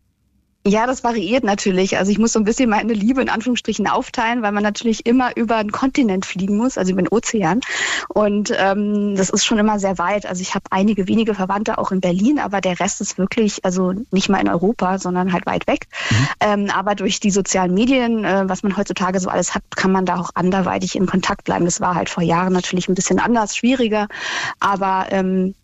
Ja, 0.67 0.85
das 0.85 1.05
variiert 1.05 1.45
natürlich. 1.45 1.97
Also 1.97 2.11
ich 2.11 2.19
muss 2.19 2.33
so 2.33 2.39
ein 2.39 2.43
bisschen 2.43 2.69
meine 2.69 2.91
Liebe 2.91 3.21
in 3.21 3.29
Anführungsstrichen 3.29 3.87
aufteilen, 3.87 4.41
weil 4.41 4.51
man 4.51 4.61
natürlich 4.61 5.05
immer 5.05 5.35
über 5.37 5.55
einen 5.55 5.71
Kontinent 5.71 6.25
fliegen 6.25 6.57
muss, 6.57 6.77
also 6.77 6.91
über 6.91 7.01
den 7.01 7.07
Ozean. 7.07 7.61
Und 8.09 8.53
ähm, 8.57 9.15
das 9.15 9.29
ist 9.29 9.45
schon 9.45 9.57
immer 9.57 9.79
sehr 9.79 9.97
weit. 9.97 10.25
Also 10.25 10.41
ich 10.41 10.55
habe 10.55 10.65
einige 10.69 11.07
wenige 11.07 11.33
Verwandte 11.33 11.77
auch 11.77 11.93
in 11.93 12.01
Berlin, 12.01 12.39
aber 12.39 12.59
der 12.59 12.77
Rest 12.77 12.99
ist 12.99 13.17
wirklich, 13.17 13.63
also 13.63 13.93
nicht 14.11 14.27
mal 14.27 14.41
in 14.41 14.49
Europa, 14.49 14.99
sondern 14.99 15.31
halt 15.31 15.45
weit 15.45 15.65
weg. 15.65 15.87
Mhm. 16.09 16.27
Ähm, 16.41 16.69
aber 16.75 16.95
durch 16.95 17.21
die 17.21 17.31
sozialen 17.31 17.73
Medien, 17.73 18.25
äh, 18.25 18.43
was 18.49 18.61
man 18.61 18.75
heutzutage 18.75 19.21
so 19.21 19.29
alles 19.29 19.55
hat, 19.55 19.63
kann 19.77 19.93
man 19.93 20.05
da 20.05 20.17
auch 20.17 20.31
anderweitig 20.35 20.97
in 20.97 21.05
Kontakt 21.05 21.45
bleiben. 21.45 21.63
Das 21.63 21.79
war 21.79 21.95
halt 21.95 22.09
vor 22.09 22.21
Jahren 22.23 22.51
natürlich 22.51 22.89
ein 22.89 22.95
bisschen 22.95 23.19
anders, 23.19 23.55
schwieriger. 23.55 24.09
Aber 24.59 25.07
ähm, 25.11 25.55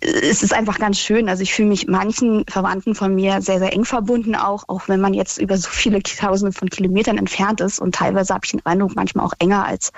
es 0.00 0.42
ist 0.42 0.54
einfach 0.54 0.78
ganz 0.78 0.98
schön. 0.98 1.28
Also 1.28 1.42
ich 1.42 1.54
fühle 1.54 1.68
mich 1.68 1.86
manchen 1.86 2.44
Verwandten 2.48 2.94
von 2.94 3.14
mir 3.14 3.40
sehr, 3.42 3.58
sehr 3.58 3.72
eng 3.72 3.84
verbunden 3.84 4.34
auch, 4.34 4.64
auch 4.68 4.88
wenn 4.88 5.00
man 5.00 5.14
jetzt 5.14 5.38
über 5.38 5.56
so 5.56 5.68
viele 5.70 6.02
Tausende 6.02 6.52
von 6.52 6.70
Kilometern 6.70 7.18
entfernt 7.18 7.60
ist. 7.60 7.78
Und 7.78 7.94
teilweise 7.94 8.34
habe 8.34 8.44
ich 8.44 8.52
den 8.52 8.64
Eindruck, 8.64 8.96
manchmal 8.96 9.26
auch 9.26 9.34
enger 9.38 9.64
als 9.66 9.92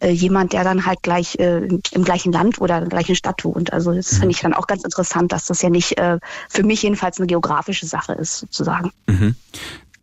äh, 0.00 0.10
jemand, 0.10 0.52
der 0.52 0.64
dann 0.64 0.86
halt 0.86 1.02
gleich 1.02 1.38
äh, 1.38 1.68
im 1.92 2.04
gleichen 2.04 2.32
Land 2.32 2.60
oder 2.60 2.78
in 2.78 2.84
der 2.84 2.90
gleichen 2.90 3.14
Stadt 3.14 3.44
wohnt. 3.44 3.72
Also 3.72 3.92
das 3.92 4.12
mhm. 4.12 4.16
finde 4.16 4.30
ich 4.32 4.40
dann 4.40 4.54
auch 4.54 4.66
ganz 4.66 4.82
interessant, 4.82 5.30
dass 5.30 5.46
das 5.46 5.62
ja 5.62 5.70
nicht 5.70 5.98
äh, 5.98 6.18
für 6.48 6.62
mich 6.62 6.82
jedenfalls 6.82 7.18
eine 7.18 7.26
geografische 7.26 7.86
Sache 7.86 8.14
ist, 8.14 8.38
sozusagen. 8.38 8.92
Mhm. 9.06 9.36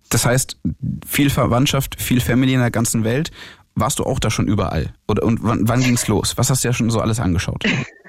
Das 0.09 0.25
heißt, 0.25 0.57
viel 1.07 1.29
Verwandtschaft, 1.29 1.99
viel 1.99 2.21
Family 2.21 2.53
in 2.53 2.59
der 2.59 2.71
ganzen 2.71 3.03
Welt. 3.03 3.31
Warst 3.75 3.99
du 3.99 4.03
auch 4.03 4.19
da 4.19 4.29
schon 4.29 4.47
überall? 4.47 4.93
Oder 5.07 5.23
und 5.23 5.43
wann, 5.43 5.67
wann 5.67 5.81
ging 5.81 5.93
es 5.93 6.07
los? 6.07 6.37
Was 6.37 6.49
hast 6.49 6.63
du 6.63 6.67
ja 6.67 6.73
schon 6.73 6.89
so 6.89 6.99
alles 6.99 7.19
angeschaut? 7.19 7.63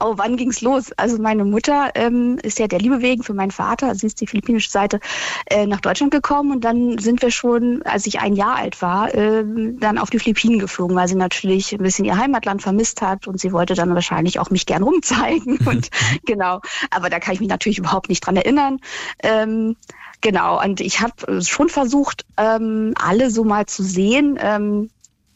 Oh, 0.00 0.14
wann 0.16 0.36
ging's 0.36 0.60
los? 0.60 0.92
Also 0.96 1.18
meine 1.18 1.44
Mutter 1.44 1.90
ähm, 1.94 2.38
ist 2.42 2.58
ja 2.58 2.66
der 2.66 2.78
Liebe 2.78 3.02
wegen 3.02 3.22
für 3.22 3.34
meinen 3.34 3.50
Vater, 3.50 3.94
sie 3.94 4.06
ist 4.06 4.20
die 4.20 4.26
philippinische 4.26 4.70
Seite, 4.70 5.00
äh, 5.46 5.66
nach 5.66 5.80
Deutschland 5.80 6.12
gekommen 6.12 6.52
und 6.52 6.64
dann 6.64 6.98
sind 6.98 7.22
wir 7.22 7.30
schon, 7.30 7.82
als 7.82 8.06
ich 8.06 8.20
ein 8.20 8.34
Jahr 8.34 8.56
alt 8.56 8.80
war, 8.82 9.14
äh, 9.14 9.44
dann 9.44 9.98
auf 9.98 10.10
die 10.10 10.18
Philippinen 10.18 10.58
geflogen, 10.58 10.96
weil 10.96 11.08
sie 11.08 11.14
natürlich 11.14 11.72
ein 11.72 11.82
bisschen 11.82 12.04
ihr 12.04 12.16
Heimatland 12.16 12.62
vermisst 12.62 13.02
hat 13.02 13.26
und 13.26 13.40
sie 13.40 13.52
wollte 13.52 13.74
dann 13.74 13.94
wahrscheinlich 13.94 14.38
auch 14.38 14.50
mich 14.50 14.66
gern 14.66 14.82
rumzeigen 14.82 15.58
und 15.66 15.90
genau. 16.26 16.60
Aber 16.90 17.10
da 17.10 17.20
kann 17.20 17.34
ich 17.34 17.40
mich 17.40 17.48
natürlich 17.48 17.78
überhaupt 17.78 18.08
nicht 18.08 18.20
dran 18.20 18.36
erinnern. 18.36 18.80
Ähm, 19.22 19.76
Genau, 20.24 20.58
und 20.58 20.80
ich 20.80 21.02
habe 21.02 21.42
schon 21.42 21.68
versucht, 21.68 22.24
ähm, 22.38 22.94
alle 22.96 23.30
so 23.30 23.44
mal 23.44 23.66
zu 23.66 23.82
sehen. 23.82 24.38
Ähm, 24.40 24.88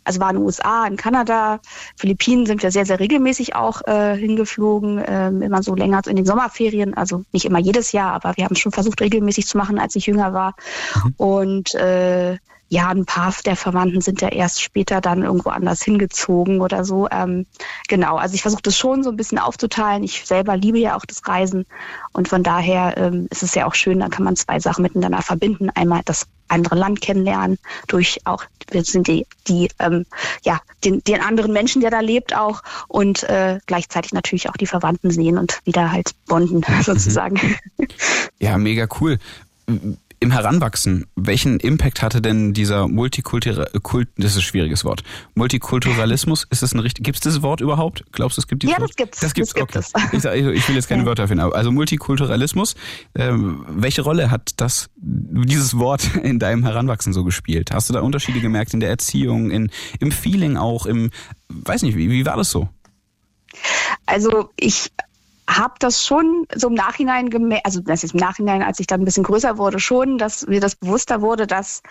also 0.08 0.20
war 0.20 0.30
in 0.30 0.36
den 0.36 0.44
USA, 0.44 0.86
in 0.86 0.96
Kanada, 0.96 1.60
Philippinen 1.96 2.46
sind 2.46 2.62
wir 2.62 2.70
sehr, 2.70 2.86
sehr 2.86 2.98
regelmäßig 2.98 3.54
auch 3.54 3.82
äh, 3.86 4.16
hingeflogen, 4.16 4.98
äh, 4.98 5.28
immer 5.28 5.62
so 5.62 5.74
länger 5.74 6.00
in 6.06 6.16
den 6.16 6.24
Sommerferien, 6.24 6.94
also 6.94 7.24
nicht 7.32 7.44
immer 7.44 7.58
jedes 7.58 7.92
Jahr, 7.92 8.12
aber 8.12 8.36
wir 8.36 8.44
haben 8.44 8.54
es 8.54 8.60
schon 8.60 8.72
versucht 8.72 9.00
regelmäßig 9.02 9.46
zu 9.46 9.58
machen, 9.58 9.78
als 9.78 9.94
ich 9.96 10.06
jünger 10.06 10.32
war. 10.32 10.54
Mhm. 10.94 11.14
Und 11.18 11.74
äh, 11.74 12.38
ja, 12.68 12.88
ein 12.88 13.06
paar 13.06 13.34
der 13.44 13.56
Verwandten 13.56 14.00
sind 14.00 14.20
ja 14.20 14.28
erst 14.28 14.62
später 14.62 15.00
dann 15.00 15.22
irgendwo 15.22 15.50
anders 15.50 15.82
hingezogen 15.82 16.60
oder 16.60 16.84
so. 16.84 17.08
Ähm, 17.10 17.46
genau, 17.88 18.16
also 18.16 18.34
ich 18.34 18.42
versuche 18.42 18.62
das 18.62 18.76
schon 18.76 19.02
so 19.02 19.10
ein 19.10 19.16
bisschen 19.16 19.38
aufzuteilen. 19.38 20.02
Ich 20.02 20.26
selber 20.26 20.56
liebe 20.56 20.78
ja 20.78 20.96
auch 20.96 21.04
das 21.04 21.26
Reisen 21.26 21.66
und 22.12 22.28
von 22.28 22.42
daher 22.42 22.96
ähm, 22.98 23.26
ist 23.30 23.42
es 23.42 23.54
ja 23.54 23.66
auch 23.66 23.74
schön, 23.74 24.00
da 24.00 24.08
kann 24.08 24.24
man 24.24 24.36
zwei 24.36 24.60
Sachen 24.60 24.82
miteinander 24.82 25.22
verbinden. 25.22 25.70
Einmal 25.70 26.02
das 26.04 26.26
andere 26.48 26.76
Land 26.76 27.00
kennenlernen, 27.00 27.58
durch 27.86 28.20
auch, 28.24 28.44
wir 28.70 28.84
sind 28.84 29.06
die, 29.06 29.26
die 29.46 29.68
ähm, 29.78 30.06
ja, 30.42 30.60
den, 30.84 31.02
den 31.04 31.20
anderen 31.20 31.52
Menschen, 31.52 31.80
der 31.80 31.90
da 31.90 32.00
lebt 32.00 32.34
auch 32.34 32.62
und 32.88 33.22
äh, 33.24 33.60
gleichzeitig 33.66 34.12
natürlich 34.12 34.48
auch 34.48 34.56
die 34.56 34.66
Verwandten 34.66 35.10
sehen 35.10 35.38
und 35.38 35.60
wieder 35.64 35.92
halt 35.92 36.12
bonden 36.26 36.64
sozusagen. 36.82 37.56
Ja, 38.38 38.56
mega 38.58 38.86
cool 39.00 39.18
im 40.20 40.32
Heranwachsen, 40.32 41.06
welchen 41.16 41.60
Impact 41.60 42.02
hatte 42.02 42.20
denn 42.20 42.52
dieser 42.52 42.88
Multikulturalismus, 42.88 43.82
Kult, 43.82 44.08
das 44.16 44.32
ist 44.32 44.38
ein 44.38 44.42
schwieriges 44.42 44.84
Wort, 44.84 45.02
Multikulturalismus, 45.34 46.46
ist 46.50 46.62
das 46.62 46.74
ein 46.74 46.80
richtig, 46.80 47.04
gibt 47.04 47.16
es 47.16 47.20
dieses 47.20 47.42
Wort 47.42 47.60
überhaupt? 47.60 48.04
Glaubst 48.12 48.36
du, 48.36 48.40
es 48.40 48.48
gibt 48.48 48.62
dieses 48.62 48.74
Ja, 48.74 48.80
Wort? 48.80 48.90
das 48.90 48.96
gibt's. 48.96 49.20
Das 49.20 49.34
gibt's, 49.34 49.52
das 49.52 49.62
okay. 49.94 50.08
Gibt 50.10 50.24
ich, 50.24 50.46
ich, 50.46 50.68
will 50.68 50.74
jetzt 50.74 50.88
keine 50.88 51.02
ja. 51.02 51.06
Wörter 51.06 51.28
finden, 51.28 51.52
also 51.52 51.70
Multikulturalismus, 51.70 52.74
ähm, 53.14 53.64
welche 53.68 54.02
Rolle 54.02 54.30
hat 54.30 54.52
das, 54.56 54.90
dieses 54.96 55.78
Wort 55.78 56.16
in 56.16 56.38
deinem 56.38 56.64
Heranwachsen 56.64 57.12
so 57.12 57.24
gespielt? 57.24 57.70
Hast 57.72 57.88
du 57.88 57.94
da 57.94 58.00
Unterschiede 58.00 58.40
gemerkt 58.40 58.74
in 58.74 58.80
der 58.80 58.90
Erziehung, 58.90 59.50
in, 59.50 59.70
im 60.00 60.10
Feeling 60.10 60.56
auch, 60.56 60.86
im, 60.86 61.10
weiß 61.48 61.82
nicht, 61.82 61.96
wie, 61.96 62.10
wie 62.10 62.26
war 62.26 62.36
das 62.36 62.50
so? 62.50 62.68
Also 64.06 64.50
ich 64.58 64.90
habe 65.48 65.74
das 65.78 66.04
schon 66.04 66.46
so 66.54 66.68
im 66.68 66.74
Nachhinein 66.74 67.30
gemerkt, 67.30 67.64
also 67.64 67.80
das 67.80 68.04
ist 68.04 68.12
im 68.12 68.20
Nachhinein, 68.20 68.62
als 68.62 68.80
ich 68.80 68.86
dann 68.86 69.00
ein 69.00 69.04
bisschen 69.06 69.24
größer 69.24 69.56
wurde, 69.56 69.80
schon, 69.80 70.18
dass 70.18 70.46
mir 70.46 70.60
das 70.60 70.76
bewusster 70.76 71.22
wurde, 71.22 71.46
dass 71.46 71.82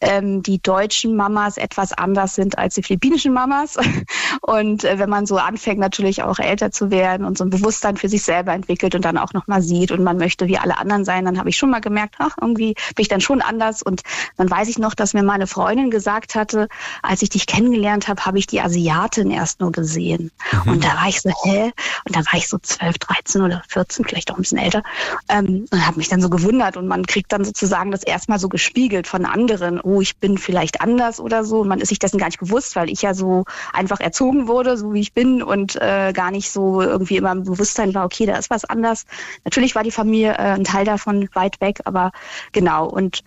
ähm, 0.00 0.42
die 0.42 0.60
deutschen 0.60 1.14
Mamas 1.14 1.56
etwas 1.56 1.92
anders 1.92 2.34
sind 2.34 2.58
als 2.58 2.74
die 2.74 2.82
philippinischen 2.82 3.32
Mamas. 3.32 3.76
Und 4.40 4.84
äh, 4.84 4.98
wenn 4.98 5.10
man 5.10 5.26
so 5.26 5.36
anfängt, 5.36 5.78
natürlich 5.78 6.22
auch 6.22 6.38
älter 6.38 6.70
zu 6.70 6.90
werden 6.90 7.26
und 7.26 7.36
so 7.36 7.44
ein 7.44 7.50
Bewusstsein 7.50 7.96
für 7.96 8.08
sich 8.08 8.22
selber 8.22 8.52
entwickelt 8.52 8.94
und 8.94 9.04
dann 9.04 9.18
auch 9.18 9.32
nochmal 9.32 9.60
sieht 9.62 9.92
und 9.92 10.02
man 10.02 10.16
möchte 10.16 10.46
wie 10.46 10.58
alle 10.58 10.78
anderen 10.78 11.04
sein, 11.04 11.24
dann 11.24 11.38
habe 11.38 11.48
ich 11.48 11.56
schon 11.56 11.70
mal 11.70 11.80
gemerkt, 11.80 12.16
ach, 12.18 12.36
irgendwie 12.40 12.74
bin 12.74 13.02
ich 13.02 13.08
dann 13.08 13.20
schon 13.20 13.42
anders. 13.42 13.82
Und 13.82 14.02
dann 14.36 14.50
weiß 14.50 14.68
ich 14.68 14.78
noch, 14.78 14.94
dass 14.94 15.14
mir 15.14 15.22
meine 15.22 15.46
Freundin 15.46 15.90
gesagt 15.90 16.34
hatte, 16.34 16.68
als 17.02 17.22
ich 17.22 17.30
dich 17.30 17.46
kennengelernt 17.46 18.08
habe, 18.08 18.24
habe 18.24 18.38
ich 18.38 18.46
die 18.46 18.60
Asiatin 18.60 19.30
erst 19.30 19.60
nur 19.60 19.72
gesehen. 19.72 20.30
Mhm. 20.64 20.72
Und 20.72 20.84
da 20.84 20.94
war 20.94 21.08
ich 21.08 21.20
so, 21.20 21.30
hä? 21.44 21.72
Und 22.06 22.16
da 22.16 22.20
war 22.20 22.34
ich 22.34 22.48
so 22.48 22.58
12, 22.58 22.98
13 22.98 23.42
oder 23.42 23.62
14, 23.68 24.04
vielleicht 24.04 24.30
auch 24.30 24.36
ein 24.36 24.42
bisschen 24.42 24.58
älter. 24.58 24.82
Ähm, 25.28 25.66
und 25.70 25.86
habe 25.86 25.98
mich 25.98 26.08
dann 26.08 26.22
so 26.22 26.30
gewundert 26.30 26.76
und 26.76 26.86
man 26.86 27.04
kriegt 27.04 27.32
dann 27.32 27.44
sozusagen 27.44 27.90
das 27.90 28.02
erstmal 28.02 28.38
so 28.38 28.48
gespiegelt 28.48 29.06
von 29.06 29.26
anderen 29.26 29.79
oh, 29.82 30.00
ich 30.00 30.16
bin 30.18 30.38
vielleicht 30.38 30.80
anders 30.80 31.20
oder 31.20 31.44
so. 31.44 31.64
Man 31.64 31.80
ist 31.80 31.88
sich 31.88 31.98
dessen 31.98 32.18
gar 32.18 32.26
nicht 32.26 32.40
bewusst, 32.40 32.76
weil 32.76 32.90
ich 32.90 33.02
ja 33.02 33.14
so 33.14 33.44
einfach 33.72 34.00
erzogen 34.00 34.48
wurde, 34.48 34.76
so 34.76 34.92
wie 34.92 35.00
ich 35.00 35.12
bin 35.12 35.42
und 35.42 35.76
äh, 35.76 36.12
gar 36.12 36.30
nicht 36.30 36.50
so 36.50 36.82
irgendwie 36.82 37.16
immer 37.16 37.32
im 37.32 37.44
Bewusstsein 37.44 37.94
war, 37.94 38.04
okay, 38.04 38.26
da 38.26 38.36
ist 38.36 38.50
was 38.50 38.64
anders. 38.64 39.06
Natürlich 39.44 39.74
war 39.74 39.82
die 39.82 39.90
Familie 39.90 40.32
äh, 40.32 40.52
ein 40.52 40.64
Teil 40.64 40.84
davon 40.84 41.28
weit 41.34 41.60
weg, 41.60 41.80
aber 41.84 42.12
genau 42.52 42.86
und 42.88 43.22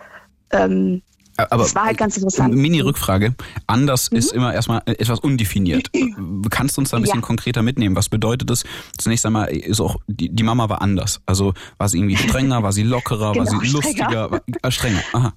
ähm, 0.52 1.02
aber 1.38 1.64
das 1.64 1.74
war 1.74 1.86
halt 1.86 1.98
ganz 1.98 2.16
interessant. 2.18 2.54
Mini-Rückfrage. 2.54 3.34
Anders 3.66 4.12
mhm. 4.12 4.18
ist 4.18 4.34
immer 4.34 4.54
erstmal 4.54 4.82
etwas 4.86 5.20
undefiniert. 5.20 5.90
Kannst 6.52 6.78
du 6.78 6.82
uns 6.82 6.92
da 6.92 6.98
ein 6.98 7.02
bisschen 7.02 7.22
ja. 7.22 7.26
konkreter 7.26 7.64
mitnehmen? 7.64 7.96
Was 7.96 8.10
bedeutet 8.10 8.50
das? 8.50 8.64
Zunächst 8.98 9.26
einmal 9.26 9.50
ist 9.50 9.82
auch, 9.82 9.98
die, 10.08 10.30
die 10.30 10.44
Mama 10.44 10.70
war 10.70 10.82
anders. 10.82 11.22
Also 11.26 11.54
war 11.78 11.90
sie 11.90 11.98
irgendwie 11.98 12.18
strenger, 12.30 12.62
war 12.62 12.72
sie 12.72 12.84
lockerer, 12.84 13.34
genau, 13.34 13.46
war 13.46 13.60
sie 13.60 13.68
lustiger, 13.68 14.06
strenger. 14.06 14.32
War, 14.32 14.42
äh, 14.62 14.72
strenger. 14.72 15.02
Aha. 15.14 15.34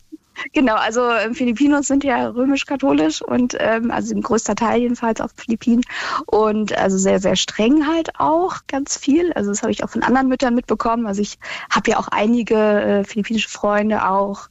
Genau, 0.52 0.74
also 0.74 1.10
ähm, 1.10 1.34
Filipinos 1.34 1.86
sind 1.86 2.04
ja 2.04 2.28
römisch-katholisch 2.28 3.22
und 3.22 3.56
ähm, 3.58 3.90
also 3.90 4.14
ein 4.14 4.22
größter 4.22 4.54
Teil 4.54 4.80
jedenfalls 4.82 5.20
auf 5.20 5.30
Philippinen 5.34 5.82
und 6.26 6.76
also 6.76 6.98
sehr, 6.98 7.20
sehr 7.20 7.36
streng 7.36 7.86
halt 7.86 8.18
auch 8.18 8.58
ganz 8.66 8.96
viel. 8.96 9.32
Also 9.32 9.50
das 9.50 9.62
habe 9.62 9.72
ich 9.72 9.82
auch 9.84 9.90
von 9.90 10.02
anderen 10.02 10.28
Müttern 10.28 10.54
mitbekommen. 10.54 11.06
Also 11.06 11.22
ich 11.22 11.38
habe 11.70 11.90
ja 11.90 11.98
auch 11.98 12.08
einige 12.08 12.56
äh, 12.56 13.04
philippinische 13.04 13.48
Freunde 13.48 14.08
auch 14.08 14.48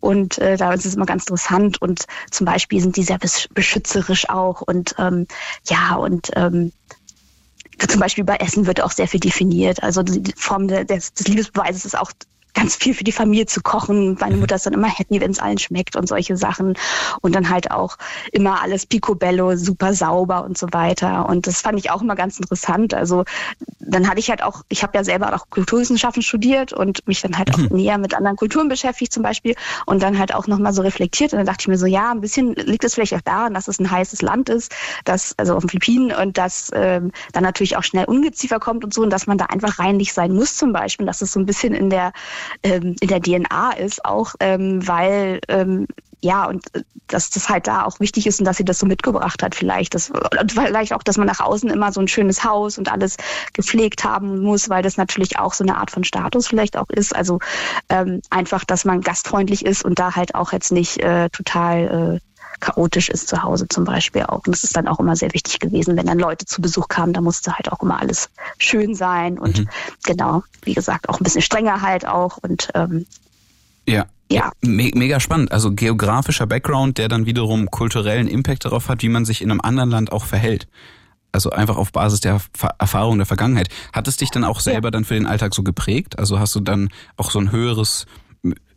und 0.00 0.38
äh, 0.38 0.56
da 0.56 0.72
ist 0.72 0.86
es 0.86 0.94
immer 0.94 1.06
ganz 1.06 1.24
interessant 1.24 1.82
und 1.82 2.06
zum 2.30 2.46
Beispiel 2.46 2.80
sind 2.80 2.96
die 2.96 3.02
sehr 3.02 3.18
beschützerisch 3.18 4.28
auch 4.28 4.62
und 4.62 4.94
ähm, 4.98 5.26
ja 5.68 5.96
und 5.96 6.30
ähm, 6.34 6.72
zum 7.88 8.00
Beispiel 8.00 8.24
bei 8.24 8.36
Essen 8.36 8.66
wird 8.66 8.80
auch 8.80 8.92
sehr 8.92 9.06
viel 9.06 9.20
definiert. 9.20 9.82
Also 9.82 10.02
die 10.02 10.32
Form 10.36 10.66
des, 10.68 11.12
des 11.12 11.28
Liebesbeweises 11.28 11.84
ist 11.84 11.98
auch 11.98 12.10
ganz 12.56 12.74
viel 12.74 12.94
für 12.94 13.04
die 13.04 13.12
Familie 13.12 13.46
zu 13.46 13.60
kochen. 13.60 14.16
Meine 14.18 14.34
mhm. 14.34 14.40
Mutter 14.40 14.56
ist 14.56 14.66
dann 14.66 14.72
immer 14.72 14.88
happy, 14.88 15.20
wenn 15.20 15.30
es 15.30 15.38
allen 15.38 15.58
schmeckt 15.58 15.94
und 15.94 16.08
solche 16.08 16.36
Sachen. 16.36 16.74
Und 17.20 17.34
dann 17.34 17.50
halt 17.50 17.70
auch 17.70 17.96
immer 18.32 18.62
alles 18.62 18.86
picobello, 18.86 19.56
super 19.56 19.92
sauber 19.92 20.44
und 20.44 20.56
so 20.56 20.68
weiter. 20.72 21.28
Und 21.28 21.46
das 21.46 21.60
fand 21.60 21.78
ich 21.78 21.90
auch 21.90 22.00
immer 22.00 22.16
ganz 22.16 22.40
interessant. 22.40 22.94
Also 22.94 23.24
dann 23.78 24.08
hatte 24.08 24.18
ich 24.20 24.30
halt 24.30 24.42
auch, 24.42 24.62
ich 24.68 24.82
habe 24.82 24.96
ja 24.96 25.04
selber 25.04 25.34
auch 25.34 25.50
Kulturwissenschaften 25.50 26.22
studiert 26.22 26.72
und 26.72 27.06
mich 27.06 27.20
dann 27.20 27.36
halt 27.36 27.54
auch 27.54 27.58
mhm. 27.58 27.68
näher 27.76 27.98
mit 27.98 28.14
anderen 28.14 28.36
Kulturen 28.36 28.68
beschäftigt 28.68 29.12
zum 29.12 29.22
Beispiel 29.22 29.54
und 29.84 30.02
dann 30.02 30.18
halt 30.18 30.34
auch 30.34 30.46
nochmal 30.46 30.72
so 30.72 30.80
reflektiert. 30.80 31.34
Und 31.34 31.38
dann 31.38 31.46
dachte 31.46 31.62
ich 31.62 31.68
mir 31.68 31.78
so, 31.78 31.86
ja, 31.86 32.10
ein 32.10 32.22
bisschen 32.22 32.54
liegt 32.54 32.84
es 32.84 32.94
vielleicht 32.94 33.14
auch 33.14 33.20
daran, 33.20 33.52
dass 33.52 33.68
es 33.68 33.78
ein 33.78 33.90
heißes 33.90 34.22
Land 34.22 34.48
ist, 34.48 34.74
dass, 35.04 35.34
also 35.38 35.54
auf 35.54 35.62
den 35.62 35.68
Philippinen 35.68 36.10
und 36.12 36.38
dass 36.38 36.70
ähm, 36.74 37.12
dann 37.32 37.44
natürlich 37.44 37.76
auch 37.76 37.84
schnell 37.84 38.06
Ungeziefer 38.06 38.58
kommt 38.60 38.82
und 38.82 38.94
so 38.94 39.02
und 39.02 39.10
dass 39.10 39.26
man 39.26 39.36
da 39.36 39.46
einfach 39.46 39.78
reinlich 39.78 40.14
sein 40.14 40.32
muss 40.32 40.56
zum 40.56 40.72
Beispiel, 40.72 41.04
dass 41.04 41.20
es 41.20 41.32
so 41.32 41.38
ein 41.38 41.46
bisschen 41.46 41.74
in 41.74 41.90
der 41.90 42.12
ähm, 42.62 42.96
in 43.00 43.08
der 43.08 43.20
DNA 43.20 43.72
ist, 43.72 44.04
auch 44.04 44.34
ähm, 44.40 44.86
weil 44.86 45.40
ähm, 45.48 45.86
ja, 46.20 46.46
und 46.46 46.74
äh, 46.74 46.82
dass 47.08 47.30
das 47.30 47.48
halt 47.48 47.68
da 47.68 47.84
auch 47.84 48.00
wichtig 48.00 48.26
ist 48.26 48.40
und 48.40 48.46
dass 48.46 48.56
sie 48.56 48.64
das 48.64 48.80
so 48.80 48.86
mitgebracht 48.86 49.42
hat, 49.42 49.54
vielleicht. 49.54 49.94
Das, 49.94 50.10
und 50.10 50.52
vielleicht 50.52 50.92
auch, 50.92 51.04
dass 51.04 51.16
man 51.16 51.28
nach 51.28 51.40
außen 51.40 51.70
immer 51.70 51.92
so 51.92 52.00
ein 52.00 52.08
schönes 52.08 52.42
Haus 52.42 52.78
und 52.78 52.90
alles 52.90 53.16
gepflegt 53.52 54.02
haben 54.02 54.42
muss, 54.42 54.68
weil 54.68 54.82
das 54.82 54.96
natürlich 54.96 55.38
auch 55.38 55.54
so 55.54 55.62
eine 55.62 55.76
Art 55.76 55.92
von 55.92 56.02
Status 56.02 56.48
vielleicht 56.48 56.76
auch 56.76 56.90
ist. 56.90 57.14
Also 57.14 57.38
ähm, 57.88 58.22
einfach, 58.30 58.64
dass 58.64 58.84
man 58.84 59.02
gastfreundlich 59.02 59.64
ist 59.64 59.84
und 59.84 60.00
da 60.00 60.16
halt 60.16 60.34
auch 60.34 60.52
jetzt 60.52 60.72
nicht 60.72 60.98
äh, 60.98 61.28
total 61.30 62.18
äh, 62.18 62.35
chaotisch 62.60 63.08
ist 63.08 63.28
zu 63.28 63.42
Hause 63.42 63.66
zum 63.68 63.84
Beispiel 63.84 64.22
auch. 64.22 64.46
Und 64.46 64.48
das 64.48 64.64
ist 64.64 64.76
dann 64.76 64.88
auch 64.88 64.98
immer 64.98 65.16
sehr 65.16 65.32
wichtig 65.34 65.58
gewesen, 65.58 65.96
wenn 65.96 66.06
dann 66.06 66.18
Leute 66.18 66.46
zu 66.46 66.60
Besuch 66.60 66.88
kamen, 66.88 67.12
da 67.12 67.20
musste 67.20 67.54
halt 67.54 67.70
auch 67.72 67.82
immer 67.82 68.00
alles 68.00 68.30
schön 68.58 68.94
sein 68.94 69.38
und 69.38 69.60
mhm. 69.60 69.68
genau, 70.04 70.42
wie 70.62 70.74
gesagt, 70.74 71.08
auch 71.08 71.20
ein 71.20 71.24
bisschen 71.24 71.42
strenger 71.42 71.82
halt 71.82 72.06
auch 72.06 72.38
und 72.38 72.70
ähm, 72.74 73.06
ja. 73.88 74.06
Ja. 74.30 74.50
Me 74.60 74.90
mega 74.94 75.20
spannend. 75.20 75.52
Also 75.52 75.72
geografischer 75.72 76.46
Background, 76.46 76.98
der 76.98 77.08
dann 77.08 77.26
wiederum 77.26 77.70
kulturellen 77.70 78.26
Impact 78.26 78.64
darauf 78.64 78.88
hat, 78.88 79.02
wie 79.02 79.08
man 79.08 79.24
sich 79.24 79.40
in 79.40 79.50
einem 79.50 79.60
anderen 79.60 79.90
Land 79.90 80.10
auch 80.10 80.24
verhält. 80.24 80.66
Also 81.30 81.50
einfach 81.50 81.76
auf 81.76 81.92
Basis 81.92 82.20
der 82.20 82.40
Erfahrung 82.78 83.18
der 83.18 83.26
Vergangenheit. 83.26 83.68
Hat 83.92 84.08
es 84.08 84.16
dich 84.16 84.30
dann 84.30 84.42
auch 84.42 84.58
selber 84.58 84.88
ja. 84.88 84.90
dann 84.90 85.04
für 85.04 85.14
den 85.14 85.26
Alltag 85.26 85.54
so 85.54 85.62
geprägt? 85.62 86.18
Also 86.18 86.40
hast 86.40 86.54
du 86.54 86.60
dann 86.60 86.88
auch 87.16 87.30
so 87.30 87.38
ein 87.38 87.52
höheres 87.52 88.06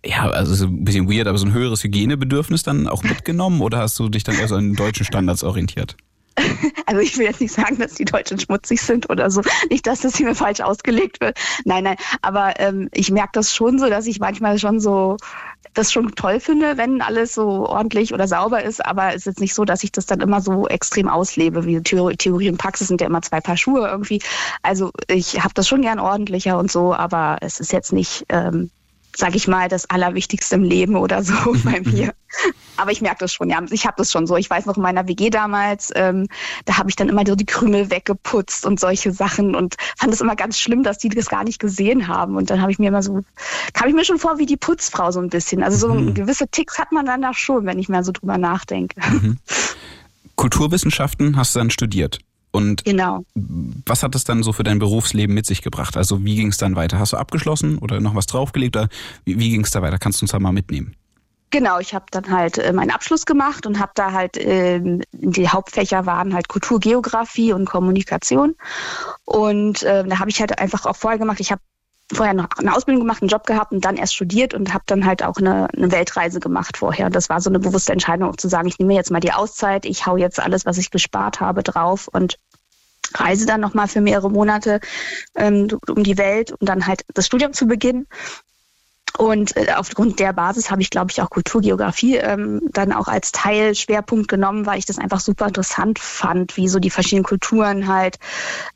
ja, 0.06 0.30
also 0.30 0.54
so 0.56 0.66
ein 0.66 0.86
bisschen 0.86 1.12
weird, 1.12 1.28
aber 1.28 1.38
so 1.38 1.46
ein 1.46 1.54
höheres 1.54 1.84
Hygienebedürfnis 1.84 2.64
dann 2.64 2.88
auch 2.88 3.04
mitgenommen 3.04 3.62
oder 3.62 3.80
hast 3.80 4.00
du 4.00 4.10
dich 4.10 4.24
dann 4.24 4.36
eher 4.36 4.48
so 4.48 4.56
an 4.56 4.74
deutschen 4.76 5.06
Standards 5.06 5.44
orientiert? 5.44 5.98
Also 6.86 7.02
ich 7.02 7.18
will 7.18 7.26
jetzt 7.26 7.42
nicht 7.42 7.54
sagen, 7.54 7.78
dass 7.78 7.94
die 7.94 8.06
Deutschen 8.06 8.40
schmutzig 8.40 8.82
sind 8.82 9.10
oder 9.12 9.30
so. 9.30 9.42
Nicht, 9.70 9.86
dass 9.86 10.02
das 10.02 10.16
hier 10.16 10.34
falsch 10.34 10.60
ausgelegt 10.62 11.22
wird. 11.22 11.38
Nein, 11.64 11.84
nein. 11.84 11.98
Aber 12.24 12.60
ähm, 12.60 12.90
ich 12.94 13.12
merke 13.12 13.32
das 13.34 13.54
schon 13.54 13.78
so, 13.78 13.90
dass 13.90 14.08
ich 14.08 14.20
manchmal 14.20 14.58
schon 14.58 14.80
so 14.80 15.18
das 15.76 15.92
schon 15.92 16.16
toll 16.16 16.40
finde, 16.40 16.78
wenn 16.78 17.02
alles 17.02 17.36
so 17.36 17.68
ordentlich 17.68 18.12
oder 18.12 18.28
sauber 18.28 18.64
ist. 18.64 18.84
Aber 18.84 19.10
es 19.10 19.18
ist 19.18 19.26
jetzt 19.26 19.40
nicht 19.40 19.54
so, 19.54 19.66
dass 19.66 19.84
ich 19.84 19.92
das 19.92 20.08
dann 20.08 20.22
immer 20.22 20.42
so 20.42 20.68
extrem 20.68 21.08
auslebe. 21.10 21.66
Wie 21.66 21.80
Theorie 21.82 22.50
und 22.50 22.58
Praxis 22.58 22.88
sind 22.88 23.02
ja 23.02 23.08
immer 23.08 23.22
zwei 23.22 23.40
Paar 23.40 23.58
Schuhe 23.58 23.88
irgendwie. 23.88 24.22
Also 24.64 24.92
ich 25.08 25.44
habe 25.44 25.54
das 25.54 25.68
schon 25.68 25.84
gern 25.84 26.00
ordentlicher 26.00 26.58
und 26.58 26.72
so, 26.72 26.96
aber 26.96 27.38
es 27.42 27.60
ist 27.60 27.72
jetzt 27.72 27.94
nicht 27.94 28.26
ähm, 28.30 28.72
sage 29.20 29.36
ich 29.36 29.48
mal, 29.48 29.68
das 29.68 29.90
Allerwichtigste 29.90 30.56
im 30.56 30.64
Leben 30.64 30.96
oder 30.96 31.24
so 31.24 31.34
bei 31.64 31.82
mir. 31.82 32.14
Aber 32.78 32.92
ich 32.92 33.02
merke 33.02 33.18
das 33.20 33.34
schon, 33.34 33.50
ja. 33.50 33.62
Ich 33.72 33.86
habe 33.86 33.96
das 33.98 34.12
schon 34.12 34.26
so. 34.26 34.38
Ich 34.38 34.50
weiß 34.50 34.66
noch 34.66 34.78
in 34.78 34.84
meiner 34.84 35.08
WG 35.08 35.30
damals, 35.30 35.92
ähm, 35.96 36.28
da 36.66 36.78
habe 36.78 36.90
ich 36.90 36.96
dann 36.96 37.10
immer 37.10 37.24
so 37.28 37.36
die 37.36 37.46
Krümel 37.46 37.92
weggeputzt 37.92 38.66
und 38.66 38.80
solche 38.80 39.12
Sachen 39.12 39.56
und 39.56 39.76
fand 39.98 40.14
es 40.14 40.22
immer 40.22 40.36
ganz 40.36 40.58
schlimm, 40.58 40.84
dass 40.84 40.98
die 40.98 41.10
das 41.10 41.28
gar 41.28 41.44
nicht 41.44 41.60
gesehen 41.60 42.08
haben. 42.08 42.38
Und 42.38 42.50
dann 42.50 42.62
habe 42.62 42.72
ich 42.72 42.80
mir 42.80 42.88
immer 42.88 43.04
so, 43.04 43.22
kam 43.74 43.90
ich 43.90 43.96
mir 43.96 44.06
schon 44.06 44.20
vor 44.20 44.38
wie 44.38 44.46
die 44.46 44.58
Putzfrau 44.58 45.12
so 45.12 45.20
ein 45.20 45.30
bisschen. 45.30 45.64
Also 45.64 45.88
so 45.88 45.94
mhm. 45.94 46.14
gewisse 46.14 46.48
Ticks 46.48 46.80
hat 46.80 46.92
man 46.92 47.06
dann 47.06 47.22
da 47.22 47.34
schon, 47.34 47.66
wenn 47.66 47.80
ich 47.80 47.90
mehr 47.90 48.04
so 48.04 48.12
drüber 48.12 48.38
nachdenke. 48.38 49.02
Mhm. 49.02 49.38
Kulturwissenschaften 50.36 51.36
hast 51.36 51.56
du 51.56 51.60
dann 51.60 51.70
studiert. 51.70 52.20
Und 52.52 52.84
genau. 52.84 53.24
was 53.36 54.02
hat 54.02 54.16
es 54.16 54.24
dann 54.24 54.42
so 54.42 54.54
für 54.54 54.64
dein 54.64 54.80
Berufsleben 54.80 55.36
mit 55.36 55.46
sich 55.46 55.62
gebracht? 55.62 55.96
Also 55.96 56.24
wie 56.26 56.36
ging 56.36 56.48
es 56.48 56.58
dann 56.58 56.76
weiter? 56.76 56.98
Hast 56.98 57.14
du 57.14 57.18
abgeschlossen 57.18 57.78
oder 57.78 58.00
noch 58.00 58.16
was 58.16 58.26
draufgelegt? 58.26 58.76
Oder 58.76 58.90
wie, 59.26 59.40
wie 59.40 59.50
ging 59.52 59.64
es 59.64 59.72
da 59.72 59.82
weiter? 59.82 60.00
Kannst 60.00 60.22
du 60.22 60.24
uns 60.24 60.32
da 60.32 60.40
mal 60.40 60.52
mitnehmen? 60.52 60.96
Genau, 61.52 61.80
ich 61.80 61.96
habe 61.96 62.06
dann 62.12 62.30
halt 62.30 62.60
äh, 62.60 62.72
meinen 62.74 62.92
Abschluss 62.92 63.26
gemacht 63.26 63.66
und 63.66 63.80
habe 63.80 63.92
da 63.96 64.12
halt 64.12 64.38
äh, 64.38 64.80
die 65.12 65.50
Hauptfächer 65.50 66.06
waren 66.06 66.34
halt 66.36 66.48
Kulturgeografie 66.48 67.54
und 67.54 67.66
Kommunikation 67.66 68.56
und 69.26 69.82
äh, 69.82 70.04
da 70.04 70.20
habe 70.20 70.30
ich 70.30 70.40
halt 70.40 70.60
einfach 70.60 70.86
auch 70.86 70.96
vorher 70.96 71.18
gemacht. 71.18 71.40
Ich 71.40 71.52
habe 71.52 71.62
vorher 72.12 72.34
noch 72.34 72.48
eine 72.58 72.76
Ausbildung 72.76 73.02
gemacht, 73.04 73.22
einen 73.22 73.30
Job 73.30 73.46
gehabt 73.46 73.72
und 73.72 73.86
dann 73.86 73.98
erst 73.98 74.16
studiert 74.16 74.54
und 74.54 74.74
habe 74.74 74.84
dann 74.88 75.06
halt 75.06 75.24
auch 75.24 75.38
eine, 75.38 75.68
eine 75.76 75.92
Weltreise 75.92 76.40
gemacht 76.40 76.78
vorher. 76.78 77.08
Und 77.08 77.16
das 77.16 77.30
war 77.30 77.40
so 77.40 77.50
eine 77.50 77.60
bewusste 77.60 77.94
Entscheidung, 77.94 78.30
auch 78.30 78.36
zu 78.36 78.48
sagen, 78.48 78.68
ich 78.68 78.80
nehme 78.80 78.96
jetzt 78.96 79.12
mal 79.12 79.20
die 79.20 79.34
Auszeit, 79.34 79.86
ich 79.86 80.06
hau 80.06 80.18
jetzt 80.18 80.40
alles, 80.40 80.66
was 80.66 80.78
ich 80.78 80.92
gespart 80.92 81.40
habe, 81.40 81.64
drauf 81.64 82.08
und 82.08 82.40
reise 83.16 83.46
dann 83.46 83.62
nochmal 83.62 83.88
für 83.88 84.02
mehrere 84.02 84.30
Monate 84.30 84.80
ähm, 85.36 85.68
um 85.88 86.04
die 86.04 86.18
Welt, 86.18 86.52
um 86.52 86.66
dann 86.66 86.88
halt 86.88 87.04
das 87.14 87.26
Studium 87.26 87.54
zu 87.54 87.68
beginnen. 87.68 88.08
Und 89.18 89.56
äh, 89.58 89.74
aufgrund 89.76 90.20
der 90.20 90.34
Basis 90.34 90.72
habe 90.72 90.82
ich, 90.82 90.90
glaube 90.90 91.12
ich, 91.12 91.22
auch 91.22 91.30
Kulturgeografie 91.30 92.18
ähm, 92.18 92.62
dann 92.72 92.94
auch 92.94 93.08
als 93.08 93.32
Teilschwerpunkt 93.32 94.28
genommen, 94.28 94.66
weil 94.66 94.80
ich 94.80 94.86
das 94.86 94.98
einfach 94.98 95.20
super 95.20 95.48
interessant 95.48 96.00
fand, 96.00 96.56
wie 96.58 96.68
so 96.68 96.80
die 96.80 96.90
verschiedenen 96.90 97.24
Kulturen 97.24 97.88
halt 97.88 98.18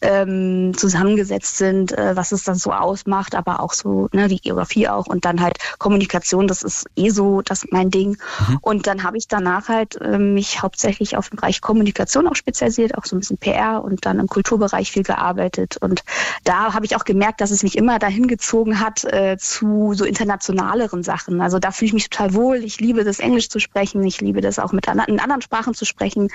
ähm, 0.02 0.74
zusammengesetzt 0.76 1.58
sind, 1.58 1.98
äh, 1.98 2.16
was 2.16 2.32
es 2.32 2.44
dann 2.44 2.56
so 2.56 2.72
ausmacht, 2.72 3.36
aber 3.36 3.60
auch 3.60 3.74
so 3.74 4.10
ne, 4.12 4.28
die 4.28 4.40
Geografie 4.40 4.88
auch 4.88 5.08
und 5.08 5.26
dann 5.26 5.42
halt 5.42 5.58
Kommunikation, 5.80 6.48
das 6.48 6.64
ist 6.64 6.88
eh 6.96 7.10
so 7.10 7.42
das 7.42 7.66
mein 7.72 7.90
Ding. 7.90 8.18
Mhm. 8.48 8.58
Und 8.62 8.88
dann 8.88 9.04
habe 9.04 9.18
ich 9.18 9.28
danach 9.28 9.70
halt 9.70 9.96
äh, 10.02 10.18
mich 10.18 10.62
hauptsächlich 10.62 11.16
auf 11.16 11.30
den 11.30 11.38
Bereich 11.38 11.62
Kommunikation 11.62 12.28
auch 12.28 12.36
spezialisiert, 12.36 12.98
auch 12.98 13.06
so 13.06 13.16
ein 13.16 13.20
bisschen 13.20 13.38
PR 13.38 13.84
und 13.84 14.06
dann 14.06 14.20
im 14.20 14.28
Kulturbereich 14.28 14.92
viel 14.92 15.04
gearbeitet. 15.04 15.78
Und 15.78 16.04
da 16.44 16.74
habe 16.74 16.86
ich 16.86 16.96
auch 16.96 17.06
gemerkt, 17.06 17.42
dass 17.42 17.52
es 17.52 17.64
mich 17.64 17.78
immer 17.78 18.00
dahin 18.00 18.28
gezogen 18.28 18.80
hat 18.80 19.04
äh, 19.06 19.38
zu 19.38 19.94
so 19.94 20.06
internationaleren 20.24 21.04
Sachen. 21.04 21.42
Also 21.42 21.60
da 21.60 21.72
fühle 21.72 21.88
ich 21.88 21.94
mich 21.94 22.10
total 22.10 22.34
wohl. 22.34 22.64
Ich 22.64 22.80
liebe 22.80 23.04
das 23.04 23.20
Englisch 23.20 23.50
zu 23.50 23.60
sprechen. 23.60 24.04
Ich 24.04 24.22
liebe 24.22 24.42
das 24.42 24.58
auch 24.58 24.72
mit 24.72 24.88
an, 24.88 25.00
in 25.08 25.20
anderen 25.20 25.42
Sprachen 25.42 25.74
zu 25.74 25.86
sprechen. 25.86 26.30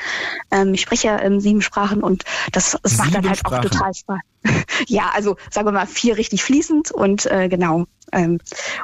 Ähm, 0.50 0.74
ich 0.74 0.82
spreche 0.82 1.08
ähm, 1.08 1.40
sieben 1.40 1.62
Sprachen 1.62 2.02
und 2.02 2.24
das, 2.52 2.76
das 2.82 2.98
macht 2.98 3.14
dann 3.14 3.26
halt 3.26 3.38
Sprachen. 3.38 3.58
auch 3.58 3.70
total 3.70 3.94
Spaß. 3.94 4.20
ja, 4.86 5.10
also 5.14 5.36
sagen 5.50 5.66
wir 5.66 5.72
mal 5.72 5.86
vier 5.86 6.16
richtig 6.16 6.44
fließend 6.44 6.90
und 6.90 7.26
äh, 7.26 7.48
genau. 7.48 7.86
Ähm, 8.12 8.38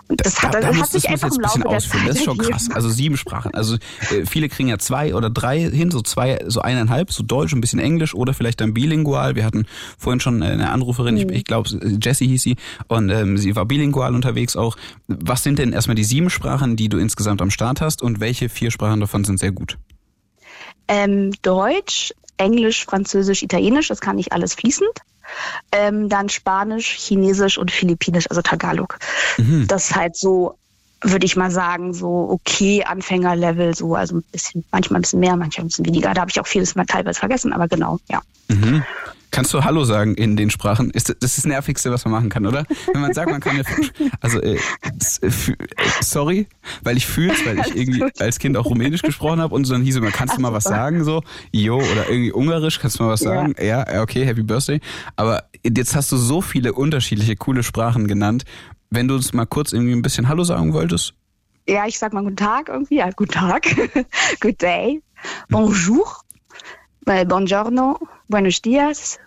und 0.09 0.25
das, 0.25 0.35
da, 0.35 0.43
hat, 0.43 0.55
da, 0.55 0.61
das 0.61 0.77
da 0.77 0.83
hat 0.83 0.91
sich 0.91 1.09
einfach 1.09 1.29
jetzt 1.29 1.37
im 1.37 1.43
Laufe 1.43 1.59
ein 1.59 1.63
bisschen 1.63 1.77
ausführen. 1.77 2.07
Das 2.07 2.17
ist 2.17 2.25
schon 2.25 2.39
krass. 2.39 2.69
Also 2.71 2.89
sieben 2.89 3.17
Sprachen. 3.17 3.55
Also 3.55 3.77
äh, 4.11 4.27
viele 4.27 4.49
kriegen 4.49 4.69
ja 4.69 4.79
zwei 4.79 5.15
oder 5.15 5.31
drei 5.31 5.61
hin, 5.61 5.91
so 5.91 6.01
zwei, 6.03 6.45
so 6.47 6.61
eineinhalb, 6.61 7.13
so 7.13 7.23
Deutsch, 7.23 7.53
ein 7.53 7.61
bisschen 7.61 7.79
Englisch 7.79 8.15
oder 8.15 8.35
vielleicht 8.35 8.61
dann 8.61 8.75
bilingual. 8.75 9.35
Wir 9.35 9.45
hatten 9.45 9.67
vorhin 9.99 10.21
schon 10.21 10.43
eine 10.43 10.71
Anruferin, 10.71 11.15
mhm. 11.15 11.31
ich, 11.31 11.39
ich 11.39 11.45
glaube 11.45 11.69
Jessie 12.03 12.29
hieß 12.29 12.43
sie, 12.43 12.57
und 12.89 13.11
ähm, 13.11 13.39
sie 13.39 13.57
war 13.57 13.65
bilingual 13.65 14.15
unterwegs 14.15 14.57
auch. 14.57 14.77
Was 15.07 15.43
sind 15.43 15.59
denn 15.59 15.73
erstmal 15.73 15.95
die 15.95 16.05
sieben 16.05 16.31
Sprachen, 16.31 16.77
die 16.77 16.89
du 16.89 16.99
insgesamt 16.99 17.43
am 17.43 17.51
Start 17.51 17.81
hast 17.81 18.03
und 18.03 18.21
welche 18.21 18.49
vier 18.49 18.71
Sprachen 18.71 19.01
davon 19.01 19.25
sind 19.25 19.39
sehr 19.39 19.53
gut? 19.53 19.79
Ähm, 20.89 21.33
Deutsch, 21.43 22.13
Englisch, 22.37 22.85
Französisch, 22.85 23.43
Italienisch, 23.43 23.89
das 23.89 24.01
kann 24.01 24.19
ich 24.19 24.33
alles 24.33 24.55
fließend. 24.55 24.91
Ähm, 25.73 26.09
dann 26.09 26.29
Spanisch, 26.29 26.91
Chinesisch 26.91 27.59
und 27.59 27.71
Philippinisch, 27.71 28.29
also 28.31 28.43
Tagalog. 28.43 28.99
Mhm. 29.39 29.67
Das 29.67 29.91
ist 29.91 29.97
halt 29.97 30.17
so, 30.17 30.59
würde 31.01 31.27
ich 31.27 31.37
mal 31.37 31.51
sagen, 31.51 31.95
so 31.95 32.29
okay 32.31 32.85
Anfängerlevel, 32.85 33.75
so 33.75 33.95
also 33.95 34.17
ein 34.17 34.25
bisschen, 34.33 34.65
manchmal 34.71 35.01
ein 35.01 35.03
bisschen 35.03 35.21
mehr, 35.21 35.37
manchmal 35.37 35.65
ein 35.65 35.69
bisschen 35.69 35.87
weniger. 35.87 36.15
Da 36.15 36.23
habe 36.23 36.31
ich 36.31 36.41
auch 36.41 36.47
vieles 36.47 36.75
mal 36.75 36.87
teilweise 36.87 37.19
vergessen, 37.19 37.53
aber 37.53 37.69
genau, 37.69 37.99
ja. 38.09 38.23
Mhm. 38.49 38.85
Kannst 39.35 39.52
du 39.52 39.65
Hallo 39.65 39.82
sagen 39.85 40.15
in 40.15 40.36
den 40.36 40.48
Sprachen? 40.51 40.90
Ist 40.90 41.09
das, 41.09 41.19
das 41.19 41.44
Nervigste, 41.44 41.90
was 41.90 42.05
man 42.05 42.12
machen 42.12 42.28
kann, 42.28 42.47
oder? 42.47 42.65
Wenn 42.93 43.01
man 43.01 43.12
sagt, 43.12 43.31
man 43.31 43.40
kann 43.40 43.56
ja. 43.56 43.65
Also, 44.20 44.40
äh, 44.40 44.55
äh 44.55 45.31
sorry, 46.01 46.47
weil 46.85 46.97
ich 46.97 47.06
fühle 47.06 47.35
weil 47.44 47.59
ich 47.59 47.74
irgendwie 47.74 48.05
als 48.20 48.39
Kind 48.39 48.56
auch 48.56 48.66
Rumänisch 48.66 49.02
gesprochen 49.02 49.40
habe 49.40 49.52
und 49.55 49.65
so 49.65 49.74
dann 49.74 49.82
hieß 49.82 49.97
immer, 49.97 50.12
kannst 50.12 50.36
du 50.36 50.40
mal 50.40 50.52
was 50.52 50.65
sagen 50.65 51.02
so? 51.02 51.23
Jo, 51.51 51.78
oder 51.78 52.09
irgendwie 52.09 52.32
Ungarisch, 52.32 52.78
kannst 52.78 53.01
du 53.01 53.02
mal 53.02 53.11
was 53.11 53.20
sagen? 53.20 53.55
Ja, 53.59 53.90
ja 53.93 54.02
okay, 54.02 54.24
Happy 54.24 54.43
Birthday. 54.43 54.81
Aber 55.16 55.44
jetzt 55.65 55.97
hast 55.97 56.12
du 56.12 56.16
so 56.16 56.40
viele 56.40 56.73
unterschiedliche, 56.73 57.35
coole 57.35 57.65
Sprachen 57.65 58.06
genannt. 58.06 58.44
Wenn 58.90 59.09
du 59.09 59.15
uns 59.16 59.32
mal 59.32 59.47
kurz 59.47 59.73
irgendwie 59.73 59.94
ein 59.94 60.02
bisschen 60.02 60.28
Hallo 60.28 60.44
sagen 60.44 60.73
wolltest, 60.73 61.15
ja, 61.66 61.86
ich 61.86 61.98
sag 61.98 62.12
mal 62.12 62.23
guten 62.23 62.36
Tag 62.36 62.69
irgendwie. 62.69 62.97
Ja, 62.97 63.11
guten 63.11 63.32
Tag. 63.32 63.65
Good 64.40 64.61
day. 64.61 65.02
Bonjour. 65.48 66.20
Äh, 67.06 67.24
buongiorno. 67.24 67.98
Buenos 68.28 68.61
dias. 68.61 69.19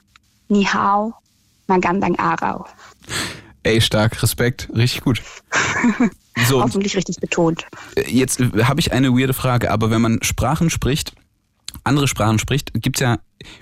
Ni 0.50 0.66
hao. 0.66 1.14
Magandang 1.68 2.18
arau. 2.18 2.66
Ey, 3.64 3.82
stark, 3.82 4.22
Respekt, 4.24 4.70
richtig 4.74 5.02
gut. 5.02 5.22
So, 6.48 6.62
Hoffentlich 6.62 6.96
richtig 6.96 7.18
betont. 7.18 7.66
Jetzt 8.08 8.40
habe 8.40 8.80
ich 8.80 8.92
eine 8.92 9.12
weirde 9.12 9.34
Frage, 9.34 9.72
aber 9.72 9.90
wenn 9.90 10.02
man 10.02 10.20
Sprachen 10.22 10.70
spricht, 10.70 11.14
andere 11.84 12.08
Sprachen 12.08 12.38
spricht, 12.38 12.74
gibt 12.76 12.98
es 12.98 13.02
ja 13.02 13.18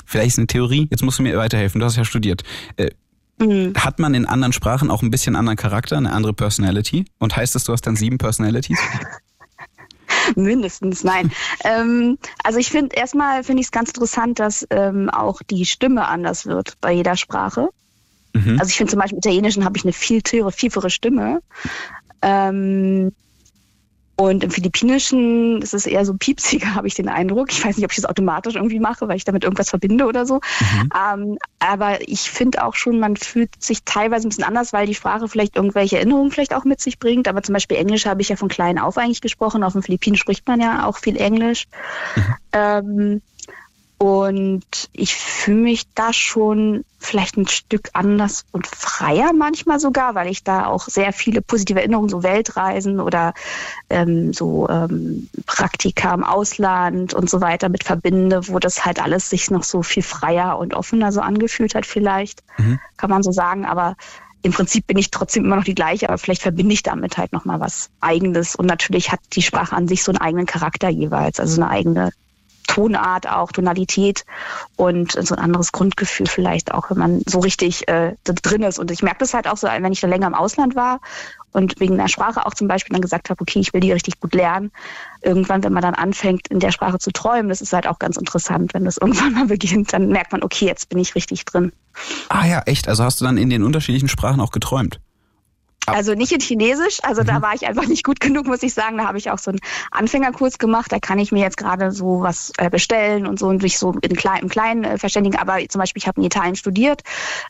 vielleicht 0.06 0.38
eine 0.38 0.48
Theorie, 0.48 0.88
jetzt 0.92 1.02
musst 1.02 1.20
du 1.20 1.24
mir 1.24 1.38
weiterhelfen, 1.38 1.80
du 1.80 1.86
hast 1.86 1.96
ja 1.96 2.06
studiert. 2.06 2.44
Äh, 2.76 2.90
mhm. 3.40 3.74
Hat 3.78 4.00
man 4.00 4.14
in 4.14 4.26
anderen 4.26 4.52
Sprachen 4.52 4.90
auch 4.90 5.04
ein 5.04 5.12
bisschen 5.12 5.36
anderen 5.36 5.58
Charakter, 5.58 5.98
eine 5.98 6.12
andere 6.12 6.34
Personality? 6.34 7.06
Und 7.18 7.36
heißt 7.36 7.56
das, 7.56 7.64
du 7.64 7.74
hast 7.74 7.88
dann 7.88 7.96
sieben 7.96 8.18
Personalities? 8.18 8.80
Mindestens, 10.36 11.04
nein. 11.04 11.32
ähm, 11.64 12.18
also 12.44 12.60
ich 12.60 12.70
finde 12.70 12.96
erstmal 12.96 13.44
finde 13.44 13.62
ich 13.62 13.68
es 13.68 13.72
ganz 13.72 13.90
interessant, 13.90 14.40
dass 14.40 14.66
ähm, 14.70 15.10
auch 15.10 15.42
die 15.50 15.66
Stimme 15.66 16.08
anders 16.08 16.46
wird 16.46 16.78
bei 16.82 16.92
jeder 16.92 17.16
Sprache. 17.16 17.70
Mhm. 18.34 18.60
Also 18.60 18.70
ich 18.70 18.78
finde 18.78 18.92
zum 18.92 19.00
Beispiel 19.00 19.16
im 19.16 19.20
Italienischen 19.20 19.66
habe 19.66 19.78
ich 19.78 19.84
eine 19.84 19.94
viel 19.94 20.22
tiefere, 20.22 20.52
tiefere 20.52 20.90
Stimme. 20.90 21.42
Ähm, 22.22 23.14
und 24.18 24.44
im 24.46 24.50
Philippinischen 24.50 25.62
ist 25.62 25.74
es 25.74 25.86
eher 25.86 26.06
so 26.06 26.14
piepsiger, 26.14 26.74
habe 26.76 26.88
ich 26.88 26.96
den 26.96 27.10
Eindruck. 27.10 27.52
Ich 27.52 27.64
weiß 27.66 27.76
nicht, 27.76 27.86
ob 27.86 27.92
ich 27.92 27.98
das 27.98 28.06
automatisch 28.06 28.56
irgendwie 28.56 28.80
mache, 28.80 29.08
weil 29.08 29.18
ich 29.18 29.26
damit 29.26 29.44
irgendwas 29.44 29.70
verbinde 29.70 30.06
oder 30.06 30.26
so. 30.26 30.36
Mhm. 30.36 30.90
Ähm, 31.14 31.38
aber 31.60 32.08
ich 32.08 32.32
finde 32.32 32.64
auch 32.64 32.76
schon, 32.76 33.00
man 33.00 33.18
fühlt 33.18 33.62
sich 33.62 33.84
teilweise 33.84 34.28
ein 34.28 34.30
bisschen 34.30 34.46
anders, 34.46 34.72
weil 34.72 34.88
die 34.88 34.96
Sprache 34.96 35.28
vielleicht 35.28 35.56
irgendwelche 35.56 35.98
Erinnerungen 35.98 36.32
vielleicht 36.32 36.54
auch 36.54 36.64
mit 36.64 36.80
sich 36.80 37.00
bringt. 37.00 37.28
Aber 37.28 37.44
zum 37.44 37.54
Beispiel 37.54 37.78
Englisch 37.78 38.06
habe 38.06 38.22
ich 38.22 38.30
ja 38.30 38.36
von 38.38 38.48
klein 38.48 38.80
auf 38.80 38.98
eigentlich 38.98 39.22
gesprochen. 39.22 39.64
Auf 39.64 39.74
den 39.74 39.84
Philippinen 39.84 40.16
spricht 40.16 40.48
man 40.48 40.62
ja 40.62 40.86
auch 40.86 40.98
viel 40.98 41.18
Englisch. 41.18 41.66
Mhm. 42.16 42.36
Ähm, 42.54 43.22
und 43.98 44.90
ich 44.92 45.16
fühle 45.16 45.62
mich 45.62 45.84
da 45.96 46.12
schon 46.12 46.84
vielleicht 47.00 47.38
ein 47.38 47.48
Stück 47.48 47.90
anders 47.94 48.46
und 48.52 48.68
freier 48.68 49.32
manchmal 49.32 49.80
sogar, 49.80 50.16
weil 50.16 50.28
ich 50.28 50.44
da 50.44 50.66
auch 50.66 50.88
sehr 50.88 51.14
viele 51.14 51.42
positive 51.42 51.80
Erinnerungen, 51.80 52.10
so 52.10 52.24
Weltreisen 52.24 53.00
oder 53.00 53.34
ähm, 53.90 54.34
so 54.34 54.68
ähm, 54.68 55.30
Praktika 55.46 56.14
im 56.14 56.24
Ausland 56.24 57.14
und 57.14 57.30
so 57.30 57.40
weiter 57.40 57.70
mit 57.70 57.84
verbinde, 57.84 58.48
wo 58.50 58.60
das 58.60 58.86
halt 58.86 59.02
alles 59.02 59.30
sich 59.30 59.50
noch 59.50 59.64
so 59.64 59.82
viel 59.82 60.04
freier 60.04 60.58
und 60.58 60.74
offener 60.74 61.12
so 61.12 61.22
angefühlt 61.22 61.76
hat 61.76 61.86
vielleicht, 61.86 62.44
mhm. 62.58 62.80
kann 62.98 63.10
man 63.10 63.24
so 63.24 63.32
sagen. 63.32 63.66
Aber 63.66 63.96
im 64.42 64.52
Prinzip 64.52 64.88
bin 64.88 64.98
ich 64.98 65.10
trotzdem 65.10 65.46
immer 65.46 65.56
noch 65.56 65.64
die 65.64 65.74
gleiche, 65.74 66.10
aber 66.10 66.18
vielleicht 66.18 66.42
verbinde 66.42 66.74
ich 66.74 66.84
damit 66.84 67.18
halt 67.18 67.32
nochmal 67.32 67.62
was 67.62 67.90
Eigenes. 68.02 68.56
Und 68.56 68.66
natürlich 68.66 69.12
hat 69.12 69.22
die 69.34 69.42
Sprache 69.42 69.76
an 69.76 69.88
sich 69.88 70.04
so 70.04 70.12
einen 70.12 70.20
eigenen 70.20 70.46
Charakter 70.48 70.90
jeweils, 70.90 71.40
also 71.40 71.62
eine 71.62 71.72
eigene 71.72 72.12
Tonart 72.68 73.28
auch, 73.28 73.52
Tonalität 73.52 74.26
und 74.76 75.12
so 75.12 75.36
ein 75.36 75.42
anderes 75.42 75.72
Grundgefühl 75.72 76.28
vielleicht 76.28 76.74
auch, 76.74 76.90
wenn 76.90 76.98
man 76.98 77.22
so 77.26 77.40
richtig 77.40 77.88
äh, 77.88 78.16
drin 78.24 78.64
ist. 78.64 78.80
Und 78.80 78.92
ich 78.92 79.02
merke 79.02 79.20
das 79.20 79.34
halt 79.34 79.48
auch 79.48 79.58
so, 79.58 79.68
wenn 79.68 79.92
ich 79.92 80.02
da 80.02 80.08
länger 80.08 80.28
im 80.28 80.34
Ausland 80.34 80.76
war 80.76 81.00
und 81.52 81.80
wegen 81.80 81.98
der 81.98 82.10
Sprache 82.10 82.46
auch 82.46 82.54
zum 82.54 82.68
Beispiel 82.68 82.94
dann 82.94 83.02
gesagt 83.02 83.30
habe, 83.30 83.42
okay, 83.42 83.60
ich 83.60 83.74
will 83.74 83.80
die 83.80 83.92
richtig 83.92 84.20
gut 84.20 84.36
lernen. 84.36 84.72
Irgendwann, 85.22 85.64
wenn 85.64 85.72
man 85.72 85.82
dann 85.82 85.96
anfängt, 85.96 86.48
in 86.50 86.60
der 86.60 86.72
Sprache 86.72 87.00
zu 87.00 87.12
träumen, 87.12 87.48
das 87.48 87.62
ist 87.62 87.72
halt 87.72 87.88
auch 87.88 87.98
ganz 87.98 88.18
interessant. 88.18 88.74
Wenn 88.74 88.84
das 88.84 88.98
irgendwann 89.02 89.34
mal 89.34 89.48
beginnt, 89.48 89.94
dann 89.94 90.10
merkt 90.10 90.34
man, 90.34 90.44
okay, 90.44 90.66
jetzt 90.66 90.90
bin 90.90 91.00
ich 91.00 91.16
richtig 91.16 91.46
drin. 91.46 91.72
Ah 92.28 92.46
ja, 92.46 92.62
echt? 92.66 92.90
Also 92.90 93.04
hast 93.04 93.22
du 93.22 93.26
dann 93.26 93.38
in 93.38 93.50
den 93.50 93.64
unterschiedlichen 93.64 94.10
Sprachen 94.10 94.42
auch 94.42 94.52
geträumt? 94.52 95.00
Also 95.88 96.14
nicht 96.14 96.32
in 96.32 96.40
Chinesisch, 96.40 97.00
also 97.04 97.22
mhm. 97.22 97.28
da 97.28 97.42
war 97.42 97.54
ich 97.54 97.68
einfach 97.68 97.86
nicht 97.88 98.04
gut 98.04 98.20
genug, 98.20 98.48
muss 98.48 98.64
ich 98.64 98.74
sagen. 98.74 98.98
Da 98.98 99.06
habe 99.06 99.18
ich 99.18 99.32
auch 99.32 99.38
so 99.38 99.52
einen 99.52 99.60
Anfängerkurs 99.92 100.58
gemacht. 100.58 100.92
Da 100.92 101.00
kann 101.00 101.20
ich 101.20 101.32
mir 101.32 101.42
jetzt 101.42 101.58
gerade 101.58 101.92
so 101.92 102.22
was 102.22 102.52
äh, 102.58 102.70
bestellen 102.70 103.28
und 103.28 103.40
so 103.40 103.48
und 103.48 103.62
sich 103.62 103.78
so 103.78 103.94
in 104.02 104.16
klein, 104.16 104.44
im 104.44 104.50
Kleinen 104.50 104.84
äh, 104.84 104.98
verständigen. 104.98 105.38
Aber 105.38 105.58
zum 105.68 105.80
Beispiel, 105.80 106.02
ich 106.02 106.08
habe 106.08 106.20
in 106.20 106.26
Italien 106.26 106.56
studiert 106.56 107.04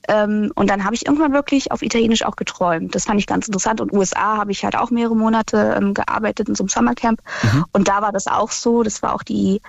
ähm, 0.07 0.51
und 0.55 0.69
dann 0.69 0.83
habe 0.83 0.95
ich 0.95 1.05
irgendwann 1.05 1.33
wirklich 1.33 1.71
auf 1.71 1.81
Italienisch 1.81 2.23
auch 2.23 2.35
geträumt. 2.35 2.95
Das 2.95 3.05
fand 3.05 3.19
ich 3.19 3.27
ganz 3.27 3.47
interessant. 3.47 3.81
Und 3.81 3.93
USA 3.93 4.37
habe 4.37 4.51
ich 4.51 4.63
halt 4.63 4.75
auch 4.75 4.91
mehrere 4.91 5.15
Monate 5.15 5.75
ähm, 5.77 5.93
gearbeitet 5.93 6.49
in 6.49 6.55
so 6.55 6.63
einem 6.63 6.69
Summercamp. 6.69 7.21
Mhm. 7.43 7.65
Und 7.71 7.87
da 7.87 8.01
war 8.01 8.11
das 8.11 8.27
auch 8.27 8.51
so. 8.51 8.83
Das 8.83 9.01
war 9.01 9.13
auch 9.13 9.23
die 9.23 9.61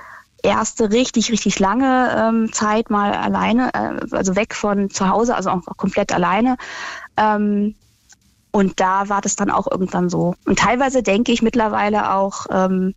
erste 0.43 0.91
richtig, 0.91 1.31
richtig 1.31 1.59
lange 1.59 2.15
ähm, 2.17 2.53
Zeit 2.53 2.91
mal 2.91 3.13
alleine, 3.13 3.71
äh, 3.75 4.15
also 4.15 4.37
weg 4.37 4.55
von 4.55 4.91
zu 4.91 5.09
Hause, 5.09 5.35
also 5.35 5.51
auch, 5.51 5.67
auch 5.67 5.77
komplett 5.77 6.13
alleine. 6.13 6.57
Ähm, 7.17 7.75
und 8.57 8.81
da 8.81 9.11
war 9.11 9.21
das 9.21 9.37
dann 9.37 9.51
auch 9.51 9.71
irgendwann 9.71 10.09
so. 10.09 10.35
Und 10.47 10.59
teilweise 10.59 11.03
denke 11.03 11.31
ich 11.31 11.43
mittlerweile 11.43 12.15
auch 12.15 12.47
ähm, 12.51 12.95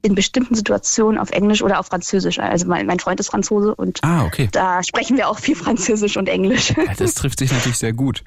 in 0.00 0.14
bestimmten 0.14 0.54
Situationen 0.54 1.20
auf 1.20 1.32
Englisch 1.32 1.60
oder 1.60 1.78
auf 1.78 1.88
Französisch. 1.88 2.38
Also 2.38 2.66
mein, 2.66 2.86
mein 2.86 2.98
Freund 2.98 3.20
ist 3.20 3.28
Franzose 3.28 3.74
und 3.74 4.02
ah, 4.02 4.24
okay. 4.24 4.48
da 4.50 4.82
sprechen 4.82 5.18
wir 5.18 5.28
auch 5.28 5.38
viel 5.38 5.54
Französisch 5.54 6.16
und 6.16 6.30
Englisch. 6.30 6.70
Ja, 6.70 6.94
das 6.96 7.12
trifft 7.14 7.40
sich 7.40 7.52
natürlich 7.52 7.76
sehr 7.76 7.92
gut. 7.92 8.24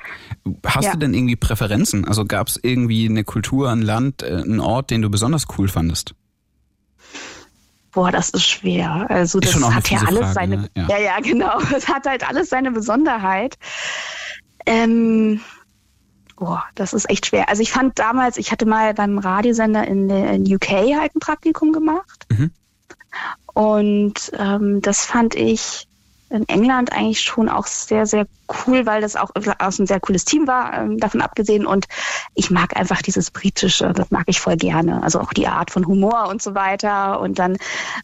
Hast 0.63 0.85
ja. 0.85 0.91
du 0.91 0.99
denn 0.99 1.15
irgendwie 1.15 1.37
Präferenzen? 1.37 2.07
Also 2.07 2.23
gab 2.23 2.49
es 2.49 2.59
irgendwie 2.61 3.09
eine 3.09 3.23
Kultur, 3.23 3.71
ein 3.71 3.81
Land, 3.81 4.21
äh, 4.21 4.27
einen 4.27 4.59
Ort, 4.59 4.91
den 4.91 5.01
du 5.01 5.09
besonders 5.09 5.45
cool 5.57 5.69
fandest? 5.69 6.13
Boah, 7.93 8.11
das 8.11 8.29
ist 8.29 8.45
schwer. 8.45 9.07
Also 9.09 9.39
das 9.39 9.55
hat 9.55 9.89
ja 9.89 10.01
alles 10.01 10.19
Frage, 10.19 10.33
seine, 10.35 10.57
ne? 10.57 10.69
ja. 10.77 10.87
ja. 10.87 10.97
ja, 10.99 11.19
genau. 11.23 11.59
Es 11.75 11.87
hat 11.87 12.05
halt 12.05 12.29
alles 12.29 12.49
seine 12.49 12.69
Besonderheit. 12.69 13.57
Ähm, 14.67 15.41
Boah, 16.41 16.63
das 16.73 16.93
ist 16.93 17.07
echt 17.07 17.27
schwer. 17.27 17.49
Also 17.49 17.61
ich 17.61 17.71
fand 17.71 17.99
damals, 17.99 18.37
ich 18.37 18.51
hatte 18.51 18.65
mal 18.65 18.95
beim 18.95 19.19
Radiosender 19.19 19.87
in, 19.87 20.09
in 20.09 20.55
UK 20.55 20.69
halt 20.99 21.15
ein 21.15 21.19
Praktikum 21.19 21.71
gemacht. 21.71 22.25
Mhm. 22.31 22.49
Und 23.53 24.31
ähm, 24.39 24.81
das 24.81 25.05
fand 25.05 25.35
ich 25.35 25.87
in 26.31 26.49
England 26.49 26.93
eigentlich 26.93 27.21
schon 27.21 27.47
auch 27.47 27.67
sehr, 27.67 28.07
sehr 28.07 28.25
cool, 28.65 28.85
weil 28.85 29.01
das 29.01 29.15
auch, 29.15 29.31
ein 29.35 29.87
sehr 29.87 29.99
cooles 29.99 30.25
Team 30.25 30.47
war, 30.47 30.73
ähm, 30.73 30.97
davon 30.97 31.21
abgesehen. 31.21 31.65
Und 31.65 31.87
ich 32.35 32.51
mag 32.51 32.75
einfach 32.77 33.01
dieses 33.01 33.31
Britische, 33.31 33.93
das 33.93 34.11
mag 34.11 34.23
ich 34.27 34.39
voll 34.39 34.57
gerne. 34.57 35.01
Also 35.03 35.19
auch 35.19 35.33
die 35.33 35.47
Art 35.47 35.71
von 35.71 35.85
Humor 35.85 36.27
und 36.29 36.41
so 36.41 36.55
weiter. 36.55 37.19
Und 37.19 37.39
dann 37.39 37.57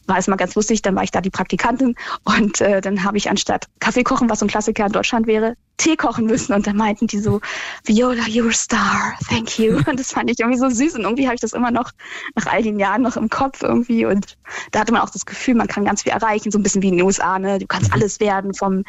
war 0.05 0.17
es 0.17 0.27
mal 0.27 0.35
ganz 0.35 0.55
lustig, 0.55 0.81
dann 0.81 0.95
war 0.95 1.03
ich 1.03 1.11
da 1.11 1.21
die 1.21 1.29
Praktikantin 1.29 1.95
und 2.23 2.61
äh, 2.61 2.81
dann 2.81 3.03
habe 3.03 3.17
ich 3.17 3.29
anstatt 3.29 3.65
Kaffee 3.79 4.03
kochen, 4.03 4.29
was 4.29 4.39
so 4.39 4.45
ein 4.45 4.49
Klassiker 4.49 4.85
in 4.85 4.91
Deutschland 4.91 5.27
wäre, 5.27 5.55
Tee 5.77 5.95
kochen 5.95 6.25
müssen. 6.25 6.53
Und 6.53 6.67
dann 6.67 6.75
meinten 6.75 7.07
die 7.07 7.19
so, 7.19 7.41
Viola, 7.85 8.23
you're 8.23 8.49
a 8.49 8.53
star, 8.53 9.13
thank 9.29 9.59
you. 9.59 9.77
Und 9.87 9.99
das 9.99 10.11
fand 10.11 10.29
ich 10.29 10.39
irgendwie 10.39 10.59
so 10.59 10.69
süß. 10.69 10.95
Und 10.95 11.01
irgendwie 11.01 11.25
habe 11.25 11.35
ich 11.35 11.41
das 11.41 11.53
immer 11.53 11.71
noch 11.71 11.91
nach 12.35 12.47
all 12.47 12.63
den 12.63 12.79
Jahren 12.79 13.03
noch 13.03 13.17
im 13.17 13.29
Kopf 13.29 13.61
irgendwie. 13.61 14.05
Und 14.05 14.37
da 14.71 14.79
hatte 14.79 14.91
man 14.91 15.01
auch 15.01 15.09
das 15.09 15.25
Gefühl, 15.25 15.55
man 15.55 15.67
kann 15.67 15.85
ganz 15.85 16.03
viel 16.03 16.11
erreichen, 16.11 16.51
so 16.51 16.57
ein 16.57 16.63
bisschen 16.63 16.81
wie 16.81 16.89
in 16.89 16.97
den 16.97 17.05
USA. 17.05 17.37
Ne? 17.37 17.59
Du 17.59 17.67
kannst 17.67 17.89
mhm. 17.89 17.93
alles 17.93 18.19
werden, 18.19 18.53
vom 18.53 18.83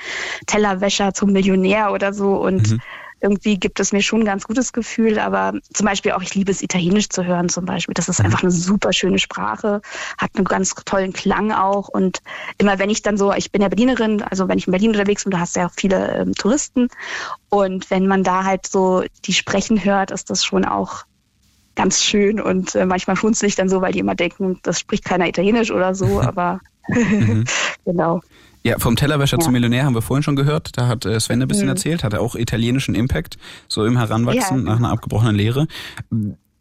Tellerwäscher 0.46 1.12
zum 1.12 1.32
Millionär 1.32 1.47
oder 1.92 2.12
so. 2.12 2.36
Und 2.36 2.70
mhm 2.70 2.80
irgendwie 3.20 3.58
gibt 3.58 3.80
es 3.80 3.92
mir 3.92 4.02
schon 4.02 4.20
ein 4.20 4.24
ganz 4.24 4.44
gutes 4.44 4.72
Gefühl. 4.72 5.18
Aber 5.18 5.54
zum 5.72 5.86
Beispiel 5.86 6.12
auch, 6.12 6.22
ich 6.22 6.34
liebe 6.34 6.50
es, 6.50 6.62
Italienisch 6.62 7.08
zu 7.08 7.24
hören 7.24 7.48
zum 7.48 7.64
Beispiel. 7.64 7.94
Das 7.94 8.08
ist 8.08 8.20
einfach 8.20 8.42
eine 8.42 8.50
super 8.50 8.92
schöne 8.92 9.18
Sprache, 9.18 9.80
hat 10.18 10.30
einen 10.34 10.44
ganz 10.44 10.74
tollen 10.74 11.12
Klang 11.12 11.52
auch. 11.52 11.88
Und 11.88 12.20
immer 12.58 12.78
wenn 12.78 12.90
ich 12.90 13.02
dann 13.02 13.16
so, 13.16 13.32
ich 13.32 13.50
bin 13.50 13.62
ja 13.62 13.68
Berlinerin, 13.68 14.22
also 14.22 14.48
wenn 14.48 14.58
ich 14.58 14.66
in 14.66 14.72
Berlin 14.72 14.90
unterwegs 14.90 15.24
bin, 15.24 15.32
du 15.32 15.40
hast 15.40 15.56
ja 15.56 15.66
auch 15.66 15.72
viele 15.76 16.16
ähm, 16.16 16.34
Touristen. 16.34 16.88
Und 17.48 17.90
wenn 17.90 18.06
man 18.06 18.22
da 18.22 18.44
halt 18.44 18.66
so 18.66 19.04
die 19.24 19.32
sprechen 19.32 19.84
hört, 19.84 20.10
ist 20.10 20.30
das 20.30 20.44
schon 20.44 20.64
auch 20.64 21.04
ganz 21.74 22.02
schön 22.02 22.40
und 22.40 22.74
äh, 22.74 22.84
manchmal 22.84 23.14
schmunzel 23.14 23.48
ich 23.48 23.54
dann 23.54 23.68
so, 23.68 23.80
weil 23.80 23.92
die 23.92 24.00
immer 24.00 24.16
denken, 24.16 24.58
das 24.64 24.80
spricht 24.80 25.04
keiner 25.04 25.28
Italienisch 25.28 25.70
oder 25.70 25.94
so, 25.94 26.20
aber 26.22 26.60
mhm. 26.88 27.44
genau. 27.84 28.20
Ja, 28.68 28.78
vom 28.78 28.96
Tellerwäscher 28.96 29.38
ja. 29.38 29.44
zum 29.44 29.54
Millionär 29.54 29.84
haben 29.84 29.94
wir 29.94 30.02
vorhin 30.02 30.22
schon 30.22 30.36
gehört. 30.36 30.76
Da 30.76 30.86
hat 30.88 31.06
äh, 31.06 31.18
Sven 31.18 31.40
ein 31.40 31.48
bisschen 31.48 31.64
mhm. 31.64 31.70
erzählt, 31.70 32.04
hat 32.04 32.12
er 32.12 32.20
auch 32.20 32.34
italienischen 32.34 32.94
Impact, 32.94 33.38
so 33.66 33.84
im 33.86 33.96
Heranwachsen 33.96 34.58
ja. 34.58 34.62
nach 34.64 34.76
einer 34.76 34.90
abgebrochenen 34.90 35.34
Lehre. 35.34 35.66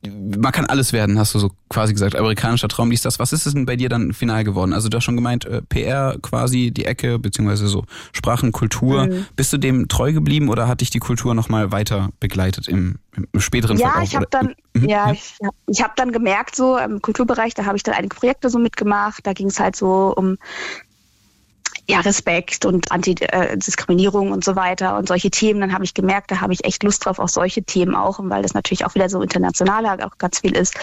Man 0.09 0.51
kann 0.53 0.65
alles 0.65 0.93
werden, 0.93 1.19
hast 1.19 1.35
du 1.35 1.39
so 1.39 1.51
quasi 1.69 1.91
gesagt. 1.91 2.15
Amerikanischer 2.15 2.69
Traum, 2.69 2.89
dies, 2.89 3.01
das. 3.01 3.19
Was 3.19 3.34
ist 3.34 3.45
es 3.45 3.53
denn 3.53 3.65
bei 3.65 3.75
dir 3.75 3.89
dann 3.89 4.13
final 4.13 4.45
geworden? 4.45 4.71
Also 4.71 4.88
du 4.88 4.95
hast 4.95 5.03
schon 5.03 5.17
gemeint, 5.17 5.43
äh, 5.45 5.61
PR 5.63 6.17
quasi, 6.21 6.71
die 6.71 6.85
Ecke, 6.85 7.19
beziehungsweise 7.19 7.67
so 7.67 7.84
Sprachen, 8.13 8.53
Kultur. 8.53 9.07
Mhm. 9.07 9.25
Bist 9.35 9.51
du 9.51 9.57
dem 9.57 9.89
treu 9.89 10.13
geblieben 10.13 10.47
oder 10.47 10.67
hat 10.69 10.79
dich 10.79 10.91
die 10.91 10.99
Kultur 10.99 11.34
nochmal 11.35 11.73
weiter 11.73 12.09
begleitet 12.21 12.69
im, 12.69 12.99
im 13.15 13.41
späteren 13.41 13.77
ja, 13.77 13.89
Verlauf? 13.89 14.07
Ich 14.07 14.15
hab 14.15 14.31
dann, 14.31 14.53
mhm. 14.73 14.88
Ja, 14.88 15.11
ich, 15.11 15.34
ich 15.67 15.84
habe 15.84 15.93
dann 15.97 16.13
gemerkt, 16.13 16.55
so 16.55 16.77
im 16.77 17.01
Kulturbereich, 17.01 17.53
da 17.53 17.65
habe 17.65 17.75
ich 17.75 17.84
dann 17.84 17.95
einige 17.95 18.15
Projekte 18.15 18.49
so 18.49 18.59
mitgemacht. 18.59 19.25
Da 19.25 19.34
ging 19.34 19.47
es 19.47 19.59
halt 19.59 19.75
so 19.75 20.13
um 20.15 20.38
ja, 21.89 22.01
Respekt 22.01 22.65
und 22.65 22.91
Antidiskriminierung 22.91 24.31
und 24.31 24.43
so 24.43 24.57
weiter 24.57 24.97
und 24.97 25.07
solche 25.07 25.31
Themen, 25.31 25.61
dann 25.61 25.73
habe 25.73 25.85
ich 25.85 25.93
gemerkt, 25.93 26.31
da 26.31 26.41
habe 26.41 26.51
ich 26.51 26.65
echt 26.65 26.84
Lust 26.84 27.05
drauf, 27.05 27.18
auch 27.18 27.30
solche 27.30 27.64
Themen 27.64 27.95
auch, 27.95 28.19
weil 28.22 28.41
das 28.41 28.53
natürlich 28.53 28.85
auch 28.85 28.93
wieder 28.93 29.07
so 29.07 29.22
international 29.22 30.01
auch 30.01 30.18
ganz 30.18 30.39
viel 30.39 30.55
ist. 30.55 30.76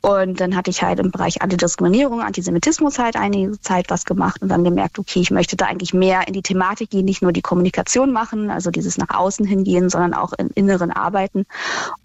Und 0.00 0.40
dann 0.40 0.54
hatte 0.54 0.70
ich 0.70 0.82
halt 0.82 1.00
im 1.00 1.10
Bereich 1.10 1.42
Antidiskriminierung, 1.42 2.20
Antisemitismus 2.20 3.00
halt 3.00 3.16
einige 3.16 3.60
Zeit 3.60 3.90
was 3.90 4.04
gemacht 4.04 4.42
und 4.42 4.48
dann 4.48 4.62
gemerkt, 4.62 5.00
okay, 5.00 5.20
ich 5.20 5.32
möchte 5.32 5.56
da 5.56 5.66
eigentlich 5.66 5.92
mehr 5.92 6.28
in 6.28 6.34
die 6.34 6.42
Thematik 6.42 6.90
gehen, 6.90 7.04
nicht 7.04 7.20
nur 7.20 7.32
die 7.32 7.42
Kommunikation 7.42 8.12
machen, 8.12 8.50
also 8.50 8.70
dieses 8.70 8.96
nach 8.96 9.10
außen 9.10 9.44
hingehen, 9.44 9.88
sondern 9.88 10.14
auch 10.14 10.32
im 10.34 10.50
Inneren 10.54 10.92
arbeiten. 10.92 11.46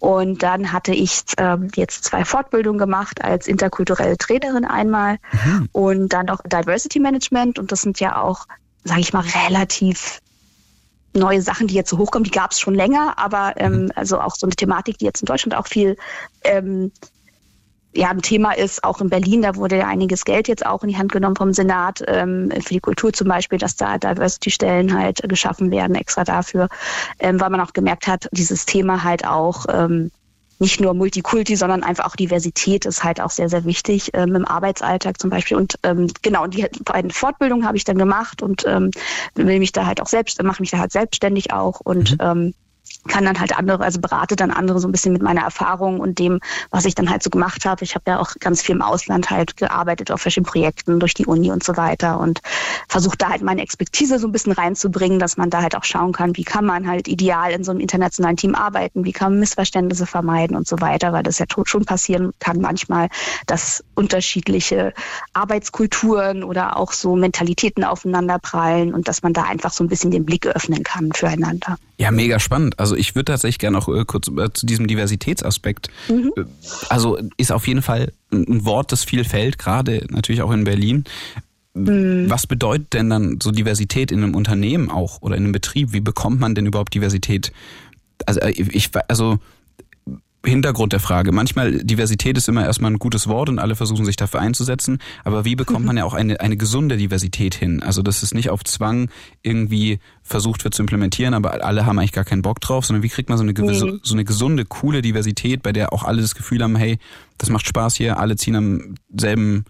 Und 0.00 0.42
dann 0.42 0.72
hatte 0.72 0.92
ich 0.92 1.22
äh, 1.36 1.56
jetzt 1.76 2.04
zwei 2.04 2.24
Fortbildungen 2.24 2.78
gemacht 2.78 3.22
als 3.22 3.46
interkulturelle 3.46 4.16
Trainerin 4.18 4.64
einmal 4.64 5.18
mhm. 5.44 5.68
und 5.70 6.12
dann 6.12 6.28
auch 6.30 6.40
Diversity 6.44 6.98
Management 6.98 7.60
und 7.60 7.70
das 7.70 7.82
sind 7.82 8.00
ja 8.00 8.20
auch 8.20 8.39
sage 8.84 9.00
ich 9.00 9.12
mal, 9.12 9.24
relativ 9.46 10.20
neue 11.12 11.42
Sachen, 11.42 11.66
die 11.66 11.74
jetzt 11.74 11.90
so 11.90 11.98
hochkommen. 11.98 12.24
Die 12.24 12.30
gab 12.30 12.52
es 12.52 12.60
schon 12.60 12.74
länger, 12.74 13.14
aber 13.18 13.54
ähm, 13.56 13.84
mhm. 13.84 13.92
also 13.94 14.20
auch 14.20 14.36
so 14.36 14.46
eine 14.46 14.54
Thematik, 14.54 14.98
die 14.98 15.04
jetzt 15.04 15.22
in 15.22 15.26
Deutschland 15.26 15.54
auch 15.56 15.66
viel 15.66 15.96
ähm, 16.44 16.92
ja, 17.92 18.10
ein 18.10 18.22
Thema 18.22 18.52
ist, 18.52 18.84
auch 18.84 19.00
in 19.00 19.10
Berlin, 19.10 19.42
da 19.42 19.56
wurde 19.56 19.78
ja 19.78 19.88
einiges 19.88 20.24
Geld 20.24 20.46
jetzt 20.46 20.64
auch 20.64 20.82
in 20.84 20.90
die 20.90 20.96
Hand 20.96 21.10
genommen 21.10 21.34
vom 21.34 21.52
Senat, 21.52 22.04
ähm, 22.06 22.50
für 22.60 22.74
die 22.74 22.80
Kultur 22.80 23.12
zum 23.12 23.26
Beispiel, 23.26 23.58
dass 23.58 23.74
da 23.74 23.98
Diversity-Stellen 23.98 24.96
halt 24.96 25.28
geschaffen 25.28 25.72
werden, 25.72 25.96
extra 25.96 26.22
dafür, 26.22 26.68
ähm, 27.18 27.40
weil 27.40 27.50
man 27.50 27.60
auch 27.60 27.72
gemerkt 27.72 28.06
hat, 28.06 28.28
dieses 28.30 28.64
Thema 28.64 29.02
halt 29.02 29.26
auch 29.26 29.66
ähm, 29.68 30.12
nicht 30.60 30.80
nur 30.80 30.94
Multikulti, 30.94 31.56
sondern 31.56 31.82
einfach 31.82 32.06
auch 32.06 32.16
Diversität 32.16 32.84
ist 32.84 33.02
halt 33.02 33.20
auch 33.20 33.30
sehr, 33.30 33.48
sehr 33.48 33.64
wichtig 33.64 34.10
ähm, 34.12 34.36
im 34.36 34.44
Arbeitsalltag 34.44 35.18
zum 35.18 35.30
Beispiel. 35.30 35.56
Und 35.56 35.78
ähm, 35.82 36.08
genau, 36.22 36.46
die 36.46 36.66
beiden 36.84 37.10
Fortbildungen 37.10 37.66
habe 37.66 37.76
ich 37.76 37.84
dann 37.84 37.98
gemacht 37.98 38.42
und 38.42 38.64
ähm, 38.66 38.90
will 39.34 39.58
mich 39.58 39.72
da 39.72 39.86
halt 39.86 40.00
auch 40.00 40.06
selbst, 40.06 40.42
mache 40.42 40.62
mich 40.62 40.70
da 40.70 40.78
halt 40.78 40.92
selbstständig 40.92 41.52
auch 41.52 41.80
und 41.80 42.12
mhm. 42.12 42.18
ähm, 42.20 42.54
kann 43.08 43.24
dann 43.24 43.40
halt 43.40 43.56
andere, 43.56 43.82
also 43.82 44.00
berate 44.00 44.36
dann 44.36 44.50
andere 44.50 44.78
so 44.80 44.88
ein 44.88 44.92
bisschen 44.92 45.12
mit 45.12 45.22
meiner 45.22 45.42
Erfahrung 45.42 46.00
und 46.00 46.18
dem, 46.18 46.40
was 46.70 46.84
ich 46.84 46.94
dann 46.94 47.10
halt 47.10 47.22
so 47.22 47.30
gemacht 47.30 47.64
habe. 47.64 47.84
Ich 47.84 47.94
habe 47.94 48.10
ja 48.10 48.20
auch 48.20 48.34
ganz 48.40 48.62
viel 48.62 48.74
im 48.74 48.82
Ausland 48.82 49.30
halt 49.30 49.56
gearbeitet 49.56 50.10
auf 50.10 50.20
verschiedenen 50.20 50.50
Projekten 50.50 51.00
durch 51.00 51.14
die 51.14 51.26
Uni 51.26 51.50
und 51.50 51.64
so 51.64 51.76
weiter 51.76 52.20
und 52.20 52.40
versuche 52.88 53.16
da 53.16 53.30
halt 53.30 53.42
meine 53.42 53.62
Expertise 53.62 54.18
so 54.18 54.28
ein 54.28 54.32
bisschen 54.32 54.52
reinzubringen, 54.52 55.18
dass 55.18 55.36
man 55.36 55.50
da 55.50 55.62
halt 55.62 55.76
auch 55.76 55.84
schauen 55.84 56.12
kann, 56.12 56.36
wie 56.36 56.44
kann 56.44 56.64
man 56.64 56.86
halt 56.86 57.08
ideal 57.08 57.52
in 57.52 57.64
so 57.64 57.70
einem 57.70 57.80
internationalen 57.80 58.36
Team 58.36 58.54
arbeiten, 58.54 59.04
wie 59.04 59.12
kann 59.12 59.32
man 59.32 59.40
Missverständnisse 59.40 60.06
vermeiden 60.06 60.56
und 60.56 60.68
so 60.68 60.80
weiter, 60.80 61.12
weil 61.12 61.22
das 61.22 61.38
ja 61.38 61.46
schon 61.64 61.84
passieren 61.84 62.32
kann 62.38 62.60
manchmal, 62.60 63.08
dass 63.46 63.84
unterschiedliche 63.94 64.92
Arbeitskulturen 65.32 66.44
oder 66.44 66.76
auch 66.76 66.92
so 66.92 67.16
Mentalitäten 67.16 67.84
aufeinanderprallen 67.84 68.94
und 68.94 69.08
dass 69.08 69.22
man 69.22 69.32
da 69.32 69.44
einfach 69.44 69.72
so 69.72 69.84
ein 69.84 69.88
bisschen 69.88 70.10
den 70.10 70.24
Blick 70.24 70.46
öffnen 70.46 70.82
kann 70.82 71.12
füreinander. 71.12 71.76
Ja, 72.00 72.10
mega 72.10 72.38
spannend. 72.38 72.78
Also 72.78 72.89
ich 72.96 73.14
würde 73.14 73.32
tatsächlich 73.32 73.58
gerne 73.58 73.78
auch 73.78 73.88
äh, 73.88 74.04
kurz 74.04 74.28
äh, 74.28 74.52
zu 74.52 74.66
diesem 74.66 74.86
Diversitätsaspekt. 74.86 75.88
Mhm. 76.08 76.32
Äh, 76.36 76.44
also 76.88 77.18
ist 77.36 77.52
auf 77.52 77.66
jeden 77.66 77.82
Fall 77.82 78.12
ein 78.32 78.64
Wort, 78.64 78.92
das 78.92 79.04
viel 79.04 79.24
fällt, 79.24 79.58
gerade 79.58 80.06
natürlich 80.10 80.42
auch 80.42 80.52
in 80.52 80.64
Berlin. 80.64 81.04
Mhm. 81.74 82.28
Was 82.28 82.46
bedeutet 82.46 82.92
denn 82.92 83.10
dann 83.10 83.38
so 83.42 83.50
Diversität 83.50 84.12
in 84.12 84.22
einem 84.22 84.34
Unternehmen 84.34 84.90
auch 84.90 85.22
oder 85.22 85.36
in 85.36 85.44
einem 85.44 85.52
Betrieb? 85.52 85.92
Wie 85.92 86.00
bekommt 86.00 86.40
man 86.40 86.54
denn 86.54 86.66
überhaupt 86.66 86.94
Diversität? 86.94 87.52
Also 88.26 88.40
ich, 88.42 88.90
also 89.08 89.38
Hintergrund 90.44 90.92
der 90.94 91.00
Frage. 91.00 91.32
Manchmal 91.32 91.84
Diversität 91.84 92.38
ist 92.38 92.48
immer 92.48 92.64
erstmal 92.64 92.90
ein 92.90 92.98
gutes 92.98 93.28
Wort 93.28 93.50
und 93.50 93.58
alle 93.58 93.76
versuchen 93.76 94.06
sich 94.06 94.16
dafür 94.16 94.40
einzusetzen. 94.40 94.98
Aber 95.22 95.44
wie 95.44 95.54
bekommt 95.54 95.84
man 95.84 95.96
ja 95.98 96.04
auch 96.04 96.14
eine, 96.14 96.40
eine 96.40 96.56
gesunde 96.56 96.96
Diversität 96.96 97.54
hin? 97.54 97.82
Also, 97.82 98.02
dass 98.02 98.22
es 98.22 98.32
nicht 98.32 98.48
auf 98.48 98.64
Zwang 98.64 99.10
irgendwie 99.42 99.98
versucht 100.22 100.64
wird 100.64 100.74
zu 100.74 100.82
implementieren, 100.82 101.34
aber 101.34 101.62
alle 101.62 101.84
haben 101.84 101.98
eigentlich 101.98 102.12
gar 102.12 102.24
keinen 102.24 102.42
Bock 102.42 102.60
drauf, 102.60 102.86
sondern 102.86 103.02
wie 103.02 103.10
kriegt 103.10 103.28
man 103.28 103.36
so 103.36 103.44
eine, 103.44 103.52
gewisse, 103.52 103.86
nee. 103.86 103.98
so 104.02 104.14
eine 104.14 104.24
gesunde, 104.24 104.64
coole 104.64 105.02
Diversität, 105.02 105.62
bei 105.62 105.72
der 105.72 105.92
auch 105.92 106.04
alle 106.04 106.22
das 106.22 106.34
Gefühl 106.34 106.62
haben, 106.62 106.76
hey, 106.76 106.98
das 107.36 107.50
macht 107.50 107.66
Spaß 107.66 107.96
hier, 107.96 108.18
alle 108.18 108.36
ziehen 108.36 108.56
am 108.56 108.94
selben 109.14 109.64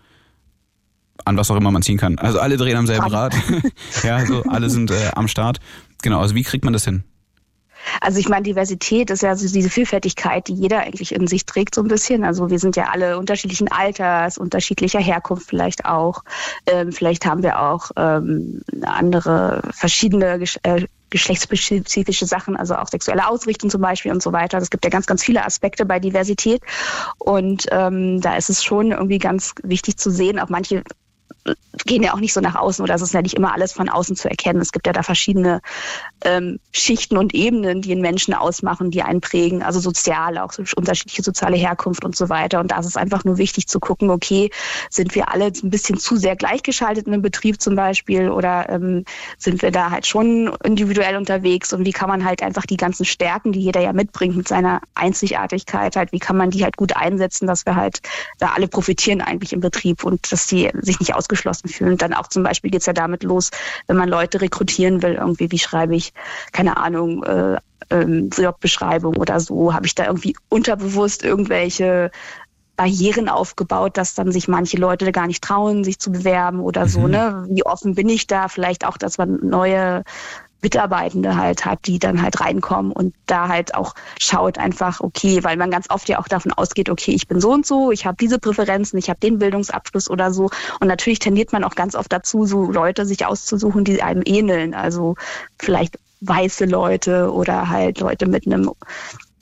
an 1.25 1.37
was 1.37 1.51
auch 1.51 1.57
immer 1.57 1.71
man 1.71 1.83
ziehen 1.83 1.99
kann. 1.99 2.19
Also 2.19 2.39
alle 2.41 2.57
drehen 2.57 2.77
am 2.77 2.87
selben 2.87 3.07
Rad. 3.07 3.35
ja, 4.03 4.25
so 4.25 4.43
alle 4.45 4.71
sind 4.71 4.91
äh, 4.91 5.11
am 5.15 5.29
Start. 5.29 5.61
Genau, 6.03 6.21
also 6.21 6.35
wie 6.35 6.43
kriegt 6.43 6.65
man 6.65 6.73
das 6.73 6.85
hin? 6.85 7.05
Also 8.01 8.19
ich 8.19 8.28
meine, 8.28 8.43
Diversität 8.43 9.11
ist 9.11 9.23
ja 9.23 9.35
so 9.36 9.48
diese 9.48 9.70
Vielfältigkeit, 9.70 10.48
die 10.48 10.55
jeder 10.55 10.81
eigentlich 10.81 11.15
in 11.15 11.27
sich 11.27 11.47
trägt 11.47 11.74
so 11.74 11.82
ein 11.82 11.89
bisschen. 11.89 12.24
Also 12.24 12.51
wir 12.51 12.59
sind 12.59 12.77
ja 12.77 12.89
alle 12.93 13.19
unterschiedlichen 13.19 13.70
Alters, 13.70 14.39
unterschiedlicher 14.39 15.01
Herkunft 15.01 15.48
vielleicht 15.48 15.85
auch. 15.85 16.23
Ähm, 16.66 16.93
vielleicht 16.93 17.27
haben 17.27 17.43
wir 17.43 17.61
auch 17.61 17.90
ähm, 17.97 18.62
andere 18.82 19.62
verschiedene 19.73 20.39
Gesch 20.39 20.59
äh, 20.62 20.86
geschlechtsspezifische 21.11 22.24
Sachen, 22.24 22.57
also 22.57 22.77
auch 22.77 22.86
sexuelle 22.86 23.28
Ausrichtung 23.28 23.69
zum 23.69 23.82
Beispiel 23.82 24.12
und 24.12 24.23
so 24.23 24.32
weiter. 24.32 24.59
Es 24.59 24.70
gibt 24.70 24.85
ja 24.85 24.90
ganz, 24.90 25.07
ganz 25.07 25.24
viele 25.24 25.44
Aspekte 25.44 25.85
bei 25.85 25.98
Diversität. 25.98 26.62
Und 27.19 27.66
ähm, 27.73 28.20
da 28.20 28.36
ist 28.36 28.48
es 28.48 28.62
schon 28.62 28.93
irgendwie 28.93 29.19
ganz 29.19 29.52
wichtig 29.65 29.97
zu 29.97 30.11
sehen, 30.11 30.39
auch 30.39 30.48
manche 30.48 30.85
gehen 31.87 32.03
ja 32.03 32.12
auch 32.15 32.21
nicht 32.21 32.33
so 32.33 32.41
nach 32.41 32.55
außen 32.55 32.83
oder 32.83 32.95
es 32.95 33.03
ist 33.03 33.15
ja 33.15 33.23
nicht 33.23 33.35
immer 33.35 33.53
alles 33.53 33.73
von 33.73 33.89
außen 33.89 34.17
zu 34.17 34.29
erkennen. 34.29 34.61
Es 34.61 34.73
gibt 34.73 34.87
ja 34.87 34.93
da 34.93 35.03
verschiedene 35.03 35.61
ähm, 36.25 36.59
Schichten 36.73 37.17
und 37.17 37.35
Ebenen, 37.35 37.83
die 37.83 37.93
einen 37.93 38.03
Menschen 38.03 38.35
ausmachen, 38.35 38.91
die 38.91 39.03
einen 39.03 39.21
prägen, 39.21 39.62
also 39.62 39.81
sozial, 39.81 40.39
auch 40.39 40.53
so 40.53 40.62
unterschiedliche 40.77 41.23
soziale 41.23 41.57
Herkunft 41.57 42.05
und 42.05 42.17
so 42.17 42.29
weiter. 42.29 42.61
Und 42.61 42.71
da 42.71 42.79
ist 42.79 42.87
es 42.87 42.97
einfach 42.97 43.25
nur 43.25 43.39
wichtig 43.39 43.67
zu 43.67 43.81
gucken, 43.81 44.11
okay, 44.11 44.51
sind 44.91 45.15
wir 45.15 45.31
alle 45.31 45.47
ein 45.47 45.71
bisschen 45.71 45.99
zu 45.99 46.17
sehr 46.17 46.37
gleichgeschaltet 46.37 47.07
in 47.07 47.12
einem 47.12 47.23
Betrieb 47.23 47.61
zum 47.61 47.77
Beispiel 47.77 48.31
oder 48.31 48.69
ähm, 48.69 49.05
sind 49.39 49.62
wir 49.62 49.71
da 49.71 49.91
halt 49.91 50.07
schon 50.07 50.53
individuell 50.65 51.17
unterwegs 51.17 51.73
und 51.73 51.85
wie 51.85 51.93
kann 51.93 52.09
man 52.09 52.25
halt 52.25 52.43
einfach 52.43 52.67
die 52.67 52.77
ganzen 52.77 53.05
Stärken, 53.05 53.53
die 53.53 53.61
jeder 53.61 53.81
ja 53.81 53.93
mitbringt 53.93 54.37
mit 54.37 54.49
seiner 54.49 54.81
Einzigartigkeit, 54.95 55.97
halt, 55.97 56.12
wie 56.12 56.19
kann 56.19 56.37
man 56.37 56.51
die 56.51 56.65
halt 56.65 56.77
gut 56.77 56.97
einsetzen, 56.97 57.47
dass 57.47 57.65
wir 57.67 57.77
halt 57.77 58.01
da 58.39 58.53
alle 58.55 58.69
profitieren 58.69 59.21
eigentlich 59.21 59.53
im 59.53 59.61
Betrieb 59.61 60.05
und 60.05 60.31
dass 60.33 60.47
die 60.47 60.71
sich 60.83 61.01
nicht 61.01 61.15
ausgeschlossen 61.31 61.69
fühlen. 61.69 61.93
Und 61.93 62.02
dann 62.02 62.15
auch 62.15 62.28
zum 62.28 62.43
Beispiel 62.43 62.70
geht 62.70 62.81
es 62.81 62.86
ja 62.86 62.93
damit 62.93 63.23
los, 63.23 63.51
wenn 63.86 63.97
man 63.97 64.09
Leute 64.09 64.40
rekrutieren 64.40 65.02
will, 65.02 65.15
irgendwie, 65.15 65.51
wie 65.51 65.59
schreibe 65.59 65.94
ich, 65.94 66.12
keine 66.52 66.77
Ahnung, 66.77 67.23
äh, 67.24 67.57
ähm, 67.90 68.31
Jobbeschreibung 68.36 69.16
oder 69.16 69.40
so, 69.40 69.73
habe 69.73 69.86
ich 69.86 69.94
da 69.94 70.07
irgendwie 70.07 70.36
unterbewusst 70.48 71.24
irgendwelche 71.24 72.11
Barrieren 72.77 73.28
aufgebaut, 73.28 73.97
dass 73.97 74.15
dann 74.15 74.32
sich 74.32 74.48
manche 74.48 74.78
Leute 74.78 75.12
gar 75.12 75.27
nicht 75.27 75.44
trauen, 75.44 75.85
sich 75.85 75.98
zu 75.98 76.11
bewerben 76.12 76.61
oder 76.61 76.89
so, 76.89 77.01
mhm. 77.01 77.11
ne? 77.11 77.47
Wie 77.51 77.65
offen 77.65 77.94
bin 77.94 78.09
ich 78.09 78.27
da? 78.27 78.48
Vielleicht 78.48 78.86
auch, 78.86 78.97
dass 78.97 79.19
man 79.19 79.39
neue 79.43 80.02
Mitarbeitende 80.62 81.37
halt 81.37 81.65
hat, 81.65 81.87
die 81.87 81.99
dann 81.99 82.23
halt 82.23 82.41
reinkommen 82.41 82.93
und 82.93 83.15
da 83.27 83.49
halt 83.49 83.74
auch 83.74 83.95
schaut 84.19 84.59
einfach, 84.59 85.01
okay, 85.01 85.43
weil 85.43 85.57
man 85.57 85.70
ganz 85.70 85.89
oft 85.91 86.09
ja 86.09 86.19
auch 86.19 86.28
davon 86.28 86.53
ausgeht, 86.53 86.91
okay, 86.91 87.12
ich 87.12 87.28
bin 87.28 87.41
so 87.41 87.53
und 87.53 87.66
so, 87.66 87.91
ich 87.91 88.07
habe 88.07 88.16
diese 88.20 88.39
Präferenzen, 88.39 88.99
ich 88.99 89.09
habe 89.09 89.20
den 89.20 89.39
Bildungsabschluss 89.39 90.11
oder 90.11 90.32
so. 90.32 90.51
Und 90.81 90.89
natürlich 90.89 91.19
tendiert 91.19 91.53
man 91.53 91.65
auch 91.65 91.74
ganz 91.74 91.95
oft 91.95 92.12
dazu, 92.12 92.45
so 92.45 92.70
Leute 92.70 93.07
sich 93.07 93.24
auszusuchen, 93.24 93.85
die 93.85 94.03
einem 94.03 94.23
ähneln. 94.24 94.74
Also 94.74 95.16
vielleicht 95.59 95.99
weiße 96.20 96.66
Leute 96.66 97.32
oder 97.32 97.70
halt 97.70 98.01
Leute 98.01 98.27
mit 98.27 98.47
einem 98.47 98.70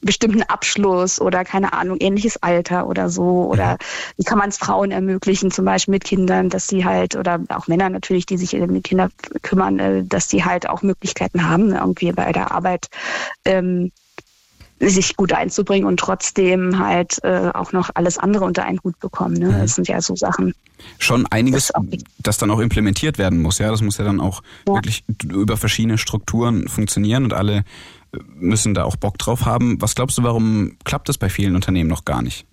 bestimmten 0.01 0.43
Abschluss 0.43 1.21
oder 1.21 1.45
keine 1.45 1.73
Ahnung, 1.73 1.97
ähnliches 2.01 2.43
Alter 2.43 2.87
oder 2.87 3.09
so? 3.09 3.49
Oder 3.51 3.79
wie 4.17 4.25
kann 4.25 4.39
man 4.39 4.49
es 4.49 4.59
Frauen 4.59 4.91
ermöglichen, 4.91 5.51
zum 5.51 5.65
Beispiel 5.65 5.93
mit 5.93 6.05
Kindern, 6.05 6.49
dass 6.49 6.69
sie 6.69 6.85
halt, 6.85 7.17
oder 7.17 7.41
auch 7.49 7.69
Männer 7.69 7.89
natürlich, 7.89 8.27
die 8.27 8.39
sich 8.39 8.55
um 8.55 8.75
die 8.75 8.81
Kinder 8.81 9.11
kümmern, 9.43 9.79
äh, 9.79 10.05
dass 10.05 10.29
sie 10.29 10.45
halt 10.45 10.69
auch 10.69 10.83
Möglichkeiten 10.83 11.49
haben, 11.49 11.73
irgendwie 11.73 12.13
bei 12.13 12.33
der 12.33 12.53
Arbeit 12.53 12.89
ähm, 13.45 13.93
sich 14.81 15.17
gut 15.17 15.33
einzubringen 15.33 15.87
und 15.87 15.99
trotzdem 15.99 16.79
halt 16.79 17.23
äh, 17.25 17.51
auch 17.53 17.73
noch 17.73 17.91
alles 17.95 18.19
andere 18.19 18.45
unter 18.45 18.65
einen 18.65 18.81
Hut 18.85 18.99
bekommen. 19.01 19.35
Ne? 19.35 19.59
Das 19.61 19.75
sind 19.75 19.89
ja 19.89 20.01
so 20.01 20.15
Sachen. 20.15 20.55
Schon 20.99 21.27
einiges, 21.27 21.73
das, 21.75 22.03
das, 22.19 22.39
dann 22.39 22.51
auch 22.51 22.61
implementiert 22.61 23.19
werden 23.19 23.43
muss. 23.43 23.59
Ja, 23.59 23.71
das 23.71 23.83
muss 23.83 23.99
ja 23.99 24.05
dann 24.05 24.21
auch 24.21 24.43
ja. 24.67 24.75
wirklich 24.75 25.05
über 25.25 25.57
verschiedene 25.57 25.99
Strukturen 25.99 26.69
funktionieren 26.69 27.25
und 27.25 27.35
alle 27.35 27.65
müssen 28.13 28.75
da 28.75 28.85
auch 28.85 28.97
Bock 28.97 29.19
drauf 29.19 29.45
haben. 29.45 29.81
Was 29.81 29.95
glaubst 29.95 30.19
du, 30.19 30.23
warum 30.23 30.77
klappt 30.85 31.09
das 31.09 31.19
bei 31.19 31.29
vielen 31.29 31.55
Unternehmen 31.55 31.89
noch 31.89 32.05
gar 32.05 32.23
nicht? 32.23 32.47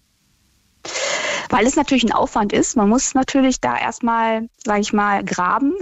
Weil 1.49 1.65
es 1.65 1.75
natürlich 1.75 2.03
ein 2.03 2.11
Aufwand 2.11 2.53
ist. 2.53 2.75
Man 2.75 2.89
muss 2.89 3.13
natürlich 3.13 3.61
da 3.61 3.77
erstmal, 3.77 4.49
sage 4.63 4.81
ich 4.81 4.93
mal, 4.93 5.23
graben 5.23 5.73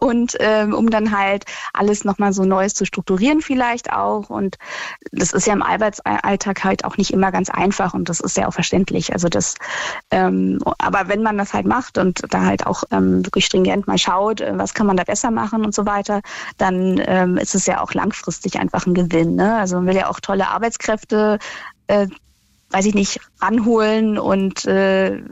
und 0.00 0.36
ähm, 0.40 0.74
um 0.74 0.90
dann 0.90 1.16
halt 1.16 1.44
alles 1.72 2.04
nochmal 2.04 2.32
so 2.32 2.44
Neues 2.44 2.74
zu 2.74 2.84
strukturieren 2.84 3.40
vielleicht 3.40 3.92
auch. 3.92 4.30
Und 4.30 4.56
das 5.12 5.32
ist 5.32 5.46
ja 5.46 5.52
im 5.52 5.62
Arbeitsalltag 5.62 6.64
halt 6.64 6.84
auch 6.84 6.96
nicht 6.96 7.12
immer 7.12 7.32
ganz 7.32 7.50
einfach 7.50 7.94
und 7.94 8.08
das 8.08 8.20
ist 8.20 8.36
ja 8.36 8.48
auch 8.48 8.54
verständlich. 8.54 9.12
Also 9.12 9.28
das, 9.28 9.54
ähm, 10.10 10.58
aber 10.78 11.08
wenn 11.08 11.22
man 11.22 11.38
das 11.38 11.52
halt 11.54 11.66
macht 11.66 11.98
und 11.98 12.22
da 12.30 12.42
halt 12.42 12.66
auch 12.66 12.84
ähm, 12.90 13.24
wirklich 13.24 13.46
stringent 13.46 13.86
mal 13.86 13.98
schaut, 13.98 14.40
äh, 14.40 14.52
was 14.56 14.74
kann 14.74 14.86
man 14.86 14.96
da 14.96 15.04
besser 15.04 15.30
machen 15.30 15.64
und 15.64 15.74
so 15.74 15.86
weiter, 15.86 16.20
dann 16.58 17.00
ähm, 17.06 17.36
ist 17.36 17.54
es 17.54 17.66
ja 17.66 17.80
auch 17.80 17.94
langfristig 17.94 18.58
einfach 18.58 18.86
ein 18.86 18.94
Gewinn. 18.94 19.36
Ne? 19.36 19.56
Also 19.56 19.76
man 19.76 19.86
will 19.86 19.96
ja 19.96 20.08
auch 20.08 20.20
tolle 20.20 20.48
Arbeitskräfte 20.48 21.38
äh, 21.86 22.06
weiß 22.70 22.86
ich 22.86 22.94
nicht, 22.94 23.20
ranholen 23.40 24.18
und 24.18 24.64
äh, 24.64 25.22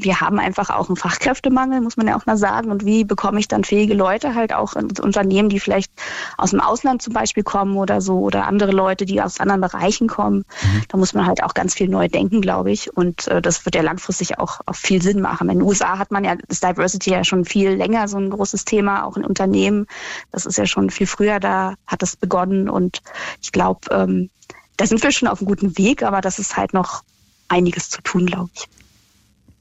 wir 0.00 0.20
haben 0.20 0.38
einfach 0.38 0.70
auch 0.70 0.88
einen 0.88 0.96
Fachkräftemangel, 0.96 1.80
muss 1.80 1.96
man 1.96 2.06
ja 2.06 2.16
auch 2.16 2.24
mal 2.24 2.36
sagen. 2.36 2.70
Und 2.70 2.84
wie 2.84 3.04
bekomme 3.04 3.40
ich 3.40 3.48
dann 3.48 3.64
fähige 3.64 3.94
Leute 3.94 4.34
halt 4.34 4.52
auch 4.52 4.74
in 4.74 4.90
Unternehmen, 5.00 5.48
die 5.48 5.58
vielleicht 5.58 5.90
aus 6.36 6.50
dem 6.50 6.60
Ausland 6.60 7.02
zum 7.02 7.12
Beispiel 7.12 7.42
kommen 7.42 7.76
oder 7.76 8.00
so 8.00 8.20
oder 8.20 8.46
andere 8.46 8.70
Leute, 8.70 9.06
die 9.06 9.20
aus 9.20 9.40
anderen 9.40 9.60
Bereichen 9.60 10.06
kommen. 10.06 10.44
Mhm. 10.62 10.82
Da 10.88 10.98
muss 10.98 11.14
man 11.14 11.26
halt 11.26 11.42
auch 11.42 11.52
ganz 11.52 11.74
viel 11.74 11.88
neu 11.88 12.08
denken, 12.08 12.40
glaube 12.40 12.70
ich. 12.70 12.96
Und 12.96 13.26
äh, 13.26 13.42
das 13.42 13.64
wird 13.64 13.74
ja 13.74 13.82
langfristig 13.82 14.38
auch, 14.38 14.60
auch 14.66 14.76
viel 14.76 15.02
Sinn 15.02 15.20
machen. 15.20 15.50
In 15.50 15.58
den 15.58 15.66
USA 15.66 15.98
hat 15.98 16.12
man 16.12 16.24
ja 16.24 16.36
das 16.46 16.60
Diversity 16.60 17.10
ja 17.10 17.24
schon 17.24 17.44
viel 17.44 17.70
länger 17.70 18.06
so 18.06 18.18
ein 18.18 18.30
großes 18.30 18.64
Thema, 18.64 19.04
auch 19.04 19.16
in 19.16 19.24
Unternehmen. 19.24 19.86
Das 20.30 20.46
ist 20.46 20.58
ja 20.58 20.66
schon 20.66 20.90
viel 20.90 21.08
früher, 21.08 21.40
da 21.40 21.74
hat 21.86 22.02
es 22.04 22.14
begonnen. 22.14 22.68
Und 22.68 23.02
ich 23.42 23.50
glaube, 23.50 23.80
ähm, 23.90 24.30
da 24.76 24.86
sind 24.86 25.02
wir 25.02 25.10
schon 25.10 25.26
auf 25.26 25.40
einem 25.40 25.48
guten 25.48 25.76
Weg, 25.76 26.04
aber 26.04 26.20
das 26.20 26.38
ist 26.38 26.56
halt 26.56 26.72
noch 26.72 27.02
einiges 27.48 27.90
zu 27.90 28.00
tun, 28.02 28.26
glaube 28.26 28.50
ich. 28.54 28.68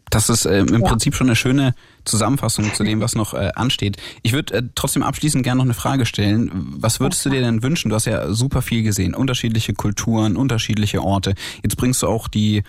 Das 0.09 0.29
ist 0.29 0.45
äh, 0.45 0.59
im 0.59 0.81
ja. 0.81 0.87
Prinzip 0.87 1.15
schon 1.15 1.27
eine 1.27 1.35
schöne 1.35 1.73
Zusammenfassung 2.05 2.73
zu 2.73 2.83
dem, 2.83 3.01
was 3.01 3.15
noch 3.15 3.33
äh, 3.33 3.51
ansteht. 3.55 3.97
Ich 4.23 4.33
würde 4.33 4.53
äh, 4.53 4.63
trotzdem 4.75 5.03
abschließend 5.03 5.43
gerne 5.43 5.57
noch 5.57 5.65
eine 5.65 5.73
Frage 5.73 6.05
stellen. 6.05 6.49
Was 6.79 6.99
würdest 6.99 7.25
du 7.25 7.29
dir 7.29 7.41
denn 7.41 7.63
wünschen? 7.63 7.89
Du 7.89 7.95
hast 7.95 8.05
ja 8.05 8.31
super 8.33 8.61
viel 8.61 8.83
gesehen, 8.83 9.13
unterschiedliche 9.13 9.73
Kulturen, 9.73 10.37
unterschiedliche 10.37 11.01
Orte. 11.01 11.35
Jetzt 11.63 11.77
bringst 11.77 12.01
du 12.01 12.07
auch 12.07 12.27
die, 12.27 12.63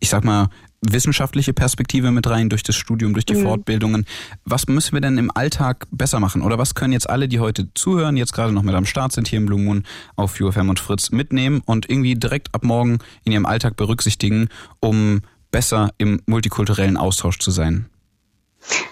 ich 0.00 0.10
sag 0.10 0.24
mal, 0.24 0.48
wissenschaftliche 0.80 1.52
Perspektive 1.52 2.12
mit 2.12 2.28
rein 2.28 2.48
durch 2.48 2.62
das 2.62 2.76
Studium, 2.76 3.12
durch 3.12 3.26
die 3.26 3.34
mhm. 3.34 3.42
Fortbildungen. 3.42 4.06
Was 4.44 4.68
müssen 4.68 4.92
wir 4.92 5.00
denn 5.00 5.18
im 5.18 5.30
Alltag 5.34 5.86
besser 5.90 6.20
machen? 6.20 6.42
Oder 6.42 6.58
was 6.58 6.74
können 6.74 6.92
jetzt 6.92 7.10
alle, 7.10 7.28
die 7.28 7.40
heute 7.40 7.68
zuhören, 7.74 8.16
jetzt 8.16 8.32
gerade 8.32 8.52
noch 8.52 8.62
mit 8.62 8.74
am 8.74 8.84
Start 8.84 9.12
sind 9.12 9.26
hier 9.26 9.38
im 9.38 9.46
Blue 9.46 9.60
Moon 9.60 9.84
auf 10.14 10.40
UFM 10.40 10.68
und 10.68 10.78
Fritz 10.78 11.10
mitnehmen 11.10 11.62
und 11.64 11.90
irgendwie 11.90 12.14
direkt 12.14 12.54
ab 12.54 12.62
morgen 12.62 12.98
in 13.24 13.32
ihrem 13.32 13.46
Alltag 13.46 13.76
berücksichtigen, 13.76 14.48
um 14.80 15.22
besser 15.50 15.90
im 15.98 16.22
multikulturellen 16.26 16.96
Austausch 16.96 17.38
zu 17.38 17.50
sein? 17.50 17.88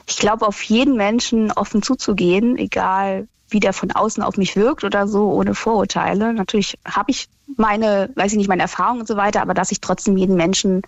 Ich 0.06 0.16
glaube, 0.16 0.46
auf 0.46 0.62
jeden 0.62 0.96
Menschen 0.96 1.52
offen 1.52 1.82
zuzugehen, 1.82 2.56
egal 2.56 3.28
wie 3.48 3.60
der 3.60 3.72
von 3.72 3.92
außen 3.92 4.22
auf 4.22 4.36
mich 4.36 4.56
wirkt 4.56 4.84
oder 4.84 5.06
so, 5.06 5.30
ohne 5.30 5.54
Vorurteile. 5.54 6.32
Natürlich 6.32 6.78
habe 6.84 7.10
ich 7.10 7.28
meine, 7.56 8.10
weiß 8.14 8.32
ich 8.32 8.38
nicht, 8.38 8.48
meine 8.48 8.62
Erfahrungen 8.62 9.00
und 9.00 9.06
so 9.06 9.16
weiter, 9.16 9.42
aber 9.42 9.54
dass 9.54 9.70
ich 9.70 9.80
trotzdem 9.80 10.16
jeden 10.16 10.36
Menschen 10.36 10.82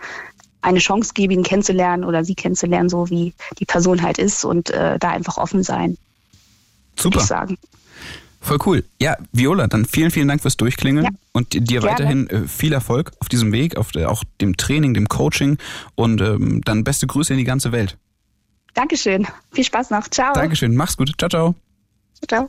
eine 0.60 0.80
Chance 0.80 1.12
gebe, 1.14 1.34
ihn 1.34 1.44
kennenzulernen 1.44 2.04
oder 2.04 2.24
sie 2.24 2.34
kennenzulernen, 2.34 2.88
so 2.88 3.10
wie 3.10 3.32
die 3.58 3.64
Person 3.64 4.02
halt 4.02 4.18
ist 4.18 4.44
und 4.44 4.70
äh, 4.70 4.98
da 4.98 5.10
einfach 5.10 5.36
offen 5.36 5.62
sein. 5.62 5.96
Super. 6.96 7.20
Voll 8.40 8.58
cool. 8.66 8.84
Ja, 9.00 9.16
Viola, 9.32 9.66
dann 9.66 9.84
vielen, 9.84 10.10
vielen 10.10 10.28
Dank 10.28 10.42
fürs 10.42 10.56
Durchklingeln 10.56 11.06
ja. 11.06 11.10
und 11.32 11.52
dir 11.52 11.80
Gerne. 11.80 11.86
weiterhin 11.86 12.30
äh, 12.30 12.46
viel 12.46 12.72
Erfolg 12.72 13.12
auf 13.20 13.28
diesem 13.28 13.52
Weg, 13.52 13.76
auf 13.76 13.90
der, 13.90 14.10
auch 14.10 14.22
dem 14.40 14.56
Training, 14.56 14.94
dem 14.94 15.08
Coaching 15.08 15.58
und 15.96 16.20
ähm, 16.20 16.60
dann 16.64 16.84
beste 16.84 17.06
Grüße 17.06 17.32
in 17.32 17.38
die 17.38 17.44
ganze 17.44 17.72
Welt. 17.72 17.98
Dankeschön. 18.74 19.26
Viel 19.52 19.64
Spaß 19.64 19.90
noch. 19.90 20.08
Ciao. 20.08 20.34
Dankeschön. 20.34 20.76
Mach's 20.76 20.96
gut. 20.96 21.12
Ciao, 21.18 21.28
ciao. 21.28 21.54
Ciao. 22.28 22.48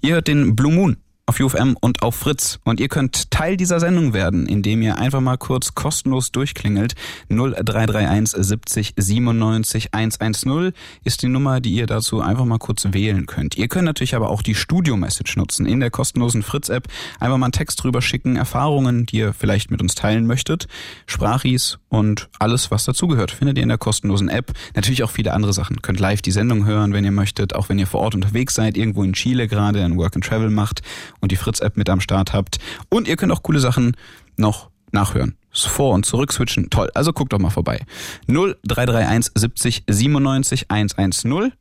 Ihr 0.00 0.14
hört 0.14 0.28
den 0.28 0.56
Blue 0.56 0.72
Moon 0.72 0.96
auf 1.26 1.40
UFM 1.40 1.76
und 1.80 2.02
auf 2.02 2.14
Fritz. 2.14 2.58
Und 2.64 2.80
ihr 2.80 2.88
könnt 2.88 3.30
Teil 3.30 3.56
dieser 3.56 3.80
Sendung 3.80 4.12
werden, 4.12 4.46
indem 4.46 4.82
ihr 4.82 4.98
einfach 4.98 5.20
mal 5.20 5.38
kurz 5.38 5.74
kostenlos 5.74 6.32
durchklingelt. 6.32 6.94
0331 7.30 8.44
70 8.44 8.94
97 8.96 9.94
110 9.94 10.72
ist 11.02 11.22
die 11.22 11.28
Nummer, 11.28 11.60
die 11.60 11.72
ihr 11.72 11.86
dazu 11.86 12.20
einfach 12.20 12.44
mal 12.44 12.58
kurz 12.58 12.86
wählen 12.92 13.26
könnt. 13.26 13.56
Ihr 13.56 13.68
könnt 13.68 13.86
natürlich 13.86 14.14
aber 14.14 14.28
auch 14.28 14.42
die 14.42 14.54
Studio-Message 14.54 15.36
nutzen 15.36 15.64
in 15.64 15.80
der 15.80 15.90
kostenlosen 15.90 16.42
Fritz-App. 16.42 16.88
Einfach 17.20 17.38
mal 17.38 17.46
einen 17.46 17.52
Text 17.52 17.82
drüber 17.82 18.02
schicken, 18.02 18.36
Erfahrungen, 18.36 19.06
die 19.06 19.18
ihr 19.18 19.32
vielleicht 19.32 19.70
mit 19.70 19.80
uns 19.80 19.94
teilen 19.94 20.26
möchtet, 20.26 20.68
Sprachis 21.06 21.78
und 21.88 22.28
alles, 22.38 22.70
was 22.70 22.84
dazugehört, 22.84 23.30
findet 23.30 23.56
ihr 23.56 23.62
in 23.62 23.68
der 23.70 23.78
kostenlosen 23.78 24.28
App. 24.28 24.52
Natürlich 24.74 25.02
auch 25.02 25.10
viele 25.10 25.32
andere 25.32 25.54
Sachen. 25.54 25.80
Könnt 25.80 26.00
live 26.00 26.20
die 26.20 26.32
Sendung 26.32 26.66
hören, 26.66 26.92
wenn 26.92 27.04
ihr 27.04 27.12
möchtet, 27.12 27.54
auch 27.54 27.70
wenn 27.70 27.78
ihr 27.78 27.86
vor 27.86 28.00
Ort 28.00 28.14
unterwegs 28.14 28.54
seid, 28.54 28.76
irgendwo 28.76 29.02
in 29.02 29.14
Chile 29.14 29.48
gerade 29.48 29.82
ein 29.82 29.96
Work 29.96 30.16
and 30.16 30.24
Travel 30.24 30.50
macht 30.50 30.82
und 31.24 31.32
die 31.32 31.36
Fritz-App 31.36 31.76
mit 31.76 31.88
am 31.88 32.00
Start 32.00 32.34
habt. 32.34 32.58
Und 32.90 33.08
ihr 33.08 33.16
könnt 33.16 33.32
auch 33.32 33.42
coole 33.42 33.58
Sachen 33.58 33.96
noch 34.36 34.68
nachhören. 34.92 35.36
Vor- 35.52 35.94
und 35.94 36.04
zurück 36.04 36.32
switchen. 36.32 36.68
Toll. 36.68 36.90
Also 36.94 37.12
guckt 37.12 37.32
doch 37.32 37.38
mal 37.38 37.50
vorbei. 37.50 37.80
0331 38.28 39.32
70 39.34 39.84
97 39.88 40.66
110. 40.70 41.52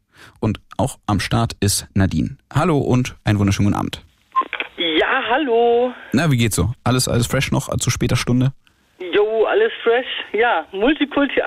Und 0.42 0.60
auch 0.78 1.00
am 1.08 1.20
Start 1.20 1.56
ist 1.62 1.88
Nadine. 1.94 2.38
Hallo 2.54 2.78
und 2.78 3.16
einen 3.24 3.40
wunderschönen 3.40 3.70
guten 3.70 3.80
Abend. 3.80 4.04
Ja, 4.78 5.24
hallo. 5.30 5.94
Na, 6.12 6.30
wie 6.30 6.38
geht's 6.38 6.58
so? 6.58 6.74
Alles, 6.84 7.08
alles 7.08 7.28
fresh 7.28 7.52
noch 7.52 7.70
zu 7.78 7.90
später 7.90 8.18
Stunde? 8.18 8.52
Jo, 9.00 9.46
alles 9.46 9.72
fresh. 9.82 10.08
Ja, 10.34 10.66
Multikulti 10.74 11.42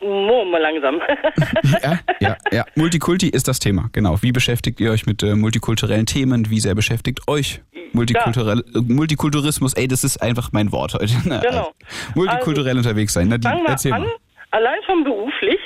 1 0.00 0.50
mal 0.50 0.60
langsam. 0.60 1.00
ja, 1.82 1.98
ja, 2.20 2.36
ja. 2.52 2.64
Multikulti 2.74 3.28
ist 3.28 3.48
das 3.48 3.58
Thema, 3.58 3.90
genau. 3.92 4.22
Wie 4.22 4.32
beschäftigt 4.32 4.80
ihr 4.80 4.90
euch 4.90 5.06
mit 5.06 5.22
äh, 5.22 5.34
multikulturellen 5.34 6.06
Themen? 6.06 6.50
Wie 6.50 6.60
sehr 6.60 6.74
beschäftigt 6.74 7.20
euch 7.28 7.60
Multikulturell, 7.92 8.62
ja. 8.74 8.80
Multikulturismus? 8.86 9.74
Ey, 9.74 9.88
das 9.88 10.04
ist 10.04 10.18
einfach 10.18 10.50
mein 10.52 10.72
Wort 10.72 10.94
heute. 10.94 11.08
Ne? 11.28 11.40
Genau. 11.42 11.72
Multikulturell 12.14 12.76
also, 12.76 12.88
unterwegs 12.88 13.12
sein. 13.12 13.28
Nadine, 13.28 13.62
erzähl 13.66 13.92
an. 13.92 14.02
mal. 14.02 14.12
Allein 14.50 14.78
schon 14.86 15.04
beruflich 15.04 15.58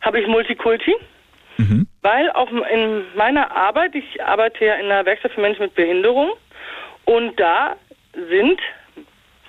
habe 0.00 0.20
ich 0.20 0.26
Multikulti, 0.26 0.94
mhm. 1.58 1.86
weil 2.02 2.30
auch 2.30 2.50
in 2.50 3.04
meiner 3.14 3.54
Arbeit, 3.54 3.94
ich 3.94 4.22
arbeite 4.22 4.64
ja 4.64 4.74
in 4.74 4.86
einer 4.86 5.04
Werkstatt 5.04 5.32
für 5.32 5.40
Menschen 5.40 5.62
mit 5.62 5.74
Behinderung 5.74 6.30
und 7.04 7.38
da 7.38 7.76
sind 8.14 8.60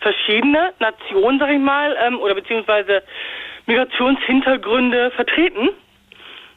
verschiedene 0.02 0.73
Nationen, 0.80 1.40
sag 1.40 1.49
ich 1.52 1.60
mal, 1.60 1.95
ähm, 2.06 2.19
oder 2.19 2.36
beziehungsweise 2.36 3.03
Migrationshintergründe 3.65 5.11
vertreten. 5.11 5.69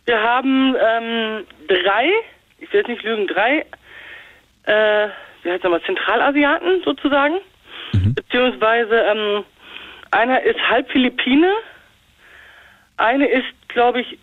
Wir 0.07 0.21
haben 0.21 0.77
ähm, 0.79 1.47
drei, 1.69 2.11
ich 2.59 2.73
will 2.73 2.81
jetzt 2.81 2.89
nicht 2.89 3.03
lügen, 3.03 3.27
drei, 3.27 3.65
äh, 4.65 5.09
wie 5.43 5.51
heißt 5.51 5.65
nochmal, 5.65 5.83
Zentralasiaten 5.83 6.83
sozusagen. 6.85 7.37
Mhm. 7.93 8.15
Beziehungsweise 8.15 8.97
ähm, 8.97 9.45
einer 10.11 10.43
ist 10.43 10.61
halb 10.69 10.91
Philippine, 10.91 11.53
eine 12.97 13.27
ist, 13.27 13.69
glaube 13.69 14.01
ich, 14.01 14.19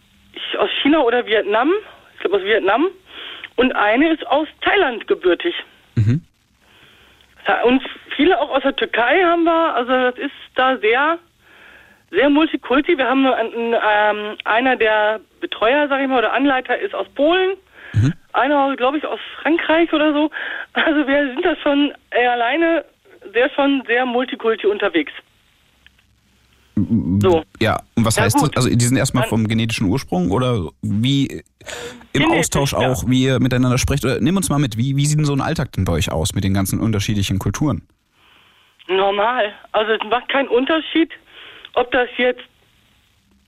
aus 0.58 0.70
China 0.82 1.00
oder 1.02 1.26
Vietnam, 1.26 1.72
ich 2.14 2.20
glaube 2.22 2.38
aus 2.38 2.44
Vietnam, 2.44 2.88
und 3.56 3.74
eine 3.76 4.14
ist 4.14 4.26
aus 4.28 4.48
Thailand 4.62 5.08
gebürtig. 5.08 5.54
Mhm. 5.96 6.22
Und 7.66 7.84
viele 8.16 8.40
auch 8.40 8.50
aus 8.50 8.64
der 8.64 8.76
Türkei 8.76 9.24
haben 9.24 9.44
wir, 9.44 9.76
also 9.76 9.92
das 9.92 10.18
ist 10.18 10.32
da 10.56 10.78
sehr 10.78 11.20
sehr 12.12 12.30
multikulti. 12.30 12.98
Wir 12.98 13.08
haben 13.08 13.26
einen, 13.26 13.74
ähm, 13.74 14.38
einer 14.44 14.76
der 14.76 15.20
Betreuer, 15.40 15.88
sag 15.88 16.02
ich 16.02 16.08
mal, 16.08 16.20
oder 16.20 16.34
Anleiter 16.34 16.78
ist 16.78 16.94
aus 16.94 17.08
Polen. 17.16 17.58
Mhm. 17.94 18.14
Einer, 18.34 18.76
glaube 18.76 18.98
ich, 18.98 19.06
aus 19.06 19.20
Frankreich 19.42 19.92
oder 19.92 20.14
so. 20.14 20.30
Also 20.74 21.08
wir 21.08 21.34
sind 21.34 21.44
da 21.44 21.56
schon 21.58 21.94
äh, 22.12 22.28
alleine 22.28 22.86
sehr 23.34 23.50
schon 23.52 23.84
sehr 23.88 24.06
multikulti 24.06 24.68
unterwegs. 24.68 25.12
So. 26.76 27.44
Ja, 27.60 27.82
und 27.96 28.06
was 28.06 28.16
ja, 28.16 28.24
heißt 28.24 28.38
gut. 28.38 28.56
das? 28.56 28.66
Also 28.66 28.76
die 28.76 28.86
sind 28.86 28.98
erstmal 28.98 29.28
vom 29.28 29.48
genetischen 29.48 29.88
Ursprung 29.88 30.32
oder 30.32 30.70
wie 30.82 31.28
im 31.28 31.44
Genetisch, 32.14 32.40
Austausch 32.40 32.74
auch, 32.74 33.04
ja. 33.04 33.10
wie 33.10 33.24
ihr 33.24 33.40
miteinander 33.40 33.78
sprecht? 33.78 34.04
Oder 34.04 34.20
nimm 34.20 34.38
uns 34.38 34.50
mal 34.50 34.58
mit, 34.58 34.78
wie, 34.78 34.96
wie 34.96 35.06
sieht 35.06 35.18
denn 35.18 35.26
so 35.26 35.34
ein 35.34 35.42
Alltag 35.42 35.74
denn 35.74 35.86
bei 35.86 35.94
euch 35.94 36.12
aus 36.12 36.34
mit 36.34 36.44
den 36.44 36.54
ganzen 36.54 36.80
unterschiedlichen 36.80 37.40
Kulturen? 37.40 37.88
Normal. 38.88 39.54
Also 39.74 39.92
es 39.94 40.02
macht 40.10 40.30
keinen 40.30 40.48
Unterschied, 40.48 41.12
ob 41.74 41.92
das 41.92 42.10
jetzt, 42.18 42.42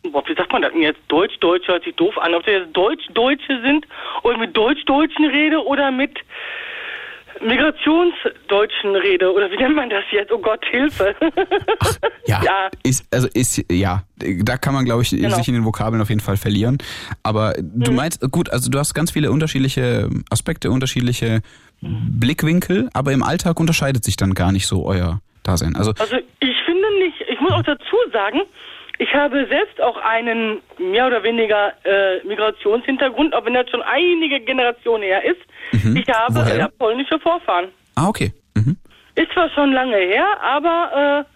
boah, 0.03 0.23
wie 0.27 0.35
sagt 0.35 0.51
man 0.51 0.61
das 0.61 0.71
denn 0.71 0.81
jetzt? 0.81 0.99
Deutsch-Deutsche 1.07 1.71
hört 1.71 1.83
sich 1.83 1.95
doof 1.95 2.17
an. 2.17 2.33
Ob 2.33 2.45
das 2.45 2.53
jetzt 2.53 2.73
Deutsch-Deutsche 2.75 3.61
sind 3.61 3.85
und 4.23 4.39
mit 4.39 4.55
Deutsch-Deutschen 4.55 5.25
rede 5.25 5.63
oder 5.63 5.91
mit 5.91 6.17
Migrationsdeutschen 7.41 8.95
rede 8.95 9.33
oder 9.33 9.51
wie 9.51 9.57
nennt 9.57 9.75
man 9.75 9.89
das 9.89 10.03
jetzt? 10.11 10.31
Oh 10.31 10.37
Gott, 10.37 10.63
Hilfe. 10.69 11.15
Ach, 11.79 11.97
ja, 12.25 12.41
ja, 12.45 12.69
ist 12.83 13.05
also 13.13 13.27
ist 13.33 13.63
ja, 13.71 14.03
da 14.17 14.57
kann 14.57 14.73
man 14.73 14.85
glaube 14.85 15.01
ich 15.01 15.09
genau. 15.09 15.35
sich 15.35 15.47
in 15.47 15.55
den 15.55 15.65
Vokabeln 15.65 16.01
auf 16.01 16.09
jeden 16.09 16.21
Fall 16.21 16.37
verlieren. 16.37 16.77
Aber 17.23 17.53
du 17.59 17.91
mhm. 17.91 17.97
meinst 17.97 18.21
gut, 18.31 18.49
also 18.49 18.69
du 18.69 18.79
hast 18.79 18.93
ganz 18.93 19.11
viele 19.11 19.31
unterschiedliche 19.31 20.09
Aspekte, 20.29 20.71
unterschiedliche 20.71 21.41
Blickwinkel, 21.81 22.89
aber 22.93 23.11
im 23.11 23.23
Alltag 23.23 23.59
unterscheidet 23.59 24.03
sich 24.03 24.15
dann 24.15 24.33
gar 24.33 24.51
nicht 24.51 24.67
so 24.67 24.85
euer 24.85 25.19
Dasein. 25.43 25.75
Also, 25.75 25.93
also 25.99 26.15
ich 26.15 26.55
finde 26.65 26.87
nicht, 26.99 27.19
ich 27.19 27.22
muss 27.43 27.53
auch 27.53 27.63
dazu 27.63 27.95
sagen, 28.11 28.41
ich 28.99 29.13
habe 29.13 29.45
selbst 29.47 29.81
auch 29.81 29.97
einen 29.97 30.61
mehr 30.77 31.07
oder 31.07 31.23
weniger 31.23 31.73
äh, 31.83 32.23
Migrationshintergrund, 32.25 33.33
auch 33.33 33.45
wenn 33.45 33.53
das 33.53 33.69
schon 33.69 33.81
einige 33.81 34.39
Generationen 34.39 35.03
her 35.03 35.23
ist. 35.25 35.41
Mhm. 35.83 35.97
Ich 35.97 36.07
habe 36.07 36.57
ja, 36.57 36.67
polnische 36.67 37.19
Vorfahren. 37.19 37.69
Ah, 37.95 38.07
okay. 38.07 38.31
Mhm. 38.55 38.77
Ist 39.15 39.31
zwar 39.33 39.49
schon 39.49 39.71
lange 39.73 39.97
her, 39.97 40.25
aber 40.41 41.25
äh, 41.25 41.33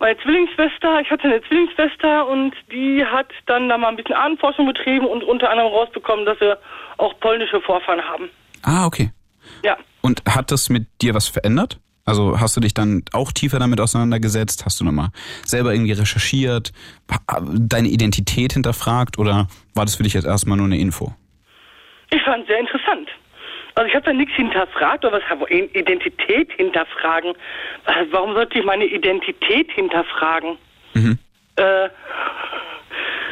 meine 0.00 0.18
Zwillingsschwester, 0.18 1.00
ich 1.00 1.10
hatte 1.10 1.24
eine 1.24 1.42
Zwillingsschwester 1.42 2.26
und 2.26 2.54
die 2.72 3.04
hat 3.04 3.28
dann 3.46 3.68
da 3.68 3.78
mal 3.78 3.88
ein 3.88 3.96
bisschen 3.96 4.14
Ahnenforschung 4.14 4.66
betrieben 4.66 5.06
und 5.06 5.22
unter 5.22 5.50
anderem 5.50 5.72
rausbekommen, 5.72 6.26
dass 6.26 6.40
wir 6.40 6.58
auch 6.98 7.18
polnische 7.20 7.60
Vorfahren 7.60 8.02
haben. 8.02 8.28
Ah, 8.62 8.86
okay. 8.86 9.10
Ja. 9.62 9.76
Und 10.00 10.22
hat 10.28 10.50
das 10.50 10.68
mit 10.70 10.86
dir 11.00 11.14
was 11.14 11.28
verändert? 11.28 11.78
Also 12.04 12.38
hast 12.38 12.56
du 12.56 12.60
dich 12.60 12.74
dann 12.74 13.02
auch 13.12 13.32
tiefer 13.32 13.58
damit 13.58 13.80
auseinandergesetzt? 13.80 14.64
Hast 14.66 14.80
du 14.80 14.84
nochmal 14.84 15.08
selber 15.44 15.72
irgendwie 15.72 15.92
recherchiert, 15.92 16.72
deine 17.54 17.88
Identität 17.88 18.52
hinterfragt 18.52 19.18
oder 19.18 19.48
war 19.74 19.84
das 19.84 19.96
für 19.96 20.02
dich 20.02 20.12
jetzt 20.12 20.26
erstmal 20.26 20.58
nur 20.58 20.66
eine 20.66 20.78
Info? 20.78 21.14
Ich 22.10 22.22
fand 22.22 22.42
es 22.42 22.48
sehr 22.48 22.60
interessant. 22.60 23.08
Also 23.74 23.88
ich 23.88 23.94
habe 23.94 24.04
da 24.04 24.12
nichts 24.12 24.34
hinterfragt 24.34 25.04
oder 25.04 25.20
was 25.20 25.50
Identität 25.50 26.52
hinterfragen. 26.52 27.32
Warum 28.10 28.34
sollte 28.34 28.58
ich 28.58 28.64
meine 28.64 28.84
Identität 28.84 29.72
hinterfragen? 29.72 30.58
Mhm. 30.92 31.18
Äh, 31.56 31.88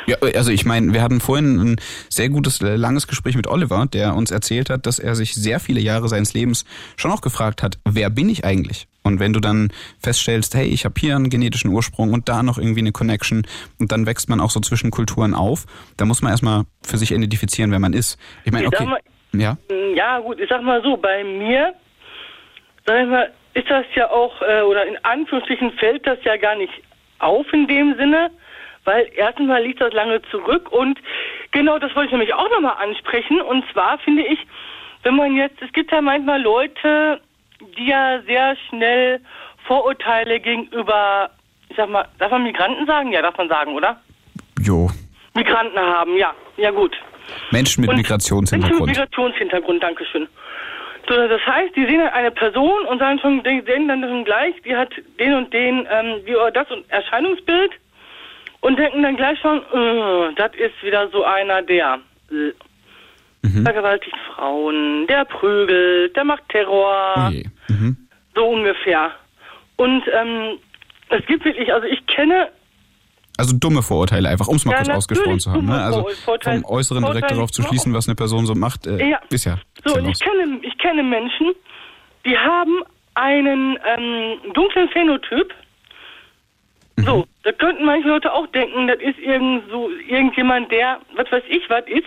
ja, 0.07 0.16
also 0.35 0.51
ich 0.51 0.65
meine, 0.65 0.93
wir 0.93 1.03
hatten 1.03 1.20
vorhin 1.20 1.59
ein 1.59 1.77
sehr 2.09 2.29
gutes, 2.29 2.61
äh, 2.61 2.77
langes 2.77 3.07
Gespräch 3.07 3.37
mit 3.37 3.47
Oliver, 3.47 3.87
der 3.93 4.15
uns 4.15 4.31
erzählt 4.31 4.70
hat, 4.70 4.87
dass 4.87 4.99
er 4.99 5.15
sich 5.15 5.35
sehr 5.35 5.61
viele 5.61 5.81
Jahre 5.81 6.09
seines 6.09 6.35
Lebens 6.35 6.65
schon 6.97 7.11
auch 7.11 7.20
gefragt 7.20 7.62
hat, 7.62 7.79
wer 7.89 8.11
bin 8.11 8.29
ich 8.29 8.45
eigentlich? 8.45 8.87
Und 9.05 9.19
wenn 9.20 9.33
du 9.33 9.41
dann 9.41 9.73
feststellst, 10.01 10.55
hey, 10.55 10.66
ich 10.66 10.85
habe 10.85 10.95
hier 10.99 11.16
einen 11.16 11.29
genetischen 11.29 11.70
Ursprung 11.70 12.12
und 12.12 12.29
da 12.29 12.43
noch 12.43 12.59
irgendwie 12.59 12.81
eine 12.81 12.93
Connection 12.93 13.47
und 13.79 13.91
dann 13.91 14.07
wächst 14.07 14.29
man 14.29 14.41
auch 14.41 14.51
so 14.51 14.61
zwischen 14.61 14.91
Kulturen 14.91 15.35
auf, 15.35 15.66
da 15.97 16.05
muss 16.05 16.23
man 16.23 16.31
erstmal 16.31 16.65
für 16.83 16.99
sich 16.99 17.12
identifizieren, 17.12 17.73
wer 17.73 17.81
man 17.81 17.93
ist. 17.93 18.19
Ich 18.45 18.53
meine, 18.53 18.69
okay. 18.69 18.85
Mal, 18.85 19.01
ja? 19.33 19.57
Ja, 19.95 20.20
gut, 20.20 20.39
ich 20.39 20.49
sag 20.49 20.62
mal 20.62 20.83
so, 20.83 20.97
bei 20.97 21.24
mir, 21.24 21.74
sag 22.87 23.03
ich 23.03 23.09
mal, 23.09 23.33
ist 23.55 23.69
das 23.69 23.85
ja 23.95 24.11
auch, 24.11 24.41
äh, 24.43 24.62
oder 24.62 24.87
in 24.87 24.97
Anführungsstrichen 25.03 25.73
fällt 25.73 26.07
das 26.07 26.19
ja 26.24 26.37
gar 26.37 26.57
nicht 26.57 26.73
auf 27.19 27.47
in 27.53 27.66
dem 27.66 27.95
Sinne, 27.97 28.31
weil 28.85 29.09
erstens 29.15 29.47
mal 29.47 29.63
liegt 29.63 29.81
das 29.81 29.93
lange 29.93 30.23
zurück 30.31 30.71
und 30.73 30.99
genau 31.53 31.79
das 31.79 31.95
wollte 31.95 32.07
ich 32.07 32.13
nämlich 32.13 32.35
auch 32.35 32.51
nochmal 32.51 32.77
ansprechen. 32.81 33.41
Und 33.41 33.65
zwar 33.73 33.99
finde 33.99 34.23
ich, 34.23 34.39
wenn 35.03 35.17
man 35.17 35.37
jetzt, 35.37 35.61
es 35.63 35.73
gibt 35.73 35.93
ja 35.93 36.01
manchmal 36.01 36.41
Leute, 36.41 37.21
die 37.77 37.87
ja 37.87 38.21
sehr 38.23 38.57
schnell 38.69 39.21
Vorurteile 39.67 40.41
gegenüber, 40.41 41.31
ich 41.69 41.77
sag 41.77 41.89
mal, 41.89 42.09
darf 42.19 42.31
man 42.31 42.43
Migranten 42.43 42.87
sagen? 42.87 43.13
Ja, 43.13 43.23
darf 43.23 43.37
man 43.37 43.49
sagen, 43.49 43.75
oder? 43.75 44.01
Jo. 44.61 44.91
Migranten 45.35 45.79
haben, 45.79 46.17
ja, 46.17 46.35
ja 46.57 46.71
gut. 46.71 46.97
Menschen 47.51 47.83
mit 47.83 47.91
und 47.91 47.97
Migrationshintergrund. 47.97 48.87
Menschen 48.87 48.87
mit 48.87 49.11
Migrationshintergrund, 49.11 49.83
Dankeschön. 49.83 50.29
So, 51.09 51.17
das 51.17 51.41
heißt, 51.45 51.75
die 51.75 51.85
sehen 51.87 52.01
eine 52.01 52.31
Person 52.31 52.85
und 52.87 52.99
sagen 52.99 53.19
schon, 53.19 53.43
sehen 53.43 53.89
dann 53.89 54.03
schon 54.03 54.25
gleich, 54.25 54.55
die 54.65 54.77
hat 54.77 54.91
den 55.19 55.35
und 55.35 55.53
den, 55.53 55.87
ähm, 55.91 56.21
wie 56.25 56.35
das 56.53 56.71
und 56.71 56.89
Erscheinungsbild 56.91 57.73
und 58.63 58.79
denken 58.79 59.03
dann 59.03 59.17
gleich 59.17 59.39
schon, 59.41 59.59
uh, 59.59 60.33
das 60.37 60.53
ist 60.55 60.83
wieder 60.83 61.09
so 61.11 61.25
einer, 61.25 61.63
der 61.63 62.01
äh, 62.31 62.53
mhm. 63.43 63.65
vergewaltigt 63.65 64.17
Frauen, 64.35 65.07
der 65.07 65.25
prügelt, 65.27 66.17
der 66.17 66.25
macht 66.25 66.49
Terror, 66.49 67.15
okay. 67.29 67.45
mhm. 67.69 67.97
so 68.35 68.47
ungefähr. 68.47 69.11
Und 69.77 70.03
ähm, 70.13 70.59
es 71.11 71.27
gibt 71.27 71.45
wirklich, 71.45 71.73
also 71.73 71.87
ich 71.87 72.07
kenne 72.07 72.49
also 73.39 73.57
dumme 73.57 73.83
Vorurteile 73.83 74.29
einfach, 74.29 74.47
um 74.47 74.57
es 74.57 74.65
mal 74.65 74.73
ja, 74.73 74.79
kurz 74.79 74.91
ausgesprochen 74.91 75.41
zu 75.41 75.51
haben. 75.51 75.67
Ne? 75.67 75.83
Also 75.83 76.07
vom 76.43 76.65
Äußeren 76.65 77.03
direkt 77.03 77.31
darauf 77.31 77.51
zu 77.51 77.63
schließen, 77.63 77.95
was 77.95 78.07
eine 78.07 78.15
Person 78.15 78.47
so 78.47 78.55
macht, 78.55 78.87
äh, 78.87 79.11
ja. 79.11 79.21
ist 79.31 79.47
ja. 79.47 79.57
So, 79.85 79.95
und 79.97 80.09
ich 80.09 80.21
kenne, 80.21 80.61
ich 80.63 80.77
kenne 80.79 81.03
Menschen, 81.03 81.53
die 82.27 82.37
haben 82.37 82.83
einen 83.15 83.79
ähm, 83.85 84.53
dunklen 84.53 84.89
Phänotyp. 84.91 85.53
So, 86.97 87.27
da 87.43 87.52
könnten 87.52 87.85
manche 87.85 88.09
Leute 88.09 88.32
auch 88.32 88.47
denken, 88.48 88.86
das 88.86 89.01
ist 89.01 89.19
irgend 89.19 89.69
so, 89.70 89.90
irgendjemand, 90.06 90.70
der, 90.70 91.01
was 91.14 91.31
weiß 91.31 91.44
ich, 91.48 91.69
was 91.69 91.86
ist. 91.86 92.05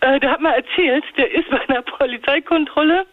Äh, 0.00 0.20
der 0.20 0.30
hat 0.30 0.40
mal 0.40 0.52
erzählt, 0.52 1.04
der 1.16 1.30
ist 1.30 1.48
bei 1.50 1.60
einer 1.68 1.82
Polizeikontrolle 1.82 3.06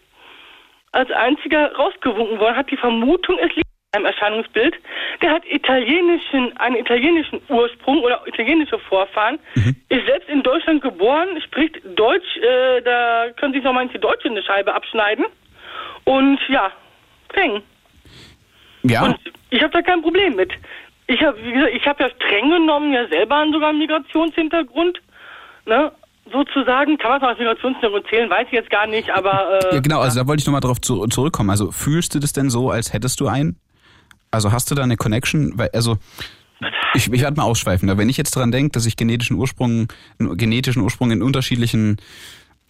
als 0.91 1.09
einziger 1.11 1.73
rausgewunken 1.75 2.39
worden, 2.39 2.55
hat 2.55 2.69
die 2.69 2.77
Vermutung, 2.77 3.37
es 3.39 3.55
liegt 3.55 3.67
an 3.93 4.05
einem 4.05 4.05
Erscheinungsbild. 4.05 4.75
Der 5.21 5.31
hat 5.31 5.43
italienischen, 5.45 6.55
einen 6.57 6.75
italienischen 6.75 7.41
Ursprung 7.49 7.99
oder 8.01 8.21
italienische 8.27 8.77
Vorfahren, 8.79 9.39
mhm. 9.55 9.75
ist 9.89 10.05
selbst 10.05 10.29
in 10.29 10.43
Deutschland 10.43 10.81
geboren, 10.81 11.41
spricht 11.41 11.79
Deutsch, 11.95 12.37
äh, 12.37 12.81
da 12.81 13.29
können 13.37 13.53
sich 13.53 13.63
noch 13.63 13.73
manche 13.73 13.99
Deutsche 13.99 14.29
eine 14.29 14.43
Scheibe 14.43 14.73
abschneiden. 14.73 15.25
Und 16.05 16.39
ja, 16.47 16.71
peng. 17.29 17.61
Ja. 18.83 19.05
Und 19.05 19.17
ich 19.49 19.61
habe 19.61 19.71
da 19.71 19.81
kein 19.81 20.01
Problem 20.01 20.35
mit. 20.35 20.51
Ich 21.07 21.21
habe, 21.21 21.37
wie 21.43 21.51
gesagt, 21.51 21.73
ich 21.75 21.85
habe 21.85 22.03
ja 22.03 22.09
streng 22.09 22.49
genommen 22.49 22.93
ja 22.93 23.07
selber 23.07 23.45
sogar 23.51 23.69
einen 23.69 23.79
Migrationshintergrund, 23.79 25.01
ne? 25.65 25.91
Sozusagen, 26.31 26.97
kann 26.97 27.11
man 27.11 27.21
es 27.21 27.27
als 27.27 27.39
Migrationshintergrund 27.39 28.05
zählen, 28.09 28.29
weiß 28.29 28.47
ich 28.47 28.53
jetzt 28.53 28.69
gar 28.69 28.87
nicht, 28.87 29.09
aber. 29.09 29.59
Äh, 29.61 29.75
ja, 29.75 29.81
genau, 29.81 29.99
also 29.99 30.21
da 30.21 30.27
wollte 30.27 30.41
ich 30.41 30.45
nochmal 30.45 30.61
drauf 30.61 30.79
zu, 30.79 31.05
zurückkommen. 31.07 31.49
Also 31.49 31.71
fühlst 31.71 32.15
du 32.15 32.19
das 32.19 32.31
denn 32.31 32.49
so, 32.49 32.71
als 32.71 32.93
hättest 32.93 33.19
du 33.19 33.27
einen? 33.27 33.57
Also 34.31 34.51
hast 34.51 34.71
du 34.71 34.75
da 34.75 34.83
eine 34.83 34.95
Connection? 34.95 35.51
Weil, 35.55 35.69
also 35.73 35.97
ich, 36.93 37.11
ich 37.11 37.21
werde 37.21 37.37
mal 37.37 37.43
ausschweifen. 37.43 37.95
Wenn 37.97 38.09
ich 38.09 38.17
jetzt 38.17 38.35
daran 38.35 38.51
denke, 38.51 38.71
dass 38.71 38.85
ich 38.85 38.95
genetischen 38.95 39.37
Ursprung, 39.37 39.87
genetischen 40.17 40.81
Ursprung 40.81 41.11
in 41.11 41.21
unterschiedlichen 41.21 41.97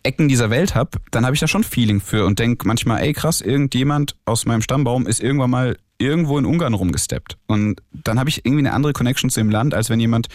Ecken 0.03 0.27
dieser 0.27 0.49
Welt 0.49 0.76
habe, 0.76 0.99
dann 1.11 1.26
habe 1.26 1.34
ich 1.34 1.40
da 1.40 1.48
schon 1.48 1.64
Feeling 1.64 2.02
für 2.02 2.26
und 2.26 2.40
denke 2.40 2.68
manchmal, 2.68 3.02
ey 3.02 3.14
krass, 3.14 3.41
irgendjemand 3.41 4.15
aus 4.26 4.45
meinem 4.45 4.61
Stammbaum 4.61 5.07
ist 5.07 5.22
irgendwann 5.22 5.49
mal 5.49 5.77
irgendwo 6.04 6.38
in 6.38 6.46
Ungarn 6.46 6.74
rumgesteppt. 6.74 7.38
Und 7.48 7.82
dann 7.92 8.20
habe 8.20 8.30
ich 8.30 8.46
irgendwie 8.46 8.66
eine 8.66 8.74
andere 8.74 8.94
Connection 8.94 9.30
zu 9.30 9.40
dem 9.40 9.50
Land, 9.50 9.74
als 9.74 9.90
wenn 9.90 10.00
jemand, 10.00 10.28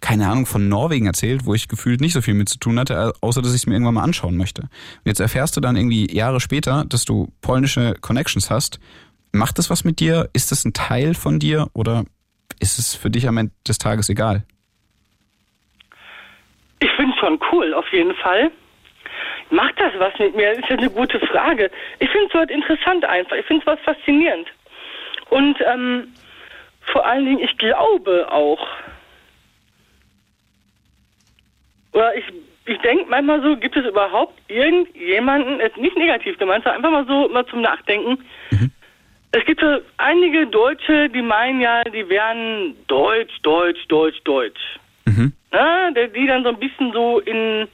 keine 0.00 0.28
Ahnung, 0.28 0.46
von 0.46 0.68
Norwegen 0.68 1.06
erzählt, 1.06 1.44
wo 1.44 1.54
ich 1.54 1.68
gefühlt 1.68 2.00
nicht 2.00 2.12
so 2.12 2.20
viel 2.20 2.34
mit 2.34 2.48
zu 2.48 2.58
tun 2.58 2.78
hatte, 2.78 3.12
außer 3.20 3.42
dass 3.42 3.52
ich 3.52 3.62
es 3.62 3.66
mir 3.66 3.74
irgendwann 3.74 3.94
mal 3.94 4.02
anschauen 4.02 4.36
möchte. 4.36 4.62
Und 4.62 5.06
jetzt 5.06 5.20
erfährst 5.20 5.56
du 5.56 5.60
dann 5.60 5.76
irgendwie 5.76 6.14
Jahre 6.14 6.40
später, 6.40 6.84
dass 6.88 7.04
du 7.04 7.32
polnische 7.40 7.94
Connections 8.00 8.50
hast. 8.50 8.80
Macht 9.32 9.58
das 9.58 9.70
was 9.70 9.84
mit 9.84 10.00
dir? 10.00 10.28
Ist 10.32 10.52
das 10.52 10.64
ein 10.64 10.72
Teil 10.72 11.14
von 11.14 11.38
dir 11.38 11.68
oder 11.74 12.04
ist 12.60 12.78
es 12.78 12.94
für 12.94 13.10
dich 13.10 13.28
am 13.28 13.36
Ende 13.36 13.52
des 13.66 13.78
Tages 13.78 14.08
egal? 14.08 14.44
Ich 16.80 16.90
finde 16.96 17.12
es 17.12 17.18
schon 17.18 17.38
cool, 17.52 17.74
auf 17.74 17.86
jeden 17.92 18.14
Fall. 18.14 18.50
Macht 19.50 19.80
das 19.80 19.92
was 19.98 20.12
mit 20.18 20.36
mir? 20.36 20.52
Ist 20.52 20.68
ja 20.68 20.76
eine 20.76 20.90
gute 20.90 21.18
Frage. 21.20 21.70
Ich 21.98 22.10
finde 22.10 22.26
es 22.28 22.34
halt 22.34 22.50
interessant 22.50 23.04
einfach. 23.04 23.36
Ich 23.36 23.46
finde 23.46 23.62
es 23.62 23.66
was 23.66 23.80
faszinierend. 23.80 24.46
Und 25.30 25.56
ähm, 25.66 26.08
vor 26.92 27.06
allen 27.06 27.26
Dingen, 27.26 27.40
ich 27.40 27.56
glaube 27.58 28.30
auch, 28.30 28.66
oder 31.92 32.14
ich, 32.16 32.24
ich 32.66 32.78
denke 32.78 33.06
manchmal 33.08 33.42
so, 33.42 33.56
gibt 33.56 33.76
es 33.76 33.86
überhaupt 33.86 34.38
irgendjemanden, 34.48 35.58
nicht 35.76 35.96
negativ 35.96 36.38
gemeint, 36.38 36.64
sondern 36.64 36.84
einfach 36.84 36.90
mal 36.90 37.06
so 37.06 37.28
mal 37.32 37.46
zum 37.46 37.60
Nachdenken. 37.60 38.24
Mhm. 38.50 38.70
Es 39.32 39.44
gibt 39.44 39.60
so 39.60 39.78
einige 39.98 40.46
Deutsche, 40.46 41.10
die 41.10 41.22
meinen 41.22 41.60
ja, 41.60 41.84
die 41.84 42.08
wären 42.08 42.74
Deutsch, 42.86 43.34
Deutsch, 43.42 43.86
Deutsch, 43.88 44.18
Deutsch. 44.24 44.78
Mhm. 45.04 45.32
Na, 45.50 45.90
die 45.90 46.26
dann 46.26 46.44
so 46.44 46.50
ein 46.50 46.58
bisschen 46.58 46.92
so 46.92 47.20
in 47.20 47.68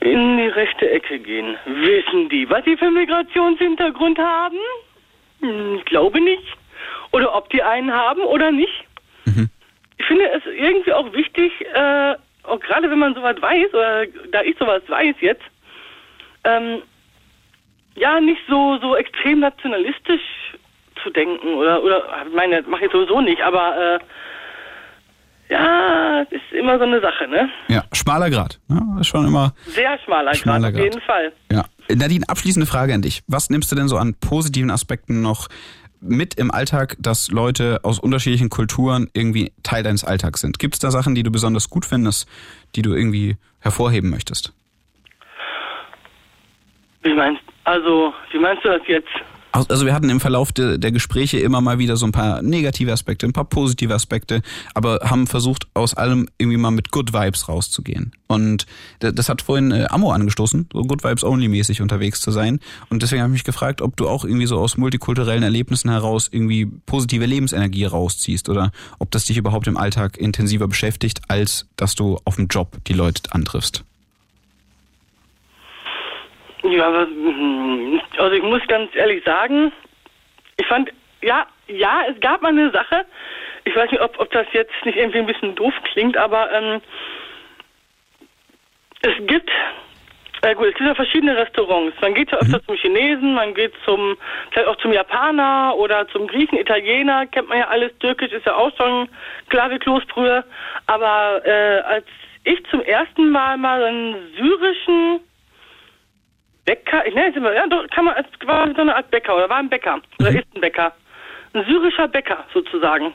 in 0.00 0.36
die 0.36 0.48
rechte 0.48 0.90
Ecke 0.90 1.18
gehen. 1.18 1.56
Wissen 1.64 2.28
die, 2.28 2.48
was 2.50 2.62
die 2.64 2.76
für 2.76 2.90
Migrationshintergrund 2.90 4.18
haben? 4.18 4.58
Hm, 5.44 5.76
ich 5.76 5.84
glaube 5.84 6.20
nicht. 6.20 6.56
Oder 7.12 7.34
ob 7.34 7.50
die 7.50 7.62
einen 7.62 7.92
haben 7.92 8.22
oder 8.22 8.50
nicht. 8.50 8.84
Mhm. 9.26 9.50
Ich 9.98 10.06
finde 10.06 10.24
es 10.30 10.42
irgendwie 10.46 10.92
auch 10.92 11.12
wichtig, 11.12 11.52
äh, 11.72 12.14
auch 12.44 12.60
gerade 12.60 12.90
wenn 12.90 12.98
man 12.98 13.14
sowas 13.14 13.36
weiß, 13.40 13.72
oder 13.72 14.06
da 14.32 14.42
ich 14.42 14.56
sowas 14.58 14.82
weiß 14.88 15.16
jetzt, 15.20 15.42
ähm, 16.44 16.82
ja, 17.94 18.20
nicht 18.20 18.40
so, 18.48 18.78
so 18.80 18.96
extrem 18.96 19.40
nationalistisch 19.40 20.22
zu 21.02 21.10
denken 21.10 21.54
oder, 21.54 21.82
oder, 21.82 22.02
ich 22.26 22.34
meine, 22.34 22.62
mache 22.62 22.86
ich 22.86 22.92
sowieso 22.92 23.20
nicht, 23.20 23.40
aber, 23.42 23.76
äh, 23.76 25.52
ja, 25.52 26.22
ist 26.30 26.52
immer 26.52 26.78
so 26.78 26.84
eine 26.84 27.00
Sache, 27.00 27.28
ne? 27.28 27.50
Ja, 27.68 27.84
schmaler 27.92 28.30
Grad. 28.30 28.58
Ja, 28.68 29.00
ist 29.00 29.08
schon 29.08 29.26
immer. 29.26 29.52
Sehr 29.66 29.98
schmaler, 30.00 30.34
schmaler 30.34 30.72
Grad, 30.72 30.80
auf 30.80 30.84
jeden 30.84 31.00
Fall. 31.02 31.32
Ja. 31.52 31.64
Nadine, 31.88 32.28
abschließende 32.28 32.66
Frage 32.66 32.94
an 32.94 33.02
dich. 33.02 33.22
Was 33.26 33.50
nimmst 33.50 33.70
du 33.70 33.76
denn 33.76 33.88
so 33.88 33.98
an 33.98 34.14
positiven 34.14 34.70
Aspekten 34.70 35.20
noch 35.20 35.48
mit 36.00 36.34
im 36.34 36.50
Alltag, 36.50 36.96
dass 36.98 37.30
Leute 37.30 37.80
aus 37.82 37.98
unterschiedlichen 37.98 38.50
Kulturen 38.50 39.08
irgendwie 39.14 39.52
Teil 39.62 39.82
deines 39.82 40.04
Alltags 40.04 40.40
sind? 40.40 40.58
Gibt 40.58 40.74
es 40.74 40.80
da 40.80 40.90
Sachen, 40.90 41.14
die 41.14 41.22
du 41.22 41.30
besonders 41.30 41.70
gut 41.70 41.84
findest, 41.84 42.28
die 42.74 42.82
du 42.82 42.94
irgendwie 42.94 43.36
hervorheben 43.60 44.10
möchtest? 44.10 44.52
Wie 47.02 47.14
meinst, 47.14 47.42
also, 47.64 48.12
wie 48.32 48.38
meinst 48.38 48.64
du 48.64 48.68
das 48.68 48.86
jetzt? 48.86 49.08
Also 49.54 49.86
wir 49.86 49.94
hatten 49.94 50.10
im 50.10 50.18
Verlauf 50.18 50.50
de, 50.50 50.78
der 50.78 50.90
Gespräche 50.90 51.38
immer 51.38 51.60
mal 51.60 51.78
wieder 51.78 51.96
so 51.96 52.06
ein 52.06 52.10
paar 52.10 52.42
negative 52.42 52.92
Aspekte, 52.92 53.24
ein 53.24 53.32
paar 53.32 53.44
positive 53.44 53.94
Aspekte, 53.94 54.42
aber 54.74 54.98
haben 55.04 55.28
versucht, 55.28 55.68
aus 55.74 55.94
allem 55.94 56.28
irgendwie 56.38 56.58
mal 56.58 56.72
mit 56.72 56.90
Good 56.90 57.12
Vibes 57.12 57.48
rauszugehen. 57.48 58.10
Und 58.26 58.66
das 58.98 59.28
hat 59.28 59.42
vorhin 59.42 59.70
äh, 59.70 59.86
Ammo 59.90 60.10
angestoßen, 60.10 60.68
so 60.72 60.82
Good 60.82 61.04
Vibes 61.04 61.22
Only 61.22 61.46
mäßig 61.46 61.80
unterwegs 61.82 62.20
zu 62.20 62.32
sein. 62.32 62.58
Und 62.90 63.04
deswegen 63.04 63.22
habe 63.22 63.30
ich 63.30 63.34
mich 63.34 63.44
gefragt, 63.44 63.80
ob 63.80 63.96
du 63.96 64.08
auch 64.08 64.24
irgendwie 64.24 64.46
so 64.46 64.58
aus 64.58 64.76
multikulturellen 64.76 65.44
Erlebnissen 65.44 65.88
heraus 65.88 66.28
irgendwie 66.32 66.66
positive 66.66 67.24
Lebensenergie 67.24 67.84
rausziehst 67.84 68.48
oder 68.48 68.72
ob 68.98 69.12
das 69.12 69.24
dich 69.24 69.36
überhaupt 69.36 69.68
im 69.68 69.76
Alltag 69.76 70.18
intensiver 70.18 70.66
beschäftigt, 70.66 71.20
als 71.28 71.66
dass 71.76 71.94
du 71.94 72.18
auf 72.24 72.34
dem 72.36 72.48
Job 72.48 72.78
die 72.88 72.92
Leute 72.92 73.22
antriffst. 73.30 73.84
Ja, 76.64 76.86
aber, 76.88 77.06
hm, 77.06 78.00
also 78.18 78.32
ich 78.34 78.42
muss 78.42 78.66
ganz 78.68 78.90
ehrlich 78.94 79.22
sagen, 79.24 79.72
Ich 80.56 80.66
fand, 80.66 80.90
ja, 81.20 81.46
ja, 81.66 82.02
es 82.08 82.20
gab 82.20 82.42
mal 82.42 82.48
eine 82.50 82.70
Sache. 82.70 83.06
Ich 83.64 83.74
weiß 83.74 83.90
nicht, 83.90 84.00
ob, 84.00 84.18
ob 84.20 84.30
das 84.30 84.46
jetzt 84.52 84.72
nicht 84.84 84.96
irgendwie 84.96 85.18
ein 85.18 85.26
bisschen 85.26 85.54
doof 85.54 85.74
klingt, 85.84 86.16
aber 86.16 86.52
ähm, 86.52 86.80
es 89.02 89.26
gibt, 89.26 89.50
äh 90.42 90.54
gut, 90.54 90.68
es 90.68 90.74
gibt 90.74 90.88
ja 90.88 90.94
verschiedene 90.94 91.36
Restaurants. 91.36 92.00
Man 92.00 92.14
geht 92.14 92.30
ja 92.30 92.38
öfter 92.38 92.62
zum 92.64 92.76
Chinesen, 92.76 93.34
man 93.34 93.54
geht 93.54 93.72
zum, 93.84 94.16
vielleicht 94.50 94.68
auch 94.68 94.76
zum 94.76 94.92
Japaner 94.92 95.74
oder 95.76 96.06
zum 96.08 96.26
Griechen, 96.26 96.58
Italiener, 96.58 97.26
kennt 97.26 97.48
man 97.48 97.58
ja 97.58 97.68
alles. 97.68 97.92
Türkisch 97.98 98.32
ist 98.32 98.46
ja 98.46 98.54
auch 98.54 98.74
schon 98.76 99.08
klare 99.48 99.78
Kloßbrühe. 99.78 100.44
Aber 100.86 101.44
äh, 101.44 101.80
als 101.80 102.06
ich 102.44 102.64
zum 102.70 102.82
ersten 102.82 103.30
Mal 103.30 103.56
mal 103.56 103.82
einen 103.82 104.32
syrischen 104.36 105.20
Bäcker, 106.64 107.06
ich 107.06 107.14
nenne 107.14 107.30
es 107.30 107.36
immer, 107.36 107.52
ja 107.52 107.66
doch, 107.66 107.86
kann 107.90 108.06
man, 108.06 108.16
es 108.16 108.46
war 108.46 108.66
so 108.74 108.80
eine 108.80 108.96
Art 108.96 109.10
Bäcker 109.10 109.36
oder 109.36 109.48
war 109.48 109.58
ein 109.58 109.68
Bäcker 109.68 110.00
oder 110.18 110.30
ist 110.30 110.46
ein 110.54 110.60
Bäcker. 110.60 110.92
Ein 111.52 111.64
syrischer 111.66 112.08
Bäcker 112.08 112.44
sozusagen. 112.52 113.14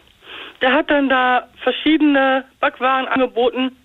Der 0.61 0.73
hat 0.73 0.89
dann 0.89 1.09
da 1.09 1.47
verschiedene 1.63 2.45
Backwaren 2.59 3.07
angeboten 3.07 3.75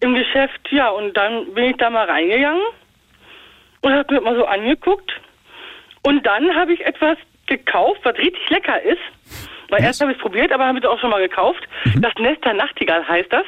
im 0.00 0.14
Geschäft, 0.14 0.60
ja, 0.70 0.88
und 0.88 1.16
dann 1.16 1.52
bin 1.54 1.64
ich 1.64 1.76
da 1.76 1.88
mal 1.88 2.08
reingegangen 2.08 2.62
und 3.82 3.92
habe 3.92 4.14
mir 4.14 4.20
mal 4.20 4.36
so 4.36 4.44
angeguckt. 4.44 5.12
Und 6.02 6.26
dann 6.26 6.54
habe 6.54 6.72
ich 6.72 6.84
etwas 6.84 7.16
gekauft, 7.46 8.00
was 8.02 8.16
richtig 8.18 8.48
lecker 8.50 8.82
ist. 8.82 9.00
Weil 9.68 9.82
erst 9.82 10.00
habe 10.00 10.12
ich 10.12 10.18
es 10.18 10.22
probiert, 10.22 10.52
aber 10.52 10.66
habe 10.66 10.78
ich 10.78 10.84
es 10.84 10.90
auch 10.90 10.98
schon 11.00 11.10
mal 11.10 11.22
gekauft. 11.22 11.62
Das 11.96 12.12
Nest 12.18 12.44
der 12.44 12.54
Nachtigall 12.54 13.06
heißt 13.06 13.32
das. 13.32 13.44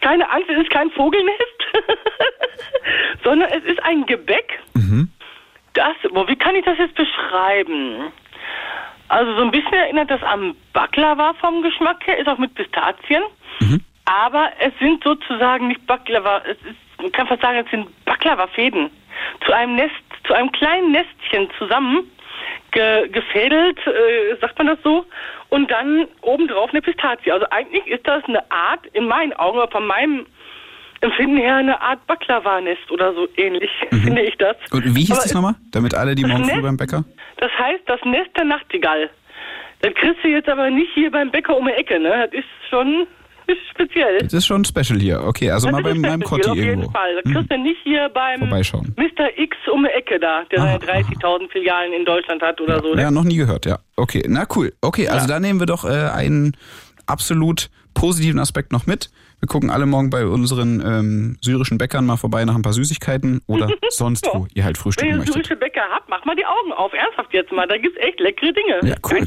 Keine 0.00 0.30
Angst, 0.30 0.48
es 0.48 0.62
ist 0.62 0.70
kein 0.70 0.90
Vogelnest, 0.90 1.40
sondern 3.24 3.50
es 3.50 3.64
ist 3.64 3.82
ein 3.82 4.06
Gebäck. 4.06 4.60
Das, 5.74 5.94
boah, 6.12 6.28
wie 6.28 6.36
kann 6.36 6.54
ich 6.54 6.64
das 6.64 6.78
jetzt 6.78 6.94
beschreiben? 6.94 8.12
Also 9.08 9.36
so 9.36 9.42
ein 9.42 9.50
bisschen 9.50 9.74
erinnert 9.74 10.10
das 10.10 10.22
an 10.22 10.56
Baklava 10.72 11.34
vom 11.34 11.62
Geschmack 11.62 12.06
her, 12.06 12.18
ist 12.18 12.28
auch 12.28 12.38
mit 12.38 12.54
Pistazien. 12.54 13.22
Aber 14.04 14.50
es 14.58 14.72
sind 14.78 15.02
sozusagen 15.02 15.68
nicht 15.68 15.86
Baklava, 15.86 16.42
es 16.44 16.56
ist, 16.58 17.02
man 17.02 17.12
kann 17.12 17.26
fast 17.26 17.42
sagen, 17.42 17.58
es 17.58 17.70
sind 17.70 17.88
Baklava-Fäden. 18.04 18.90
Zu 19.44 19.52
einem 19.52 19.76
Nest, 19.76 19.94
zu 20.26 20.34
einem 20.34 20.52
kleinen 20.52 20.92
Nestchen 20.92 21.48
zusammen 21.58 22.10
ge, 22.76 23.08
gefädelt, 23.08 23.78
äh, 23.86 24.36
sagt 24.40 24.58
man 24.58 24.68
das 24.68 24.78
so, 24.84 25.06
und 25.48 25.70
dann 25.70 26.06
obendrauf 26.20 26.70
eine 26.70 26.82
Pistazie. 26.82 27.32
Also 27.32 27.46
eigentlich 27.50 27.86
ist 27.86 28.06
das 28.06 28.22
eine 28.24 28.50
Art, 28.50 28.86
in 28.92 29.06
meinen 29.06 29.32
Augen, 29.32 29.58
oder 29.58 29.70
von 29.70 29.86
meinem 29.86 30.26
Empfinden 31.00 31.38
her, 31.38 31.56
eine 31.56 31.80
Art 31.80 32.06
Baklava-Nest 32.06 32.90
oder 32.90 33.14
so 33.14 33.28
ähnlich, 33.36 33.70
finde 33.90 34.22
ich 34.22 34.36
das. 34.36 34.56
Und 34.70 34.84
wie 34.94 35.00
hieß 35.00 35.12
Aber 35.12 35.22
das 35.22 35.34
nochmal? 35.34 35.54
Damit 35.72 35.94
alle, 35.94 36.14
die 36.14 36.24
morgen 36.24 36.44
früh 36.44 36.62
beim 36.62 36.76
Bäcker? 36.76 37.04
Das 37.38 37.50
heißt, 37.58 37.82
das 37.86 38.00
Nest 38.04 38.30
der 38.36 38.44
Nachtigall. 38.44 39.10
Das 39.80 39.94
kriegst 39.94 40.22
du 40.22 40.28
jetzt 40.28 40.48
aber 40.48 40.70
nicht 40.70 40.90
hier 40.94 41.10
beim 41.10 41.30
Bäcker 41.30 41.56
um 41.56 41.66
die 41.66 41.72
Ecke, 41.72 41.98
ne? 41.98 42.28
Das 42.30 42.40
ist 42.40 42.48
schon 42.70 43.06
ist 43.58 43.58
speziell. 43.70 44.18
Das 44.18 44.32
ist 44.32 44.46
schon 44.46 44.64
special 44.64 44.98
hier. 45.00 45.22
Okay, 45.24 45.50
also 45.50 45.66
Das 45.68 45.72
mal 45.72 45.82
beim, 45.82 46.02
beim 46.02 46.20
Kotti 46.22 46.48
auf 46.48 46.56
jeden 46.56 46.68
irgendwo. 46.68 46.90
Fall. 46.90 47.20
Das 47.22 47.32
kriegst 47.32 47.50
du 47.50 47.58
nicht 47.58 47.78
hier 47.84 48.08
beim. 48.12 48.40
Mr. 48.48 49.38
X 49.38 49.56
um 49.72 49.82
die 49.84 49.90
Ecke 49.90 50.18
da, 50.18 50.44
der 50.50 50.60
Aha, 50.60 50.78
seine 50.86 51.02
30.000 51.04 51.50
Filialen 51.50 51.92
in 51.92 52.04
Deutschland 52.04 52.42
hat 52.42 52.60
oder 52.60 52.80
so. 52.82 52.94
ne? 52.94 53.02
Ja, 53.02 53.10
noch 53.10 53.24
nie 53.24 53.36
gehört, 53.36 53.66
ja. 53.66 53.78
Okay, 53.96 54.22
na 54.28 54.46
cool. 54.54 54.72
Okay, 54.80 55.08
also 55.08 55.26
da 55.26 55.38
nehmen 55.40 55.60
wir 55.60 55.66
doch 55.66 55.84
äh, 55.84 56.10
einen 56.10 56.56
absolut 57.06 57.70
positiven 57.94 58.38
Aspekt 58.38 58.72
noch 58.72 58.86
mit. 58.86 59.10
Wir 59.46 59.52
gucken 59.52 59.70
alle 59.70 59.86
morgen 59.86 60.10
bei 60.10 60.26
unseren 60.26 60.82
ähm, 60.84 61.36
syrischen 61.40 61.78
Bäckern 61.78 62.04
mal 62.04 62.16
vorbei 62.16 62.44
nach 62.44 62.56
ein 62.56 62.62
paar 62.62 62.72
Süßigkeiten 62.72 63.42
oder 63.46 63.68
sonst 63.90 64.26
wo 64.34 64.48
ihr 64.54 64.64
halt 64.64 64.76
Wenn 64.76 64.82
frühstücken 64.82 65.06
ihr 65.06 65.12
einen 65.12 65.18
möchtet. 65.20 65.34
syrische 65.34 65.54
Bäcker 65.54 65.82
habt, 65.88 66.08
mach 66.08 66.24
mal 66.24 66.34
die 66.34 66.44
Augen 66.44 66.72
auf. 66.72 66.92
Ernsthaft 66.92 67.32
jetzt 67.32 67.52
mal. 67.52 67.68
Da 67.68 67.78
gibt's 67.78 67.96
echt 68.00 68.18
leckere 68.18 68.52
Dinge. 68.52 68.80
Ja, 68.82 68.96
cool. 69.08 69.24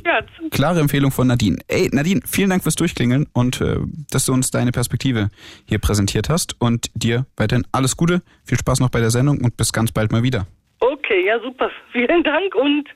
Klare 0.52 0.82
Empfehlung 0.82 1.12
von 1.12 1.28
Nadine. 1.28 1.58
Ey, 1.70 1.90
Nadine, 1.94 2.20
vielen 2.26 2.50
Dank 2.50 2.64
fürs 2.64 2.76
Durchklingeln 2.76 3.28
und 3.32 3.62
äh, 3.62 3.78
dass 4.12 4.26
du 4.26 4.34
uns 4.34 4.52
deine 4.52 4.74
Perspektive 4.74 5.30
hier 5.70 5.80
präsentiert 5.80 6.28
hast. 6.28 6.58
Und 6.60 6.88
dir 6.96 7.26
weiterhin 7.38 7.66
alles 7.72 7.96
Gute, 7.96 8.22
viel 8.44 8.58
Spaß 8.60 8.82
noch 8.82 8.90
bei 8.90 9.00
der 9.00 9.12
Sendung 9.12 9.40
und 9.40 9.56
bis 9.56 9.72
ganz 9.72 9.94
bald 9.94 10.12
mal 10.12 10.22
wieder. 10.22 10.48
Okay, 10.82 11.26
ja 11.28 11.40
super. 11.42 11.72
Vielen 11.94 12.24
Dank 12.26 12.56
und 12.56 12.90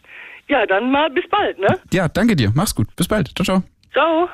ja, 0.50 0.66
dann 0.66 0.92
mal 0.92 1.10
bis 1.10 1.24
bald, 1.30 1.58
ne? 1.58 1.80
Ja, 1.94 2.10
danke 2.10 2.36
dir. 2.36 2.52
Mach's 2.54 2.76
gut. 2.76 2.94
Bis 2.98 3.08
bald. 3.08 3.30
Ciao, 3.34 3.46
ciao. 3.46 3.64
Ciao. 3.94 4.28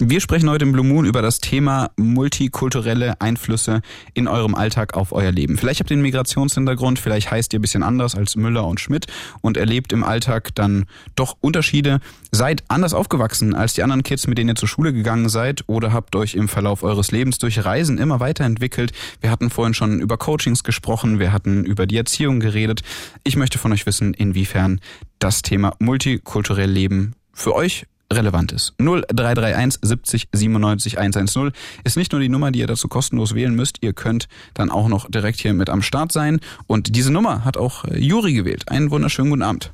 Wir 0.00 0.20
sprechen 0.20 0.50
heute 0.50 0.64
im 0.64 0.72
Blue 0.72 0.84
Moon 0.84 1.04
über 1.04 1.22
das 1.22 1.38
Thema 1.38 1.92
multikulturelle 1.96 3.20
Einflüsse 3.20 3.80
in 4.12 4.26
eurem 4.26 4.56
Alltag 4.56 4.94
auf 4.94 5.12
euer 5.12 5.30
Leben. 5.30 5.56
Vielleicht 5.56 5.78
habt 5.78 5.88
ihr 5.88 5.94
einen 5.94 6.02
Migrationshintergrund, 6.02 6.98
vielleicht 6.98 7.30
heißt 7.30 7.52
ihr 7.52 7.60
ein 7.60 7.62
bisschen 7.62 7.84
anders 7.84 8.16
als 8.16 8.34
Müller 8.34 8.66
und 8.66 8.80
Schmidt 8.80 9.06
und 9.40 9.56
erlebt 9.56 9.92
im 9.92 10.02
Alltag 10.02 10.52
dann 10.56 10.86
doch 11.14 11.36
Unterschiede. 11.40 12.00
Seid 12.32 12.64
anders 12.66 12.92
aufgewachsen 12.92 13.54
als 13.54 13.74
die 13.74 13.84
anderen 13.84 14.02
Kids, 14.02 14.26
mit 14.26 14.36
denen 14.36 14.50
ihr 14.50 14.56
zur 14.56 14.68
Schule 14.68 14.92
gegangen 14.92 15.28
seid 15.28 15.62
oder 15.68 15.92
habt 15.92 16.16
euch 16.16 16.34
im 16.34 16.48
Verlauf 16.48 16.82
eures 16.82 17.12
Lebens 17.12 17.38
durch 17.38 17.64
Reisen 17.64 17.98
immer 17.98 18.18
weiterentwickelt. 18.18 18.90
Wir 19.20 19.30
hatten 19.30 19.48
vorhin 19.48 19.74
schon 19.74 20.00
über 20.00 20.18
Coachings 20.18 20.64
gesprochen, 20.64 21.20
wir 21.20 21.32
hatten 21.32 21.64
über 21.64 21.86
die 21.86 21.96
Erziehung 21.96 22.40
geredet. 22.40 22.80
Ich 23.22 23.36
möchte 23.36 23.58
von 23.58 23.72
euch 23.72 23.86
wissen, 23.86 24.12
inwiefern 24.12 24.80
das 25.20 25.42
Thema 25.42 25.76
multikulturell 25.78 26.70
Leben 26.70 27.14
für 27.32 27.54
euch 27.54 27.86
relevant 28.12 28.52
ist. 28.52 28.74
0331 28.78 29.80
70 29.82 30.28
97 30.32 30.98
110 30.98 31.52
ist 31.84 31.96
nicht 31.96 32.12
nur 32.12 32.20
die 32.20 32.28
Nummer, 32.28 32.50
die 32.50 32.60
ihr 32.60 32.66
dazu 32.66 32.88
kostenlos 32.88 33.34
wählen 33.34 33.54
müsst, 33.54 33.78
ihr 33.82 33.92
könnt 33.92 34.28
dann 34.54 34.70
auch 34.70 34.88
noch 34.88 35.10
direkt 35.10 35.40
hier 35.40 35.54
mit 35.54 35.70
am 35.70 35.82
Start 35.82 36.12
sein. 36.12 36.40
Und 36.66 36.96
diese 36.96 37.12
Nummer 37.12 37.44
hat 37.44 37.56
auch 37.56 37.84
äh, 37.84 37.98
Juri 37.98 38.32
gewählt. 38.34 38.68
Einen 38.68 38.90
wunderschönen 38.90 39.30
guten 39.30 39.42
Abend. 39.42 39.72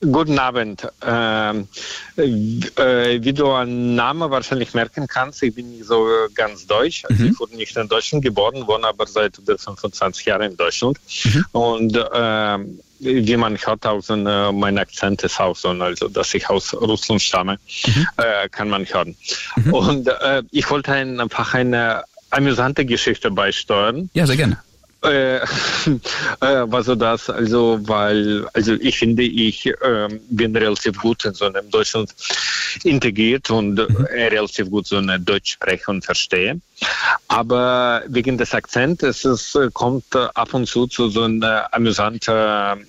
Guten 0.00 0.38
Abend. 0.38 0.86
Ähm, 1.02 1.68
äh, 2.16 3.18
wie 3.22 3.32
du 3.32 3.50
einen 3.50 3.94
Namen 3.94 4.30
wahrscheinlich 4.30 4.74
merken 4.74 5.06
kannst, 5.06 5.42
ich 5.42 5.54
bin 5.54 5.70
nicht 5.70 5.86
so 5.86 6.06
ganz 6.34 6.66
deutsch. 6.66 7.04
Also 7.08 7.24
Ich 7.24 7.40
wurde 7.40 7.56
nicht 7.56 7.74
in 7.76 7.88
Deutschland 7.88 8.22
geboren, 8.22 8.66
wohne 8.66 8.88
aber 8.88 9.06
seit 9.06 9.38
über 9.38 9.56
25 9.56 10.26
Jahren 10.26 10.42
in 10.50 10.56
Deutschland. 10.56 10.98
Und 11.52 11.98
ähm, 12.12 12.78
wie 12.98 13.36
man 13.36 13.56
hört, 13.56 13.86
auch 13.86 14.00
so 14.02 14.12
eine, 14.12 14.50
mein 14.52 14.78
Akzent 14.78 15.22
ist 15.22 15.40
auch 15.40 15.56
so, 15.56 15.68
also 15.70 16.08
dass 16.08 16.34
ich 16.34 16.48
aus 16.48 16.74
Russland 16.74 17.22
stamme, 17.22 17.58
äh, 18.16 18.48
kann 18.50 18.68
man 18.68 18.84
hören. 18.84 19.16
Und 19.70 20.08
äh, 20.08 20.42
ich 20.50 20.68
wollte 20.70 20.92
ein, 20.92 21.20
einfach 21.20 21.54
eine 21.54 22.04
amüsante 22.30 22.84
Geschichte 22.84 23.30
beisteuern. 23.30 24.10
Ja, 24.12 24.26
sehr 24.26 24.36
gerne. 24.36 24.58
Äh, 25.02 25.36
äh, 25.36 25.44
was 26.40 26.86
so 26.86 26.94
das, 26.94 27.28
also, 27.30 27.78
weil, 27.82 28.46
also 28.54 28.74
ich 28.74 28.98
finde, 28.98 29.22
ich 29.22 29.70
ähm, 29.82 30.20
bin 30.30 30.56
relativ 30.56 31.00
gut 31.00 31.24
in 31.24 31.34
so 31.34 31.44
einem 31.44 31.70
Deutschland 31.70 32.14
integriert 32.82 33.50
und 33.50 33.78
äh, 33.78 34.26
relativ 34.28 34.70
gut 34.70 34.86
so 34.86 34.96
eine 34.96 35.20
Deutsch 35.20 35.52
spreche 35.52 35.90
und 35.90 36.04
verstehe. 36.04 36.60
Aber 37.28 38.02
wegen 38.08 38.38
des 38.38 38.54
Akzents, 38.54 39.24
es 39.24 39.54
äh, 39.54 39.68
kommt 39.72 40.14
äh, 40.14 40.28
ab 40.34 40.54
und 40.54 40.66
zu 40.66 40.86
zu 40.86 41.08
so 41.08 41.22
einer 41.22 41.72
amüsanten 41.72 42.86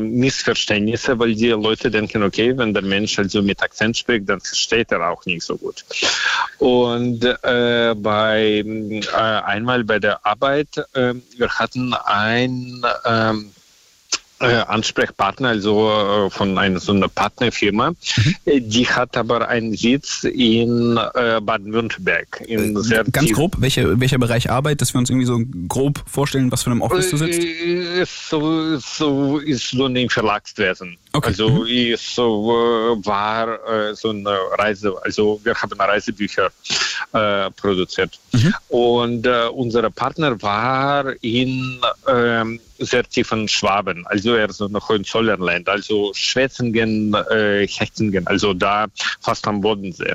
Missverständnisse, 0.00 1.18
weil 1.18 1.34
die 1.34 1.48
Leute 1.48 1.90
denken, 1.90 2.22
okay, 2.22 2.56
wenn 2.56 2.74
der 2.74 2.82
Mensch 2.82 3.18
also 3.18 3.42
mit 3.42 3.62
Akzent 3.62 3.96
spricht, 3.96 4.28
dann 4.28 4.40
versteht 4.40 4.90
er 4.92 5.08
auch 5.08 5.24
nicht 5.26 5.42
so 5.42 5.56
gut. 5.56 5.84
Und 6.58 7.24
äh, 7.24 7.94
bei 7.96 8.64
äh, 8.64 9.06
einmal 9.14 9.84
bei 9.84 9.98
der 9.98 10.24
Arbeit, 10.26 10.78
äh, 10.94 11.14
wir 11.36 11.48
hatten 11.48 11.94
ein 11.94 12.82
ähm, 13.04 13.50
äh, 13.50 13.61
Ansprechpartner, 14.46 15.48
also 15.48 15.90
äh, 15.90 16.30
von 16.30 16.58
einer 16.58 16.80
so 16.80 16.92
einer 16.92 17.08
Partnerfirma, 17.08 17.92
Äh, 18.44 18.60
die 18.60 18.86
hat 18.86 19.16
aber 19.16 19.48
einen 19.48 19.74
Sitz 19.74 20.24
in 20.24 20.98
äh, 21.14 21.40
Baden-Württemberg. 21.40 22.42
Ganz 23.12 23.32
grob, 23.32 23.56
welcher, 23.58 24.00
welcher 24.00 24.18
Bereich 24.18 24.50
Arbeit, 24.50 24.80
dass 24.80 24.94
wir 24.94 24.98
uns 24.98 25.10
irgendwie 25.10 25.26
so 25.26 25.40
grob 25.68 26.02
vorstellen, 26.06 26.50
was 26.50 26.62
für 26.64 26.70
einem 26.70 26.82
Office 26.82 27.10
du 27.10 27.16
sitzt? 27.16 27.40
Äh, 27.40 28.04
so, 28.06 28.78
so 28.78 29.38
ist 29.38 29.70
so 29.70 29.86
ein 29.86 30.08
Verlagswesen. 30.08 30.96
Okay. 31.14 31.28
Also 31.28 31.64
ist 31.64 32.14
so 32.14 32.96
äh, 32.96 33.06
war 33.06 33.58
äh, 33.68 33.94
so 33.94 34.10
eine 34.10 34.38
Reise, 34.58 34.94
also 35.02 35.40
wir 35.44 35.54
haben 35.54 35.78
Reisebücher 35.78 36.50
äh, 37.12 37.50
produziert. 37.50 38.18
Und 38.68 39.26
äh, 39.26 39.48
unser 39.48 39.90
Partner 39.90 40.40
war 40.40 41.12
in 41.20 41.80
ähm, 42.08 42.60
sehr 42.78 43.04
tiefen 43.04 43.46
Schwaben, 43.46 44.06
also 44.06 44.34
eher 44.34 44.50
so 44.52 44.68
nach 44.68 44.88
Hohenzollernland, 44.88 45.68
also 45.68 46.12
Schwetzingen, 46.14 47.14
äh, 47.30 47.66
Hechtingen, 47.68 48.26
also 48.26 48.54
da 48.54 48.86
fast 49.20 49.46
am 49.46 49.60
Bodensee. 49.60 50.14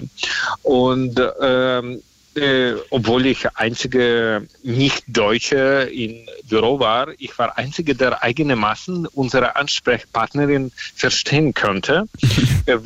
Und 0.63 1.21
ähm, 1.41 2.01
äh, 2.37 2.75
obwohl 2.89 3.25
ich 3.25 3.45
einzige 3.55 4.47
Nicht-Deutsche 4.63 5.89
in 5.91 6.27
Büro 6.47 6.79
war, 6.79 7.09
ich 7.17 7.37
war 7.37 7.57
einzige, 7.57 7.95
der 7.95 8.23
eigene 8.23 8.55
Massen 8.55 9.05
unserer 9.07 9.55
Ansprechpartnerin 9.55 10.71
verstehen 10.95 11.53
konnte, 11.53 12.07
äh, 12.65 12.77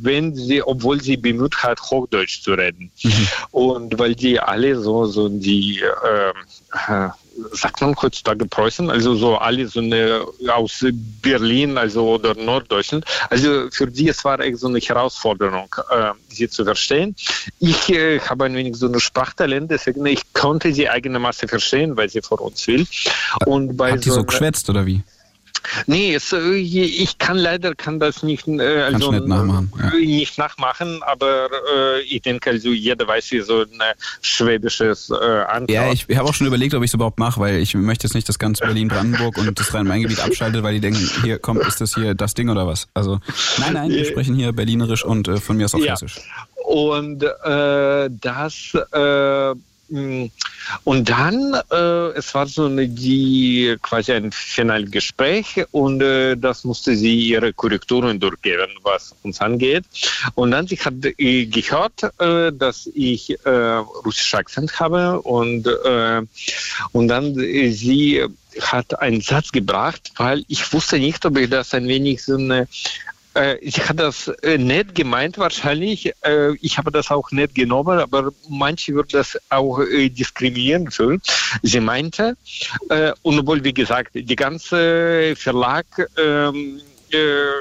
wenn 0.00 0.34
sie, 0.34 0.62
obwohl 0.62 1.00
sie 1.00 1.16
bemüht 1.16 1.62
hat, 1.62 1.80
Hochdeutsch 1.80 2.42
zu 2.42 2.54
reden. 2.54 2.90
Mhm. 3.02 3.28
Und 3.52 3.98
weil 3.98 4.14
die 4.14 4.38
alle 4.40 4.76
so, 4.80 5.06
so 5.06 5.28
die, 5.28 5.80
äh, 5.80 7.08
sagt 7.52 7.80
man 7.80 7.94
heutzutage 8.00 8.46
Preußen, 8.46 8.90
also 8.90 9.14
so 9.14 9.36
alle 9.36 9.66
so 9.68 9.80
eine 9.80 10.24
aus 10.48 10.84
Berlin, 11.22 11.78
also 11.78 12.14
oder 12.14 12.34
Norddeutschland. 12.34 13.04
Also 13.30 13.68
für 13.70 13.86
die 13.86 14.08
es 14.08 14.24
war 14.24 14.40
echt 14.40 14.58
so 14.58 14.68
eine 14.68 14.78
Herausforderung, 14.78 15.74
äh, 15.90 16.12
sie 16.28 16.48
zu 16.48 16.64
verstehen. 16.64 17.14
Ich 17.58 17.88
äh, 17.90 18.20
habe 18.20 18.46
ein 18.46 18.54
wenig 18.54 18.76
so 18.76 18.86
ein 18.86 18.98
Sprachtalent, 18.98 19.70
deswegen 19.70 20.04
ich 20.06 20.22
konnte 20.32 20.72
sie 20.72 20.88
eigene 20.88 21.18
Masse 21.18 21.48
verstehen, 21.48 21.96
weil 21.96 22.08
sie 22.08 22.22
vor 22.22 22.40
uns 22.40 22.66
will. 22.66 22.86
Und 23.46 23.76
bei 23.76 23.92
Hat 23.92 24.04
so, 24.04 24.14
so 24.14 24.24
geschwätzt 24.24 24.68
oder 24.70 24.86
wie? 24.86 25.02
Nee, 25.86 26.14
es, 26.14 26.32
äh, 26.32 26.54
ich 26.56 27.18
kann 27.18 27.36
leider 27.36 27.74
kann 27.74 28.00
das 28.00 28.22
nicht, 28.22 28.46
äh, 28.48 28.82
also, 28.82 29.12
nicht 29.12 29.26
nachmachen, 29.26 29.72
ja. 29.78 29.92
Äh, 29.94 30.06
nicht 30.06 30.38
nachmachen, 30.38 31.02
aber 31.02 31.48
äh, 31.74 32.00
ich 32.02 32.22
denke, 32.22 32.50
also 32.50 32.70
jeder 32.70 33.06
weiß, 33.06 33.30
wie 33.32 33.40
so 33.40 33.62
ein 33.62 33.80
schwäbisches 34.22 35.10
äh, 35.10 35.14
Antwort. 35.14 35.70
Ja, 35.70 35.92
ich, 35.92 36.06
habe 36.16 36.28
auch 36.28 36.34
schon 36.34 36.46
überlegt, 36.46 36.74
ob 36.74 36.82
ich 36.82 36.90
es 36.90 36.94
überhaupt 36.94 37.18
mache, 37.18 37.40
weil 37.40 37.58
ich 37.58 37.74
möchte 37.74 38.06
jetzt 38.06 38.14
nicht 38.14 38.28
das 38.28 38.38
ganze 38.38 38.64
Berlin-Brandenburg 38.64 39.38
und 39.38 39.58
das 39.58 39.72
Rhein-Main-Gebiet 39.74 40.20
abschalten, 40.20 40.62
weil 40.62 40.74
die 40.74 40.80
denken, 40.80 41.08
hier 41.22 41.38
kommt, 41.38 41.66
ist 41.66 41.80
das 41.80 41.94
hier 41.94 42.14
das 42.14 42.34
Ding 42.34 42.48
oder 42.48 42.66
was? 42.66 42.88
Also 42.94 43.20
nein, 43.58 43.72
nein, 43.74 43.90
wir 43.90 44.04
sprechen 44.04 44.34
hier 44.34 44.52
Berlinerisch 44.52 45.04
und 45.04 45.28
äh, 45.28 45.36
von 45.38 45.56
mir 45.56 45.66
aus 45.66 45.74
auch 45.74 45.78
ja. 45.78 45.92
Hessisch. 45.92 46.16
Und 46.64 47.22
äh, 47.22 48.10
das 48.10 48.74
äh. 48.92 49.54
Und 49.88 51.08
dann, 51.08 51.54
äh, 51.70 52.08
es 52.18 52.34
war 52.34 52.46
so 52.46 52.66
eine, 52.66 52.88
die 52.88 53.76
quasi 53.80 54.12
ein 54.12 54.32
finales 54.32 54.90
Gespräch 54.90 55.64
und 55.70 56.02
äh, 56.02 56.36
das 56.36 56.64
musste 56.64 56.94
sie 56.94 57.30
ihre 57.30 57.54
Korrekturen 57.54 58.20
durchgeben, 58.20 58.68
was 58.82 59.14
uns 59.22 59.40
angeht. 59.40 59.84
Und 60.34 60.50
dann 60.50 60.66
sie 60.66 60.76
hat 60.76 60.94
äh, 61.16 61.46
gehört, 61.46 62.02
äh, 62.18 62.52
dass 62.52 62.88
ich 62.94 63.30
äh, 63.46 63.50
russische 64.04 64.36
Akzent 64.36 64.78
habe 64.78 65.22
und 65.22 65.66
äh, 65.66 66.22
und 66.92 67.08
dann 67.08 67.38
äh, 67.38 67.70
sie 67.70 68.24
hat 68.60 68.98
einen 69.00 69.20
Satz 69.20 69.52
gebracht, 69.52 70.12
weil 70.16 70.44
ich 70.48 70.72
wusste 70.72 70.98
nicht, 70.98 71.24
ob 71.24 71.38
ich 71.38 71.48
das 71.48 71.74
ein 71.74 71.86
wenig 71.86 72.22
so 72.24 72.34
eine 72.36 72.68
äh, 73.38 73.56
ich 73.60 73.80
habe 73.88 73.94
das 73.94 74.28
äh, 74.42 74.58
nett 74.58 74.94
gemeint 74.94 75.38
wahrscheinlich. 75.38 76.12
Äh, 76.22 76.54
ich 76.60 76.78
habe 76.78 76.90
das 76.90 77.10
auch 77.10 77.30
nett 77.30 77.54
genommen, 77.54 77.98
aber 77.98 78.32
manche 78.48 78.94
würden 78.94 79.10
das 79.12 79.38
auch 79.48 79.80
äh, 79.80 80.08
diskriminieren 80.08 80.90
fühlen. 80.90 81.20
Sie 81.62 81.80
meinte, 81.80 82.36
äh, 82.90 83.12
und 83.22 83.38
obwohl, 83.38 83.62
wie 83.64 83.74
gesagt, 83.74 84.10
die 84.14 84.36
ganze 84.36 85.34
Verlag 85.36 85.86
ähm, 86.16 86.80
äh, 87.10 87.18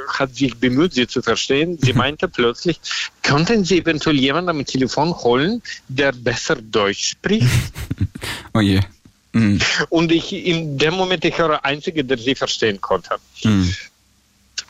hat 0.10 0.36
sich 0.36 0.56
bemüht, 0.56 0.94
sie 0.94 1.08
zu 1.08 1.22
verstehen. 1.22 1.78
Sie 1.80 1.94
meinte 1.94 2.28
plötzlich, 2.28 2.80
könnten 3.22 3.64
Sie 3.64 3.80
eventuell 3.80 4.18
jemanden 4.18 4.50
am 4.50 4.66
Telefon 4.66 5.14
holen, 5.14 5.62
der 5.88 6.12
besser 6.12 6.56
Deutsch 6.56 7.12
spricht? 7.12 7.48
oh 8.54 8.60
je. 8.60 8.82
Mhm. 9.34 9.60
Und 9.90 10.12
ich 10.12 10.34
in 10.34 10.78
dem 10.78 10.96
Moment, 10.96 11.24
ich 11.24 11.38
war 11.40 11.50
der 11.50 11.66
Einzige, 11.66 12.04
der 12.04 12.18
sie 12.18 12.36
verstehen 12.36 12.82
konnte. 12.82 13.16
Mhm. 13.44 13.74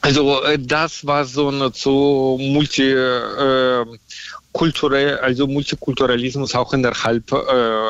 Also 0.02 0.44
äh, 0.44 0.60
das 0.60 1.06
war 1.06 1.26
so 1.26 1.50
eine 1.50 1.72
so 1.74 2.38
multi 2.40 2.92
äh, 2.92 3.86
kulturell, 4.58 5.18
also 5.20 5.46
Multikulturalismus 5.46 6.56
auch 6.56 6.74
innerhalb 6.74 7.32
äh, 7.32 7.36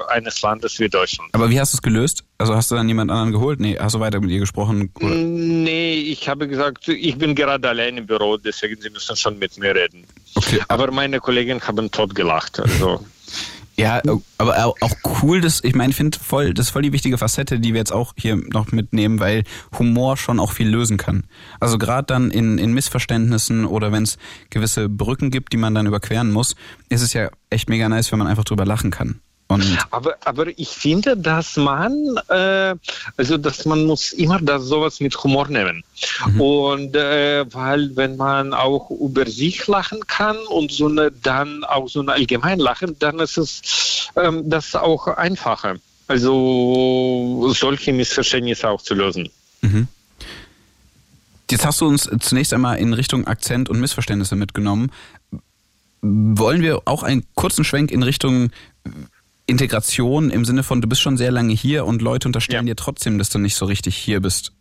eines 0.09 0.41
Landes 0.41 0.79
wie 0.79 0.89
Deutschland. 0.89 1.29
Aber 1.33 1.49
wie 1.49 1.59
hast 1.59 1.73
du 1.73 1.77
es 1.77 1.81
gelöst? 1.81 2.23
Also 2.37 2.55
hast 2.55 2.71
du 2.71 2.75
dann 2.75 2.87
jemand 2.87 3.09
anderen 3.09 3.31
geholt? 3.31 3.59
Nee, 3.59 3.77
hast 3.79 3.95
du 3.95 3.99
weiter 3.99 4.19
mit 4.19 4.31
ihr 4.31 4.39
gesprochen? 4.39 4.91
Oder? 4.99 5.15
Nee, 5.15 5.93
ich 5.93 6.27
habe 6.27 6.47
gesagt, 6.47 6.87
ich 6.89 7.17
bin 7.17 7.35
gerade 7.35 7.69
allein 7.69 7.97
im 7.97 8.05
Büro, 8.05 8.37
deswegen 8.37 8.81
sie 8.81 8.89
müssen 8.89 9.15
schon 9.15 9.39
mit 9.39 9.57
mir 9.57 9.73
reden. 9.75 10.05
Okay. 10.35 10.59
Aber 10.67 10.91
meine 10.91 11.19
Kollegen 11.19 11.61
haben 11.61 11.89
tot 11.89 12.13
gelacht. 12.13 12.59
Also. 12.59 13.05
Ja, 13.79 14.01
aber 14.39 14.65
auch 14.65 14.91
cool, 15.21 15.39
das, 15.39 15.63
ich 15.63 15.75
meine, 15.75 15.93
finde 15.93 16.17
voll, 16.17 16.55
das 16.55 16.67
ist 16.67 16.71
voll 16.71 16.81
die 16.81 16.93
wichtige 16.93 17.19
Facette, 17.19 17.59
die 17.59 17.73
wir 17.73 17.79
jetzt 17.79 17.93
auch 17.93 18.13
hier 18.17 18.35
noch 18.35 18.71
mitnehmen, 18.71 19.19
weil 19.19 19.43
Humor 19.77 20.17
schon 20.17 20.39
auch 20.39 20.51
viel 20.51 20.67
lösen 20.67 20.97
kann. 20.97 21.25
Also 21.59 21.77
gerade 21.77 22.07
dann 22.07 22.31
in, 22.31 22.57
in 22.57 22.73
Missverständnissen 22.73 23.65
oder 23.65 23.91
wenn 23.91 24.01
es 24.01 24.17
gewisse 24.49 24.89
Brücken 24.89 25.29
gibt, 25.29 25.53
die 25.53 25.57
man 25.57 25.75
dann 25.75 25.85
überqueren 25.85 26.31
muss, 26.31 26.55
ist 26.89 27.03
es 27.03 27.13
ja 27.13 27.29
echt 27.51 27.69
mega 27.69 27.87
nice, 27.87 28.11
wenn 28.11 28.17
man 28.17 28.27
einfach 28.27 28.45
drüber 28.45 28.65
lachen 28.65 28.89
kann. 28.89 29.21
Und 29.49 29.77
aber, 29.91 30.17
aber 30.25 30.47
ich 30.59 30.69
finde, 30.69 31.15
dass 31.15 31.55
man, 31.55 31.93
äh, 32.27 32.75
also 33.15 33.37
dass 33.37 33.65
man 33.65 33.85
muss 33.85 34.11
immer 34.11 34.39
das 34.41 34.63
sowas 34.63 34.99
mit 34.99 35.23
Humor 35.23 35.47
nehmen. 35.47 35.83
Mhm. 36.27 36.41
Und 36.41 36.95
äh, 36.95 37.45
weil 37.53 37.95
wenn 37.95 38.17
man 38.17 38.53
auch 38.53 38.89
über 38.91 39.25
sich 39.25 39.65
lachen 39.67 40.05
kann 40.05 40.37
und 40.49 40.71
so 40.71 40.87
eine, 40.87 41.11
dann 41.11 41.63
auch 41.63 41.87
so 41.87 42.01
ein 42.01 42.09
allgemein 42.09 42.59
lachen, 42.59 42.97
dann 42.99 43.19
ist 43.19 43.37
es 43.37 44.09
ähm, 44.17 44.49
das 44.49 44.75
auch 44.75 45.07
einfacher. 45.07 45.75
Also 46.07 47.53
solche 47.53 47.93
Missverständnisse 47.93 48.67
auch 48.69 48.81
zu 48.81 48.95
lösen. 48.95 49.29
Mhm. 49.61 49.87
Jetzt 51.49 51.65
hast 51.65 51.79
du 51.79 51.87
uns 51.87 52.09
zunächst 52.19 52.53
einmal 52.53 52.77
in 52.79 52.93
Richtung 52.93 53.25
Akzent 53.27 53.69
und 53.69 53.79
Missverständnisse 53.79 54.35
mitgenommen. 54.35 54.91
Wollen 56.01 56.61
wir 56.61 56.81
auch 56.85 57.03
einen 57.03 57.25
kurzen 57.35 57.63
Schwenk 57.63 57.91
in 57.91 58.03
Richtung 58.03 58.51
Integration 59.47 60.29
im 60.29 60.45
Sinne 60.45 60.61
von, 60.61 60.81
du 60.81 60.87
bist 60.87 61.01
schon 61.01 61.17
sehr 61.17 61.31
lange 61.31 61.53
hier 61.53 61.85
und 61.85 62.01
Leute 62.01 62.27
unterstellen 62.27 62.67
ja. 62.67 62.73
dir 62.73 62.75
trotzdem, 62.75 63.17
dass 63.17 63.29
du 63.29 63.39
nicht 63.39 63.55
so 63.55 63.65
richtig 63.65 63.95
hier 63.95 64.21
bist, 64.21 64.51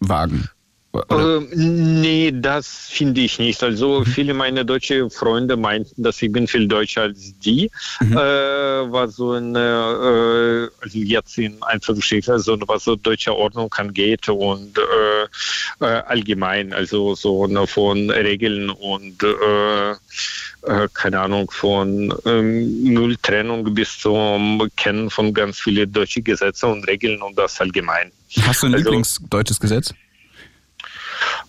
wagen? 0.00 0.48
Äh, 0.92 1.38
nee, 1.54 2.32
das 2.34 2.88
finde 2.90 3.20
ich 3.20 3.38
nicht. 3.38 3.62
Also 3.62 4.00
mhm. 4.00 4.06
viele 4.06 4.34
meiner 4.34 4.64
deutschen 4.64 5.08
Freunde 5.08 5.56
meinten, 5.56 6.02
dass 6.02 6.20
ich 6.20 6.32
bin 6.32 6.48
viel 6.48 6.66
deutscher 6.66 7.02
als 7.02 7.38
die. 7.38 7.70
Mhm. 8.00 8.16
Äh, 8.16 8.92
was 8.92 9.14
so 9.14 9.32
eine, 9.32 9.58
äh, 9.58 10.82
also 10.82 10.98
jetzt 10.98 11.38
in 11.38 11.62
Einzelgeschichte, 11.62 12.32
also 12.32 12.58
was 12.66 12.84
so 12.84 12.96
deutsche 12.96 13.34
Ordnung 13.36 13.72
angeht 13.74 14.28
und 14.28 14.78
äh, 14.78 15.84
äh 15.84 16.02
allgemein, 16.08 16.72
also 16.72 17.14
so 17.14 17.44
eine, 17.44 17.68
von 17.68 18.10
Regeln 18.10 18.70
und 18.70 19.22
äh, 19.22 19.92
äh, 19.92 20.88
keine 20.92 21.20
Ahnung, 21.20 21.50
von 21.52 22.12
ähm, 22.26 22.82
Mülltrennung 22.82 23.72
bis 23.74 23.96
zum 23.98 24.68
Kennen 24.76 25.08
von 25.08 25.32
ganz 25.32 25.60
vielen 25.60 25.92
deutschen 25.92 26.24
Gesetzen 26.24 26.66
und 26.70 26.88
Regeln 26.88 27.22
und 27.22 27.38
das 27.38 27.60
allgemein. 27.60 28.10
Hast 28.42 28.62
du 28.62 28.66
ein 28.66 28.74
also, 28.74 28.84
Lieblingsdeutsches 28.84 29.60
Gesetz? 29.60 29.94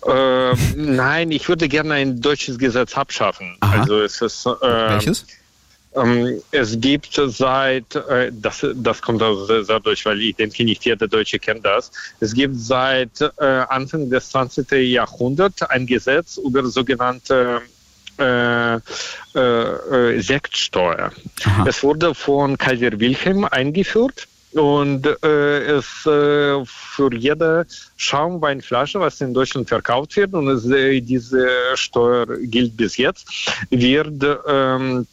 Äh, 0.06 0.56
nein, 0.76 1.32
ich 1.32 1.48
würde 1.48 1.68
gerne 1.68 1.94
ein 1.96 2.22
deutsches 2.22 2.58
Gesetz 2.58 2.98
abschaffen. 2.98 3.58
Aha. 3.60 3.82
Also 3.82 4.02
es 4.02 4.22
ist 4.22 4.46
äh, 4.46 4.50
welches? 4.62 5.26
Ähm, 5.94 6.42
es 6.52 6.80
gibt 6.80 7.20
seit, 7.26 7.96
äh, 7.96 8.32
das, 8.34 8.66
das 8.76 9.02
kommt 9.02 9.22
aus 9.22 9.48
sehr 9.48 9.80
deutsch, 9.80 10.06
weil 10.06 10.22
ich 10.22 10.36
denke, 10.36 10.64
nicht 10.64 10.86
jeder 10.86 11.08
Deutsche 11.08 11.38
kennt 11.38 11.66
das. 11.66 11.92
Es 12.22 12.34
gibt 12.34 12.58
seit 12.58 13.22
äh, 13.22 13.44
Anfang 13.44 14.10
des 14.10 14.30
20. 14.30 14.72
Jahrhunderts 14.72 15.62
ein 15.64 15.86
Gesetz 15.86 16.38
über 16.38 16.66
sogenannte 16.66 17.62
äh, 18.18 18.76
äh, 18.76 18.80
äh, 19.36 20.22
Sektsteuer. 20.22 21.12
Aha. 21.44 21.66
Es 21.68 21.84
wurde 21.84 22.16
von 22.16 22.58
Kaiser 22.58 22.98
Wilhelm 23.00 23.46
eingeführt 23.46 24.28
und 24.54 25.06
äh, 25.24 25.78
es 25.78 26.06
äh, 26.06 26.64
für 26.66 27.14
jede 27.14 27.66
Schaumweinflasche, 27.98 29.00
was 29.00 29.22
in 29.22 29.34
Deutschland 29.34 29.70
verkauft 29.70 30.16
wird, 30.16 30.34
und 30.34 30.48
es, 30.50 30.66
äh, 30.70 31.02
diese 31.02 31.48
Steuer 31.76 32.26
gilt 32.44 32.76
bis 32.76 32.98
jetzt, 32.98 33.28
wird 33.70 34.24
ähm, 34.48 35.08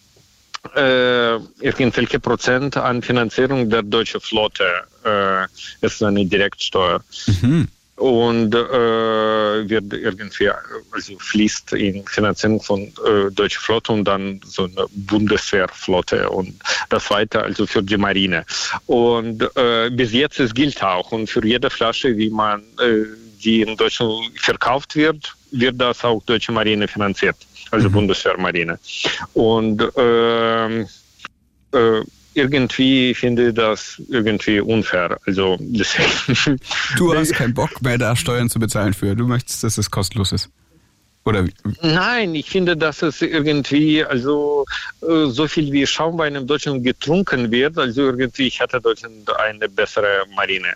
äh, 0.75 1.37
irgendwelche 1.61 2.19
Prozent 2.19 2.77
an 2.77 3.01
Finanzierung 3.03 3.71
der 3.71 3.83
deutschen 3.83 4.21
Flotte 4.21 4.65
äh, 5.05 5.45
ist 5.87 6.03
eine 6.03 6.25
Direktsteuer. 6.27 7.01
Mhm 7.27 7.69
und 7.99 8.55
äh, 8.55 9.69
wird 9.69 9.93
irgendwie 9.93 10.51
also 10.93 11.19
fließt 11.19 11.73
in 11.73 12.07
Finanzierung 12.07 12.63
von 12.63 12.93
äh, 13.05 13.31
deutscher 13.33 13.61
Flotte 13.61 13.93
und 13.93 14.05
dann 14.05 14.41
so 14.45 14.65
eine 14.65 14.87
Bundeswehrflotte 14.91 16.31
und 16.31 16.55
das 16.89 17.11
weiter 17.11 17.43
also 17.43 17.67
für 17.67 17.83
die 17.83 17.97
Marine. 17.97 18.45
Und 18.87 19.43
äh, 19.57 19.91
bis 19.91 20.13
jetzt 20.13 20.39
es 20.39 20.55
gilt 20.55 20.83
auch. 20.83 21.11
Und 21.13 21.29
für 21.29 21.45
jede 21.45 21.71
Flasche 21.71 22.17
wie 22.17 22.31
man 22.31 22.61
äh, 22.81 23.05
die 23.43 23.63
in 23.63 23.77
Deutschland 23.77 24.13
verkauft 24.37 24.97
wird 24.97 25.35
wird 25.51 25.81
das 25.81 26.05
auch 26.05 26.23
deutsche 26.25 26.53
Marine 26.53 26.87
finanziert. 26.87 27.37
Also 27.71 27.89
mhm. 27.89 27.93
Bundeswehrmarine. 27.93 28.79
Und 29.35 29.83
ähm, 29.97 30.87
äh, 31.73 32.01
irgendwie 32.39 33.15
finde 33.15 33.49
ich 33.49 33.55
das 33.55 34.01
irgendwie 34.09 34.61
unfair. 34.61 35.19
Also 35.27 35.57
deswegen. 35.61 36.59
Du 36.97 37.15
hast 37.17 37.35
keinen 37.35 37.55
Bock 37.55 37.83
mehr, 37.83 37.99
da 37.99 38.17
Steuern 38.17 38.49
zu 38.49 38.59
bezahlen 38.59 38.95
für. 38.95 39.15
Du 39.15 39.27
möchtest, 39.27 39.65
dass 39.65 39.77
es 39.77 39.91
kostenlos 39.91 40.33
ist. 40.33 40.49
Oder 41.25 41.45
Nein, 41.83 42.35
ich 42.35 42.49
finde, 42.49 42.75
dass 42.75 43.03
es 43.03 43.21
irgendwie, 43.21 44.03
also 44.03 44.65
äh, 45.03 45.27
so 45.27 45.47
viel 45.47 45.71
wie 45.73 45.87
Schaumwein 45.87 46.35
in 46.37 46.47
Deutschland 46.47 46.83
getrunken 46.85 47.51
wird, 47.51 47.77
also 47.77 48.03
irgendwie, 48.03 48.47
ich 48.47 48.59
hatte 48.59 48.81
Deutschland 48.81 49.29
eine 49.39 49.69
bessere 49.69 50.25
Marine 50.35 50.69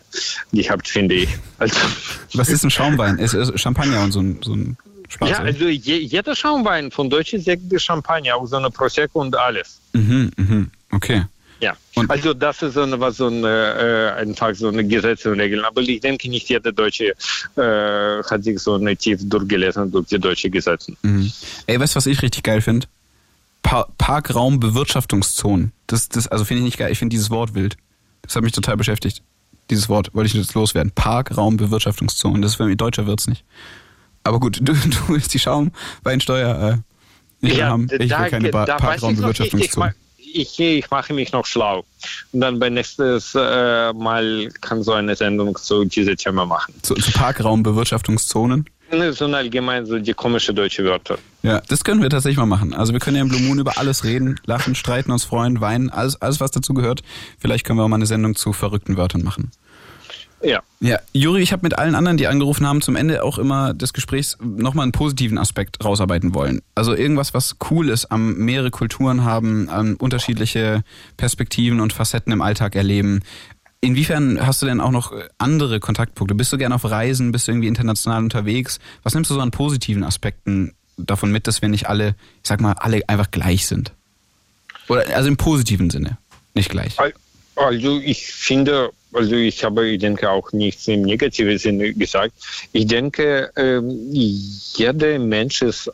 gehabt, 0.53 0.89
finde 0.89 1.15
ich. 1.15 1.31
Also, 1.59 1.81
was 2.35 2.51
ist 2.51 2.65
ein 2.65 2.71
Schaumwein? 2.71 3.17
Ist, 3.19 3.33
ist 3.33 3.59
Champagner 3.59 4.03
und 4.03 4.13
so 4.13 4.21
ein, 4.21 4.41
so 4.43 4.53
ein 4.55 4.77
Spaß, 5.09 5.31
ja, 5.31 5.39
also 5.39 5.69
je, 5.69 5.97
jeder 5.97 6.37
Schaumwein 6.37 6.91
von 6.91 7.09
Deutschen 7.09 7.41
sagt 7.41 7.63
Champagner, 7.79 8.37
auch 8.37 8.47
so 8.47 8.57
eine 8.57 8.71
Prosecco 8.71 9.21
und 9.21 9.35
alles. 9.37 9.81
Mhm, 9.93 10.31
mhm, 10.37 10.71
okay. 10.91 11.25
Ja, 11.63 11.77
also 12.09 12.35
das 12.35 12.61
ist 12.61 12.75
so 12.75 13.01
was 13.01 13.19
so 13.19 13.29
eine, 13.29 14.17
äh, 14.17 14.21
einfach 14.21 14.53
so 14.53 14.67
eine 14.67 14.85
Gesetze 14.85 15.31
und 15.31 15.39
Regeln. 15.39 15.65
Aber 15.65 15.81
ich 15.81 16.01
denke 16.01 16.29
nicht 16.29 16.49
jeder 16.49 16.73
Deutsche 16.73 17.15
äh, 17.55 18.23
hat 18.25 18.43
sich 18.43 18.59
so 18.59 18.77
tief 18.97 19.21
durchgelesen 19.23 19.93
durch 19.93 20.09
die 20.09 20.19
deutschen 20.19 20.51
Gesetze. 20.51 20.93
Mhm. 21.03 21.31
Ey, 21.69 21.79
weißt 21.79 21.95
du, 21.95 21.99
was 21.99 22.07
ich 22.07 22.21
richtig 22.21 22.43
geil 22.43 22.63
finde? 22.63 22.89
Pa 23.63 23.87
Parkraumbewirtschaftungszonen. 23.97 25.71
Das, 25.87 26.09
das, 26.09 26.27
also 26.27 26.45
finde 26.45 26.63
ich 26.63 26.65
nicht 26.65 26.79
geil. 26.79 26.91
Ich 26.91 26.99
finde 26.99 27.15
dieses 27.15 27.31
Wort 27.31 27.55
wild. 27.55 27.77
Das 28.23 28.35
hat 28.35 28.43
mich 28.43 28.53
total 28.53 28.77
beschäftigt. 28.77 29.23
Dieses 29.71 29.89
Wort 29.89 30.13
wollte 30.15 30.27
ich 30.27 30.35
jetzt 30.35 30.55
loswerden. 30.55 30.91
Parkraumbewirtschaftungszonen. 30.93 32.43
Das 32.43 32.53
ist 32.53 32.57
für 32.57 32.65
mich 32.65 32.77
deutscher 32.77 33.07
wird's 33.07 33.29
nicht. 33.29 33.45
Aber 34.25 34.41
gut, 34.41 34.59
du, 34.63 34.73
du 34.73 34.99
willst 35.07 35.33
die 35.33 35.39
Schaumweinsteuer 35.39 36.73
äh, 36.73 37.47
nicht 37.47 37.57
mehr 37.57 37.69
haben. 37.69 37.85
Ich 37.85 38.01
will 38.01 38.09
keine 38.09 38.51
da 38.51 38.65
nicht. 38.65 38.69
Ich, 38.69 38.85
Parkraumbewirtschaftungszone. 38.85 39.95
Ich, 40.35 40.59
ich 40.59 40.91
mache 40.91 41.13
mich 41.13 41.33
noch 41.33 41.47
schlau. 41.47 41.85
Und 42.33 42.41
dann 42.41 42.59
beim 42.59 42.75
nächsten 42.75 43.21
äh, 43.35 43.93
Mal 43.93 44.49
kann 44.61 44.83
so 44.83 44.93
eine 44.93 45.15
Sendung 45.17 45.57
zu 45.57 45.85
diesem 45.85 46.17
Thema 46.17 46.47
machen. 46.47 46.75
Zu, 46.83 46.95
zu 46.95 47.13
Parkraumbewirtschaftungszonen. 47.13 48.67
Ne, 48.91 49.13
So 49.13 49.25
allgemein 49.25 49.87
so 49.87 49.99
die 49.99 50.13
komische 50.13 50.53
deutsche 50.53 50.85
Wörter. 50.85 51.17
Ja, 51.43 51.63
das 51.69 51.83
können 51.83 52.03
wir 52.03 52.11
tatsächlich 52.11 52.37
mal 52.37 52.47
machen. 52.47 52.75
Also 52.75 52.93
wir 52.93 53.01
können 53.01 53.17
ja 53.17 53.23
im 53.23 53.29
Blue 53.29 53.41
Moon 53.41 53.59
über 53.59 53.79
alles 53.79 54.05
reden, 54.05 54.39
lachen, 54.45 54.75
streiten, 54.75 55.11
uns 55.11 55.25
freuen, 55.25 55.63
weinen, 55.63 55.89
alles, 55.89 56.21
alles 56.21 56.41
was 56.41 56.51
dazu 56.51 56.75
gehört. 56.75 57.03
Vielleicht 57.39 57.65
können 57.65 57.79
wir 57.79 57.85
auch 57.85 57.89
mal 57.89 57.97
eine 57.97 58.07
Sendung 58.07 58.37
zu 58.37 58.53
verrückten 58.53 58.99
Wörtern 58.99 59.23
machen. 59.23 59.51
Ja. 60.43 60.63
Ja, 60.81 60.99
Juri, 61.13 61.43
ich 61.43 61.53
habe 61.53 61.63
mit 61.65 61.79
allen 61.79 61.95
anderen, 61.95 62.17
die 62.17 62.27
angerufen 62.27 62.67
haben, 62.67 62.83
zum 62.83 62.97
Ende 62.97 63.23
auch 63.23 63.39
immer 63.39 63.75
des 63.75 63.93
Gesprächs 63.93 64.37
nochmal 64.41 64.85
einen 64.85 64.93
positiven 64.93 65.39
Aspekt 65.39 65.85
rausarbeiten 65.85 66.35
wollen. 66.35 66.63
Also 66.75 66.95
irgendwas, 66.95 67.35
was 67.35 67.57
cool 67.71 67.89
ist, 67.89 68.07
am 68.07 68.35
mehrere 68.35 68.71
Kulturen 68.71 69.25
haben, 69.25 69.69
an 69.69 69.95
unterschiedliche 69.95 70.83
Perspektiven 71.17 71.81
und 71.81 71.93
Facetten 71.93 72.33
im 72.33 72.43
Alltag 72.43 72.75
erleben. 72.75 73.23
Inwiefern 73.81 74.45
hast 74.45 74.63
du 74.63 74.67
denn 74.67 74.81
auch 74.81 74.91
noch 74.91 75.13
andere 75.39 75.81
Kontaktpunkte? 75.81 76.35
Bist 76.35 76.53
du 76.53 76.59
gerne 76.59 76.75
auf 76.75 76.85
Reisen? 76.85 77.33
Bist 77.33 77.47
du 77.47 77.53
irgendwie 77.53 77.69
international 77.69 78.23
unterwegs? 78.23 78.79
Was 79.03 79.15
nimmst 79.15 79.31
du 79.31 79.35
so 79.35 79.41
an 79.41 79.51
positiven 79.51 80.05
Aspekten 80.05 80.73
davon 80.97 81.33
mit, 81.33 81.47
dass 81.47 81.63
wir 81.63 81.69
nicht 81.69 81.89
alle, 81.89 82.15
ich 82.43 82.49
sag 82.49 82.61
mal, 82.61 82.75
alle 82.75 83.09
einfach 83.09 83.31
gleich 83.31 83.67
sind? 83.67 83.93
Oder 84.89 85.05
also 85.17 85.29
im 85.29 85.37
positiven 85.37 85.91
Sinne, 85.91 86.19
nicht 86.55 86.71
gleich. 86.71 86.97
Also 87.57 88.01
ich 88.01 88.27
finde, 88.27 88.91
also 89.13 89.35
ich 89.35 89.63
habe, 89.65 89.89
ich 89.89 90.01
denke 90.01 90.29
auch 90.31 90.53
nichts 90.53 90.89
im 90.89 91.03
negativen 91.03 91.59
Sinne 91.59 91.93
gesagt. 91.93 92.33
Ich 92.73 92.87
denke, 92.87 93.51
ähm, 93.57 94.09
jeder 94.11 95.19
Mensch 95.19 95.63
ist 95.63 95.91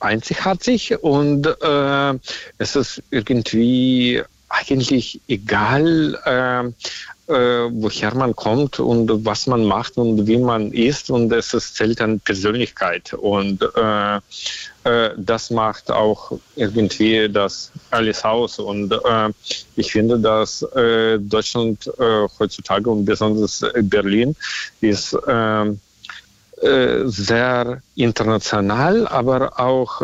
einzigartig 0.00 1.02
und 1.02 1.46
äh, 1.46 2.14
es 2.58 2.76
ist 2.76 3.02
irgendwie 3.10 4.22
eigentlich 4.48 5.20
egal, 5.28 6.14
äh, 6.24 6.70
woher 7.28 8.14
man 8.14 8.34
kommt 8.34 8.80
und 8.80 9.24
was 9.24 9.46
man 9.46 9.64
macht 9.64 9.98
und 9.98 10.26
wie 10.26 10.38
man 10.38 10.72
ist 10.72 11.10
und 11.10 11.30
es 11.32 11.52
ist, 11.52 11.76
zählt 11.76 12.00
an 12.00 12.20
Persönlichkeit. 12.20 13.12
Und 13.12 13.62
äh, 13.76 14.16
äh, 14.84 15.10
das 15.16 15.50
macht 15.50 15.90
auch 15.90 16.32
irgendwie 16.56 17.28
das 17.28 17.70
alles 17.90 18.24
aus. 18.24 18.58
Und 18.58 18.92
äh, 18.92 19.30
ich 19.76 19.92
finde, 19.92 20.18
dass 20.18 20.62
äh, 20.62 21.18
Deutschland 21.18 21.86
äh, 21.98 22.26
heutzutage 22.38 22.88
und 22.88 23.04
besonders 23.04 23.64
Berlin 23.82 24.34
ist 24.80 25.12
äh, 25.12 25.66
äh, 26.62 27.04
sehr 27.06 27.82
international, 27.94 29.06
aber 29.06 29.60
auch 29.60 30.02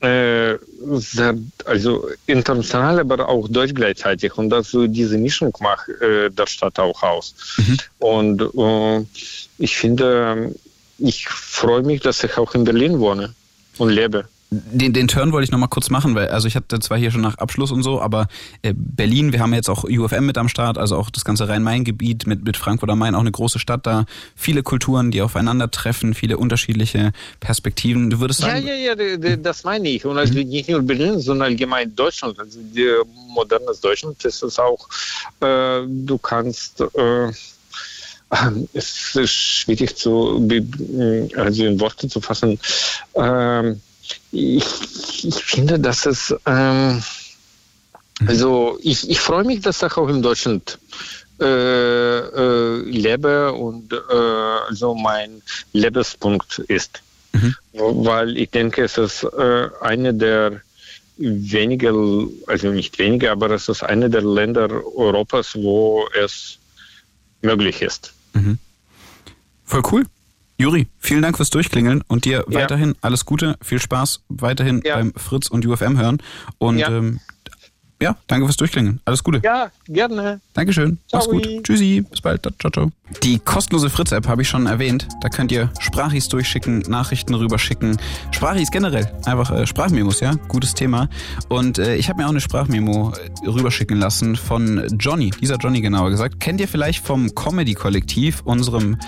äh, 0.00 0.56
sehr, 0.92 1.34
also 1.64 2.08
international, 2.26 3.00
aber 3.00 3.28
auch 3.28 3.48
deutsch 3.48 3.74
gleichzeitig. 3.74 4.36
Und 4.38 4.50
das 4.50 4.70
so 4.70 4.86
diese 4.86 5.18
Mischung 5.18 5.56
macht 5.60 5.88
äh, 6.00 6.30
der 6.30 6.46
Stadt 6.46 6.78
auch 6.78 7.02
aus. 7.02 7.34
Und 7.98 8.42
äh, 8.42 9.04
ich 9.58 9.76
finde, 9.76 10.54
ich 10.98 11.28
freue 11.28 11.82
mich, 11.82 12.00
dass 12.00 12.22
ich 12.22 12.36
auch 12.38 12.54
in 12.54 12.64
Berlin 12.64 13.00
wohne 13.00 13.34
und 13.78 13.90
lebe. 13.90 14.28
Den, 14.50 14.94
den 14.94 15.08
Turn 15.08 15.32
wollte 15.32 15.44
ich 15.44 15.50
nochmal 15.50 15.68
kurz 15.68 15.90
machen, 15.90 16.14
weil 16.14 16.28
also 16.28 16.48
ich 16.48 16.56
hatte 16.56 16.80
zwar 16.80 16.96
hier 16.96 17.10
schon 17.10 17.20
nach 17.20 17.36
Abschluss 17.36 17.70
und 17.70 17.82
so, 17.82 18.00
aber 18.00 18.28
äh, 18.62 18.72
Berlin, 18.74 19.32
wir 19.34 19.40
haben 19.40 19.52
jetzt 19.52 19.68
auch 19.68 19.84
UFM 19.84 20.24
mit 20.24 20.38
am 20.38 20.48
Start, 20.48 20.78
also 20.78 20.96
auch 20.96 21.10
das 21.10 21.24
ganze 21.26 21.48
Rhein-Main-Gebiet 21.48 22.26
mit, 22.26 22.44
mit 22.44 22.56
Frankfurt 22.56 22.88
am 22.88 22.98
Main, 22.98 23.14
auch 23.14 23.20
eine 23.20 23.30
große 23.30 23.58
Stadt 23.58 23.86
da, 23.86 24.06
viele 24.34 24.62
Kulturen, 24.62 25.10
die 25.10 25.20
aufeinandertreffen, 25.20 26.14
viele 26.14 26.38
unterschiedliche 26.38 27.12
Perspektiven. 27.40 28.08
Du 28.08 28.20
würdest 28.20 28.40
Ja, 28.40 28.46
sagen, 28.46 28.66
ja, 28.66 28.74
ja, 28.74 28.94
d- 28.94 29.36
das 29.36 29.64
meine 29.64 29.86
ich. 29.90 30.06
Und 30.06 30.16
also 30.16 30.32
nicht 30.32 30.70
nur 30.70 30.80
Berlin, 30.80 31.20
sondern 31.20 31.48
allgemein 31.50 31.94
Deutschland. 31.94 32.38
Also 32.38 32.58
die, 32.62 32.88
modernes 33.28 33.80
Deutschland 33.82 34.24
ist 34.24 34.42
es 34.42 34.58
auch, 34.58 34.88
äh, 35.40 35.80
du 35.86 36.16
kannst, 36.22 36.80
äh, 36.80 37.30
es 38.72 39.14
ist 39.14 39.30
schwierig 39.30 39.94
zu, 39.96 40.48
also 41.36 41.64
in 41.66 41.78
Worte 41.80 42.08
zu 42.08 42.20
fassen. 42.22 42.58
Ähm, 43.14 43.80
ich, 44.32 45.24
ich 45.24 45.44
finde, 45.44 45.78
dass 45.78 46.06
es, 46.06 46.34
ähm, 46.46 47.02
also 48.26 48.78
ich, 48.82 49.08
ich 49.08 49.20
freue 49.20 49.44
mich, 49.44 49.60
dass 49.60 49.82
ich 49.82 49.96
auch 49.96 50.08
in 50.08 50.22
Deutschland 50.22 50.78
äh, 51.40 51.44
äh, 51.44 52.80
lebe 52.82 53.52
und 53.52 53.92
äh, 53.92 53.96
also 54.68 54.94
mein 54.94 55.40
Lebenspunkt 55.72 56.58
ist. 56.60 57.02
Weil 57.72 58.36
ich 58.36 58.50
denke, 58.50 58.82
es 58.82 58.98
ist 58.98 59.22
äh, 59.22 59.68
eine 59.80 60.12
der 60.14 60.60
wenigen, 61.18 62.30
also 62.46 62.72
nicht 62.72 62.98
wenige, 62.98 63.30
aber 63.30 63.50
es 63.50 63.68
ist 63.68 63.82
eine 63.82 64.08
der 64.10 64.22
Länder 64.22 64.68
Europas, 64.96 65.54
wo 65.54 66.08
es 66.20 66.58
möglich 67.42 67.82
ist. 67.82 68.12
voll 69.64 69.82
cool. 69.92 70.06
Juri, 70.60 70.88
vielen 70.98 71.22
Dank 71.22 71.36
fürs 71.36 71.50
Durchklingeln 71.50 72.02
und 72.08 72.24
dir 72.24 72.44
Ja. 72.48 72.60
weiterhin 72.62 72.96
alles 73.00 73.24
Gute, 73.24 73.56
viel 73.62 73.78
Spaß 73.80 74.22
weiterhin 74.28 74.82
Ja. 74.84 74.96
beim 74.96 75.12
Fritz 75.16 75.46
und 75.48 75.64
UFM 75.64 75.96
hören. 75.98 76.18
Und 76.58 76.78
Ja. 76.78 76.88
ähm, 76.88 77.20
ja, 78.02 78.16
danke 78.26 78.46
fürs 78.46 78.56
Durchklingeln. 78.56 79.00
Alles 79.04 79.22
Gute. 79.22 79.40
Ja, 79.44 79.70
gerne. 79.86 80.40
Dankeschön. 80.54 80.98
Mach's 81.12 81.26
Ciao. 81.26 81.34
gut. 81.36 81.46
Tschüssi. 81.62 82.04
Bis 82.10 82.20
bald. 82.20 82.42
Ciao, 82.60 82.70
ciao. 82.72 82.90
Die 83.22 83.38
kostenlose 83.38 83.88
Fritz-App 83.88 84.26
habe 84.26 84.42
ich 84.42 84.48
schon 84.48 84.66
erwähnt. 84.66 85.06
Da 85.20 85.28
könnt 85.28 85.50
ihr 85.52 85.70
Sprachis 85.78 86.28
durchschicken, 86.28 86.80
Nachrichten 86.88 87.34
rüberschicken. 87.34 87.96
Sprachis 88.32 88.70
generell. 88.72 89.10
Einfach 89.26 89.50
äh, 89.52 89.64
Sprachmemos, 89.66 90.18
ja? 90.20 90.34
Gutes 90.48 90.74
Thema. 90.74 91.08
Und 91.48 91.78
äh, 91.78 91.94
ich 91.96 92.08
habe 92.08 92.18
mir 92.20 92.26
auch 92.26 92.30
eine 92.30 92.40
Sprachmemo 92.40 93.12
äh, 93.44 93.48
rüberschicken 93.48 93.96
lassen 93.96 94.34
von 94.36 94.84
Johnny. 94.98 95.30
Dieser 95.40 95.56
Johnny 95.56 95.80
genauer 95.80 96.10
gesagt. 96.10 96.40
Kennt 96.40 96.60
ihr 96.60 96.68
vielleicht 96.68 97.04
vom 97.04 97.32
Comedy-Kollektiv, 97.34 98.42
unserem 98.44 98.98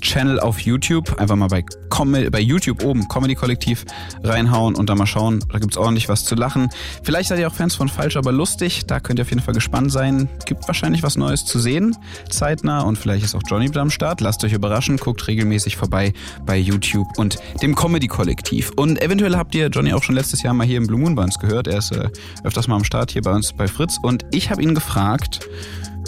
Channel 0.00 0.40
auf 0.40 0.60
YouTube? 0.60 1.18
Einfach 1.18 1.36
mal 1.36 1.48
bei, 1.48 1.64
Com 1.88 2.12
bei 2.12 2.40
YouTube 2.40 2.84
oben 2.84 3.08
Comedy-Kollektiv 3.08 3.84
reinhauen 4.22 4.74
und 4.74 4.88
da 4.88 4.94
mal 4.94 5.06
schauen. 5.06 5.44
Da 5.52 5.58
gibt's 5.58 5.76
ordentlich 5.76 6.08
was 6.08 6.24
zu 6.24 6.34
lachen. 6.34 6.68
Vielleicht 7.02 7.28
seid 7.28 7.38
ihr 7.38 7.48
auch 7.48 7.54
Fans 7.54 7.74
von 7.74 7.88
Falsch, 7.88 8.16
aber 8.16 8.32
lustig. 8.32 8.86
Da 8.86 9.00
könnt 9.00 9.18
ihr 9.18 9.22
auf 9.22 9.30
jeden 9.30 9.42
Fall 9.42 9.54
gespannt 9.54 9.92
sein. 9.92 10.28
Gibt 10.46 10.66
wahrscheinlich 10.66 11.02
was 11.02 11.16
Neues 11.16 11.44
zu 11.44 11.58
sehen, 11.58 11.96
zeitnah. 12.28 12.82
Und 12.82 12.98
vielleicht 12.98 13.24
ist 13.24 13.34
auch 13.34 13.42
Johnny 13.46 13.66
mit 13.66 13.76
am 13.76 13.90
Start. 13.90 14.20
Lasst 14.20 14.42
euch 14.44 14.52
überraschen. 14.52 14.96
Guckt 14.96 15.26
regelmäßig 15.26 15.76
vorbei 15.76 16.12
bei 16.44 16.56
YouTube 16.56 17.06
und 17.18 17.38
dem 17.62 17.74
Comedy-Kollektiv. 17.74 18.72
Und 18.76 19.00
eventuell 19.02 19.36
habt 19.36 19.54
ihr 19.54 19.68
Johnny 19.68 19.92
auch 19.92 20.02
schon 20.02 20.14
letztes 20.14 20.42
Jahr 20.42 20.54
mal 20.54 20.66
hier 20.66 20.78
im 20.78 20.86
Blue 20.86 21.00
Moon 21.00 21.14
bei 21.14 21.24
uns 21.24 21.38
gehört. 21.38 21.66
Er 21.66 21.78
ist 21.78 21.92
äh, 21.92 22.08
öfters 22.44 22.68
mal 22.68 22.76
am 22.76 22.84
Start 22.84 23.10
hier 23.10 23.22
bei 23.22 23.32
uns 23.32 23.52
bei 23.52 23.68
Fritz. 23.68 23.98
Und 24.02 24.24
ich 24.32 24.50
habe 24.50 24.62
ihn 24.62 24.74
gefragt, 24.74 25.48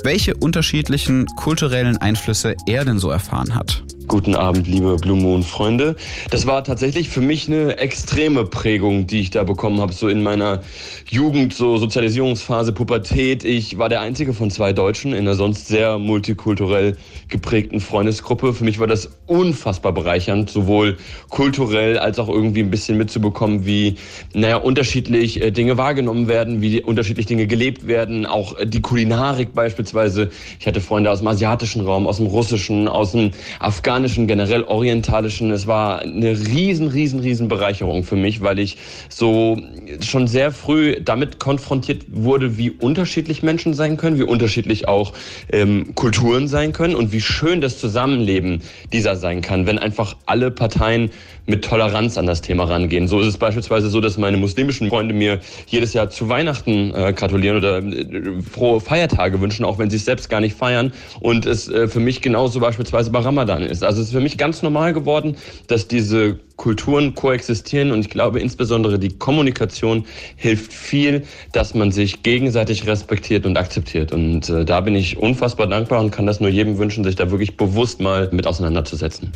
welche 0.05 0.35
unterschiedlichen 0.35 1.27
kulturellen 1.37 1.97
Einflüsse 1.97 2.57
er 2.67 2.85
denn 2.85 2.99
so 2.99 3.11
erfahren 3.11 3.55
hat. 3.55 3.83
Guten 4.09 4.35
Abend, 4.35 4.67
liebe 4.67 4.97
Blue 4.97 5.17
Moon 5.17 5.43
Freunde. 5.43 5.97
Das 6.31 6.47
war 6.47 6.65
tatsächlich 6.65 7.09
für 7.09 7.21
mich 7.21 7.47
eine 7.47 7.79
extreme 7.79 8.45
Prägung, 8.45 9.07
die 9.07 9.21
ich 9.21 9.31
da 9.31 9.45
bekommen 9.45 9.81
habe, 9.81 9.93
so 9.93 10.09
in 10.09 10.23
meiner 10.23 10.63
Jugend, 11.09 11.55
so 11.55 11.77
Sozialisierungsphase, 11.77 12.73
Pubertät. 12.73 13.45
Ich 13.45 13.79
war 13.79 13.89
der 13.89 14.01
einzige 14.01 14.33
von 14.33 14.51
zwei 14.51 14.73
Deutschen 14.73 15.13
in 15.13 15.21
einer 15.21 15.35
sonst 15.35 15.69
sehr 15.69 15.99
multikulturell 15.99 16.97
geprägten 17.29 17.81
Freundesgruppe. 17.81 18.53
Für 18.53 18.65
mich 18.65 18.79
war 18.79 18.87
das 18.87 19.11
unfassbar 19.27 19.93
bereichernd, 19.93 20.51
sowohl 20.51 20.97
kulturell 21.29 21.99
als 21.99 22.19
auch 22.19 22.29
irgendwie 22.29 22.61
ein 22.61 22.71
bisschen 22.71 22.99
mitzubekommen, 22.99 23.67
wie, 23.67 23.97
naja, 24.35 24.57
unterschiedlich 24.57 25.41
äh, 25.41 25.51
Dinge 25.51 25.77
wahrgenommen 25.77 26.29
werden, 26.29 26.61
wie 26.61 26.83
unterschiedlich 26.83 27.27
Dinge 27.27 27.47
gelebt 27.47 27.87
werden, 27.87 28.27
auch 28.27 28.59
äh, 28.59 28.67
die 28.67 28.81
Kulinarik 28.81 29.55
beispielsweise 29.55 30.31
ich 30.59 30.67
hatte 30.67 30.81
Freunde 30.81 31.11
aus 31.11 31.21
dem 31.21 31.29
asiatischen 31.29 31.85
Raum, 31.85 32.07
aus 32.07 32.17
dem 32.17 32.27
russischen, 32.27 32.89
aus 32.89 33.13
dem 33.13 33.31
afghanischen, 33.59 33.92
generell 34.27 34.63
orientalischen. 34.65 35.51
Es 35.51 35.67
war 35.67 36.01
eine 36.01 36.31
riesen, 36.31 36.89
riesen, 36.89 37.21
riesen 37.21 37.49
Bereicherung 37.49 38.05
für 38.05 38.17
mich, 38.17 38.41
weil 38.41 38.59
ich 38.59 38.79
so 39.09 39.61
schon 40.01 40.27
sehr 40.27 40.53
früh 40.53 40.97
damit 41.01 41.39
konfrontiert 41.39 42.05
wurde, 42.09 42.57
wie 42.57 42.71
unterschiedlich 42.71 43.43
Menschen 43.43 43.75
sein 43.75 43.97
können, 43.97 44.19
wie 44.19 44.23
unterschiedlich 44.23 44.89
auch 44.89 45.13
ähm, 45.51 45.95
Kulturen 45.95 46.49
sein 46.49 46.73
können 46.73 46.95
und 46.95 47.13
wie 47.13 47.21
schön 47.21 47.61
das 47.61 47.79
Zusammenleben 47.79 48.63
dieser 48.93 49.17
sein 49.17 49.43
kann, 49.43 49.67
wenn 49.67 49.79
einfach 49.79 50.17
alle 50.27 50.51
Parteien 50.51 51.11
mit 51.47 51.65
Toleranz 51.65 52.19
an 52.19 52.27
das 52.27 52.41
Thema 52.41 52.65
rangehen. 52.65 53.09
So 53.09 53.21
ist 53.21 53.27
es 53.27 53.37
beispielsweise 53.37 53.89
so, 53.89 54.01
dass 54.01 54.17
meine 54.17 54.37
muslimischen 54.37 54.89
Freunde 54.89 55.15
mir 55.15 55.41
jedes 55.67 55.93
Jahr 55.93 56.11
zu 56.11 56.29
Weihnachten 56.29 56.95
äh, 56.95 57.13
gratulieren 57.13 57.57
oder 57.57 57.79
äh, 57.79 58.43
frohe 58.43 58.81
Feiertage 58.81 59.41
wünschen, 59.41 59.65
auch 59.65 59.79
wenn 59.79 59.91
sie 59.91 59.97
es 59.97 60.05
selbst 60.05 60.29
gar 60.29 60.41
nicht 60.41 60.57
feiern. 60.57 60.93
Und 61.21 61.47
es 61.47 61.69
äh, 61.69 61.89
für 61.89 62.01
mich 62.01 62.21
genauso 62.21 62.61
beispielsweise 62.61 63.11
bei 63.11 63.21
Ramadan 63.21 63.63
ist. 63.63 63.83
Also 63.83 64.01
es 64.01 64.09
ist 64.09 64.13
für 64.13 64.21
mich 64.21 64.39
ganz 64.39 64.63
normal 64.63 64.93
geworden, 64.93 65.37
dass 65.67 65.89
diese 65.89 66.39
Kulturen 66.57 67.15
koexistieren 67.15 67.91
und 67.91 68.01
ich 68.01 68.11
glaube 68.11 68.39
insbesondere 68.39 68.99
die 68.99 69.09
Kommunikation 69.09 70.05
hilft 70.37 70.73
viel, 70.73 71.25
dass 71.51 71.75
man 71.75 71.91
sich 71.91 72.23
gegenseitig 72.23 72.87
respektiert 72.87 73.47
und 73.47 73.57
akzeptiert. 73.57 74.13
Und 74.13 74.49
äh, 74.49 74.65
da 74.65 74.81
bin 74.81 74.95
ich 74.95 75.17
unfassbar 75.17 75.67
dankbar 75.67 76.01
und 76.01 76.13
kann 76.13 76.27
das 76.27 76.39
nur 76.39 76.51
jedem 76.51 76.79
wünschen, 76.79 77.03
sich 77.03 77.17
da 77.17 77.31
wirklich 77.33 77.57
bewusst 77.57 78.01
mal 78.01 78.29
mit 78.33 78.47
auseinanderzusetzen. 78.47 79.33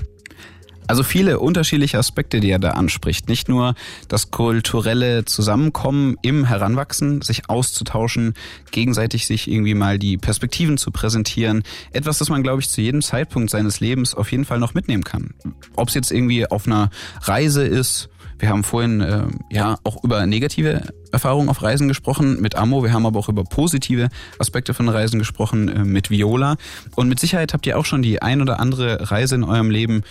Also 0.87 1.03
viele 1.03 1.41
unterschiedliche 1.41 1.99
Aspekte, 1.99 2.41
die 2.41 2.51
er 2.51 2.59
da 2.59 2.71
anspricht. 2.71 3.29
Nicht 3.29 3.49
nur 3.49 3.75
das 4.09 4.31
kulturelle 4.31 5.25
Zusammenkommen 5.25 6.17
im 6.23 6.45
Heranwachsen, 6.45 7.23
sich 7.23 7.49
auszutauschen, 7.49 8.35
gegenseitig 8.71 9.27
sich 9.27 9.51
irgendwie 9.51 9.75
mal 9.75 9.99
die 9.99 10.17
Perspektiven 10.17 10.79
zu 10.79 10.91
präsentieren. 10.91 11.63
Etwas, 11.93 12.19
das 12.19 12.29
man, 12.29 12.43
glaube 12.43 12.61
ich, 12.61 12.69
zu 12.69 12.81
jedem 12.81 13.03
Zeitpunkt 13.03 13.51
seines 13.51 13.81
Lebens 13.81 14.15
auf 14.15 14.31
jeden 14.31 14.45
Fall 14.45 14.59
noch 14.59 14.75
mitnehmen 14.75 15.05
kann. 15.05 15.35
Ob 15.75 15.89
es 15.89 15.95
jetzt 15.95 16.13
irgendwie 16.13 16.47
auf 16.47 16.67
einer 16.67 16.91
Reise 17.23 17.65
ist, 17.65 18.09
wir 18.39 18.51
haben 18.51 18.65
vorhin 18.65 19.01
äh, 19.01 19.25
ja 19.51 19.79
auch 19.83 20.05
über 20.05 20.27
negative 20.27 20.83
Erfahrungen 21.11 21.49
auf 21.49 21.63
Reisen 21.63 21.89
gesprochen 21.89 22.41
mit 22.41 22.55
Amo. 22.55 22.83
Wir 22.83 22.93
haben 22.93 23.07
aber 23.07 23.19
auch 23.19 23.31
über 23.31 23.45
positive 23.45 24.09
Aspekte 24.39 24.75
von 24.75 24.89
Reisen 24.89 25.19
gesprochen 25.19 25.69
äh, 25.69 25.85
mit 25.85 26.11
Viola. 26.11 26.57
Und 26.95 27.09
mit 27.09 27.19
Sicherheit 27.19 27.55
habt 27.55 27.67
ihr 27.67 27.79
auch 27.79 27.87
schon 27.87 28.03
die 28.03 28.21
ein 28.21 28.43
oder 28.43 28.61
andere 28.61 29.11
Reise 29.11 29.37
in 29.37 29.45
eurem 29.45 29.71
Leben 29.71 30.03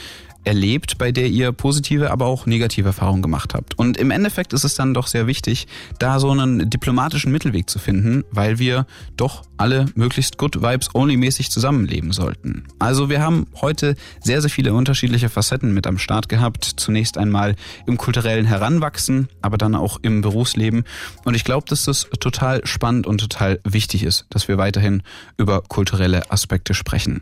erlebt, 0.45 0.97
bei 0.97 1.11
der 1.11 1.27
ihr 1.27 1.51
positive, 1.51 2.11
aber 2.11 2.25
auch 2.25 2.45
negative 2.45 2.87
Erfahrungen 2.87 3.21
gemacht 3.21 3.53
habt. 3.53 3.77
Und 3.77 3.97
im 3.97 4.11
Endeffekt 4.11 4.53
ist 4.53 4.63
es 4.63 4.75
dann 4.75 4.93
doch 4.93 5.07
sehr 5.07 5.27
wichtig, 5.27 5.67
da 5.99 6.19
so 6.19 6.29
einen 6.29 6.69
diplomatischen 6.69 7.31
Mittelweg 7.31 7.69
zu 7.69 7.79
finden, 7.79 8.23
weil 8.31 8.59
wir 8.59 8.85
doch 9.17 9.43
alle 9.57 9.85
möglichst 9.95 10.37
good 10.37 10.61
vibes 10.61 10.93
only 10.93 11.17
mäßig 11.17 11.49
zusammenleben 11.49 12.11
sollten. 12.11 12.65
Also 12.79 13.09
wir 13.09 13.21
haben 13.21 13.47
heute 13.61 13.95
sehr, 14.21 14.41
sehr 14.41 14.49
viele 14.49 14.73
unterschiedliche 14.73 15.29
Facetten 15.29 15.73
mit 15.73 15.87
am 15.87 15.97
Start 15.97 16.29
gehabt. 16.29 16.65
Zunächst 16.77 17.17
einmal 17.17 17.55
im 17.85 17.97
kulturellen 17.97 18.45
Heranwachsen, 18.45 19.29
aber 19.41 19.57
dann 19.57 19.75
auch 19.75 19.99
im 20.01 20.21
Berufsleben. 20.21 20.83
Und 21.23 21.35
ich 21.35 21.43
glaube, 21.43 21.65
dass 21.67 21.85
das 21.85 22.07
total 22.19 22.65
spannend 22.65 23.07
und 23.07 23.19
total 23.19 23.59
wichtig 23.63 24.03
ist, 24.03 24.25
dass 24.29 24.47
wir 24.47 24.57
weiterhin 24.57 25.03
über 25.37 25.61
kulturelle 25.61 26.31
Aspekte 26.31 26.73
sprechen. 26.73 27.21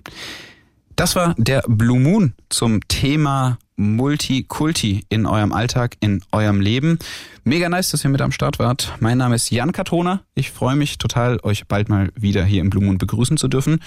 Das 0.96 1.16
war 1.16 1.34
der 1.38 1.64
Blue 1.68 2.00
Moon 2.00 2.34
zum 2.50 2.88
Thema 2.88 3.58
Multikulti 3.76 5.06
in 5.10 5.26
eurem 5.26 5.52
Alltag, 5.52 5.98
in 6.00 6.22
eurem 6.32 6.62
Leben. 6.62 7.00
Mega 7.44 7.68
nice, 7.68 7.90
dass 7.90 8.04
ihr 8.04 8.12
mit 8.12 8.22
am 8.22 8.32
Start 8.32 8.60
wart. 8.60 8.94
Mein 9.00 9.18
Name 9.18 9.36
ist 9.36 9.50
Jan 9.50 9.72
Katona. 9.72 10.22
Ich 10.36 10.52
freue 10.52 10.76
mich 10.76 11.00
total, 11.00 11.40
euch 11.42 11.68
bald 11.68 11.90
mal 11.90 12.12
wieder 12.16 12.46
hier 12.46 12.62
im 12.62 12.70
Blue 12.70 12.84
Moon 12.84 13.00
begrüßen 13.00 13.38
zu 13.38 13.48
dürfen 13.48 13.80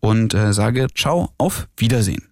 und 0.00 0.34
äh, 0.34 0.52
sage 0.52 0.88
ciao, 0.94 1.30
auf 1.38 1.68
Wiedersehen. 1.76 2.31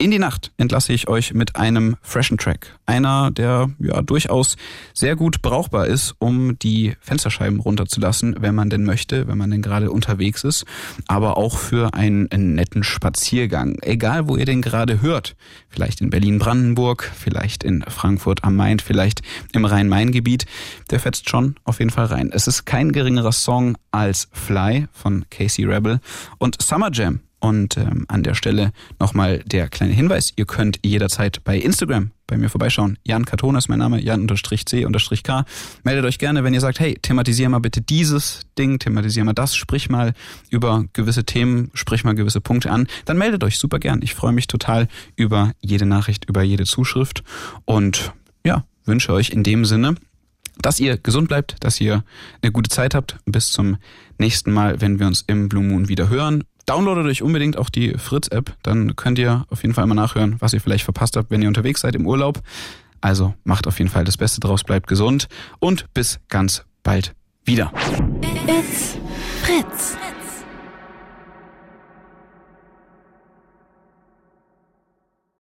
In 0.00 0.12
die 0.12 0.20
Nacht 0.20 0.52
entlasse 0.58 0.92
ich 0.92 1.08
euch 1.08 1.34
mit 1.34 1.56
einem 1.56 1.96
freshen 2.02 2.38
Track. 2.38 2.78
Einer, 2.86 3.32
der 3.32 3.68
ja 3.80 4.00
durchaus 4.00 4.56
sehr 4.94 5.16
gut 5.16 5.42
brauchbar 5.42 5.88
ist, 5.88 6.14
um 6.20 6.56
die 6.56 6.94
Fensterscheiben 7.00 7.58
runterzulassen, 7.58 8.36
wenn 8.38 8.54
man 8.54 8.70
denn 8.70 8.84
möchte, 8.84 9.26
wenn 9.26 9.36
man 9.36 9.50
denn 9.50 9.60
gerade 9.60 9.90
unterwegs 9.90 10.44
ist, 10.44 10.66
aber 11.08 11.36
auch 11.36 11.58
für 11.58 11.94
einen, 11.94 12.28
netten 12.30 12.84
Spaziergang. 12.84 13.76
Egal, 13.82 14.28
wo 14.28 14.36
ihr 14.36 14.44
den 14.44 14.62
gerade 14.62 15.02
hört. 15.02 15.34
Vielleicht 15.68 16.00
in 16.00 16.10
Berlin-Brandenburg, 16.10 17.10
vielleicht 17.18 17.64
in 17.64 17.82
Frankfurt 17.82 18.44
am 18.44 18.54
Main, 18.54 18.78
vielleicht 18.78 19.22
im 19.52 19.64
Rhein-Main-Gebiet. 19.64 20.46
Der 20.92 21.00
fetzt 21.00 21.28
schon 21.28 21.56
auf 21.64 21.80
jeden 21.80 21.90
Fall 21.90 22.06
rein. 22.06 22.30
Es 22.32 22.46
ist 22.46 22.66
kein 22.66 22.92
geringerer 22.92 23.32
Song 23.32 23.76
als 23.90 24.28
Fly 24.30 24.86
von 24.92 25.24
Casey 25.28 25.64
Rebel 25.64 25.98
und 26.38 26.62
Summer 26.62 26.92
Jam 26.92 27.18
und 27.40 27.76
ähm, 27.76 28.04
an 28.08 28.22
der 28.22 28.34
Stelle 28.34 28.72
nochmal 28.98 29.38
der 29.46 29.68
kleine 29.68 29.92
Hinweis, 29.92 30.32
ihr 30.36 30.46
könnt 30.46 30.80
jederzeit 30.84 31.42
bei 31.44 31.58
Instagram 31.58 32.10
bei 32.26 32.36
mir 32.36 32.50
vorbeischauen. 32.50 32.98
Jan 33.04 33.24
Katona 33.24 33.58
ist 33.58 33.68
mein 33.68 33.78
Name, 33.78 34.00
Jan-C-K. 34.00 35.44
Meldet 35.82 36.04
euch 36.04 36.18
gerne, 36.18 36.44
wenn 36.44 36.54
ihr 36.54 36.60
sagt, 36.60 36.78
hey, 36.78 36.98
thematisier 37.00 37.48
mal 37.48 37.58
bitte 37.58 37.80
dieses 37.80 38.42
Ding, 38.58 38.78
thematisier 38.78 39.24
mal 39.24 39.32
das, 39.32 39.56
sprich 39.56 39.88
mal 39.88 40.12
über 40.50 40.84
gewisse 40.92 41.24
Themen, 41.24 41.70
sprich 41.74 42.04
mal 42.04 42.14
gewisse 42.14 42.40
Punkte 42.40 42.70
an. 42.70 42.86
Dann 43.06 43.18
meldet 43.18 43.42
euch 43.44 43.58
super 43.58 43.78
gern. 43.78 44.02
Ich 44.02 44.14
freue 44.14 44.32
mich 44.32 44.46
total 44.46 44.88
über 45.16 45.52
jede 45.60 45.86
Nachricht, 45.86 46.28
über 46.28 46.42
jede 46.42 46.64
Zuschrift 46.64 47.24
und 47.64 48.12
ja, 48.44 48.64
wünsche 48.84 49.12
euch 49.12 49.30
in 49.30 49.42
dem 49.42 49.64
Sinne, 49.64 49.94
dass 50.60 50.80
ihr 50.80 50.98
gesund 50.98 51.28
bleibt, 51.28 51.56
dass 51.60 51.80
ihr 51.80 52.04
eine 52.42 52.52
gute 52.52 52.68
Zeit 52.68 52.94
habt. 52.94 53.16
Bis 53.24 53.50
zum 53.50 53.78
nächsten 54.18 54.52
Mal, 54.52 54.80
wenn 54.80 54.98
wir 54.98 55.06
uns 55.06 55.24
im 55.26 55.48
Blue 55.48 55.62
Moon 55.62 55.88
wieder 55.88 56.08
hören. 56.08 56.44
Downloadet 56.68 57.06
euch 57.06 57.22
unbedingt 57.22 57.56
auch 57.56 57.70
die 57.70 57.94
Fritz-App, 57.96 58.54
dann 58.62 58.94
könnt 58.94 59.18
ihr 59.18 59.46
auf 59.48 59.62
jeden 59.62 59.72
Fall 59.72 59.86
mal 59.86 59.94
nachhören, 59.94 60.36
was 60.40 60.52
ihr 60.52 60.60
vielleicht 60.60 60.84
verpasst 60.84 61.16
habt, 61.16 61.30
wenn 61.30 61.40
ihr 61.40 61.48
unterwegs 61.48 61.80
seid 61.80 61.94
im 61.94 62.06
Urlaub. 62.06 62.42
Also 63.00 63.32
macht 63.42 63.66
auf 63.66 63.78
jeden 63.78 63.90
Fall 63.90 64.04
das 64.04 64.18
Beste 64.18 64.38
draus, 64.40 64.64
bleibt 64.64 64.86
gesund 64.86 65.28
und 65.60 65.86
bis 65.94 66.20
ganz 66.28 66.66
bald 66.82 67.14
wieder. 67.46 67.72
It's 68.46 68.98
Fritz. 69.42 69.96